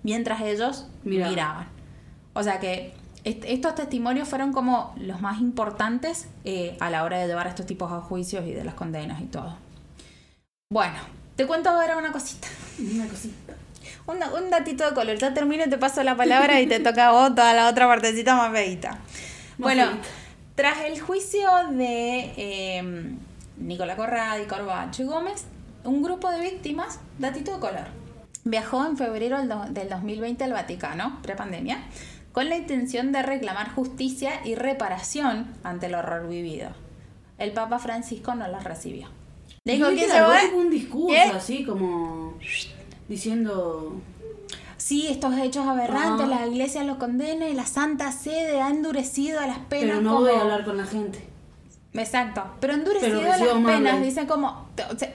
Mientras 0.03 0.41
ellos 0.41 0.87
Miraban. 1.03 1.31
miraban. 1.31 1.67
O 2.33 2.43
sea 2.43 2.59
que 2.59 2.93
est- 3.27 3.43
estos 3.45 3.75
testimonios 3.75 4.27
fueron 4.27 4.53
como 4.53 4.93
los 4.97 5.21
más 5.21 5.39
importantes 5.39 6.27
eh, 6.45 6.77
a 6.79 6.89
la 6.89 7.03
hora 7.03 7.19
de 7.19 7.27
llevar 7.27 7.47
a 7.47 7.49
estos 7.49 7.65
tipos 7.65 7.91
a 7.91 8.01
juicios 8.01 8.45
y 8.45 8.53
de 8.53 8.63
las 8.63 8.73
condenas 8.73 9.21
y 9.21 9.25
todo. 9.25 9.55
Bueno, 10.71 10.95
te 11.35 11.45
cuento 11.47 11.69
ahora 11.69 11.97
una 11.97 12.11
cosita. 12.11 12.47
Una 12.79 13.07
cosita. 13.07 13.53
Un, 14.05 14.17
un 14.43 14.49
datito 14.49 14.85
de 14.87 14.93
color. 14.93 15.17
Ya 15.17 15.33
termino 15.33 15.63
y 15.65 15.69
te 15.69 15.77
paso 15.77 16.03
la 16.03 16.15
palabra 16.15 16.59
y 16.61 16.67
te 16.67 16.79
toca 16.79 17.07
a 17.09 17.11
vos 17.11 17.29
toda 17.35 17.53
la 17.53 17.67
otra 17.69 17.87
partecita 17.87 18.35
más 18.35 18.51
feita. 18.51 18.99
Bueno, 19.57 19.87
tras 20.55 20.79
el 20.85 20.99
juicio 20.99 21.49
de 21.71 22.33
eh, 22.37 23.15
Nicolás 23.57 23.95
Corradi, 23.95 24.45
Corbacho 24.45 25.03
y 25.03 25.05
Gómez, 25.05 25.45
un 25.83 26.03
grupo 26.03 26.29
de 26.31 26.41
víctimas, 26.41 26.99
datito 27.17 27.53
de 27.53 27.59
color, 27.59 27.87
viajó 28.43 28.85
en 28.85 28.97
febrero 28.97 29.37
del, 29.39 29.47
do- 29.49 29.65
del 29.69 29.89
2020 29.89 30.43
al 30.43 30.53
Vaticano, 30.53 31.19
prepandemia, 31.21 31.79
con 32.37 32.49
la 32.49 32.55
intención 32.55 33.11
de 33.11 33.23
reclamar 33.23 33.73
justicia 33.73 34.41
y 34.45 34.53
reparación 34.53 35.47
ante 35.63 35.87
el 35.87 35.95
horror 35.95 36.29
vivido. 36.29 36.69
El 37.39 37.51
Papa 37.51 37.79
Francisco 37.79 38.35
no 38.35 38.47
los 38.47 38.63
recibió. 38.63 39.07
Dijo 39.65 39.89
¿Viste 39.89 40.05
que 40.05 40.11
se 40.11 40.21
va. 40.21 40.37
un 40.55 40.69
discurso 40.69 41.15
¿Qué? 41.15 41.35
así 41.35 41.65
como 41.65 42.37
diciendo 43.07 43.99
sí, 44.77 45.07
estos 45.07 45.35
hechos 45.39 45.65
aberrantes, 45.65 46.27
Ajá. 46.27 46.41
la 46.41 46.45
iglesia 46.45 46.83
los 46.83 46.97
condena 46.97 47.49
y 47.49 47.55
la 47.55 47.65
Santa 47.65 48.11
Sede 48.11 48.61
ha 48.61 48.69
endurecido 48.69 49.39
a 49.39 49.47
las 49.47 49.57
penas 49.57 49.97
Pero 49.97 50.01
no 50.01 50.13
como... 50.17 50.27
voy 50.27 50.35
a 50.35 50.41
hablar 50.41 50.63
con 50.63 50.77
la 50.77 50.85
gente. 50.85 51.27
Exacto, 51.93 52.43
pero 52.59 52.75
endurecido 52.75 53.19
Pero 53.19 53.55
las 53.55 53.65
penas, 53.65 53.99
dicen 54.03 54.27
como, 54.27 54.67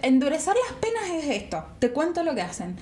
endurecer 0.03 0.55
las 0.69 0.77
penas 0.81 1.25
es 1.25 1.41
esto, 1.41 1.65
te 1.79 1.93
cuento 1.93 2.25
lo 2.25 2.35
que 2.35 2.43
hacen. 2.43 2.77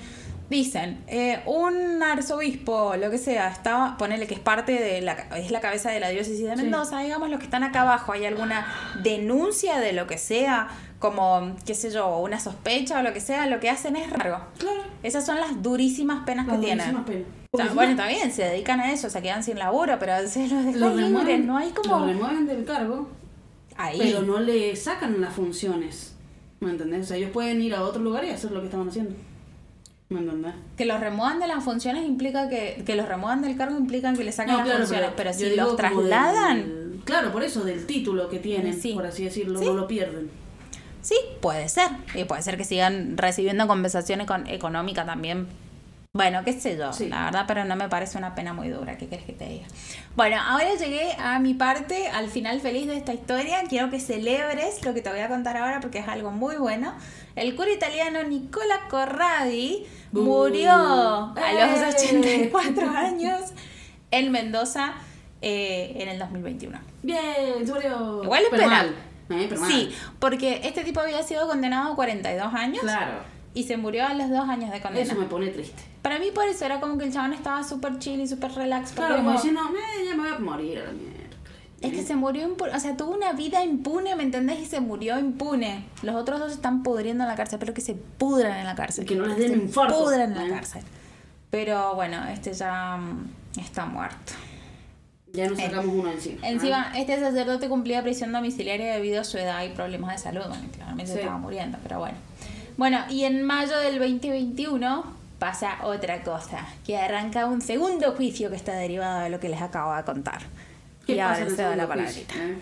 Dicen, 0.50 1.02
eh, 1.06 1.40
un 1.46 2.02
arzobispo, 2.02 2.96
lo 2.96 3.08
que 3.10 3.18
sea, 3.18 3.48
estaba, 3.50 3.96
ponele 3.96 4.26
que 4.26 4.34
es 4.34 4.40
parte 4.40 4.72
de 4.72 5.00
la, 5.00 5.12
es 5.38 5.52
la 5.52 5.60
cabeza 5.60 5.90
de 5.92 6.00
la 6.00 6.08
diócesis 6.08 6.44
de 6.44 6.56
Sí. 6.56 6.62
Mendoza, 6.62 6.98
digamos, 7.00 7.30
los 7.30 7.38
que 7.38 7.44
están 7.44 7.62
acá 7.62 7.82
abajo, 7.82 8.12
hay 8.12 8.26
alguna 8.26 8.66
denuncia 9.04 9.78
de 9.78 9.92
lo 9.92 10.08
que 10.08 10.18
sea, 10.18 10.68
como, 10.98 11.54
qué 11.64 11.74
sé 11.74 11.90
yo, 11.90 12.18
una 12.18 12.40
sospecha 12.40 12.98
o 12.98 13.02
lo 13.02 13.12
que 13.12 13.20
sea, 13.20 13.46
lo 13.46 13.60
que 13.60 13.70
hacen 13.70 13.94
es 13.94 14.10
raro. 14.10 14.40
Claro. 14.58 14.82
Esas 15.04 15.24
son 15.24 15.36
las 15.40 15.62
durísimas 15.62 16.24
penas 16.26 16.46
Las 16.48 16.56
que 16.58 16.66
tienen. 16.66 16.78
durísimas 16.94 17.06
penas. 17.08 17.28
O 17.52 17.56
sea, 17.56 17.72
bueno, 17.72 17.92
está 17.92 18.06
bien, 18.08 18.30
se 18.32 18.42
dedican 18.44 18.80
a 18.80 18.92
eso, 18.92 19.08
se 19.08 19.22
quedan 19.22 19.42
sin 19.44 19.56
laburo, 19.58 19.98
pero 20.00 20.14
se 20.28 20.48
los 20.48 20.64
dejan 20.66 20.96
libres, 21.12 21.44
no 21.44 21.56
hay 21.58 21.70
como... 21.70 22.06
remueven 22.06 22.46
del 22.46 22.64
cargo, 22.64 23.08
Ahí. 23.76 23.98
pero 24.02 24.22
no 24.22 24.40
le 24.40 24.74
sacan 24.74 25.20
las 25.20 25.32
funciones. 25.32 26.14
¿Me 26.58 26.70
entendés? 26.70 27.02
O 27.06 27.08
sea, 27.08 27.16
ellos 27.16 27.30
pueden 27.30 27.62
ir 27.62 27.74
a 27.74 27.82
otro 27.82 28.02
lugar 28.02 28.24
y 28.24 28.30
hacer 28.30 28.50
lo 28.50 28.58
que 28.60 28.66
estaban 28.66 28.88
haciendo. 28.88 29.14
Que 30.76 30.86
los 30.86 30.98
remuevan 30.98 31.38
de 31.38 31.46
las 31.46 31.62
funciones 31.62 32.04
implica 32.04 32.48
que, 32.48 32.82
que 32.84 32.96
los 32.96 33.06
remuevan 33.08 33.42
del 33.42 33.56
cargo 33.56 33.78
implican 33.78 34.16
que 34.16 34.24
le 34.24 34.32
saquen 34.32 34.54
No, 34.54 34.58
las 34.58 34.66
claro, 34.66 34.80
funciones, 34.80 35.10
pero, 35.16 35.32
si 35.32 35.54
los 35.54 35.76
trasladan, 35.76 36.56
del- 36.56 37.00
claro, 37.04 37.30
por 37.30 37.44
eso, 37.44 37.62
del 37.62 37.86
título 37.86 38.28
que 38.28 38.40
tienen, 38.40 38.74
Sí. 38.74 38.92
por 38.92 39.06
así 39.06 39.22
decirlo, 39.22 39.60
Sí. 39.60 39.66
no 39.66 39.74
lo 39.74 39.86
pierden. 39.86 40.28
sí, 41.00 41.14
puede 41.40 41.68
ser. 41.68 41.88
Y 42.16 42.24
puede 42.24 42.42
ser 42.42 42.56
que 42.56 42.64
sigan 42.64 43.16
recibiendo 43.16 43.66
compensación 43.68 44.18
econ- 44.20 44.48
económica 44.48 45.06
también. 45.06 45.46
Bueno, 46.12 46.42
qué 46.44 46.52
sé 46.52 46.76
yo, 46.76 46.92
Sí. 46.92 47.08
la 47.08 47.26
verdad, 47.26 47.44
pero 47.46 47.64
no 47.64 47.76
me 47.76 47.88
parece 47.88 48.18
una 48.18 48.34
pena 48.34 48.52
muy 48.52 48.68
dura, 48.68 48.98
¿qué 48.98 49.06
quieres 49.06 49.24
que 49.24 49.32
te 49.32 49.46
diga? 49.48 49.66
Bueno, 50.16 50.38
ahora 50.44 50.74
llegué 50.74 51.12
a 51.20 51.38
mi 51.38 51.54
parte, 51.54 52.08
al 52.08 52.28
final 52.28 52.60
feliz 52.60 52.88
de 52.88 52.96
esta 52.96 53.14
historia. 53.14 53.60
Quiero 53.68 53.90
que 53.90 54.00
celebres 54.00 54.84
lo 54.84 54.92
que 54.92 55.02
te 55.02 55.10
voy 55.10 55.20
a 55.20 55.28
contar 55.28 55.56
ahora 55.56 55.78
porque 55.78 56.00
es 56.00 56.08
algo 56.08 56.32
muy 56.32 56.56
bueno. 56.56 56.94
El 57.36 57.54
cura 57.54 57.70
italiano 57.70 58.24
Nicola 58.24 58.80
Corradi 58.90 59.86
Bu. 60.10 60.22
murió 60.22 60.72
a 60.72 61.52
los 61.52 61.78
¡Eh! 62.02 62.10
84 62.10 62.90
años 62.96 63.40
en 64.10 64.32
Mendoza 64.32 64.94
eh, 65.42 65.92
en 65.94 66.08
el 66.08 66.18
2021. 66.18 66.76
Bien, 67.04 67.20
murió. 67.68 68.24
Igual 68.24 68.42
es 68.42 68.48
Pero 68.50 68.62
pena. 68.64 68.76
mal, 68.76 68.94
¿eh? 69.30 69.48
Sí, 69.68 69.94
porque 70.18 70.60
este 70.64 70.82
tipo 70.82 70.98
había 70.98 71.22
sido 71.22 71.46
condenado 71.46 71.92
a 71.92 71.94
42 71.94 72.52
años 72.52 72.80
Claro. 72.82 73.12
Y 73.54 73.64
se 73.64 73.76
murió 73.76 74.06
a 74.06 74.14
los 74.14 74.30
dos 74.30 74.48
años 74.48 74.70
de 74.70 74.80
condena. 74.80 75.02
Eso 75.04 75.16
me 75.16 75.26
pone 75.26 75.48
triste. 75.48 75.82
Para 76.02 76.18
mí 76.18 76.26
por 76.34 76.44
eso 76.46 76.64
era 76.64 76.80
como 76.80 76.96
que 76.98 77.04
el 77.04 77.12
chabón 77.12 77.32
estaba 77.32 77.62
súper 77.64 77.98
chill 77.98 78.20
y 78.20 78.26
súper 78.28 78.52
relax. 78.52 78.92
Claro, 78.92 79.16
como 79.16 79.32
diciendo, 79.32 79.60
"Eh, 79.70 80.04
ya 80.06 80.14
me 80.16 80.22
voy 80.22 80.32
a 80.36 80.38
morir 80.38 80.78
a 80.78 80.84
la 80.84 80.92
mierda. 80.92 81.16
Es 81.80 81.92
que 81.92 82.02
se 82.02 82.14
murió 82.14 82.46
impune, 82.46 82.74
o 82.74 82.78
sea, 82.80 82.94
tuvo 82.94 83.14
una 83.14 83.32
vida 83.32 83.64
impune, 83.64 84.14
¿me 84.14 84.22
entendés? 84.22 84.58
Y 84.60 84.66
se 84.66 84.80
murió 84.80 85.18
impune. 85.18 85.86
Los 86.02 86.14
otros 86.14 86.38
dos 86.38 86.52
están 86.52 86.82
pudriendo 86.82 87.24
en 87.24 87.28
la 87.28 87.36
cárcel, 87.36 87.58
pero 87.58 87.72
que 87.72 87.80
se 87.80 87.94
pudran 87.94 88.58
en 88.58 88.66
la 88.66 88.74
cárcel. 88.74 89.06
Que 89.06 89.14
no 89.14 89.24
les 89.24 89.38
den 89.38 89.52
se 89.52 89.56
infarto. 89.56 89.98
pudran 90.04 90.32
en 90.32 90.36
la 90.36 90.46
¿eh? 90.46 90.50
cárcel. 90.50 90.82
Pero 91.48 91.94
bueno, 91.94 92.22
este 92.28 92.52
ya 92.52 92.98
mm, 92.98 93.58
está 93.60 93.86
muerto. 93.86 94.34
Ya 95.32 95.48
nos 95.48 95.58
sacamos 95.58 95.86
uno 95.94 96.10
encima. 96.10 96.46
Encima, 96.46 96.92
este 96.96 97.18
sacerdote 97.18 97.68
cumplía 97.68 98.02
prisión 98.02 98.30
domiciliaria 98.32 98.92
debido 98.94 99.20
a 99.22 99.24
su 99.24 99.38
edad 99.38 99.62
y 99.64 99.70
problemas 99.70 100.12
de 100.12 100.18
salud. 100.18 100.42
Bueno, 100.48 100.64
claramente 100.74 101.12
Sí. 101.12 101.18
estaba 101.18 101.38
muriendo, 101.38 101.78
pero 101.82 101.98
bueno. 102.00 102.18
Bueno, 102.80 103.00
y 103.10 103.24
en 103.24 103.42
mayo 103.42 103.78
del 103.78 103.98
2021 103.98 105.04
pasa 105.38 105.80
otra 105.84 106.22
cosa, 106.22 106.66
que 106.86 106.96
arranca 106.96 107.44
un 107.44 107.60
segundo 107.60 108.12
juicio 108.12 108.48
que 108.48 108.56
está 108.56 108.72
derivado 108.72 109.20
de 109.20 109.28
lo 109.28 109.38
que 109.38 109.50
les 109.50 109.60
acabo 109.60 109.94
de 109.94 110.02
contar. 110.02 110.40
¿Qué 111.04 111.12
y 111.12 111.16
pasa 111.18 111.32
ahora 111.34 111.44
el 111.44 111.56
cedo 111.56 111.76
la 111.76 111.86
palabrita. 111.86 112.34
eh? 112.36 112.56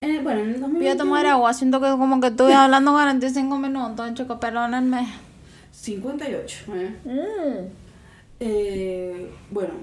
En 0.00 0.10
el- 0.12 0.22
bueno, 0.22 0.40
en 0.40 0.46
el 0.54 0.60
2021... 0.60 0.78
Voy 0.78 0.88
a 0.88 0.96
tomar 0.96 1.26
agua, 1.26 1.52
siento 1.52 1.78
que 1.78 1.90
como 1.90 2.22
que 2.22 2.28
estoy 2.28 2.52
hablando 2.54 2.92
45 2.92 3.58
minutos, 3.58 4.14
chicos, 4.14 4.38
perdónenme. 4.38 5.06
58. 5.72 6.64
¿eh? 6.74 7.68
Eh, 8.40 9.30
bueno, 9.50 9.74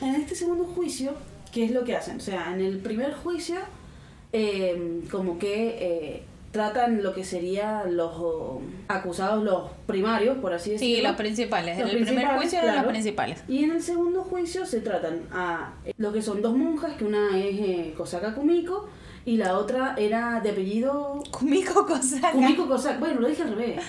en 0.00 0.14
este 0.16 0.34
segundo 0.34 0.64
juicio, 0.64 1.12
¿qué 1.52 1.66
es 1.66 1.70
lo 1.70 1.84
que 1.84 1.94
hacen? 1.94 2.16
O 2.16 2.20
sea, 2.20 2.52
en 2.52 2.60
el 2.62 2.78
primer 2.78 3.14
juicio, 3.14 3.58
eh, 4.32 5.02
como 5.08 5.38
que 5.38 5.76
eh, 5.80 6.22
tratan 6.56 7.02
lo 7.02 7.12
que 7.12 7.22
serían 7.22 7.98
los 7.98 8.12
oh, 8.16 8.62
acusados, 8.88 9.44
los 9.44 9.70
primarios, 9.86 10.38
por 10.38 10.54
así 10.54 10.70
decirlo. 10.70 10.96
Sí, 10.96 11.02
los 11.02 11.16
principales. 11.16 11.78
Los 11.78 11.90
en 11.90 11.98
el 11.98 12.04
primer 12.06 12.26
juicio 12.28 12.58
eran 12.60 12.76
los 12.76 12.86
principales. 12.86 13.42
Y 13.46 13.64
en 13.64 13.72
el 13.72 13.82
segundo 13.82 14.22
juicio 14.22 14.64
se 14.64 14.80
tratan 14.80 15.20
a 15.30 15.74
eh, 15.84 15.92
lo 15.98 16.14
que 16.14 16.22
son 16.22 16.40
dos 16.40 16.56
monjas, 16.56 16.96
que 16.96 17.04
una 17.04 17.36
es 17.36 17.60
eh, 17.60 17.94
Kosaka 17.94 18.34
Kumiko 18.34 18.88
y 19.26 19.36
la 19.36 19.58
otra 19.58 19.94
era 19.98 20.40
de 20.40 20.50
apellido 20.50 21.22
Kumiko 21.30 21.84
Kosaka. 21.86 22.32
Kumiko 22.32 22.66
Kosaka. 22.66 22.98
Bueno, 23.00 23.20
lo 23.20 23.28
dije 23.28 23.42
al 23.42 23.50
revés. 23.54 23.84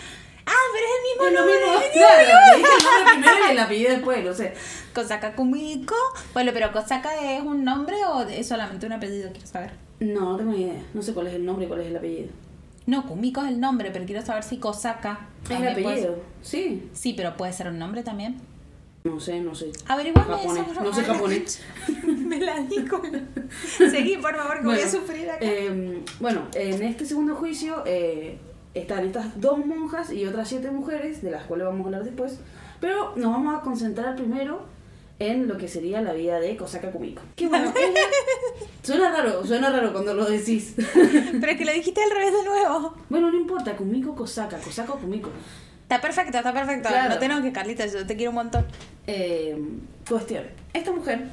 Ah, 0.45 0.51
pero 0.73 0.85
es 0.85 0.93
el 0.97 1.03
mismo 1.07 1.25
Es 1.25 1.33
lo 1.33 1.39
nombre. 1.39 1.55
mismo, 1.55 1.93
claro, 1.93 2.17
le 2.17 2.57
dije 2.57 2.69
el 2.77 2.83
nombre 2.83 3.13
primero 3.13 3.47
y 3.47 3.51
el 3.51 3.59
apellido 3.59 3.91
después, 3.91 4.25
no 4.25 4.33
sé. 4.33 4.53
Kosaka 4.93 5.35
Kumiko. 5.35 5.95
Bueno, 6.33 6.51
pero 6.53 6.73
Kosaka 6.73 7.31
es 7.33 7.41
un 7.41 7.63
nombre 7.63 7.95
o 8.11 8.23
es 8.23 8.45
solamente 8.45 8.85
un 8.85 8.91
apellido, 8.91 9.31
quiero 9.31 9.47
saber. 9.47 9.71
No, 10.01 10.31
no 10.31 10.37
tengo 10.37 10.51
ni 10.51 10.63
idea. 10.63 10.83
No 10.93 11.01
sé 11.01 11.13
cuál 11.13 11.27
es 11.27 11.33
el 11.33 11.45
nombre 11.45 11.65
y 11.65 11.67
cuál 11.69 11.79
es 11.81 11.87
el 11.87 11.95
apellido. 11.97 12.29
No, 12.87 13.05
Kumiko 13.05 13.41
es 13.43 13.49
el 13.49 13.59
nombre, 13.59 13.91
pero 13.91 14.05
quiero 14.05 14.25
saber 14.25 14.43
si 14.43 14.57
Kosaka. 14.57 15.27
Es 15.43 15.51
el 15.51 15.57
puede 15.57 15.71
apellido, 15.71 16.15
sí. 16.41 16.89
Sí, 16.93 17.13
pero 17.13 17.35
puede 17.37 17.51
ser 17.53 17.67
un 17.67 17.77
nombre 17.77 18.01
también. 18.01 18.37
No 19.03 19.19
sé, 19.19 19.39
no 19.41 19.53
sé. 19.53 19.71
Averiguame 19.87 20.27
Japonés, 20.27 20.67
eso. 20.71 20.81
no 20.83 20.93
sé 20.93 21.03
japonés. 21.03 21.61
Me 22.07 22.39
la 22.39 22.59
dijo. 22.61 23.01
Seguí, 23.77 24.17
por 24.17 24.35
favor, 24.35 24.59
que 24.61 24.65
voy 24.65 24.79
a 24.79 24.89
sufrir 24.89 25.29
acá. 25.29 25.39
eh, 25.41 26.01
bueno, 26.19 26.41
en 26.55 26.81
este 26.81 27.05
segundo 27.05 27.35
juicio 27.35 27.83
eh, 27.85 28.37
están 28.73 29.05
estas 29.05 29.39
dos 29.39 29.65
monjas 29.65 30.11
y 30.11 30.25
otras 30.25 30.47
siete 30.47 30.71
mujeres, 30.71 31.21
de 31.21 31.31
las 31.31 31.43
cuales 31.45 31.67
vamos 31.67 31.81
a 31.81 31.85
hablar 31.85 32.03
después. 32.03 32.39
Pero 32.79 33.13
nos 33.15 33.31
vamos 33.31 33.55
a 33.57 33.61
concentrar 33.61 34.15
primero 34.15 34.65
en 35.19 35.47
lo 35.47 35.57
que 35.57 35.67
sería 35.67 36.01
la 36.01 36.13
vida 36.13 36.39
de 36.39 36.55
Kosaka 36.55 36.91
Kumiko. 36.91 37.21
Que 37.35 37.47
bueno, 37.47 37.73
ella... 37.75 38.01
Suena 38.83 39.11
raro, 39.11 39.45
suena 39.45 39.69
raro 39.69 39.91
cuando 39.91 40.13
lo 40.13 40.25
decís. 40.25 40.73
Pero 40.93 41.51
es 41.51 41.57
que 41.57 41.65
lo 41.65 41.73
dijiste 41.73 42.01
al 42.01 42.11
revés 42.11 42.31
de 42.31 42.43
nuevo. 42.43 42.95
bueno, 43.09 43.31
no 43.31 43.37
importa, 43.37 43.75
Kumiko 43.75 44.15
Kosaka, 44.15 44.57
Kosaka 44.57 44.93
Kumiko. 44.93 45.29
Está 45.83 46.01
perfecto, 46.01 46.37
está 46.37 46.53
perfecto. 46.53 46.89
Claro. 46.89 47.13
No 47.13 47.19
tengo 47.19 47.41
que, 47.41 47.51
Carlita, 47.51 47.85
yo 47.85 48.05
te 48.05 48.15
quiero 48.15 48.31
un 48.31 48.35
montón. 48.35 48.65
Eh, 49.07 49.57
cuestión. 50.07 50.43
Esta 50.73 50.91
mujer, 50.91 51.27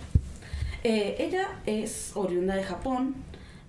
eh, 0.84 1.16
ella 1.18 1.48
es 1.66 2.12
oriunda 2.14 2.54
de 2.54 2.62
Japón. 2.62 3.14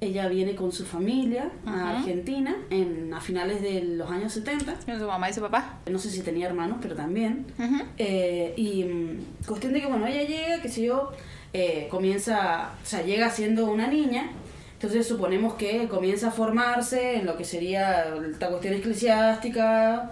Ella 0.06 0.28
viene 0.28 0.56
con 0.56 0.72
su 0.72 0.86
familia 0.86 1.50
a 1.66 1.74
Ajá. 1.74 1.98
Argentina 2.00 2.56
en, 2.70 3.14
a 3.14 3.20
finales 3.20 3.62
de 3.62 3.82
los 3.84 4.10
años 4.12 4.34
70. 4.34 4.74
Con 4.86 5.00
su 5.00 5.08
mamá 5.08 5.30
y 5.30 5.34
su 5.34 5.42
papá. 5.42 5.80
No 5.90 5.98
sé 6.00 6.10
si 6.10 6.22
tenía 6.22 6.46
hermanos, 6.48 6.78
pero 6.82 6.96
también. 6.96 7.46
Ujú. 7.58 7.84
Eh, 7.98 8.54
y 8.56 8.84
mm, 8.84 9.46
cuestión 9.48 9.74
de 9.74 9.82
que, 9.82 9.88
bueno, 9.88 10.06
ella 10.08 10.24
llega, 10.24 10.62
qué 10.62 10.70
sé 10.70 10.84
yo, 10.84 11.12
eh, 11.54 11.88
comienza, 11.90 12.72
o 12.84 12.86
sea, 12.86 13.02
llega 13.04 13.30
siendo 13.30 13.66
una 13.66 13.88
niña. 13.88 14.30
Entonces 14.74 15.08
suponemos 15.08 15.56
que 15.56 15.88
comienza 15.88 16.28
a 16.28 16.32
formarse 16.32 17.16
en 17.16 17.26
lo 17.26 17.38
que 17.38 17.46
sería 17.46 18.14
esta 18.32 18.50
cuestión 18.50 18.74
eclesiástica, 18.76 20.12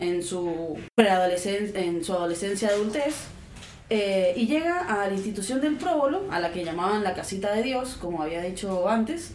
en 0.00 0.22
su 0.22 0.78
preadolescencia, 0.96 1.80
en 1.80 2.02
su 2.02 2.12
adolescencia, 2.14 2.68
adultez. 2.70 3.26
Eh, 3.92 4.34
y 4.36 4.46
llega 4.46 4.78
a 4.78 5.08
la 5.08 5.12
institución 5.12 5.60
del 5.60 5.74
próbolo, 5.74 6.22
a 6.30 6.38
la 6.38 6.52
que 6.52 6.64
llamaban 6.64 7.02
la 7.02 7.12
casita 7.12 7.52
de 7.52 7.64
Dios, 7.64 7.96
como 8.00 8.22
había 8.22 8.40
dicho 8.40 8.88
antes, 8.88 9.32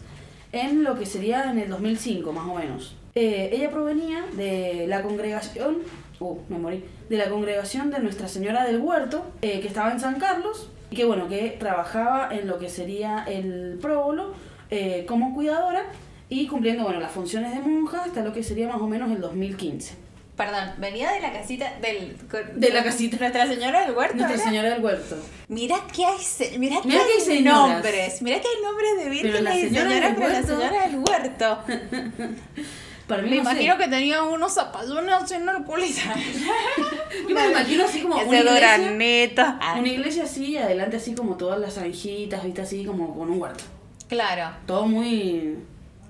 en 0.50 0.82
lo 0.82 0.98
que 0.98 1.04
sería 1.04 1.50
en 1.50 1.58
el 1.58 1.68
2005 1.68 2.32
más 2.32 2.48
o 2.48 2.54
menos. 2.54 2.96
Eh, 3.14 3.50
ella 3.52 3.70
provenía 3.70 4.24
de 4.34 4.86
la 4.88 5.02
congregación, 5.02 5.78
uh, 6.20 6.38
me 6.48 6.58
morí, 6.58 6.84
de 7.10 7.18
la 7.18 7.28
congregación 7.28 7.90
de 7.90 7.98
Nuestra 7.98 8.28
Señora 8.28 8.64
del 8.64 8.80
Huerto, 8.80 9.26
eh, 9.42 9.60
que 9.60 9.68
estaba 9.68 9.92
en 9.92 10.00
San 10.00 10.18
Carlos, 10.18 10.70
y 10.90 10.96
que 10.96 11.04
bueno, 11.04 11.28
que 11.28 11.56
trabajaba 11.58 12.34
en 12.34 12.48
lo 12.48 12.58
que 12.58 12.70
sería 12.70 13.24
el 13.24 13.78
próbolo 13.80 14.34
como 15.06 15.32
cuidadora 15.32 15.84
y 16.28 16.48
cumpliendo 16.48 16.82
bueno, 16.82 16.98
las 16.98 17.12
funciones 17.12 17.54
de 17.54 17.60
monja 17.60 18.02
hasta 18.04 18.24
lo 18.24 18.32
que 18.32 18.42
sería 18.42 18.68
más 18.68 18.80
o 18.80 18.86
menos 18.88 19.10
el 19.12 19.20
2015. 19.20 20.05
Perdón, 20.36 20.74
venía 20.76 21.12
de 21.12 21.20
la 21.20 21.32
casita 21.32 21.72
del... 21.80 22.14
De 22.56 22.70
la 22.70 22.84
casita. 22.84 23.16
Nuestra 23.18 23.46
Señora 23.46 23.86
del 23.86 23.96
Huerto. 23.96 24.16
Nuestra. 24.16 24.44
Señora 24.44 24.70
del 24.70 24.84
Huerto. 24.84 25.16
Mira 25.48 25.76
que 25.94 26.04
hay, 26.04 26.58
mira 26.58 26.82
que 26.82 26.88
que 26.88 27.32
hay 27.32 27.42
nombres. 27.42 28.20
Mira 28.20 28.40
que 28.40 28.48
hay 28.48 28.62
nombres 28.62 28.96
de 28.98 29.10
vírgenes 29.10 29.42
la 29.42 29.56
y 29.56 29.62
señora 29.62 29.88
señoras, 29.90 30.02
del 30.02 30.14
pero 30.16 30.28
la 30.28 30.42
señora 30.42 30.88
del 30.88 30.98
huerto. 30.98 31.58
Para 33.06 33.22
mí 33.22 33.30
Me 33.30 33.36
no 33.36 33.44
sé. 33.44 33.50
imagino 33.50 33.78
que 33.78 33.88
tenía 33.88 34.22
unos 34.24 34.58
haciendo 34.58 35.52
el 35.52 35.62
culito. 35.62 36.00
Yo 37.28 37.34
me 37.34 37.50
imagino 37.50 37.84
así 37.84 38.00
como 38.02 38.16
una 38.16 38.36
iglesia, 38.38 39.58
una 39.78 39.88
iglesia 39.88 40.24
así 40.24 40.46
y 40.50 40.56
adelante 40.58 40.96
así 40.96 41.14
como 41.14 41.36
todas 41.36 41.60
las 41.60 41.74
zanjitas, 41.74 42.42
viste 42.42 42.62
así 42.62 42.84
como 42.84 43.16
con 43.16 43.30
un 43.30 43.40
huerto. 43.40 43.64
Claro. 44.08 44.56
Todo 44.66 44.86
muy 44.86 45.56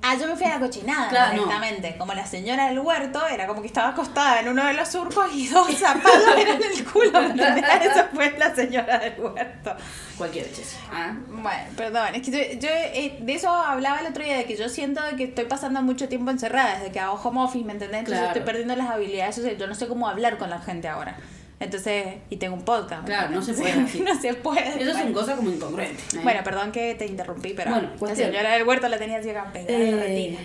Ah, 0.03 0.15
yo 0.15 0.29
me 0.29 0.37
fui 0.37 0.47
a 0.47 0.51
la 0.51 0.61
cochinada 0.61 1.09
Claro, 1.09 1.33
no. 1.33 1.43
directamente. 1.45 1.97
Como 1.99 2.15
la 2.15 2.25
señora 2.25 2.67
del 2.69 2.79
huerto, 2.79 3.27
era 3.27 3.47
como 3.49 3.61
que 3.61 3.67
estaba 3.67 3.89
acostada 3.89 4.41
en 4.41 4.49
uno 4.49 4.65
de 4.65 4.75
los 4.75 4.89
surcos 4.89 5.27
y 5.35 5.49
dos 5.49 5.69
zapatos 5.75 6.13
eran 6.39 6.61
el 6.63 6.85
culo. 6.85 7.21
Esa 7.83 8.09
fue 8.15 8.31
la 8.39 8.55
señora 8.55 8.99
del 8.99 9.19
huerto. 9.21 9.75
Cualquier 10.17 10.53
chis. 10.53 10.77
Ah. 10.93 11.13
Bueno, 11.29 11.65
perdón, 11.77 12.15
es 12.15 12.23
que 12.23 12.31
yo, 12.31 12.59
yo, 12.61 12.69
eh, 12.73 13.19
de 13.21 13.35
eso 13.35 13.51
hablaba 13.51 13.99
el 14.01 14.07
otro 14.07 14.23
día, 14.23 14.37
de 14.37 14.45
que 14.45 14.57
yo 14.57 14.69
siento 14.69 15.03
de 15.03 15.17
que 15.17 15.25
estoy 15.25 15.47
pasando 15.47 15.83
mucho 15.83 16.09
tiempo 16.09 16.31
encerrada, 16.31 16.77
desde 16.79 16.93
que 16.93 17.01
hago 17.01 17.15
home 17.23 17.43
office, 17.43 17.65
¿me 17.65 17.73
entendés? 17.73 18.01
Entonces 18.01 18.21
Claro. 18.23 18.39
estoy 18.39 18.43
perdiendo 18.47 18.77
las 18.77 18.91
habilidades, 18.91 19.39
o 19.39 19.43
sea, 19.43 19.53
yo 19.55 19.67
no 19.67 19.75
sé 19.75 19.89
cómo 19.89 20.09
hablar 20.09 20.39
con 20.39 20.51
la 20.51 20.61
gente 20.61 20.87
ahora. 20.89 21.17
Entonces, 21.59 22.17
y 22.29 22.37
tengo 22.37 22.55
un 22.55 22.65
podcast. 22.65 23.03
¿me 23.03 23.07
Claro, 23.07 23.31
no 23.31 23.41
se 23.43 23.55
puede 23.55 23.73
así. 23.73 24.01
no 24.07 24.15
se 24.21 24.35
puede. 24.35 24.83
Eso 24.83 24.93
son 24.93 25.01
bueno. 25.03 25.13
cosas 25.21 25.37
como 25.37 25.51
incongruentes. 25.51 26.15
¿eh? 26.15 26.21
Bueno, 26.23 26.41
perdón 26.45 26.71
que 26.73 26.95
te 26.97 27.07
interrumpí, 27.07 27.55
pero 27.57 27.71
Bueno, 27.71 27.89
la 28.01 28.15
señora 28.15 28.53
del 28.55 28.67
huerto 28.67 28.89
la 28.89 28.99
tenía 28.99 29.19
la 29.19 29.25
Eh, 29.55 29.97
retina. 29.99 30.39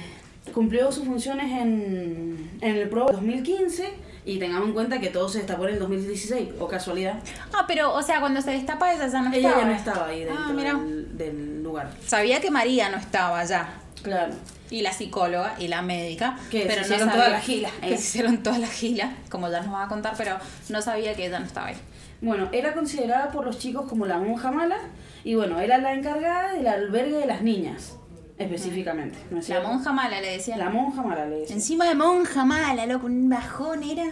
cumplió 0.53 0.91
sus 0.91 1.05
funciones 1.05 1.51
en, 1.51 2.49
en 2.61 2.75
el 2.77 2.87
Pro 2.89 3.07
2015 3.11 3.89
y 4.25 4.37
tengamos 4.39 4.67
en 4.67 4.73
cuenta 4.73 4.99
que 4.99 5.09
todo 5.09 5.27
se 5.29 5.39
destapó 5.39 5.67
en 5.67 5.73
el 5.73 5.79
2016, 5.79 6.49
o 6.59 6.67
casualidad. 6.67 7.15
Ah, 7.53 7.65
pero, 7.67 7.93
o 7.93 8.01
sea, 8.01 8.19
cuando 8.19 8.41
se 8.41 8.51
destapa 8.51 8.93
ella 8.93 9.07
ya 9.07 9.21
no 9.21 9.33
Ella 9.33 9.49
estaba. 9.49 9.61
ya 9.61 9.67
no 9.67 9.73
estaba 9.75 10.05
ahí 10.07 10.19
dentro 10.23 10.43
Ah, 10.47 10.53
mira. 10.53 10.73
del, 10.75 11.17
del 11.17 11.63
lugar. 11.63 11.89
Sabía 12.05 12.39
que 12.41 12.51
María 12.51 12.89
no 12.89 12.97
estaba 12.97 13.43
ya. 13.43 13.73
Claro. 14.03 14.33
Y 14.69 14.81
la 14.81 14.93
psicóloga 14.93 15.55
y 15.59 15.67
la 15.67 15.81
médica. 15.81 16.37
Que 16.49 16.61
pero 16.65 16.75
se 16.83 16.89
no 16.89 16.95
hicieron 16.95 17.07
sabía, 17.09 17.23
todas 17.23 17.31
las 17.31 17.43
gilas, 17.43 17.71
Que 17.81 17.93
eh. 17.93 17.97
se 17.97 18.03
hicieron 18.03 18.43
todas 18.43 18.59
las 18.59 18.71
gilas, 18.71 19.09
como 19.29 19.49
ya 19.49 19.61
nos 19.61 19.73
va 19.73 19.83
a 19.83 19.87
contar, 19.87 20.13
pero 20.17 20.37
no 20.69 20.81
sabía 20.81 21.13
que 21.15 21.25
ella 21.27 21.39
no 21.39 21.45
estaba 21.45 21.67
ahí. 21.67 21.75
Bueno, 22.21 22.47
era 22.51 22.73
considerada 22.73 23.31
por 23.31 23.45
los 23.45 23.57
chicos 23.57 23.87
como 23.89 24.05
la 24.05 24.17
monja 24.17 24.51
mala 24.51 24.77
y 25.23 25.33
bueno, 25.35 25.59
era 25.59 25.79
la 25.79 25.93
encargada 25.93 26.53
del 26.53 26.67
albergue 26.67 27.17
de 27.17 27.25
las 27.25 27.41
niñas, 27.41 27.95
específicamente. 28.43 29.17
¿no 29.29 29.39
es 29.39 29.49
La 29.49 29.55
cierto? 29.55 29.67
monja 29.73 29.91
mala 29.93 30.21
le 30.21 30.31
decían. 30.31 30.59
La 30.59 30.69
monja 30.69 31.01
mala 31.01 31.25
le 31.25 31.39
decía. 31.39 31.55
Encima 31.55 31.85
de 31.85 31.95
monja 31.95 32.45
mala, 32.45 32.85
loco, 32.85 33.05
un 33.05 33.29
bajón 33.29 33.83
era. 33.83 34.11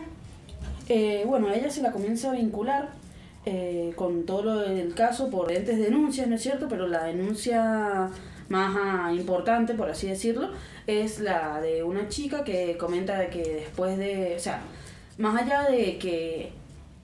Eh, 0.87 1.23
bueno, 1.25 1.47
a 1.47 1.55
ella 1.55 1.69
se 1.69 1.81
la 1.81 1.91
comienza 1.91 2.31
a 2.31 2.33
vincular 2.33 2.89
eh, 3.45 3.93
con 3.95 4.25
todo 4.25 4.43
lo 4.43 4.59
del 4.59 4.93
caso 4.93 5.29
por 5.29 5.47
diferentes 5.47 5.77
denuncias, 5.77 6.27
¿no 6.27 6.35
es 6.35 6.41
cierto? 6.41 6.67
Pero 6.67 6.87
la 6.87 7.03
denuncia 7.03 8.09
más 8.49 8.75
ah, 8.79 9.11
importante, 9.13 9.75
por 9.75 9.89
así 9.89 10.07
decirlo, 10.07 10.49
es 10.87 11.19
la 11.19 11.61
de 11.61 11.83
una 11.83 12.09
chica 12.09 12.43
que 12.43 12.77
comenta 12.77 13.29
que 13.29 13.43
después 13.43 13.97
de, 13.97 14.33
o 14.35 14.39
sea, 14.39 14.61
más 15.17 15.41
allá 15.41 15.69
de 15.69 15.97
que 15.99 16.51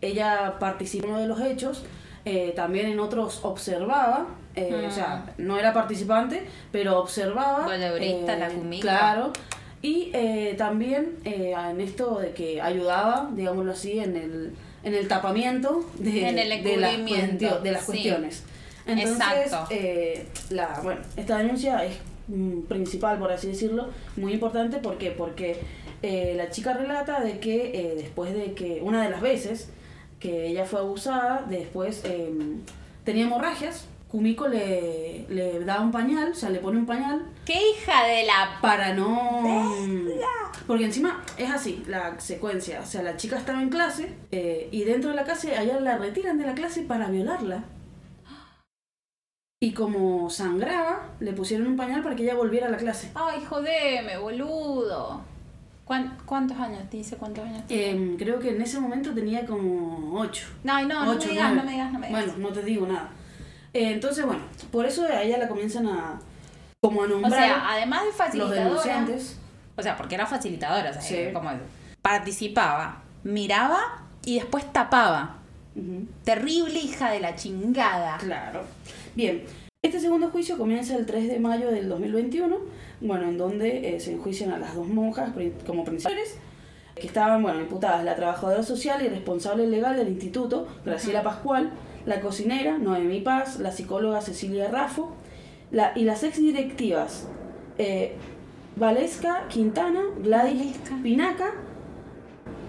ella 0.02 0.58
participó 0.60 1.06
en 1.06 1.12
uno 1.12 1.22
de 1.22 1.28
los 1.28 1.42
hechos, 1.42 1.84
eh, 2.26 2.54
también 2.56 2.88
en 2.88 3.00
otros 3.00 3.42
observaba, 3.44 4.26
eh, 4.56 4.86
o 4.88 4.92
sea, 4.92 5.34
no 5.38 5.58
era 5.58 5.74
participante, 5.74 6.44
pero 6.72 7.00
observaba. 7.00 7.64
Voleurista, 7.66 8.36
la 8.38 8.50
eh, 8.50 8.54
cumica. 8.54 8.82
Claro. 8.82 9.34
Y 9.82 10.10
eh, 10.14 10.56
también 10.58 11.16
eh, 11.26 11.54
en 11.70 11.80
esto 11.82 12.20
de 12.20 12.32
que 12.32 12.62
ayudaba, 12.62 13.30
digámoslo 13.34 13.72
así, 13.74 14.00
en 14.00 14.16
el, 14.16 14.54
en 14.84 14.94
el 14.96 15.08
tapamiento 15.08 15.88
de, 16.00 16.28
En 16.28 16.40
el 16.40 16.64
de 16.64 16.78
las, 16.78 16.98
cuestio- 16.98 17.60
de 17.62 17.72
las 17.72 17.82
sí. 17.82 17.86
cuestiones. 17.88 18.44
Entonces, 18.88 19.14
Exacto. 19.46 19.68
eh, 19.72 20.28
la, 20.50 20.80
bueno, 20.84 21.02
esta 21.18 21.38
denuncia 21.40 21.84
es 21.86 21.96
mm, 22.28 22.62
principal, 22.62 23.18
por 23.20 23.32
así 23.32 23.48
decirlo, 23.48 23.90
muy 24.16 24.34
importante. 24.34 24.78
¿por 24.78 24.98
qué? 24.98 25.12
Porque 25.12 25.60
eh, 26.04 26.34
la 26.38 26.50
chica 26.50 26.74
relata 26.74 27.20
de 27.20 27.40
que 27.40 27.72
eh, 27.74 27.94
después 27.96 28.34
de 28.34 28.54
que, 28.54 28.80
una 28.84 29.04
de 29.04 29.10
las 29.10 29.22
veces 29.22 29.70
que 30.20 30.48
ella 30.48 30.66
fue 30.66 30.80
abusada, 30.80 31.46
después 31.50 32.02
eh, 32.06 32.32
tenía 33.04 33.26
hemorragias, 33.26 33.86
Kumiko 34.16 34.48
le, 34.48 35.26
le 35.28 35.60
da 35.66 35.82
un 35.82 35.92
pañal, 35.92 36.32
o 36.32 36.34
sea, 36.34 36.50
le 36.50 36.60
pone 36.60 36.78
un 36.78 36.86
pañal 36.86 37.22
¡Qué 37.44 37.60
hija 37.72 38.06
de 38.08 38.26
la... 38.26 38.60
para 38.62 38.94
no... 38.94 39.44
Porque 40.66 40.86
encima 40.86 41.22
es 41.38 41.52
así, 41.52 41.84
la 41.86 42.18
secuencia. 42.18 42.80
O 42.80 42.86
sea, 42.86 43.04
la 43.04 43.18
chica 43.18 43.38
estaba 43.38 43.62
en 43.62 43.68
clase 43.70 44.16
eh, 44.32 44.70
y 44.72 44.86
dentro 44.86 45.10
de 45.10 45.18
la 45.18 45.26
clase, 45.26 45.58
allá 45.58 45.82
la 45.82 45.98
retiran 45.98 46.38
de 46.38 46.46
la 46.46 46.56
clase 46.56 46.84
para 46.84 47.10
violarla. 47.10 47.66
Y 49.62 49.74
como 49.74 50.30
sangraba, 50.30 51.10
le 51.20 51.34
pusieron 51.34 51.68
un 51.68 51.76
pañal 51.76 52.02
para 52.02 52.16
que 52.16 52.24
ella 52.24 52.36
volviera 52.36 52.68
a 52.68 52.72
la 52.72 52.78
clase. 52.78 53.12
Ay, 53.16 53.44
jodeme, 53.44 54.18
boludo. 54.18 55.22
¿Cuán- 55.84 56.18
¿Cuántos 56.26 56.58
años? 56.58 56.90
Dice 56.90 57.18
cuántos 57.18 57.44
años 57.44 57.68
tiene. 57.68 57.90
Em, 57.92 58.18
creo 58.18 58.40
que 58.40 58.52
en 58.56 58.62
ese 58.62 58.80
momento 58.80 59.14
tenía 59.14 59.46
como 59.46 60.18
8. 60.18 60.48
No, 60.64 60.82
no, 60.84 61.04
no 61.06 61.14
me 61.16 61.26
digas, 61.26 61.54
no 61.54 61.64
me 61.66 61.72
digas, 61.74 61.92
no 61.92 62.00
me 62.00 62.08
digas. 62.08 62.26
Bueno, 62.26 62.48
no 62.48 62.54
te 62.54 62.64
digo 62.64 62.88
nada. 62.88 63.10
Eh, 63.76 63.92
entonces, 63.92 64.26
bueno, 64.26 64.42
por 64.72 64.86
eso 64.86 65.04
a 65.04 65.22
ella 65.22 65.38
la 65.38 65.50
comienzan 65.50 65.86
a... 65.88 66.20
Como 66.82 67.02
a 67.02 67.06
o 67.06 67.08
nombrar 67.10 67.34
sea, 67.34 67.72
además 67.74 68.02
de 68.02 68.08
los 68.08 68.16
facilitadora... 68.16 68.64
denunciantes. 68.64 69.38
O 69.76 69.82
sea, 69.82 69.98
porque 69.98 70.16
era 70.16 70.26
facilitadora, 70.26 70.92
o 70.92 70.94
sea, 70.94 71.02
Sí. 71.02 71.18
como 71.34 71.50
participaba, 72.02 73.02
miraba 73.24 74.04
y 74.24 74.36
después 74.36 74.72
tapaba. 74.72 75.38
Terrible 76.24 76.80
hija 76.80 77.10
de 77.12 77.20
la 77.20 77.36
chingada. 77.36 78.18
Claro. 78.20 78.62
Bien, 79.14 79.44
este 79.82 80.00
segundo 80.00 80.30
juicio 80.30 80.58
comienza 80.58 80.96
el 80.96 81.06
3 81.06 81.28
de 81.28 81.40
mayo 81.40 81.70
del 81.70 81.90
2021, 81.90 82.58
bueno, 83.02 83.28
en 83.28 83.38
donde 83.38 83.96
eh, 83.96 84.00
se 84.00 84.14
enjuician 84.14 84.54
a 84.54 84.58
las 84.58 84.76
dos 84.76 84.88
monjas 84.88 85.32
como 85.66 85.84
principales, 85.84 86.38
que 86.96 87.08
estaban, 87.08 87.44
bueno, 87.44 87.60
imputadas 87.60 88.06
la 88.06 88.16
trabajadora 88.16 88.64
social 88.64 89.04
y 89.04 89.10
responsable 89.10 89.68
legal 89.68 89.98
del 89.98 90.08
instituto, 90.08 90.66
Graciela 90.86 91.24
Pascual, 91.24 91.72
la 92.06 92.22
cocinera, 92.22 92.78
Noemí 92.78 93.22
Paz, 93.22 93.60
la 93.60 93.72
psicóloga 93.72 94.22
Cecilia 94.22 94.70
Raffo, 94.70 95.14
la, 95.72 95.92
y 95.96 96.04
las 96.04 96.24
ex 96.24 96.38
directivas, 96.38 97.28
eh, 97.78 98.14
Valesca 98.76 99.48
Quintana, 99.50 100.02
Gladys 100.22 100.60
Valesca. 100.62 100.96
Pinaca, 101.02 101.52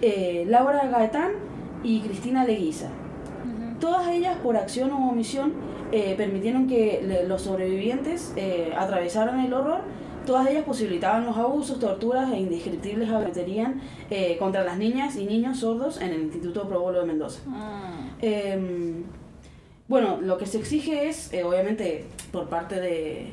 eh, 0.02 0.44
Laura 0.48 0.86
Gaetán 0.88 1.32
y 1.82 2.00
Cristina 2.00 2.44
Leguiza. 2.44 2.88
Todas 3.80 4.08
ellas, 4.08 4.38
por 4.42 4.56
acción 4.56 4.90
o 4.92 5.10
omisión, 5.10 5.52
eh, 5.92 6.14
permitieron 6.16 6.66
que 6.66 7.02
le- 7.06 7.28
los 7.28 7.42
sobrevivientes 7.42 8.32
eh, 8.36 8.72
atravesaran 8.76 9.40
el 9.40 9.52
horror. 9.52 9.80
Todas 10.24 10.48
ellas 10.48 10.64
posibilitaban 10.64 11.26
los 11.26 11.36
abusos, 11.36 11.78
torturas 11.78 12.32
e 12.32 12.38
indescriptibles 12.40 13.10
eh, 14.10 14.36
contra 14.38 14.64
las 14.64 14.78
niñas 14.78 15.16
y 15.16 15.24
niños 15.26 15.58
sordos 15.60 16.00
en 16.00 16.10
el 16.10 16.22
Instituto 16.22 16.66
Pro 16.68 16.80
Bolo 16.80 17.00
de 17.00 17.06
Mendoza. 17.06 17.40
Mm. 17.46 18.08
Eh, 18.22 18.94
bueno, 19.88 20.18
lo 20.20 20.38
que 20.38 20.46
se 20.46 20.58
exige 20.58 21.08
es, 21.08 21.32
eh, 21.32 21.44
obviamente, 21.44 22.04
por 22.32 22.48
parte 22.48 22.80
de, 22.80 23.32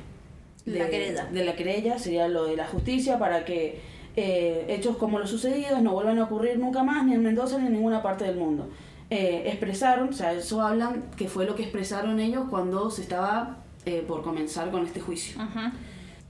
de 0.66 0.80
La 0.80 0.90
querella. 0.90 1.26
de 1.26 1.46
la 1.46 1.56
querella, 1.56 1.98
sería 2.00 2.28
lo 2.28 2.46
de 2.46 2.56
la 2.56 2.68
justicia 2.68 3.18
para 3.20 3.44
que 3.46 3.82
eh, 4.16 4.66
hechos 4.70 4.98
como 4.98 5.18
los 5.20 5.30
sucedidos 5.30 5.82
no 5.82 5.94
vuelvan 5.94 6.20
a 6.20 6.26
ocurrir 6.26 6.60
nunca 6.60 6.84
más, 6.84 7.06
ni 7.06 7.14
en 7.16 7.24
Mendoza 7.24 7.58
ni 7.58 7.68
en 7.68 7.74
ninguna 7.74 8.02
parte 8.04 8.26
del 8.26 8.36
mundo. 8.38 8.70
Eh, 9.10 9.44
expresaron, 9.48 10.10
o 10.10 10.14
sea, 10.14 10.32
eso 10.34 10.62
hablan 10.62 11.04
que 11.18 11.28
fue 11.28 11.46
lo 11.46 11.56
que 11.56 11.64
expresaron 11.64 12.20
ellos 12.20 12.46
cuando 12.50 12.90
se 12.90 13.02
estaba 13.02 13.58
eh, 13.86 14.04
por 14.08 14.24
comenzar 14.24 14.72
con 14.72 14.86
este 14.86 15.00
juicio. 15.02 15.42
Ujú. 15.42 15.60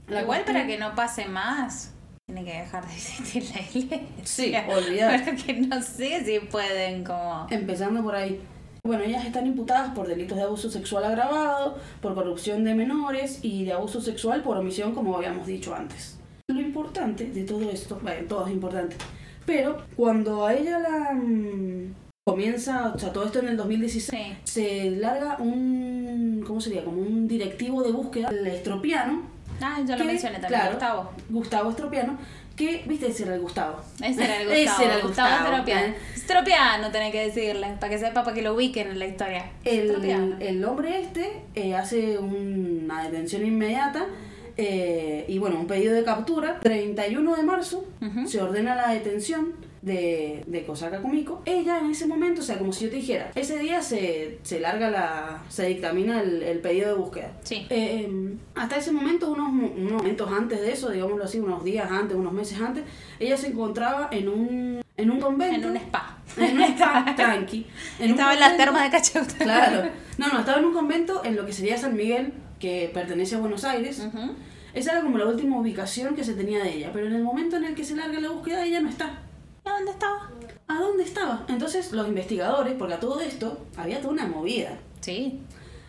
La 0.08 0.20
Igual 0.22 0.26
cuestión- 0.44 0.54
para 0.56 0.66
que 0.66 0.78
no 0.78 0.94
pase 0.94 1.26
más, 1.26 1.92
tiene 2.26 2.44
que 2.44 2.52
dejar 2.58 2.86
de 2.86 2.92
existir 2.94 3.44
la 3.54 3.60
iglesia. 3.60 4.00
Sí, 4.24 4.54
olvidar. 4.74 5.24
Porque 5.26 5.52
no 5.54 5.80
sé 5.82 6.24
si 6.24 6.40
pueden 6.46 7.04
como... 7.04 7.46
Empezando 7.50 8.02
por 8.02 8.14
ahí. 8.16 8.40
Bueno, 8.86 9.02
ellas 9.04 9.24
están 9.24 9.46
imputadas 9.46 9.94
por 9.94 10.06
delitos 10.06 10.36
de 10.36 10.44
abuso 10.44 10.68
sexual 10.68 11.04
agravado, 11.04 11.78
por 12.02 12.14
corrupción 12.14 12.64
de 12.64 12.74
menores 12.74 13.38
y 13.40 13.64
de 13.64 13.72
abuso 13.72 13.98
sexual 14.02 14.42
por 14.42 14.58
omisión, 14.58 14.94
como 14.94 15.16
habíamos 15.16 15.46
dicho 15.46 15.74
antes. 15.74 16.18
Lo 16.48 16.60
importante 16.60 17.24
de 17.30 17.44
todo 17.44 17.70
esto, 17.70 17.98
bueno, 18.02 18.26
todo 18.28 18.46
es 18.46 18.52
importante, 18.52 18.94
pero 19.46 19.78
cuando 19.96 20.44
a 20.46 20.52
ella 20.52 20.78
la 20.80 21.14
mm, 21.14 21.94
comienza, 22.26 22.92
o 22.94 22.98
sea, 22.98 23.10
todo 23.10 23.24
esto 23.24 23.38
en 23.38 23.48
el 23.48 23.56
2016, 23.56 24.10
Sí. 24.10 24.36
se 24.44 24.90
larga 24.90 25.38
un, 25.38 26.44
¿cómo 26.46 26.60
sería? 26.60 26.84
Como 26.84 27.00
un 27.00 27.26
directivo 27.26 27.82
de 27.82 27.90
búsqueda, 27.90 28.28
el 28.28 28.46
estropiano, 28.46 29.32
Ah, 29.62 29.78
yo 29.86 29.92
lo 29.92 29.98
que, 29.98 30.04
mencioné 30.04 30.40
también, 30.40 30.60
claro, 30.60 30.72
Gustavo. 30.72 31.10
Gustavo 31.30 31.70
Estropiano, 31.70 32.18
que, 32.56 32.84
viste, 32.86 33.08
ese 33.08 33.24
era 33.24 33.34
el 33.34 33.40
Gustavo. 33.40 33.80
Ese 34.02 34.24
era 34.24 34.40
el 34.40 34.48
Gustavo. 34.48 34.54
Ese 34.74 34.84
era 34.84 34.94
el 34.96 35.02
Gustavo 35.02 35.44
Estropiano. 35.44 35.94
Estropiano 36.14 36.90
tenés 36.90 37.12
que 37.12 37.26
decirle, 37.26 37.76
para 37.80 37.90
que 37.90 37.98
sepa, 37.98 38.22
para 38.22 38.34
que 38.34 38.42
lo 38.42 38.54
ubiquen 38.54 38.88
en 38.88 38.98
la 38.98 39.06
historia. 39.06 39.50
El, 39.64 40.36
el 40.40 40.64
hombre 40.64 41.00
este 41.00 41.42
eh, 41.54 41.74
hace 41.74 42.18
una 42.18 43.02
detención 43.04 43.44
inmediata 43.44 44.06
eh, 44.56 45.24
y 45.28 45.38
bueno, 45.38 45.58
un 45.58 45.66
pedido 45.66 45.94
de 45.94 46.04
captura. 46.04 46.60
31 46.60 47.36
de 47.36 47.42
marzo 47.42 47.84
Ujú. 48.00 48.28
se 48.28 48.40
ordena 48.40 48.74
la 48.74 48.88
detención 48.90 49.52
de, 49.84 50.42
de 50.46 50.64
Kosaka 50.64 51.00
Kumiko. 51.00 51.42
Ella 51.44 51.78
en 51.78 51.90
ese 51.90 52.06
momento, 52.06 52.40
o 52.40 52.44
sea, 52.44 52.58
como 52.58 52.72
si 52.72 52.84
yo 52.84 52.90
te 52.90 52.96
dijera, 52.96 53.30
ese 53.34 53.58
día 53.58 53.82
se, 53.82 54.38
se 54.42 54.60
larga 54.60 54.90
la. 54.90 55.42
se 55.48 55.66
dictamina 55.66 56.22
el, 56.22 56.42
el 56.42 56.58
pedido 56.60 56.88
de 56.88 56.94
búsqueda. 56.94 57.32
Sí. 57.42 57.66
Eh, 57.68 58.06
eh, 58.08 58.34
hasta 58.54 58.76
ese 58.76 58.92
momento, 58.92 59.30
unos, 59.30 59.48
unos 59.48 59.92
momentos 59.92 60.30
antes 60.32 60.60
de 60.60 60.72
eso, 60.72 60.90
digámoslo 60.90 61.24
así, 61.24 61.38
unos 61.38 61.62
días 61.64 61.90
antes, 61.90 62.16
unos 62.16 62.32
meses 62.32 62.60
antes, 62.60 62.84
ella 63.20 63.36
se 63.36 63.48
encontraba 63.48 64.08
en 64.10 64.28
un, 64.28 64.82
en 64.96 65.10
un 65.10 65.20
convento. 65.20 65.68
En 65.68 65.70
un 65.72 65.76
spa. 65.76 66.18
En 66.38 66.56
un 66.56 66.62
spa, 66.62 67.12
tranqui. 67.16 67.66
En 67.98 68.06
un 68.06 68.10
Estaba 68.12 68.34
en 68.34 68.40
las 68.40 68.56
termas 68.56 68.84
de 68.84 68.90
Cachauta. 68.90 69.34
Claro. 69.38 69.90
No, 70.16 70.28
no, 70.28 70.38
estaba 70.38 70.60
en 70.60 70.66
un 70.66 70.72
convento 70.72 71.22
en 71.24 71.34
lo 71.34 71.44
que 71.44 71.52
sería 71.52 71.76
San 71.76 71.96
Miguel, 71.96 72.32
que 72.60 72.88
pertenece 72.94 73.34
a 73.34 73.38
Buenos 73.38 73.64
Aires. 73.64 73.98
Ujú. 73.98 74.30
Esa 74.72 74.92
era 74.92 75.00
como 75.02 75.18
la 75.18 75.26
última 75.26 75.58
ubicación 75.58 76.14
que 76.14 76.22
se 76.22 76.34
tenía 76.34 76.62
de 76.62 76.72
ella, 76.72 76.90
pero 76.92 77.08
en 77.08 77.14
el 77.14 77.22
momento 77.24 77.56
en 77.56 77.64
el 77.64 77.74
que 77.74 77.82
se 77.82 77.96
larga 77.96 78.20
la 78.20 78.30
búsqueda 78.30 78.64
ella 78.64 78.80
no 78.80 78.88
está. 78.88 79.18
¿A 79.84 79.86
dónde 79.86 79.92
estaba? 79.92 80.30
¿A 80.66 80.78
dónde 80.80 81.02
estaba? 81.04 81.44
Entonces 81.48 81.92
los 81.92 82.08
investigadores, 82.08 82.74
porque 82.78 82.94
a 82.94 83.00
todo 83.00 83.20
esto 83.20 83.58
había 83.76 84.00
toda 84.00 84.12
una 84.14 84.26
movida. 84.26 84.78
Sí. 85.00 85.40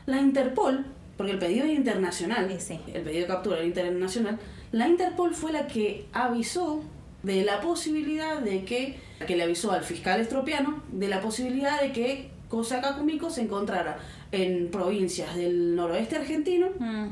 La 0.06 0.20
Interpol, 0.20 0.86
porque 1.18 1.32
el 1.32 1.40
pedido 1.40 1.64
era 1.66 1.74
internacional, 1.74 2.54
Sí, 2.60 2.80
el 2.94 3.02
pedido 3.04 3.22
de 3.22 3.28
captura 3.28 3.58
era 3.58 3.66
internacional, 3.66 4.38
la 4.72 4.88
Interpol 4.88 5.34
fue 5.34 5.52
la 5.52 5.68
que 5.68 6.06
avisó 6.14 6.84
de 7.24 7.44
la 7.44 7.62
posibilidad 7.62 8.40
de 8.40 8.66
que, 8.66 9.00
que 9.26 9.36
le 9.36 9.44
avisó 9.44 9.72
al 9.72 9.84
fiscal 9.84 10.20
estropiano, 10.20 10.84
de 10.92 11.08
la 11.08 11.22
posibilidad 11.22 11.82
de 11.82 11.92
que 11.92 12.30
Kosaka 12.50 12.98
Kumiko 12.98 13.30
se 13.30 13.42
encontrara 13.42 13.98
en 14.32 14.70
provincias 14.70 15.36
del 15.36 15.76
noroeste 15.76 16.18
argentino 16.18 16.68
Mm. 16.78 17.08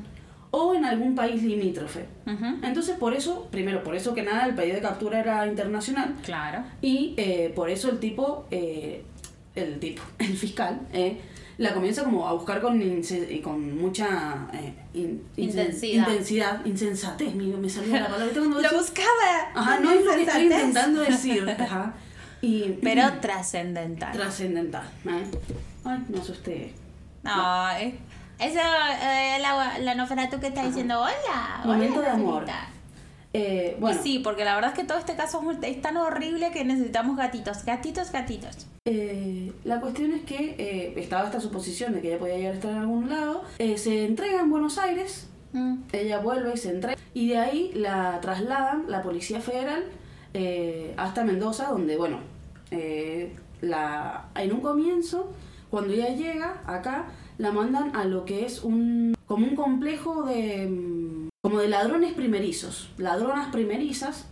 O 0.55 0.75
en 0.75 0.85
algún 0.85 1.15
país 1.15 1.41
limítrofe. 1.41 2.05
Ujú. 2.27 2.45
Entonces, 2.61 2.95
por 2.97 3.15
eso, 3.15 3.47
primero, 3.49 3.83
por 3.83 3.95
eso 3.95 4.13
que 4.13 4.21
nada, 4.21 4.45
el 4.45 4.53
pedido 4.53 4.75
de 4.75 4.81
captura 4.83 5.19
era 5.19 5.47
internacional 5.47 6.13
Claro. 6.23 6.63
y 6.79 7.15
eh, 7.17 7.51
por 7.55 7.71
eso 7.71 7.89
el 7.89 7.97
tipo, 7.99 8.45
eh, 8.51 9.03
el 9.55 9.79
tipo, 9.79 10.03
el 10.19 10.37
fiscal, 10.37 10.79
eh, 10.93 11.19
la 11.57 11.73
comienza 11.73 12.03
como 12.03 12.27
a 12.27 12.33
buscar 12.33 12.61
con, 12.61 12.79
con 13.43 13.77
mucha 13.79 14.47
eh, 14.53 14.73
in- 14.93 15.23
Intensidad. 15.37 16.07
intensidad, 16.07 16.65
insensatez, 16.65 17.33
me, 17.33 17.45
me 17.45 17.69
salía 17.69 18.01
la 18.01 18.07
palabra. 18.09 18.33
Lo 18.35 18.77
buscaba. 18.77 19.49
Ajá, 19.55 19.79
no 19.79 19.89
es 19.91 20.05
lo 20.05 20.11
que 20.13 20.21
estoy 20.23 20.43
intentando 20.43 21.01
decir. 21.01 21.49
Ajá. 21.59 21.93
Y, 22.41 22.77
Pero 22.83 23.03
trascendental. 23.21 24.11
trascendental. 24.11 24.83
¿eh? 25.07 25.23
Ay, 25.85 25.99
me 26.09 26.19
asusté. 26.19 26.73
No, 27.23 27.69
eh, 27.77 27.95
eso, 28.39 28.59
eh, 28.59 29.37
la, 29.41 29.77
la 29.79 29.95
Noferatu 29.95 30.39
que 30.39 30.47
está 30.47 30.65
diciendo, 30.65 30.99
hola. 31.01 31.61
Momento 31.65 31.99
hola, 31.99 32.07
de 32.07 32.13
amor. 32.13 32.33
Noferita". 32.41 32.67
Eh, 33.35 33.77
bueno, 33.79 33.99
Sí, 34.03 34.19
porque 34.19 34.45
la 34.45 34.53
verdad 34.55 34.71
es 34.73 34.77
que 34.79 34.83
todo 34.85 34.99
este 34.99 35.15
caso 35.15 35.41
es 35.63 35.81
tan 35.81 35.97
horrible 35.97 36.51
que 36.51 36.63
necesitamos 36.63 37.17
gatitos, 37.17 37.65
gatitos, 37.65 38.11
gatitos. 38.11 38.67
Eh, 38.85 39.51
la 39.63 39.79
cuestión 39.79 40.11
es 40.11 40.21
que 40.23 40.55
eh, 40.59 40.93
estaba 40.97 41.25
esta 41.25 41.39
suposición 41.39 41.93
de 41.93 42.01
que 42.01 42.09
ella 42.09 42.19
podía 42.19 42.35
llegar 42.37 42.51
a 42.51 42.55
estar 42.55 42.71
en 42.71 42.77
algún 42.77 43.09
lado. 43.09 43.43
Eh, 43.57 43.77
se 43.77 44.05
entrega 44.05 44.39
en 44.41 44.49
Buenos 44.51 44.77
Aires, 44.77 45.27
Mm. 45.55 45.83
ella 45.93 46.17
vuelve 46.19 46.51
y 46.55 46.57
se 46.57 46.71
entrega. 46.71 46.97
Y 47.13 47.29
de 47.29 47.37
ahí 47.37 47.71
la 47.75 48.19
trasladan 48.21 48.85
la 48.87 49.03
Policía 49.03 49.39
Federal 49.39 49.83
eh, 50.33 50.93
hasta 50.97 51.23
Mendoza, 51.23 51.67
donde, 51.69 51.95
bueno, 51.95 52.17
eh, 52.71 53.35
la, 53.61 54.25
en 54.35 54.51
un 54.51 54.61
comienzo, 54.61 55.31
cuando 55.69 55.93
ella 55.93 56.09
llega 56.09 56.61
acá, 56.65 57.05
la 57.37 57.51
mandan 57.51 57.95
a 57.95 58.05
lo 58.05 58.25
que 58.25 58.45
es 58.45 58.63
un 58.63 59.15
como 59.25 59.47
un 59.47 59.55
complejo 59.55 60.23
de 60.23 60.67
mm, 60.67 61.29
como 61.41 61.59
de 61.59 61.67
ladrones 61.67 62.13
primerizos, 62.13 62.89
ladronas 62.97 63.51
primerizas, 63.51 64.27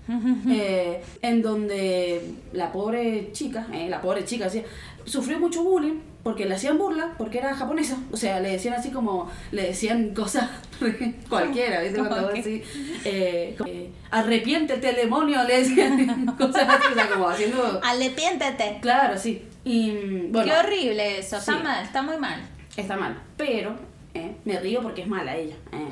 eh, 0.49 1.01
en 1.21 1.41
donde 1.41 2.21
la 2.53 2.71
pobre 2.71 3.31
chica, 3.33 3.67
eh, 3.73 3.89
la 3.89 3.99
pobre 4.01 4.23
chica 4.23 4.45
decía, 4.45 4.63
sufrió 5.03 5.37
mucho 5.39 5.61
bullying 5.63 5.99
porque 6.23 6.45
le 6.45 6.55
hacían 6.55 6.77
burla, 6.77 7.13
porque 7.17 7.39
era 7.39 7.53
japonesa, 7.53 7.97
o 8.11 8.17
sea, 8.17 8.39
le 8.39 8.51
decían 8.51 8.75
así 8.75 8.91
como, 8.91 9.29
le 9.51 9.63
decían 9.63 10.13
cosas 10.13 10.49
cualquiera, 11.29 11.81
¿viste? 11.81 11.97
Cuando 11.97 12.15
vos 12.21 12.25
¿Cómo 12.31 12.43
decís, 12.43 12.61
eh, 13.03 13.55
como, 13.57 13.69
eh, 13.69 13.89
arrepiéntete, 14.11 14.93
demonio, 14.93 15.43
le 15.43 15.57
decían 15.57 16.25
cosas 16.37 16.69
así, 16.69 16.91
o 16.91 16.95
sea, 16.95 17.09
como 17.09 17.27
haciendo... 17.27 17.81
Arrepiéntete. 17.83 18.77
Claro, 18.81 19.17
sí. 19.17 19.41
Y 19.65 19.91
mm, 19.91 20.31
bueno, 20.31 20.51
Qué 20.53 20.59
horrible 20.59 21.19
eso, 21.19 21.37
está 21.37 21.57
Sí. 21.57 21.63
mal, 21.63 21.83
está 21.83 22.01
muy 22.03 22.17
mal. 22.17 22.39
Está 22.77 22.95
mal, 22.97 23.17
pero 23.37 23.75
eh, 24.13 24.35
me 24.45 24.59
río 24.59 24.81
porque 24.81 25.01
es 25.01 25.07
mala 25.07 25.35
ella. 25.35 25.55
eh. 25.71 25.89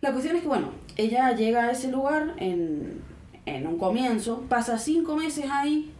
La 0.00 0.12
cuestión 0.12 0.36
es 0.36 0.42
que, 0.42 0.48
bueno, 0.48 0.68
ella 0.96 1.32
llega 1.34 1.64
a 1.64 1.70
ese 1.70 1.90
lugar 1.90 2.34
en, 2.36 3.00
en 3.46 3.66
un 3.66 3.78
comienzo, 3.78 4.42
pasa 4.48 4.78
cinco 4.78 5.16
meses 5.16 5.46
ahí 5.50 5.90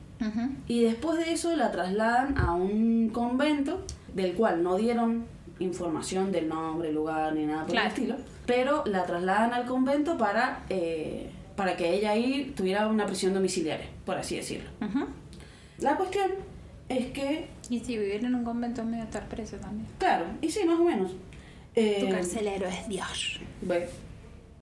y 0.69 0.85
después 0.85 1.19
de 1.19 1.33
eso 1.33 1.55
la 1.57 1.71
trasladan 1.71 2.39
a 2.39 2.55
un 2.55 3.11
convento 3.11 3.85
del 4.15 4.33
cual 4.35 4.63
no 4.63 4.77
dieron 4.77 5.27
información 5.59 6.33
del 6.33 6.49
nombre, 6.49 6.93
lugar 6.93 7.35
ni 7.35 7.45
nada 7.47 7.63
por 7.63 7.73
Claro. 7.73 7.87
el 7.89 7.93
estilo, 7.95 8.17
pero 8.47 8.85
la 8.87 9.05
trasladan 9.05 9.53
al 9.53 9.67
convento 9.67 10.17
para, 10.17 10.61
eh, 10.71 11.31
para 11.57 11.77
que 11.77 11.93
ella 11.95 12.11
ahí 12.13 12.53
tuviera 12.57 12.87
una 12.89 13.07
prisión 13.07 13.35
domiciliaria, 13.35 13.87
por 14.07 14.17
así 14.17 14.37
decirlo. 14.37 14.69
La 15.79 15.97
cuestión 15.97 16.31
es 16.89 17.07
que, 17.07 17.49
Y 17.71 17.81
si 17.81 17.97
vivir 17.99 18.25
en 18.25 18.35
un 18.35 18.45
convento 18.45 18.83
es 18.83 18.87
medio 18.87 19.05
estar 19.05 19.27
preso 19.29 19.57
también. 19.57 19.87
claro, 19.99 20.27
y 20.41 20.51
sí, 20.51 20.65
más 20.65 20.79
o 20.79 20.85
menos. 20.85 21.13
eh, 21.75 21.99
Tu 22.01 22.09
carcelero 22.11 22.67
es 22.67 22.89
Dios. 22.89 23.41
ve, 23.63 23.89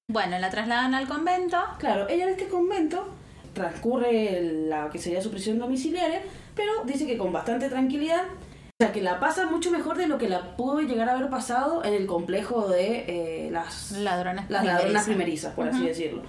Bueno, 0.08 0.38
la 0.38 0.50
trasladan 0.50 0.94
al 0.94 1.06
convento. 1.08 1.58
Claro, 1.78 2.08
ella 2.08 2.24
en 2.24 2.30
este 2.30 2.48
convento 2.48 3.06
transcurre 3.54 4.40
la 4.68 4.88
que 4.90 4.98
sería 4.98 5.20
su 5.20 5.30
prisión 5.30 5.58
domiciliaria, 5.58 6.20
pero 6.54 6.70
dice 6.84 7.06
que 7.06 7.16
con 7.18 7.32
bastante 7.32 7.68
tranquilidad, 7.68 8.24
o 8.24 8.84
sea, 8.84 8.92
que 8.92 9.02
la 9.02 9.20
pasa 9.20 9.46
mucho 9.46 9.70
mejor 9.70 9.96
de 9.96 10.06
lo 10.06 10.18
que 10.18 10.28
la 10.28 10.56
pudo 10.56 10.80
llegar 10.80 11.08
a 11.08 11.12
haber 11.16 11.28
pasado 11.30 11.84
en 11.84 11.94
el 11.94 12.06
complejo 12.06 12.68
de 12.68 13.46
eh, 13.46 13.50
las, 13.50 13.92
Ladronas 13.92 14.48
las 14.50 14.64
ladronas 14.64 15.04
primerizas. 15.04 15.04
primerizas, 15.06 15.54
por 15.54 15.68
así 15.68 15.78
Ujú. 15.78 15.86
decirlo. 15.88 16.22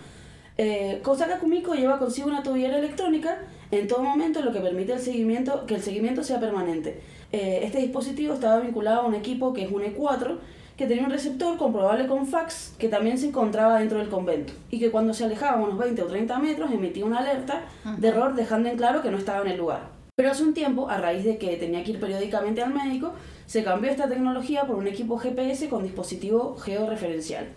Eh, 0.58 1.00
Kosaka 1.02 1.40
Kumiko 1.40 1.74
lleva 1.74 1.98
consigo 1.98 2.28
una 2.28 2.44
tobillera 2.44 2.78
electrónica 2.78 3.40
en 3.80 3.88
todo 3.88 4.04
momento, 4.04 4.42
lo 4.42 4.52
que 4.52 4.60
permite 4.60 4.94
el 4.94 5.00
seguimiento, 5.00 5.66
que 5.66 5.76
el 5.76 5.82
seguimiento 5.82 6.24
sea 6.24 6.40
permanente. 6.40 7.02
Eh, 7.32 7.62
este 7.64 7.80
dispositivo 7.80 8.34
estaba 8.34 8.60
vinculado 8.60 9.02
a 9.02 9.06
un 9.06 9.16
equipo 9.16 9.54
que 9.54 9.64
es 9.64 9.72
un 9.72 9.82
E4, 9.82 10.38
que 10.78 10.88
tenía 10.88 11.04
un 11.04 11.12
receptor 11.12 11.58
comprobable 11.58 12.08
con 12.08 12.26
fax, 12.26 12.76
que 12.78 12.90
también 12.90 13.18
se 13.18 13.28
encontraba 13.28 13.80
dentro 13.80 14.00
del 14.00 14.10
convento, 14.10 14.54
y 14.72 14.80
que 14.80 14.92
cuando 14.92 15.14
se 15.14 15.26
alejaba 15.26 15.62
unos 15.62 15.78
20 15.78 16.02
o 16.02 16.06
30 16.08 16.40
metros 16.40 16.72
emitía 16.72 17.06
una 17.06 17.20
alerta 17.20 17.62
de 17.98 18.08
error 18.08 18.36
dejando 18.36 18.70
en 18.70 18.78
claro 18.78 19.02
que 19.02 19.12
no 19.12 19.18
estaba 19.18 19.42
en 19.46 19.52
el 19.52 19.58
lugar. 19.58 19.90
Pero 20.16 20.30
hace 20.30 20.44
un 20.44 20.54
tiempo, 20.54 20.90
a 20.90 20.98
raíz 20.98 21.26
de 21.26 21.38
que 21.38 21.56
tenía 21.58 21.84
que 21.84 21.92
ir 21.92 22.00
periódicamente 22.00 22.62
al 22.62 22.74
médico, 22.74 23.14
se 23.46 23.64
cambió 23.64 23.90
esta 23.90 24.08
tecnología 24.08 24.66
por 24.66 24.76
un 24.76 24.88
equipo 24.88 25.18
GPS 25.18 25.70
con 25.70 25.84
dispositivo 25.84 26.56
georreferencial. 26.58 27.48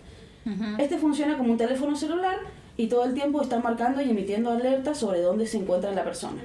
Este 0.77 0.97
funciona 0.97 1.37
como 1.37 1.51
un 1.51 1.57
teléfono 1.57 1.95
celular 1.95 2.37
y 2.77 2.87
todo 2.87 3.03
el 3.05 3.13
tiempo 3.13 3.41
está 3.41 3.59
marcando 3.59 4.01
y 4.01 4.09
emitiendo 4.11 4.51
alertas 4.51 4.99
sobre 4.99 5.21
dónde 5.21 5.47
se 5.47 5.57
encuentra 5.57 5.91
la 5.91 6.03
persona. 6.03 6.41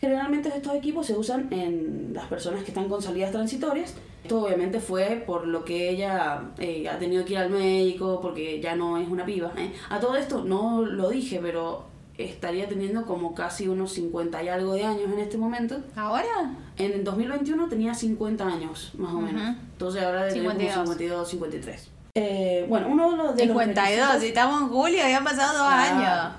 Generalmente 0.00 0.48
estos 0.48 0.74
equipos 0.74 1.06
se 1.06 1.16
usan 1.16 1.52
en 1.52 2.12
las 2.14 2.26
personas 2.26 2.62
que 2.62 2.68
están 2.68 2.88
con 2.88 3.02
salidas 3.02 3.32
transitorias. 3.32 3.94
Esto 4.22 4.44
obviamente 4.44 4.80
fue 4.80 5.22
por 5.26 5.46
lo 5.46 5.64
que 5.64 5.90
ella 5.90 6.50
eh, 6.58 6.88
ha 6.88 6.98
tenido 6.98 7.24
que 7.24 7.32
ir 7.32 7.38
al 7.38 7.50
médico, 7.50 8.20
porque 8.20 8.60
ya 8.60 8.76
no 8.76 8.96
es 8.96 9.08
una 9.08 9.24
piba. 9.24 9.52
¿eh? 9.56 9.72
A 9.90 9.98
todo 9.98 10.16
esto 10.16 10.44
no 10.44 10.82
lo 10.82 11.10
dije, 11.10 11.40
pero 11.42 11.84
estaría 12.16 12.68
teniendo 12.68 13.06
como 13.06 13.34
casi 13.34 13.68
unos 13.68 13.92
50 13.92 14.42
y 14.42 14.48
algo 14.48 14.74
de 14.74 14.84
años 14.84 15.12
en 15.12 15.18
este 15.18 15.36
momento. 15.36 15.80
¿Ahora? 15.96 16.54
En 16.76 16.92
el 16.92 17.04
2021 17.04 17.68
tenía 17.68 17.94
50 17.94 18.46
años, 18.46 18.92
más 18.96 19.12
o 19.12 19.20
menos. 19.20 19.42
Ujú. 19.42 19.58
Entonces 19.72 20.02
ahora 20.02 20.30
52. 20.30 20.74
52, 20.74 21.28
53. 21.28 21.97
Eh, 22.20 22.66
bueno, 22.68 22.88
uno 22.88 23.10
de 23.10 23.16
los... 23.16 23.36
De 23.36 23.46
los 23.46 23.56
52, 23.56 23.76
requisitos- 24.08 24.20
si 24.20 24.26
estamos 24.28 24.62
en 24.62 24.68
julio, 24.68 25.02
habían 25.04 25.24
pasado 25.24 25.58
dos 25.58 25.68
Ah. 25.70 25.82
años. 26.28 26.34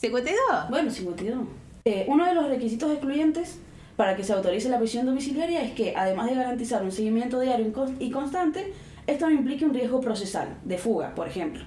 ¿52? 0.00 0.68
Bueno, 0.70 0.90
52. 0.90 1.44
Eh, 1.84 2.04
uno 2.08 2.24
de 2.26 2.34
los 2.34 2.48
requisitos 2.48 2.90
excluyentes 2.90 3.58
para 3.96 4.16
que 4.16 4.24
se 4.24 4.32
autorice 4.32 4.68
la 4.68 4.78
prisión 4.78 5.06
domiciliaria 5.06 5.62
es 5.62 5.72
que, 5.72 5.94
además 5.96 6.28
de 6.28 6.34
garantizar 6.34 6.82
un 6.82 6.90
seguimiento 6.90 7.38
diario 7.40 7.68
y 7.68 7.70
cons- 7.72 7.96
y 8.00 8.10
constante, 8.10 8.72
esto 9.06 9.26
no 9.26 9.32
implique 9.32 9.64
un 9.64 9.72
riesgo 9.74 10.00
procesal, 10.00 10.48
de 10.64 10.78
fuga, 10.78 11.14
por 11.14 11.28
ejemplo. 11.28 11.62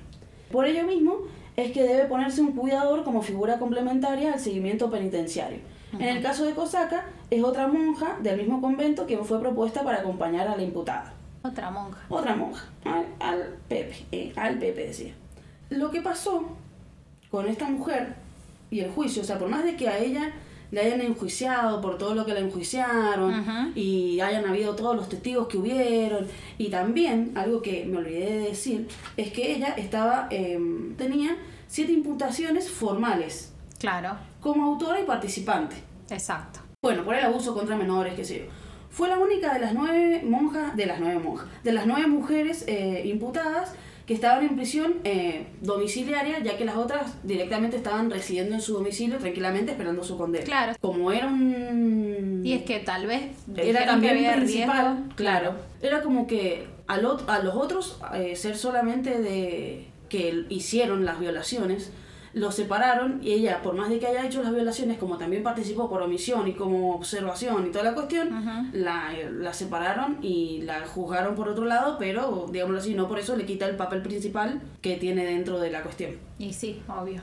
Por 0.51 0.65
ello 0.65 0.83
mismo, 0.85 1.17
es 1.55 1.71
que 1.71 1.83
debe 1.83 2.05
ponerse 2.05 2.41
un 2.41 2.51
cuidador 2.53 3.03
como 3.03 3.21
figura 3.21 3.57
complementaria 3.59 4.33
al 4.33 4.39
seguimiento 4.39 4.89
penitenciario. 4.91 5.59
En 5.93 6.01
el 6.03 6.21
caso 6.21 6.45
de 6.45 6.51
Kosaka, 6.53 7.05
es 7.31 7.43
otra 7.43 7.67
monja 7.67 8.17
del 8.21 8.37
mismo 8.37 8.59
convento 8.61 9.07
que 9.07 9.17
fue 9.19 9.39
propuesta 9.39 9.83
para 9.83 9.99
acompañar 9.99 10.47
a 10.47 10.57
la 10.57 10.63
imputada. 10.63 11.13
Otra 11.47 11.69
monja. 11.71 11.99
Otra 12.09 12.35
monja, 12.35 12.65
al, 12.85 13.05
al 13.19 13.55
Pepe, 13.67 14.05
eh, 14.11 14.33
al 14.35 14.57
Pepe 14.59 14.87
decía. 14.87 15.13
Lo 15.69 15.91
que 15.91 16.01
pasó 16.01 16.43
con 17.29 17.47
esta 17.47 17.67
mujer 17.67 18.15
y 18.71 18.79
el 18.81 18.91
juicio, 18.91 19.21
o 19.21 19.25
sea, 19.25 19.37
por 19.39 19.49
más 19.49 19.63
de 19.63 19.75
que 19.75 19.87
a 19.89 19.97
ella 19.97 20.31
le 20.71 20.81
hayan 20.81 20.99
enjuiciado 21.01 21.79
por 21.79 21.97
todo 21.97 22.13
lo 22.13 22.25
que 22.25 22.33
la 22.33 22.41
enjuiciaron 22.41 23.39
Ujú. 23.39 23.71
y 23.75 24.19
hayan 24.19 24.45
habido 24.45 24.75
todos 24.75 24.95
los 24.97 25.07
testigos 25.07 25.47
que 25.47 25.57
hubieron, 25.57 26.27
y 26.57 26.69
también, 26.69 27.31
algo 27.35 27.61
que 27.61 27.85
me 27.85 27.97
olvidé 27.97 28.25
de 28.39 28.49
decir, 28.49 28.87
es 29.15 29.31
que 29.31 29.55
ella 29.55 29.69
estaba, 29.77 30.27
em, 30.29 30.95
tenía 30.97 31.37
siete 31.67 31.93
imputaciones 31.93 32.69
formales 32.69 33.53
Claro, 33.79 34.17
como 34.41 34.65
autora 34.65 34.99
y 34.99 35.05
participante. 35.05 35.75
exacto. 36.09 36.59
Bueno, 36.83 37.03
por 37.03 37.15
el 37.15 37.25
abuso 37.25 37.53
contra 37.53 37.75
menores, 37.77 38.13
qué 38.15 38.23
sé 38.25 38.39
yo. 38.39 38.45
Fue 38.97 39.07
la 39.09 39.19
única 39.19 39.53
de 39.53 39.59
las 39.59 39.73
nueve 39.75 40.23
monjas, 40.25 40.75
de 40.75 40.85
las 40.87 40.99
nueve 40.99 41.19
monjas, 41.19 41.47
de 41.63 41.71
las 41.71 41.85
nueve 41.85 42.07
mujeres 42.07 42.63
eh, 42.67 43.03
imputadas 43.05 43.73
que 44.07 44.13
estaban 44.15 44.43
en 44.43 44.55
prisión 44.55 44.95
eh, 45.03 45.45
domiciliaria, 45.61 46.39
ya 46.39 46.57
que 46.57 46.65
las 46.65 46.77
otras 46.77 47.15
directamente 47.23 47.77
estaban 47.77 48.09
residiendo 48.09 48.55
en 48.55 48.61
su 48.61 48.73
domicilio 48.73 49.17
tranquilamente 49.19 49.73
esperando 49.73 50.03
su 50.03 50.17
condena. 50.17 50.45
Claro. 50.45 50.73
Como 50.81 51.11
era 51.11 51.27
un... 51.27 52.41
Y 52.43 52.53
es 52.53 52.63
que 52.63 52.79
tal 52.79 53.05
vez 53.05 53.23
era 53.55 53.81
que 53.81 53.85
también 53.85 54.15
había 54.15 54.35
principal, 54.37 54.95
riesgo. 54.95 55.15
claro. 55.15 55.53
Era 55.81 56.01
como 56.01 56.25
que 56.25 56.65
ot- 56.87 57.25
a 57.27 57.39
los 57.39 57.53
otros 57.55 57.99
eh, 58.15 58.35
ser 58.35 58.57
solamente 58.57 59.21
de 59.21 59.87
que 60.09 60.45
hicieron 60.49 61.03
las 61.05 61.19
violaciones, 61.19 61.91
los 62.33 62.55
separaron 62.55 63.19
y 63.23 63.31
ella, 63.33 63.61
por 63.61 63.73
más 63.75 63.89
de 63.89 63.99
que 63.99 64.07
haya 64.07 64.25
hecho 64.25 64.43
las 64.43 64.53
violaciones, 64.53 64.97
como 64.97 65.17
también 65.17 65.43
participó 65.43 65.89
por 65.89 66.01
omisión 66.01 66.47
y 66.47 66.53
como 66.53 66.93
observación 66.95 67.67
y 67.67 67.71
toda 67.71 67.85
la 67.85 67.93
cuestión, 67.93 68.69
la, 68.73 69.11
la 69.31 69.53
separaron 69.53 70.17
y 70.21 70.61
la 70.63 70.85
juzgaron 70.85 71.35
por 71.35 71.49
otro 71.49 71.65
lado, 71.65 71.97
pero, 71.97 72.47
digámoslo 72.51 72.79
así, 72.79 72.93
no 72.93 73.07
por 73.07 73.19
eso 73.19 73.35
le 73.35 73.45
quita 73.45 73.65
el 73.67 73.75
papel 73.75 74.01
principal 74.01 74.61
que 74.81 74.97
tiene 74.97 75.25
dentro 75.25 75.59
de 75.59 75.71
la 75.71 75.81
cuestión. 75.83 76.11
Y 76.39 76.53
sí, 76.53 76.81
obvio. 76.87 77.21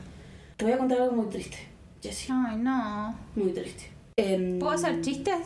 Te 0.57 0.65
voy 0.65 0.75
a 0.75 0.79
contar 0.79 1.01
algo 1.01 1.13
muy 1.17 1.27
triste, 1.27 1.59
Jessie. 2.03 2.33
Ay, 2.33 2.57
no. 2.57 3.15
Muy 3.35 3.53
triste. 3.53 3.91
Em, 4.17 4.59
¿Puedo 4.59 4.73
hacer 4.73 5.01
chistes? 5.01 5.39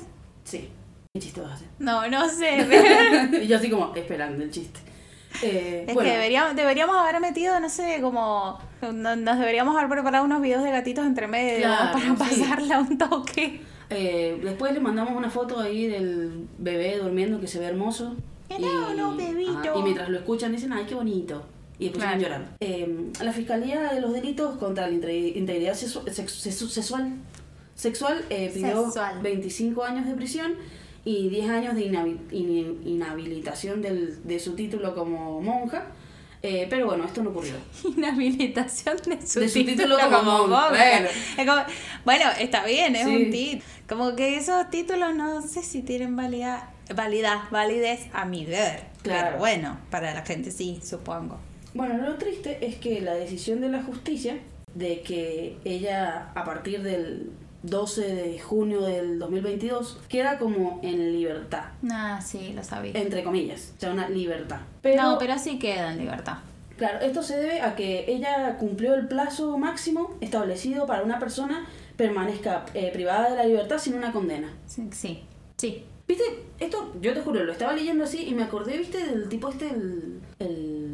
Sí. 0.44 0.68
¿Qué 1.14 1.20
chiste 1.22 1.40
vas 1.40 1.52
a 1.52 1.54
hacer? 1.54 1.68
No, 1.78 2.06
no 2.08 2.28
sé. 2.28 3.38
y 3.42 3.46
yo 3.46 3.56
así 3.56 3.70
como 3.70 3.94
esperando 3.96 4.44
el 4.44 4.50
chiste. 4.50 4.80
Eh, 5.42 5.84
Es 5.88 5.94
bueno, 5.94 6.08
que 6.08 6.14
deberíamos, 6.16 6.56
deberíamos 6.56 6.96
haber 6.96 7.20
metido, 7.20 7.58
no 7.60 7.68
sé, 7.68 7.98
como... 8.00 8.58
no- 8.82 9.16
Nos 9.16 9.38
deberíamos 9.38 9.76
haber 9.76 9.88
preparado 9.90 10.24
unos 10.24 10.40
videos 10.42 10.62
de 10.62 10.70
gatitos 10.70 11.06
entre 11.06 11.26
medio 11.26 11.66
Claro, 11.66 11.92
para 11.98 12.14
pasarle 12.14 12.74
a 12.74 12.78
un 12.80 12.98
toque. 12.98 13.60
eh, 13.90 14.38
después 14.42 14.72
le 14.72 14.80
mandamos 14.80 15.14
una 15.16 15.30
foto 15.30 15.58
ahí 15.60 15.86
del 15.86 16.46
bebé 16.58 16.98
durmiendo 16.98 17.40
que 17.40 17.46
se 17.46 17.58
ve 17.58 17.66
hermoso. 17.66 18.14
No, 18.96 19.14
bebito. 19.16 19.50
ajá, 19.58 19.72
y 19.78 19.82
mientras 19.82 20.08
lo 20.08 20.18
escuchan 20.18 20.52
dicen, 20.52 20.72
ay, 20.72 20.84
qué 20.88 20.94
bonito. 20.94 21.44
Y 21.78 21.84
después 21.84 22.04
Claro. 22.04 22.20
llorando. 22.20 22.50
Eh, 22.60 23.10
la 23.22 23.32
Fiscalía 23.32 23.92
de 23.92 24.00
los 24.00 24.12
Delitos 24.12 24.56
contra 24.56 24.88
la 24.88 24.94
Integri- 24.96 25.36
Integridad 25.36 25.74
Sexu- 25.74 26.08
Sex- 26.10 26.32
Sex- 26.32 26.70
Sexual, 26.72 27.12
sexual 27.76 28.24
eh, 28.30 28.50
pidió 28.52 28.84
Sexual. 28.86 29.20
25 29.22 29.84
años 29.84 30.06
de 30.06 30.14
prisión 30.14 30.54
y 31.04 31.28
10 31.28 31.48
años 31.50 31.74
de 31.76 31.90
inhabi- 31.90 32.18
in- 32.32 32.80
inhabilitación 32.84 33.80
del, 33.82 34.18
de 34.24 34.40
su 34.40 34.54
título 34.54 34.94
como 34.94 35.40
monja. 35.40 35.86
Eh, 36.42 36.66
pero 36.70 36.86
bueno, 36.86 37.04
esto 37.04 37.22
no 37.22 37.30
ocurrió. 37.30 37.54
Inhabilitación 37.96 38.96
de 39.06 39.26
su, 39.26 39.40
De 39.40 39.48
su 39.48 39.64
título 39.64 39.96
como 39.98 40.22
monja, 40.22 40.46
monja. 40.46 40.68
bueno. 40.70 41.08
Es 41.36 41.46
como- 41.46 41.62
bueno, 42.04 42.24
está 42.38 42.64
bien, 42.64 42.94
es 42.96 43.06
Sí. 43.06 43.16
un 43.16 43.30
título. 43.30 43.62
Como 43.88 44.16
que 44.16 44.36
esos 44.36 44.70
títulos 44.70 45.14
no 45.14 45.42
sé 45.42 45.62
si 45.62 45.82
tienen 45.82 46.14
validez, 46.14 46.60
validez, 46.94 47.32
validez 47.50 48.06
a 48.12 48.24
mi 48.24 48.44
ver. 48.44 48.84
Claro. 49.02 49.26
Pero 49.28 49.38
bueno, 49.38 49.78
para 49.90 50.12
la 50.14 50.24
gente 50.24 50.50
sí, 50.50 50.80
supongo. 50.84 51.38
Bueno, 51.74 51.96
lo 52.06 52.14
triste 52.16 52.58
es 52.66 52.76
que 52.76 53.00
la 53.00 53.14
decisión 53.14 53.60
de 53.60 53.68
la 53.70 53.82
justicia 53.82 54.38
de 54.74 55.00
que 55.02 55.56
ella 55.64 56.30
a 56.34 56.44
partir 56.44 56.82
del 56.82 57.30
12 57.62 58.00
de 58.14 58.38
junio 58.38 58.82
del 58.82 59.18
2022 59.18 59.98
queda 60.08 60.38
como 60.38 60.80
en 60.82 61.12
libertad, 61.12 61.64
Ah, 61.90 62.20
sí, 62.20 62.52
lo 62.54 62.62
sabía. 62.62 62.92
entre 62.94 63.24
comillas, 63.24 63.72
o 63.76 63.80
sea, 63.80 63.92
una 63.92 64.08
libertad. 64.08 64.60
Pero, 64.82 65.02
no, 65.02 65.18
pero 65.18 65.38
sí 65.38 65.58
queda 65.58 65.92
en 65.92 65.98
libertad. 65.98 66.38
claro, 66.76 67.00
esto 67.00 67.22
se 67.22 67.36
debe 67.38 67.60
a 67.60 67.74
que 67.74 68.04
ella 68.12 68.56
cumplió 68.58 68.94
el 68.94 69.08
plazo 69.08 69.58
máximo 69.58 70.14
establecido 70.20 70.86
para 70.86 71.02
una 71.02 71.18
persona 71.18 71.66
permanezca 71.96 72.64
eh, 72.74 72.90
privada 72.92 73.30
de 73.30 73.36
la 73.36 73.44
libertad 73.44 73.78
sin 73.78 73.94
una 73.94 74.12
condena. 74.12 74.52
Sí, 74.66 74.88
sí. 74.92 75.24
sí. 75.56 75.84
¿Viste? 76.06 76.24
Esto, 76.60 76.94
yo 77.02 77.12
te 77.12 77.20
juro, 77.20 77.44
lo 77.44 77.52
estaba 77.52 77.74
leyendo 77.74 78.04
así 78.04 78.26
y 78.26 78.34
me 78.34 78.44
acordé, 78.44 78.78
¿viste? 78.78 79.04
Del 79.04 79.28
tipo 79.28 79.50
este, 79.50 79.68
el, 79.68 80.20
el 80.38 80.87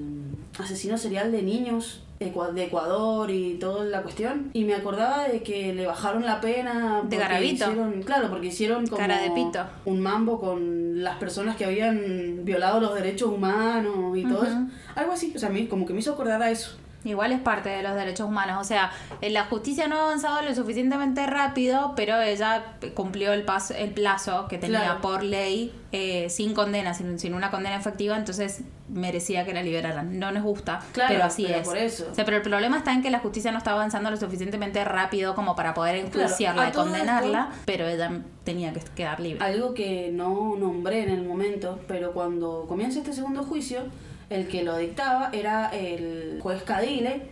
asesino 0.58 0.96
serial 0.98 1.32
de 1.32 1.42
niños 1.42 2.00
de 2.20 2.64
Ecuador 2.64 3.30
y 3.30 3.54
toda 3.54 3.84
la 3.84 4.02
cuestión. 4.02 4.50
Y 4.54 4.64
me 4.64 4.74
acordaba 4.74 5.28
de 5.28 5.42
que 5.42 5.74
le 5.74 5.86
bajaron 5.86 6.24
la 6.24 6.40
pena. 6.40 6.96
De 6.96 7.00
porque 7.02 7.16
Garavito. 7.18 7.64
hicieron- 7.70 8.02
Claro, 8.02 8.30
porque 8.30 8.46
hicieron 8.46 8.86
como 8.86 8.96
Cara 8.98 9.20
de 9.20 9.30
pito. 9.32 9.60
un 9.84 10.00
mambo 10.00 10.40
con 10.40 11.02
las 11.02 11.16
personas 11.18 11.56
que 11.56 11.64
habían 11.66 12.44
violado 12.44 12.80
los 12.80 12.94
derechos 12.94 13.28
humanos 13.30 14.16
y 14.16 14.24
todo 14.24 14.44
eso. 14.44 14.58
Algo 14.94 15.12
así, 15.12 15.32
o 15.36 15.38
sea, 15.38 15.48
a 15.50 15.52
mí 15.52 15.66
como 15.66 15.84
que 15.84 15.92
me 15.92 15.98
hizo 15.98 16.12
acordar 16.12 16.40
a 16.42 16.50
eso. 16.50 16.76
Igual 17.04 17.32
es 17.32 17.40
parte 17.40 17.68
de 17.68 17.82
los 17.82 17.94
derechos 17.94 18.26
humanos. 18.28 18.58
O 18.60 18.64
sea, 18.64 18.90
eh, 19.20 19.30
la 19.30 19.44
justicia 19.44 19.86
no 19.88 19.96
ha 19.98 20.02
avanzado 20.04 20.40
lo 20.42 20.54
suficientemente 20.54 21.26
rápido, 21.26 21.92
pero 21.96 22.20
ella 22.20 22.64
cumplió 22.94 23.32
el, 23.34 23.42
paso, 23.42 23.74
el 23.74 23.90
plazo 23.90 24.48
que 24.48 24.56
tenía 24.58 24.80
Claro. 24.80 25.00
por 25.02 25.22
ley 25.22 25.72
eh, 25.92 26.28
sin 26.30 26.54
condena, 26.54 26.94
sin, 26.94 27.18
sin 27.18 27.34
una 27.34 27.50
condena 27.50 27.76
efectiva, 27.76 28.16
entonces 28.16 28.62
merecía 28.88 29.44
que 29.44 29.52
la 29.54 29.62
liberaran. 29.62 30.18
No 30.18 30.32
nos 30.32 30.42
gusta, 30.42 30.80
Claro, 30.92 31.12
pero 31.12 31.24
así 31.24 31.44
pero 31.44 31.58
es. 31.60 31.64
por 31.68 31.76
eso. 31.76 32.08
O 32.10 32.14
sea, 32.14 32.24
pero 32.24 32.38
el 32.38 32.42
problema 32.42 32.78
está 32.78 32.92
en 32.92 33.02
que 33.02 33.10
la 33.10 33.18
justicia 33.20 33.52
no 33.52 33.58
está 33.58 33.72
avanzando 33.72 34.10
lo 34.10 34.16
suficientemente 34.16 34.82
rápido 34.84 35.34
como 35.34 35.54
para 35.54 35.74
poder 35.74 35.96
enjuiciarla 35.96 36.70
y 36.70 36.72
condenarla, 36.72 37.50
pero 37.66 37.86
ella 37.86 38.10
tenía 38.44 38.72
que 38.72 38.80
quedar 38.94 39.20
libre. 39.20 39.44
Algo 39.44 39.74
que 39.74 40.10
no 40.12 40.56
nombré 40.58 41.02
en 41.02 41.10
el 41.10 41.22
momento, 41.24 41.78
pero 41.86 42.12
cuando 42.12 42.64
comienza 42.66 42.98
este 42.98 43.12
segundo 43.12 43.42
juicio, 43.44 43.82
el 44.30 44.48
que 44.48 44.62
lo 44.62 44.76
dictaba 44.76 45.30
era 45.32 45.68
el 45.68 46.38
juez 46.42 46.62
Cadile 46.62 47.30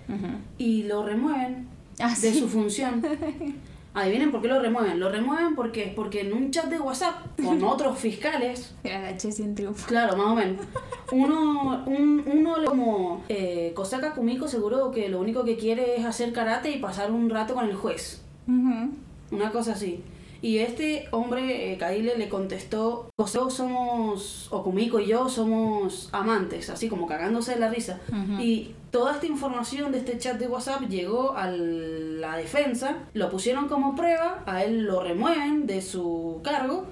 y 0.59 0.85
lo 0.85 1.05
remueven 1.05 1.69
Ah, 1.98 2.09
de 2.10 2.32
sí. 2.32 2.39
su 2.39 2.48
función. 2.48 3.02
Adivinen 3.94 4.31
por 4.32 4.40
qué 4.40 4.48
lo 4.48 4.59
remueven. 4.59 4.98
Lo 4.98 5.10
remueven 5.10 5.55
porque, 5.55 5.93
porque 5.94 6.23
en 6.23 6.32
un 6.32 6.51
chat 6.51 6.64
de 6.66 6.81
WhatsApp 6.81 7.39
con 7.44 7.62
otros 7.74 7.98
fiscales, 7.98 8.74
Era 8.82 9.02
la 9.02 9.16
Che 9.19 9.31
sin 9.31 9.55
triunfo. 9.55 9.86
claro, 9.86 10.16
más 10.16 10.28
o 10.28 10.35
menos, 10.35 10.64
uno, 11.12 11.85
un, 11.86 12.24
uno 12.27 12.55
como 12.64 13.23
eh, 13.28 13.73
Kosaka 13.74 14.14
Kumiko 14.14 14.48
seguro 14.48 14.90
que 14.90 15.10
lo 15.10 15.20
único 15.20 15.44
que 15.44 15.59
quiere 15.59 15.97
es 15.97 16.06
hacer 16.06 16.32
karate 16.32 16.70
y 16.70 16.78
pasar 16.78 17.10
un 17.12 17.28
rato 17.28 17.52
con 17.55 17.66
el 17.69 17.74
juez. 17.74 18.23
Una 18.47 19.51
cosa 19.52 19.73
así. 19.73 20.02
Y 20.43 20.59
este 20.59 21.06
hombre, 21.12 21.73
eh, 21.73 22.12
le 22.16 22.28
contestó, 22.28 23.09
Koseo 23.16 23.48
somos, 23.48 24.48
o 24.51 24.64
Kumiko 24.64 24.98
y 24.98 25.06
yo 25.06 25.28
somos 25.28 26.09
amantes, 26.10 26.69
así 26.69 26.89
como 26.89 27.06
cagándose 27.06 27.55
de 27.55 27.60
la 27.60 27.70
risa. 27.70 28.01
Y 28.40 28.74
toda 28.90 29.14
esta 29.14 29.27
información 29.27 29.93
de 29.93 29.98
este 29.98 30.19
chat 30.19 30.39
de 30.40 30.48
WhatsApp 30.48 30.82
llegó 30.89 31.36
a 31.36 31.47
la 31.48 32.36
defensa, 32.36 32.97
lo 33.14 33.31
pusieron 33.31 33.69
como 33.69 33.94
prueba, 33.94 34.43
a 34.44 34.64
él 34.64 34.82
lo 34.82 35.01
remueven 35.01 35.69
de 35.69 35.81
su 35.81 36.40
cargo, 36.43 36.86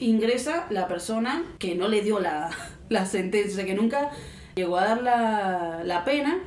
ingresa 0.00 0.66
la 0.70 0.88
persona 0.88 1.44
que 1.60 1.76
no 1.76 1.86
le 1.86 2.02
dio 2.02 2.18
la, 2.18 2.50
la 2.88 3.06
sentencia, 3.06 3.64
que 3.64 3.74
nunca 3.74 4.10
llegó 4.56 4.78
a 4.78 4.84
dar 4.84 5.02
la, 5.02 5.82
la 5.84 6.04
pena. 6.04 6.40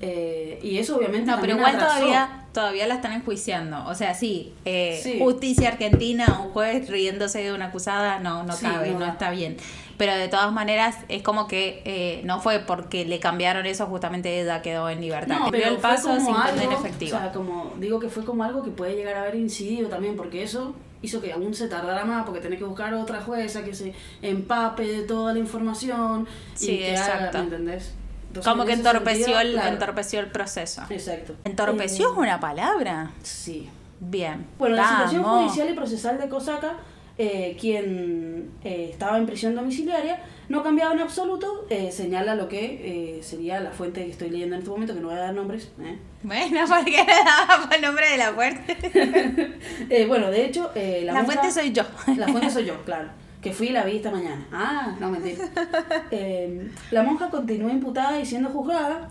Eh, 0.00 0.58
y 0.62 0.78
eso 0.78 0.96
obviamente 0.96 1.30
No, 1.30 1.38
pero 1.40 1.56
igual 1.56 1.78
todavía, 1.78 2.44
todavía 2.52 2.86
la 2.86 2.94
están 2.96 3.12
enjuiciando. 3.12 3.84
O 3.86 3.94
sea, 3.94 4.14
sí, 4.14 4.52
eh, 4.64 5.00
Sí. 5.02 5.18
justicia 5.18 5.68
argentina, 5.68 6.40
un 6.44 6.50
juez 6.52 6.88
riéndose 6.88 7.42
de 7.42 7.52
una 7.52 7.66
acusada, 7.66 8.18
no, 8.18 8.44
no 8.44 8.52
Sí, 8.52 8.66
cabe, 8.66 8.90
no 8.92 9.06
está 9.06 9.30
bien. 9.30 9.56
Pero 9.96 10.14
de 10.14 10.28
todas 10.28 10.52
maneras, 10.52 10.96
es 11.08 11.22
como 11.22 11.46
que 11.46 11.80
eh, 11.86 12.20
no 12.24 12.40
fue 12.40 12.58
porque 12.58 13.06
le 13.06 13.18
cambiaron 13.18 13.64
eso, 13.64 13.86
justamente 13.86 14.40
ella 14.42 14.60
quedó 14.60 14.90
en 14.90 15.00
libertad. 15.00 15.38
No, 15.38 15.50
pero 15.50 15.68
el 15.68 15.74
fue 15.74 15.82
paso 15.82 16.08
como 16.08 16.20
sin 16.20 16.34
algo, 16.34 16.48
condena 16.50 16.74
efectiva. 16.74 17.18
O 17.18 17.20
sea, 17.22 17.32
como 17.32 17.72
digo 17.80 17.98
que 17.98 18.10
fue 18.10 18.24
como 18.24 18.44
algo 18.44 18.62
que 18.62 18.70
puede 18.70 18.94
llegar 18.94 19.14
a 19.16 19.22
haber 19.22 19.36
incidido 19.36 19.88
también, 19.88 20.16
porque 20.16 20.42
eso 20.42 20.74
hizo 21.00 21.22
que 21.22 21.32
aún 21.32 21.54
se 21.54 21.68
tardara 21.68 22.04
más, 22.04 22.24
porque 22.26 22.40
tenés 22.40 22.58
que 22.58 22.64
buscar 22.64 22.92
otra 22.92 23.20
jueza 23.22 23.64
que 23.64 23.74
se 23.74 23.94
empape 24.20 24.86
de 24.86 25.02
toda 25.02 25.32
la 25.32 25.38
información. 25.38 26.26
Sí, 26.54 26.72
y 26.72 26.78
que 26.78 26.96
haga, 26.96 27.06
exacto. 27.14 27.38
¿me 27.38 27.44
entendés? 27.44 27.94
Como 28.42 28.64
que 28.64 28.72
entorpeció, 28.72 29.26
sentido, 29.26 29.40
el, 29.40 29.52
claro. 29.52 29.68
entorpeció 29.68 30.20
el 30.20 30.30
proceso. 30.30 30.82
Exacto. 30.90 31.34
¿Entorpeció 31.44 32.08
Eh, 32.08 32.12
es 32.12 32.18
una 32.18 32.40
palabra? 32.40 33.10
Sí. 33.22 33.68
Bien. 34.00 34.46
Bueno, 34.58 34.76
la 34.76 34.88
situación 34.88 35.22
judicial 35.24 35.70
y 35.70 35.72
procesal 35.72 36.18
de 36.18 36.28
Kosaka, 36.28 36.76
eh, 37.18 37.56
quien 37.58 38.50
eh, 38.62 38.88
estaba 38.92 39.16
en 39.16 39.26
prisión 39.26 39.54
domiciliaria, 39.54 40.20
no 40.48 40.62
cambiaba 40.62 40.92
en 40.92 41.00
absoluto, 41.00 41.66
eh, 41.70 41.90
señala 41.90 42.34
lo 42.34 42.48
que 42.48 43.16
eh, 43.18 43.22
sería 43.22 43.58
la 43.60 43.70
fuente 43.70 44.04
que 44.04 44.12
estoy 44.12 44.30
leyendo 44.30 44.54
en 44.54 44.60
este 44.60 44.70
momento, 44.70 44.94
que 44.94 45.00
no 45.00 45.08
voy 45.08 45.16
a 45.16 45.20
dar 45.20 45.34
nombres. 45.34 45.70
¿eh? 45.80 45.98
Bueno, 46.22 46.60
porque 46.68 46.90
le 46.90 47.24
daba 47.24 47.68
el 47.74 47.82
nombre 47.82 48.10
de 48.10 48.16
la 48.16 48.32
fuente. 48.32 48.76
Eh, 49.88 50.06
bueno, 50.06 50.30
de 50.30 50.44
hecho, 50.44 50.70
eh, 50.74 51.02
la, 51.04 51.24
fuente 51.24 51.50
soy 51.50 51.72
yo. 51.72 51.82
La 52.16 52.26
fuente 52.28 52.50
soy 52.50 52.64
yo, 52.64 52.82
claro. 52.84 53.08
Que 53.46 53.52
fui 53.52 53.68
y 53.68 53.70
la 53.70 53.84
vi 53.84 53.98
esta 53.98 54.10
mañana. 54.10 54.44
Ah, 54.50 54.96
no, 54.98 55.08
mentira. 55.08 55.44
Eh, 56.10 56.68
la 56.90 57.04
monja 57.04 57.30
continúa 57.30 57.70
imputada 57.70 58.18
y 58.18 58.26
siendo 58.26 58.48
juzgada 58.48 59.08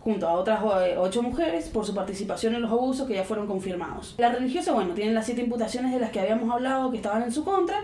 junto 0.00 0.28
a 0.28 0.34
otras 0.34 0.60
eh, 0.82 0.96
ocho 0.98 1.22
mujeres 1.22 1.70
por 1.70 1.86
su 1.86 1.94
participación 1.94 2.54
en 2.54 2.60
los 2.60 2.70
abusos 2.70 3.08
que 3.08 3.14
ya 3.14 3.24
fueron 3.24 3.46
confirmados. 3.46 4.14
La 4.18 4.28
religiosa, 4.28 4.72
bueno, 4.72 4.92
tiene 4.92 5.14
las 5.14 5.24
siete 5.24 5.40
imputaciones 5.40 5.94
de 5.94 6.00
las 6.00 6.10
que 6.10 6.20
habíamos 6.20 6.50
hablado 6.50 6.90
que 6.90 6.98
estaban 6.98 7.22
en 7.22 7.32
su 7.32 7.44
contra 7.44 7.78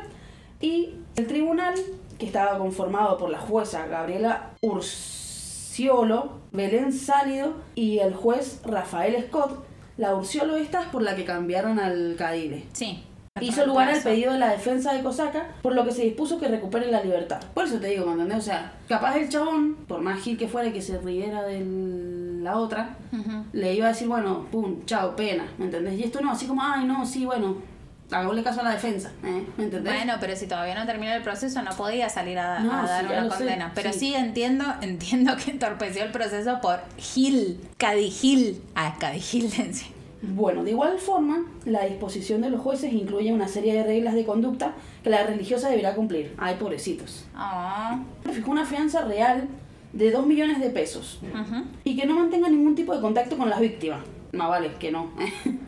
y 0.60 0.90
el 1.16 1.26
tribunal, 1.26 1.72
que 2.18 2.26
estaba 2.26 2.58
conformado 2.58 3.16
por 3.16 3.30
la 3.30 3.38
jueza 3.38 3.86
Gabriela 3.86 4.50
Urciolo, 4.60 6.32
Belén 6.52 6.92
Sálido 6.92 7.54
y 7.74 8.00
el 8.00 8.12
juez 8.12 8.60
Rafael 8.62 9.24
Scott, 9.28 9.64
la 9.96 10.14
Urciolo 10.14 10.56
esta 10.56 10.82
es 10.82 10.88
por 10.88 11.00
la 11.00 11.16
que 11.16 11.24
cambiaron 11.24 11.78
al 11.78 12.16
Cadile. 12.18 12.66
Sí. 12.74 13.02
Hizo 13.40 13.66
lugar 13.66 13.88
al 13.90 14.00
pedido 14.00 14.32
de 14.32 14.38
la 14.38 14.50
defensa 14.50 14.92
de 14.92 15.02
Cosaca, 15.02 15.48
por 15.60 15.74
lo 15.74 15.84
que 15.84 15.90
se 15.90 16.02
dispuso 16.02 16.38
que 16.38 16.46
recupere 16.46 16.88
la 16.88 17.02
libertad. 17.02 17.40
Por 17.52 17.64
eso 17.64 17.80
te 17.80 17.88
digo, 17.88 18.06
¿me 18.06 18.12
entendés? 18.12 18.38
O 18.38 18.42
sea, 18.42 18.74
capaz 18.88 19.16
el 19.16 19.28
chabón, 19.28 19.74
por 19.88 20.00
más 20.02 20.20
gil 20.22 20.38
que 20.38 20.46
fuera 20.46 20.68
y 20.68 20.72
que 20.72 20.80
se 20.80 20.98
riera 20.98 21.42
de 21.42 22.38
la 22.44 22.56
otra, 22.56 22.96
le 23.52 23.74
iba 23.74 23.86
a 23.86 23.88
decir, 23.88 24.06
bueno, 24.06 24.46
pum, 24.52 24.84
chao, 24.86 25.16
pena, 25.16 25.48
¿me 25.58 25.64
entendés? 25.64 25.98
Y 25.98 26.04
esto 26.04 26.20
no, 26.20 26.30
así 26.30 26.46
como, 26.46 26.62
ay, 26.62 26.84
no, 26.84 27.04
sí, 27.04 27.24
bueno, 27.24 27.56
hagámosle 28.08 28.44
caso 28.44 28.60
a 28.60 28.64
la 28.64 28.70
defensa, 28.70 29.10
¿eh? 29.24 29.44
¿me 29.56 29.64
entendés? 29.64 29.92
Bueno, 29.92 30.12
pero 30.20 30.36
si 30.36 30.46
todavía 30.46 30.76
no 30.76 30.86
terminó 30.86 31.12
el 31.12 31.22
proceso, 31.22 31.60
no 31.62 31.72
podía 31.72 32.08
salir 32.08 32.38
a, 32.38 32.60
No, 32.60 32.72
a 32.72 32.86
dar 32.86 33.04
sí, 33.04 33.12
una 33.12 33.22
sé, 33.30 33.36
condena. 33.36 33.72
Pero 33.74 33.92
sí. 33.92 33.98
sí. 33.98 34.14
entiendo, 34.14 34.64
entiendo 34.80 35.34
que 35.44 35.50
entorpeció 35.50 36.04
el 36.04 36.12
proceso 36.12 36.60
por 36.60 36.78
Gil, 36.98 37.60
Cadigil. 37.78 38.62
Ah, 38.76 38.94
Cadigil. 39.00 39.50
Bueno, 40.28 40.64
de 40.64 40.70
igual 40.70 40.98
forma, 40.98 41.44
la 41.64 41.84
disposición 41.84 42.40
de 42.40 42.50
los 42.50 42.60
jueces 42.60 42.92
incluye 42.92 43.32
una 43.32 43.48
serie 43.48 43.74
de 43.74 43.82
reglas 43.82 44.14
de 44.14 44.24
conducta 44.24 44.74
que 45.02 45.10
la 45.10 45.24
religiosa 45.26 45.68
deberá 45.68 45.94
cumplir. 45.94 46.34
Ay, 46.38 46.56
pobrecitos. 46.56 47.26
Oh, 47.36 47.98
Fijó 48.32 48.50
una 48.50 48.64
fianza 48.64 49.02
real 49.02 49.48
de 49.92 50.10
2 50.10 50.26
millones 50.26 50.60
de 50.60 50.70
pesos 50.70 51.20
ujú. 51.22 51.64
y 51.84 51.96
que 51.96 52.06
no 52.06 52.14
mantenga 52.14 52.48
ningún 52.48 52.74
tipo 52.74 52.94
de 52.94 53.00
contacto 53.00 53.36
con 53.36 53.48
las 53.48 53.60
víctimas. 53.60 54.00
Más 54.32 54.48
vale 54.48 54.70
que 54.78 54.90
no. 54.90 55.10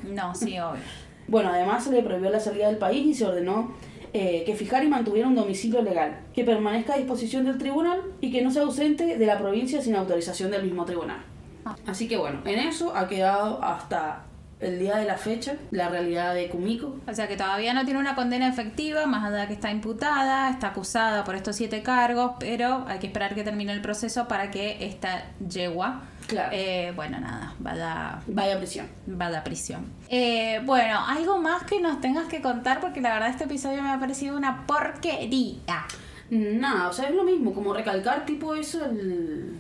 No, 0.07 0.35
sí, 0.35 0.59
obvio. 0.59 0.83
Bueno, 1.29 1.51
además 1.51 1.83
se 1.85 1.91
le 1.91 2.03
prohibió 2.03 2.31
la 2.31 2.39
salida 2.39 2.69
del 2.69 2.79
país 2.79 3.05
y 3.05 3.15
se 3.15 3.25
ordenó 3.25 3.73
eh, 4.13 4.45
que 4.47 4.55
fijara 4.55 4.85
y 4.85 4.89
mantuviera 4.89 5.29
un 5.29 5.35
domicilio 5.35 5.83
legal, 5.83 6.21
que 6.33 6.45
permanezca 6.45 6.95
a 6.95 6.97
disposición 6.97 7.45
del 7.45 7.59
tribunal 7.59 8.01
y 8.21 8.31
que 8.31 8.43
no 8.43 8.51
se 8.51 8.61
ausente 8.61 9.19
de 9.19 9.27
la 9.27 9.37
provincia 9.37 9.83
sin 9.83 9.97
autorización 9.97 10.53
del 10.53 10.63
mismo 10.63 10.85
tribunal. 10.85 11.19
Ah. 11.65 11.75
Así 11.87 12.07
que 12.07 12.17
bueno, 12.17 12.41
en 12.45 12.61
eso 12.61 12.95
ha 12.95 13.09
quedado 13.09 13.63
hasta 13.63 14.26
el 14.59 14.79
día 14.79 14.97
de 14.97 15.05
la 15.05 15.17
fecha 15.19 15.57
la 15.71 15.89
realidad 15.91 16.35
de 16.35 16.49
Kumiko. 16.49 16.97
O 17.07 17.13
sea 17.15 17.29
que 17.29 17.37
todavía 17.37 17.75
no 17.75 17.85
tiene 17.85 18.01
una 18.01 18.15
condena 18.15 18.49
efectiva, 18.49 19.05
más 19.07 19.25
allá 19.25 19.43
de 19.43 19.47
que 19.49 19.53
está 19.53 19.71
imputada, 19.71 20.49
está 20.51 20.69
acusada 20.69 21.25
por 21.25 21.35
estos 21.35 21.57
siete 21.57 21.83
cargos, 21.83 22.33
pero 22.41 22.85
hay 22.89 22.99
que 22.99 23.07
esperar 23.09 23.35
que 23.35 23.43
termine 23.45 23.73
el 23.73 23.83
proceso 23.83 24.27
para 24.29 24.51
que 24.51 24.85
esta 24.87 25.25
yegua, 25.47 26.03
Claro. 26.27 26.49
eh, 26.53 26.93
bueno, 26.97 27.21
nada, 27.21 27.55
vaya, 27.59 28.21
Vaya 28.27 28.55
a 28.57 28.59
prisión. 28.59 28.87
vaya 29.07 29.39
a 29.41 29.45
prisión. 29.45 29.93
Eh, 30.09 30.61
bueno, 30.65 31.05
algo 31.07 31.39
más 31.39 31.63
que 31.65 31.81
nos 31.81 32.01
tengas 32.01 32.27
que 32.27 32.41
contar, 32.41 32.81
porque 32.81 33.01
la 33.01 33.13
verdad 33.13 33.29
este 33.29 33.45
episodio 33.45 33.83
me 33.83 33.91
ha 33.91 34.01
parecido 34.01 34.37
una 34.37 34.67
porquería. 34.67 35.85
Nada, 36.31 36.89
o 36.89 36.93
sea, 36.93 37.09
es 37.09 37.15
lo 37.15 37.23
mismo, 37.23 37.53
como 37.55 37.73
recalcar 37.73 38.27
tipo 38.27 38.55
eso, 38.57 38.85
el, 38.87 39.57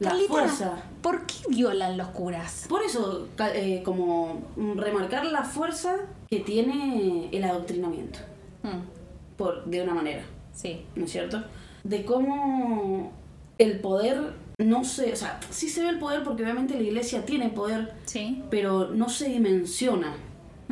la 0.00 0.10
Carlita, 0.10 0.28
fuerza. 0.32 0.82
¿Por 1.02 1.26
qué 1.26 1.34
violan 1.48 1.96
los 1.96 2.08
curas? 2.08 2.66
Por 2.68 2.82
eso, 2.82 3.28
eh, 3.54 3.82
como 3.84 4.42
remarcar 4.76 5.26
la 5.26 5.42
fuerza 5.42 5.96
que 6.28 6.40
tiene 6.40 7.28
el 7.32 7.44
adoctrinamiento, 7.44 8.18
Mm, 8.62 9.36
por, 9.36 9.64
de 9.66 9.82
una 9.82 9.94
manera. 9.94 10.22
sí. 10.52 10.84
¿no 10.96 11.04
es 11.04 11.12
cierto? 11.12 11.42
De 11.84 12.04
cómo 12.04 13.12
el 13.58 13.78
poder 13.80 14.32
no 14.58 14.82
se, 14.84 15.12
o 15.12 15.16
sea, 15.16 15.38
sí 15.50 15.68
se 15.68 15.82
ve 15.82 15.88
el 15.90 15.98
poder 16.00 16.24
porque 16.24 16.42
obviamente 16.42 16.74
la 16.74 16.82
iglesia 16.82 17.24
tiene 17.24 17.48
poder, 17.50 17.94
Sí. 18.04 18.42
pero 18.50 18.88
no 18.88 19.08
se 19.08 19.28
dimensiona 19.28 20.14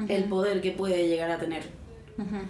el 0.08 0.24
poder 0.24 0.60
que 0.60 0.72
puede 0.72 1.06
llegar 1.08 1.30
a 1.30 1.38
tener. 1.38 1.62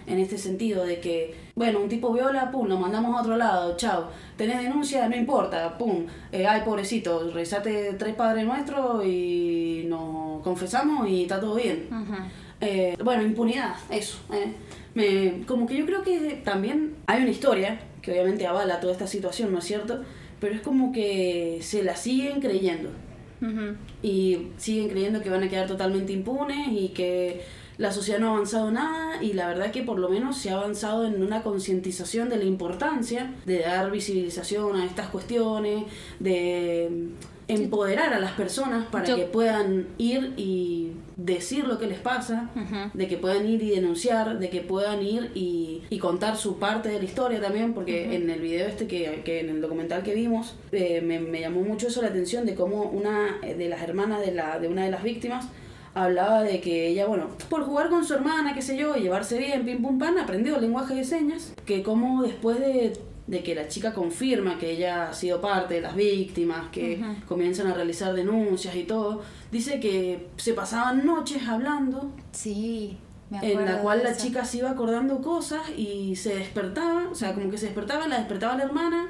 En 0.05 0.17
este 0.19 0.37
sentido 0.37 0.85
de 0.85 0.99
que, 1.01 1.35
bueno, 1.55 1.79
un 1.81 1.89
tipo 1.89 2.13
viola, 2.13 2.51
pum, 2.51 2.67
lo 2.67 2.77
mandamos 2.77 3.15
a 3.17 3.21
otro 3.21 3.35
lado, 3.35 3.75
chao. 3.75 4.07
Tenés 4.37 4.61
denuncia, 4.63 5.09
no 5.09 5.15
importa, 5.15 5.77
pum. 5.77 6.05
Eh, 6.31 6.47
ay, 6.47 6.61
pobrecito, 6.63 7.29
rezate 7.31 7.93
tres 7.99 8.15
padres 8.15 8.45
nuestros 8.45 9.05
y 9.05 9.85
nos 9.87 10.41
confesamos 10.41 11.09
y 11.09 11.23
está 11.23 11.39
todo 11.39 11.55
bien. 11.55 11.87
Eh, 12.61 12.95
bueno, 13.03 13.23
impunidad, 13.23 13.75
eso. 13.89 14.17
eh. 14.33 14.53
Me, 14.95 15.45
como 15.45 15.67
que 15.67 15.75
yo 15.77 15.85
creo 15.85 16.01
que 16.01 16.41
también 16.43 16.95
hay 17.05 17.21
una 17.21 17.29
historia 17.29 17.79
que 18.01 18.11
obviamente 18.11 18.47
avala 18.47 18.79
toda 18.79 18.93
esta 18.93 19.05
situación, 19.05 19.51
¿no 19.51 19.59
es 19.59 19.65
cierto? 19.65 20.01
Pero 20.39 20.55
es 20.55 20.61
como 20.61 20.91
que 20.91 21.59
se 21.61 21.83
la 21.83 21.95
siguen 21.95 22.39
creyendo 22.41 22.89
y 24.01 24.47
siguen 24.57 24.89
creyendo 24.89 25.21
que 25.21 25.29
van 25.29 25.43
a 25.43 25.49
quedar 25.49 25.67
totalmente 25.67 26.11
impunes 26.13 26.69
y 26.71 26.87
que 26.89 27.41
la 27.77 27.91
sociedad 27.91 28.19
no 28.19 28.29
ha 28.29 28.33
avanzado 28.35 28.71
nada 28.71 29.21
y 29.23 29.33
la 29.33 29.47
verdad 29.47 29.71
que 29.71 29.83
por 29.83 29.99
lo 29.99 30.09
menos 30.09 30.37
se 30.37 30.49
ha 30.49 30.55
avanzado 30.55 31.05
en 31.05 31.21
una 31.21 31.43
concientización 31.43 32.27
de 32.29 32.37
la 32.37 32.45
importancia 32.45 33.33
de 33.45 33.59
dar 33.59 33.91
visibilización 33.91 34.75
a 34.77 34.85
estas 34.85 35.07
cuestiones, 35.09 35.83
de 36.19 37.09
empoderar 37.47 38.13
a 38.13 38.19
las 38.19 38.31
personas 38.33 38.85
para 38.87 39.05
Yo- 39.05 39.15
que 39.15 39.23
puedan 39.23 39.87
ir 39.97 40.33
y 40.35 40.91
decir 41.15 41.65
lo 41.65 41.77
que 41.79 41.87
les 41.87 41.99
pasa, 41.99 42.49
de 42.93 43.07
que 43.07 43.17
puedan 43.17 43.47
ir 43.47 43.63
y 43.63 43.69
denunciar, 43.69 44.37
de 44.37 44.49
que 44.49 44.61
puedan 44.61 45.01
ir 45.01 45.31
y, 45.33 45.81
y 45.89 45.97
contar 45.99 46.35
su 46.35 46.57
parte 46.59 46.89
de 46.89 46.99
la 46.99 47.05
historia 47.05 47.39
también, 47.39 47.73
porque 47.73 48.15
en 48.15 48.29
el 48.29 48.41
video 48.41 48.67
este 48.67 48.85
que, 48.87 49.21
que 49.23 49.39
en 49.39 49.49
el 49.49 49.61
documental 49.61 50.03
que 50.03 50.13
vimos, 50.13 50.55
eh, 50.73 51.01
me, 51.01 51.19
me 51.19 51.39
llamó 51.39 51.61
mucho 51.61 51.87
eso 51.87 52.01
la 52.01 52.09
atención 52.09 52.45
de 52.45 52.53
cómo 52.53 52.83
una 52.83 53.37
de 53.41 53.69
las 53.69 53.81
hermanas 53.81 54.19
de, 54.25 54.33
la, 54.33 54.59
de 54.59 54.67
una 54.67 54.83
de 54.83 54.91
las 54.91 55.03
víctimas 55.03 55.47
hablaba 56.03 56.43
de 56.43 56.59
que 56.61 56.87
ella, 56.87 57.05
bueno, 57.07 57.27
por 57.49 57.63
jugar 57.63 57.89
con 57.89 58.05
su 58.05 58.13
hermana, 58.13 58.53
qué 58.53 58.61
sé 58.61 58.77
yo, 58.77 58.95
y 58.95 59.01
llevarse 59.01 59.37
bien, 59.37 59.65
pim 59.65 59.81
pum 59.81 59.97
pan, 59.99 60.17
aprendió 60.17 60.59
lenguaje 60.59 60.95
de 60.95 61.03
señas, 61.03 61.53
que 61.65 61.83
como 61.83 62.23
después 62.23 62.59
de, 62.59 62.93
de 63.27 63.43
que 63.43 63.55
la 63.55 63.67
chica 63.67 63.93
confirma 63.93 64.57
que 64.57 64.71
ella 64.71 65.09
ha 65.09 65.13
sido 65.13 65.41
parte 65.41 65.75
de 65.75 65.81
las 65.81 65.95
víctimas, 65.95 66.69
que 66.71 67.01
comienzan 67.27 67.67
a 67.67 67.73
realizar 67.73 68.13
denuncias 68.13 68.75
y 68.75 68.83
todo, 68.83 69.21
dice 69.51 69.79
que 69.79 70.27
se 70.37 70.53
pasaban 70.53 71.05
noches 71.05 71.47
hablando 71.47 72.11
Sí. 72.31 72.97
me 73.29 73.51
en 73.51 73.65
la 73.65 73.81
cual 73.81 74.03
la 74.03 74.15
chica 74.15 74.45
se 74.45 74.59
iba 74.59 74.69
acordando 74.71 75.21
cosas 75.21 75.61
y 75.75 76.15
se 76.15 76.35
despertaba, 76.35 77.09
o 77.11 77.15
sea, 77.15 77.33
como 77.33 77.49
que 77.49 77.57
se 77.57 77.65
despertaba, 77.65 78.07
la 78.07 78.17
despertaba 78.19 78.55
la 78.55 78.63
hermana 78.63 79.07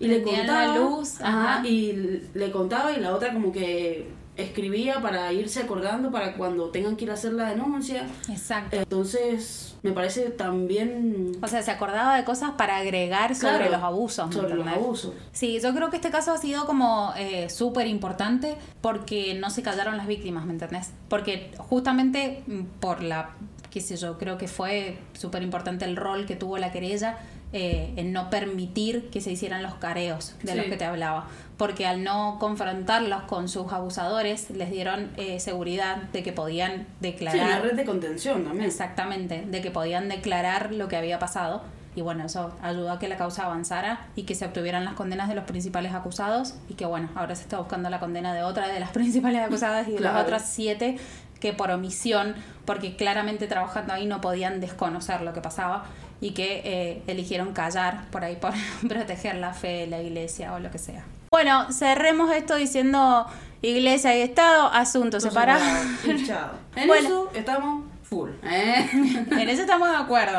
y 0.00 0.06
le 0.06 0.20
Prendían 0.20 0.46
la 0.46 0.64
contaba, 0.66 0.78
luz, 0.78 1.20
ajá, 1.20 1.54
ajá. 1.58 1.68
y 1.68 2.22
le 2.32 2.50
contaba 2.52 2.92
y 2.92 3.00
la 3.00 3.14
otra 3.14 3.32
como 3.34 3.50
que 3.52 4.06
escribía 4.38 5.02
para 5.02 5.32
irse 5.32 5.60
acordando 5.60 6.10
para 6.10 6.34
cuando 6.34 6.70
tengan 6.70 6.96
que 6.96 7.04
ir 7.04 7.10
a 7.10 7.14
hacer 7.14 7.32
la 7.34 7.50
denuncia. 7.50 8.06
Exacto. 8.30 8.76
Entonces, 8.76 9.74
me 9.82 9.92
parece 9.92 10.30
también 10.30 11.32
O 11.42 11.48
sea, 11.48 11.60
se 11.62 11.70
acordaba 11.70 12.16
de 12.16 12.24
cosas 12.24 12.52
para 12.52 12.76
agregar 12.78 13.34
sobre 13.34 13.56
Claro, 13.56 13.72
los 13.72 13.82
abusos. 13.82 14.28
¿me 14.28 14.32
sobre 14.32 14.48
los 14.50 14.58
entendés? 14.60 14.82
abusos. 14.84 15.12
Sí, 15.32 15.58
yo 15.60 15.74
creo 15.74 15.90
que 15.90 15.96
este 15.96 16.10
caso 16.10 16.32
ha 16.32 16.38
sido 16.38 16.66
como 16.66 17.12
eh, 17.16 17.50
súper 17.50 17.86
importante 17.88 18.56
porque 18.80 19.34
no 19.34 19.50
se 19.50 19.62
callaron 19.62 19.96
las 19.96 20.06
víctimas, 20.06 20.46
¿me 20.46 20.52
entendés? 20.52 20.92
Porque 21.08 21.50
justamente 21.58 22.42
mm, 22.46 22.62
por 22.80 23.02
la, 23.02 23.30
qué 23.70 23.80
sé 23.80 23.96
yo, 23.96 24.18
creo 24.18 24.38
que 24.38 24.46
fue 24.48 24.98
súper 25.14 25.42
importante 25.42 25.84
el 25.84 25.96
rol 25.96 26.26
que 26.26 26.36
tuvo 26.36 26.58
la 26.58 26.70
querella 26.72 27.18
eh, 27.52 27.94
en 27.96 28.12
no 28.12 28.28
permitir 28.30 29.08
que 29.10 29.20
se 29.20 29.30
hicieran 29.32 29.62
los 29.62 29.74
careos 29.74 30.34
de 30.42 30.54
los 30.54 30.66
que 30.66 30.76
te 30.76 30.84
hablaba. 30.84 31.26
Porque 31.56 31.86
al 31.86 32.04
no 32.04 32.36
confrontarlos 32.38 33.22
con 33.22 33.48
sus 33.48 33.72
abusadores, 33.72 34.50
les 34.50 34.70
dieron 34.70 35.10
eh, 35.16 35.40
seguridad 35.40 35.96
de 36.12 36.22
que 36.22 36.32
podían 36.32 36.72
Sí, 36.72 36.80
una 36.80 37.00
declarar. 37.00 37.62
red 37.62 37.72
de 37.74 37.84
contención 37.84 38.44
también. 38.44 38.66
Exactamente, 38.66 39.44
de 39.46 39.60
que 39.62 39.70
podían 39.70 40.08
declarar 40.08 40.72
lo 40.74 40.88
que 40.88 40.96
había 40.96 41.18
pasado. 41.18 41.62
Y 41.96 42.00
bueno, 42.00 42.26
eso 42.26 42.52
ayudó 42.62 42.92
a 42.92 42.98
que 43.00 43.08
la 43.08 43.16
causa 43.16 43.46
avanzara 43.46 44.06
y 44.14 44.22
que 44.22 44.36
se 44.36 44.44
obtuvieran 44.44 44.84
las 44.84 44.94
condenas 44.94 45.28
de 45.28 45.34
los 45.34 45.44
principales 45.44 45.94
acusados. 45.94 46.54
Y 46.68 46.74
que 46.74 46.86
bueno, 46.86 47.08
ahora 47.16 47.34
se 47.34 47.42
está 47.42 47.58
buscando 47.58 47.90
la 47.90 47.98
condena 47.98 48.34
de 48.34 48.42
otra 48.42 48.68
de 48.68 48.78
las 48.78 48.90
principales 48.92 49.40
acusadas 49.42 49.88
y 49.88 49.92
de 49.92 50.00
las 50.00 50.22
otras 50.22 50.48
siete 50.48 50.98
que 51.40 51.52
por 51.52 51.70
omisión, 51.70 52.34
porque 52.64 52.96
claramente 52.96 53.46
trabajando 53.46 53.92
ahí 53.94 54.06
no 54.06 54.20
podían 54.20 54.60
desconocer 54.60 55.22
lo 55.22 55.32
que 55.32 55.40
pasaba 55.40 55.84
y 56.20 56.30
que 56.32 56.62
eh, 56.64 57.02
eligieron 57.06 57.52
callar 57.52 58.06
por 58.10 58.24
ahí 58.24 58.36
por 58.36 58.52
proteger 58.88 59.36
la 59.36 59.52
fe, 59.54 59.86
la 59.86 60.00
iglesia 60.02 60.54
o 60.54 60.58
lo 60.58 60.70
que 60.70 60.78
sea. 60.78 61.04
Bueno, 61.30 61.72
cerremos 61.72 62.32
esto 62.34 62.56
diciendo 62.56 63.26
iglesia 63.62 64.16
y 64.16 64.22
Estado, 64.22 64.70
Todo 64.70 65.20
separados. 65.20 65.62
separado. 66.02 66.52
En 66.76 66.86
Bueno. 66.88 67.08
eso 67.08 67.30
estamos 67.34 67.84
full. 68.02 68.30
¿eh? 68.44 68.88
En 69.30 69.48
eso 69.48 69.60
estamos 69.62 69.90
de 69.90 69.96
acuerdo. 69.96 70.38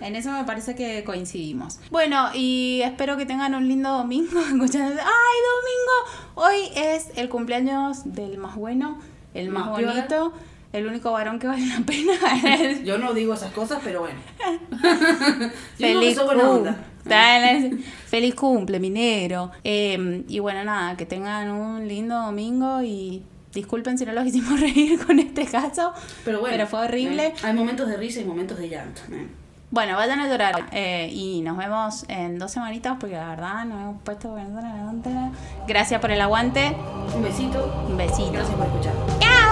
En 0.00 0.14
eso 0.14 0.30
me 0.30 0.44
parece 0.44 0.74
que 0.76 1.02
coincidimos. 1.04 1.80
Bueno, 1.90 2.28
y 2.32 2.80
espero 2.84 3.16
que 3.16 3.26
tengan 3.26 3.54
un 3.54 3.66
lindo 3.66 3.90
domingo 3.90 4.38
escuchando. 4.40 5.00
¡Ay, 5.02 5.38
domingo! 5.50 6.34
Hoy 6.36 6.68
es 6.76 7.08
el 7.16 7.28
cumpleaños 7.28 8.02
del 8.14 8.38
más 8.38 8.54
bueno, 8.56 8.98
el 9.34 9.50
más, 9.50 9.66
Más 9.66 9.80
bonito, 9.80 10.32
el 10.74 10.86
único 10.88 11.12
varón 11.12 11.38
que 11.38 11.46
vale 11.46 11.66
la 11.66 11.80
pena. 11.86 12.12
Yo 12.84 12.98
no 12.98 13.14
digo 13.14 13.34
esas 13.34 13.52
cosas, 13.52 13.80
pero 13.82 14.00
bueno. 14.00 14.18
Feliz 15.78 16.18
cumple. 16.18 16.42
onda. 16.42 16.76
Feliz 18.06 18.34
cumple, 18.34 18.80
minero. 18.80 19.52
Eh, 19.62 20.24
y 20.28 20.38
bueno, 20.40 20.64
nada, 20.64 20.96
que 20.96 21.06
tengan 21.06 21.50
un 21.50 21.86
lindo 21.86 22.16
domingo 22.16 22.82
y 22.82 23.22
disculpen 23.52 23.96
si 23.96 24.04
no 24.04 24.12
los 24.12 24.26
hicimos 24.26 24.60
reír 24.60 24.98
con 25.06 25.20
este 25.20 25.46
caso. 25.46 25.92
Pero 26.24 26.40
bueno. 26.40 26.56
Pero 26.56 26.66
fue 26.66 26.80
horrible. 26.80 27.28
¿eh? 27.28 27.34
Hay 27.44 27.52
momentos 27.52 27.86
de 27.88 27.96
risa 27.96 28.20
y 28.20 28.24
momentos 28.24 28.58
de 28.58 28.68
llanto. 28.68 29.00
¿eh? 29.12 29.28
Bueno, 29.70 29.96
vayan 29.96 30.18
a 30.18 30.28
llorar. 30.28 30.66
Eh, 30.72 31.08
y 31.12 31.40
nos 31.42 31.56
vemos 31.56 32.04
en 32.08 32.38
dos 32.38 32.50
semanitas 32.50 32.96
porque 32.98 33.14
la 33.14 33.28
verdad 33.28 33.64
nos 33.64 33.80
hemos 33.80 34.02
puesto 34.02 34.36
Gracias 35.68 36.00
por 36.00 36.10
el 36.10 36.20
aguante. 36.20 36.76
Un 37.14 37.22
besito. 37.22 37.86
Un 37.88 37.96
besito. 37.96 38.32
Gracias 38.32 38.56
por 38.56 38.66
escuchar. 38.66 38.94
¡Chao! 39.20 39.43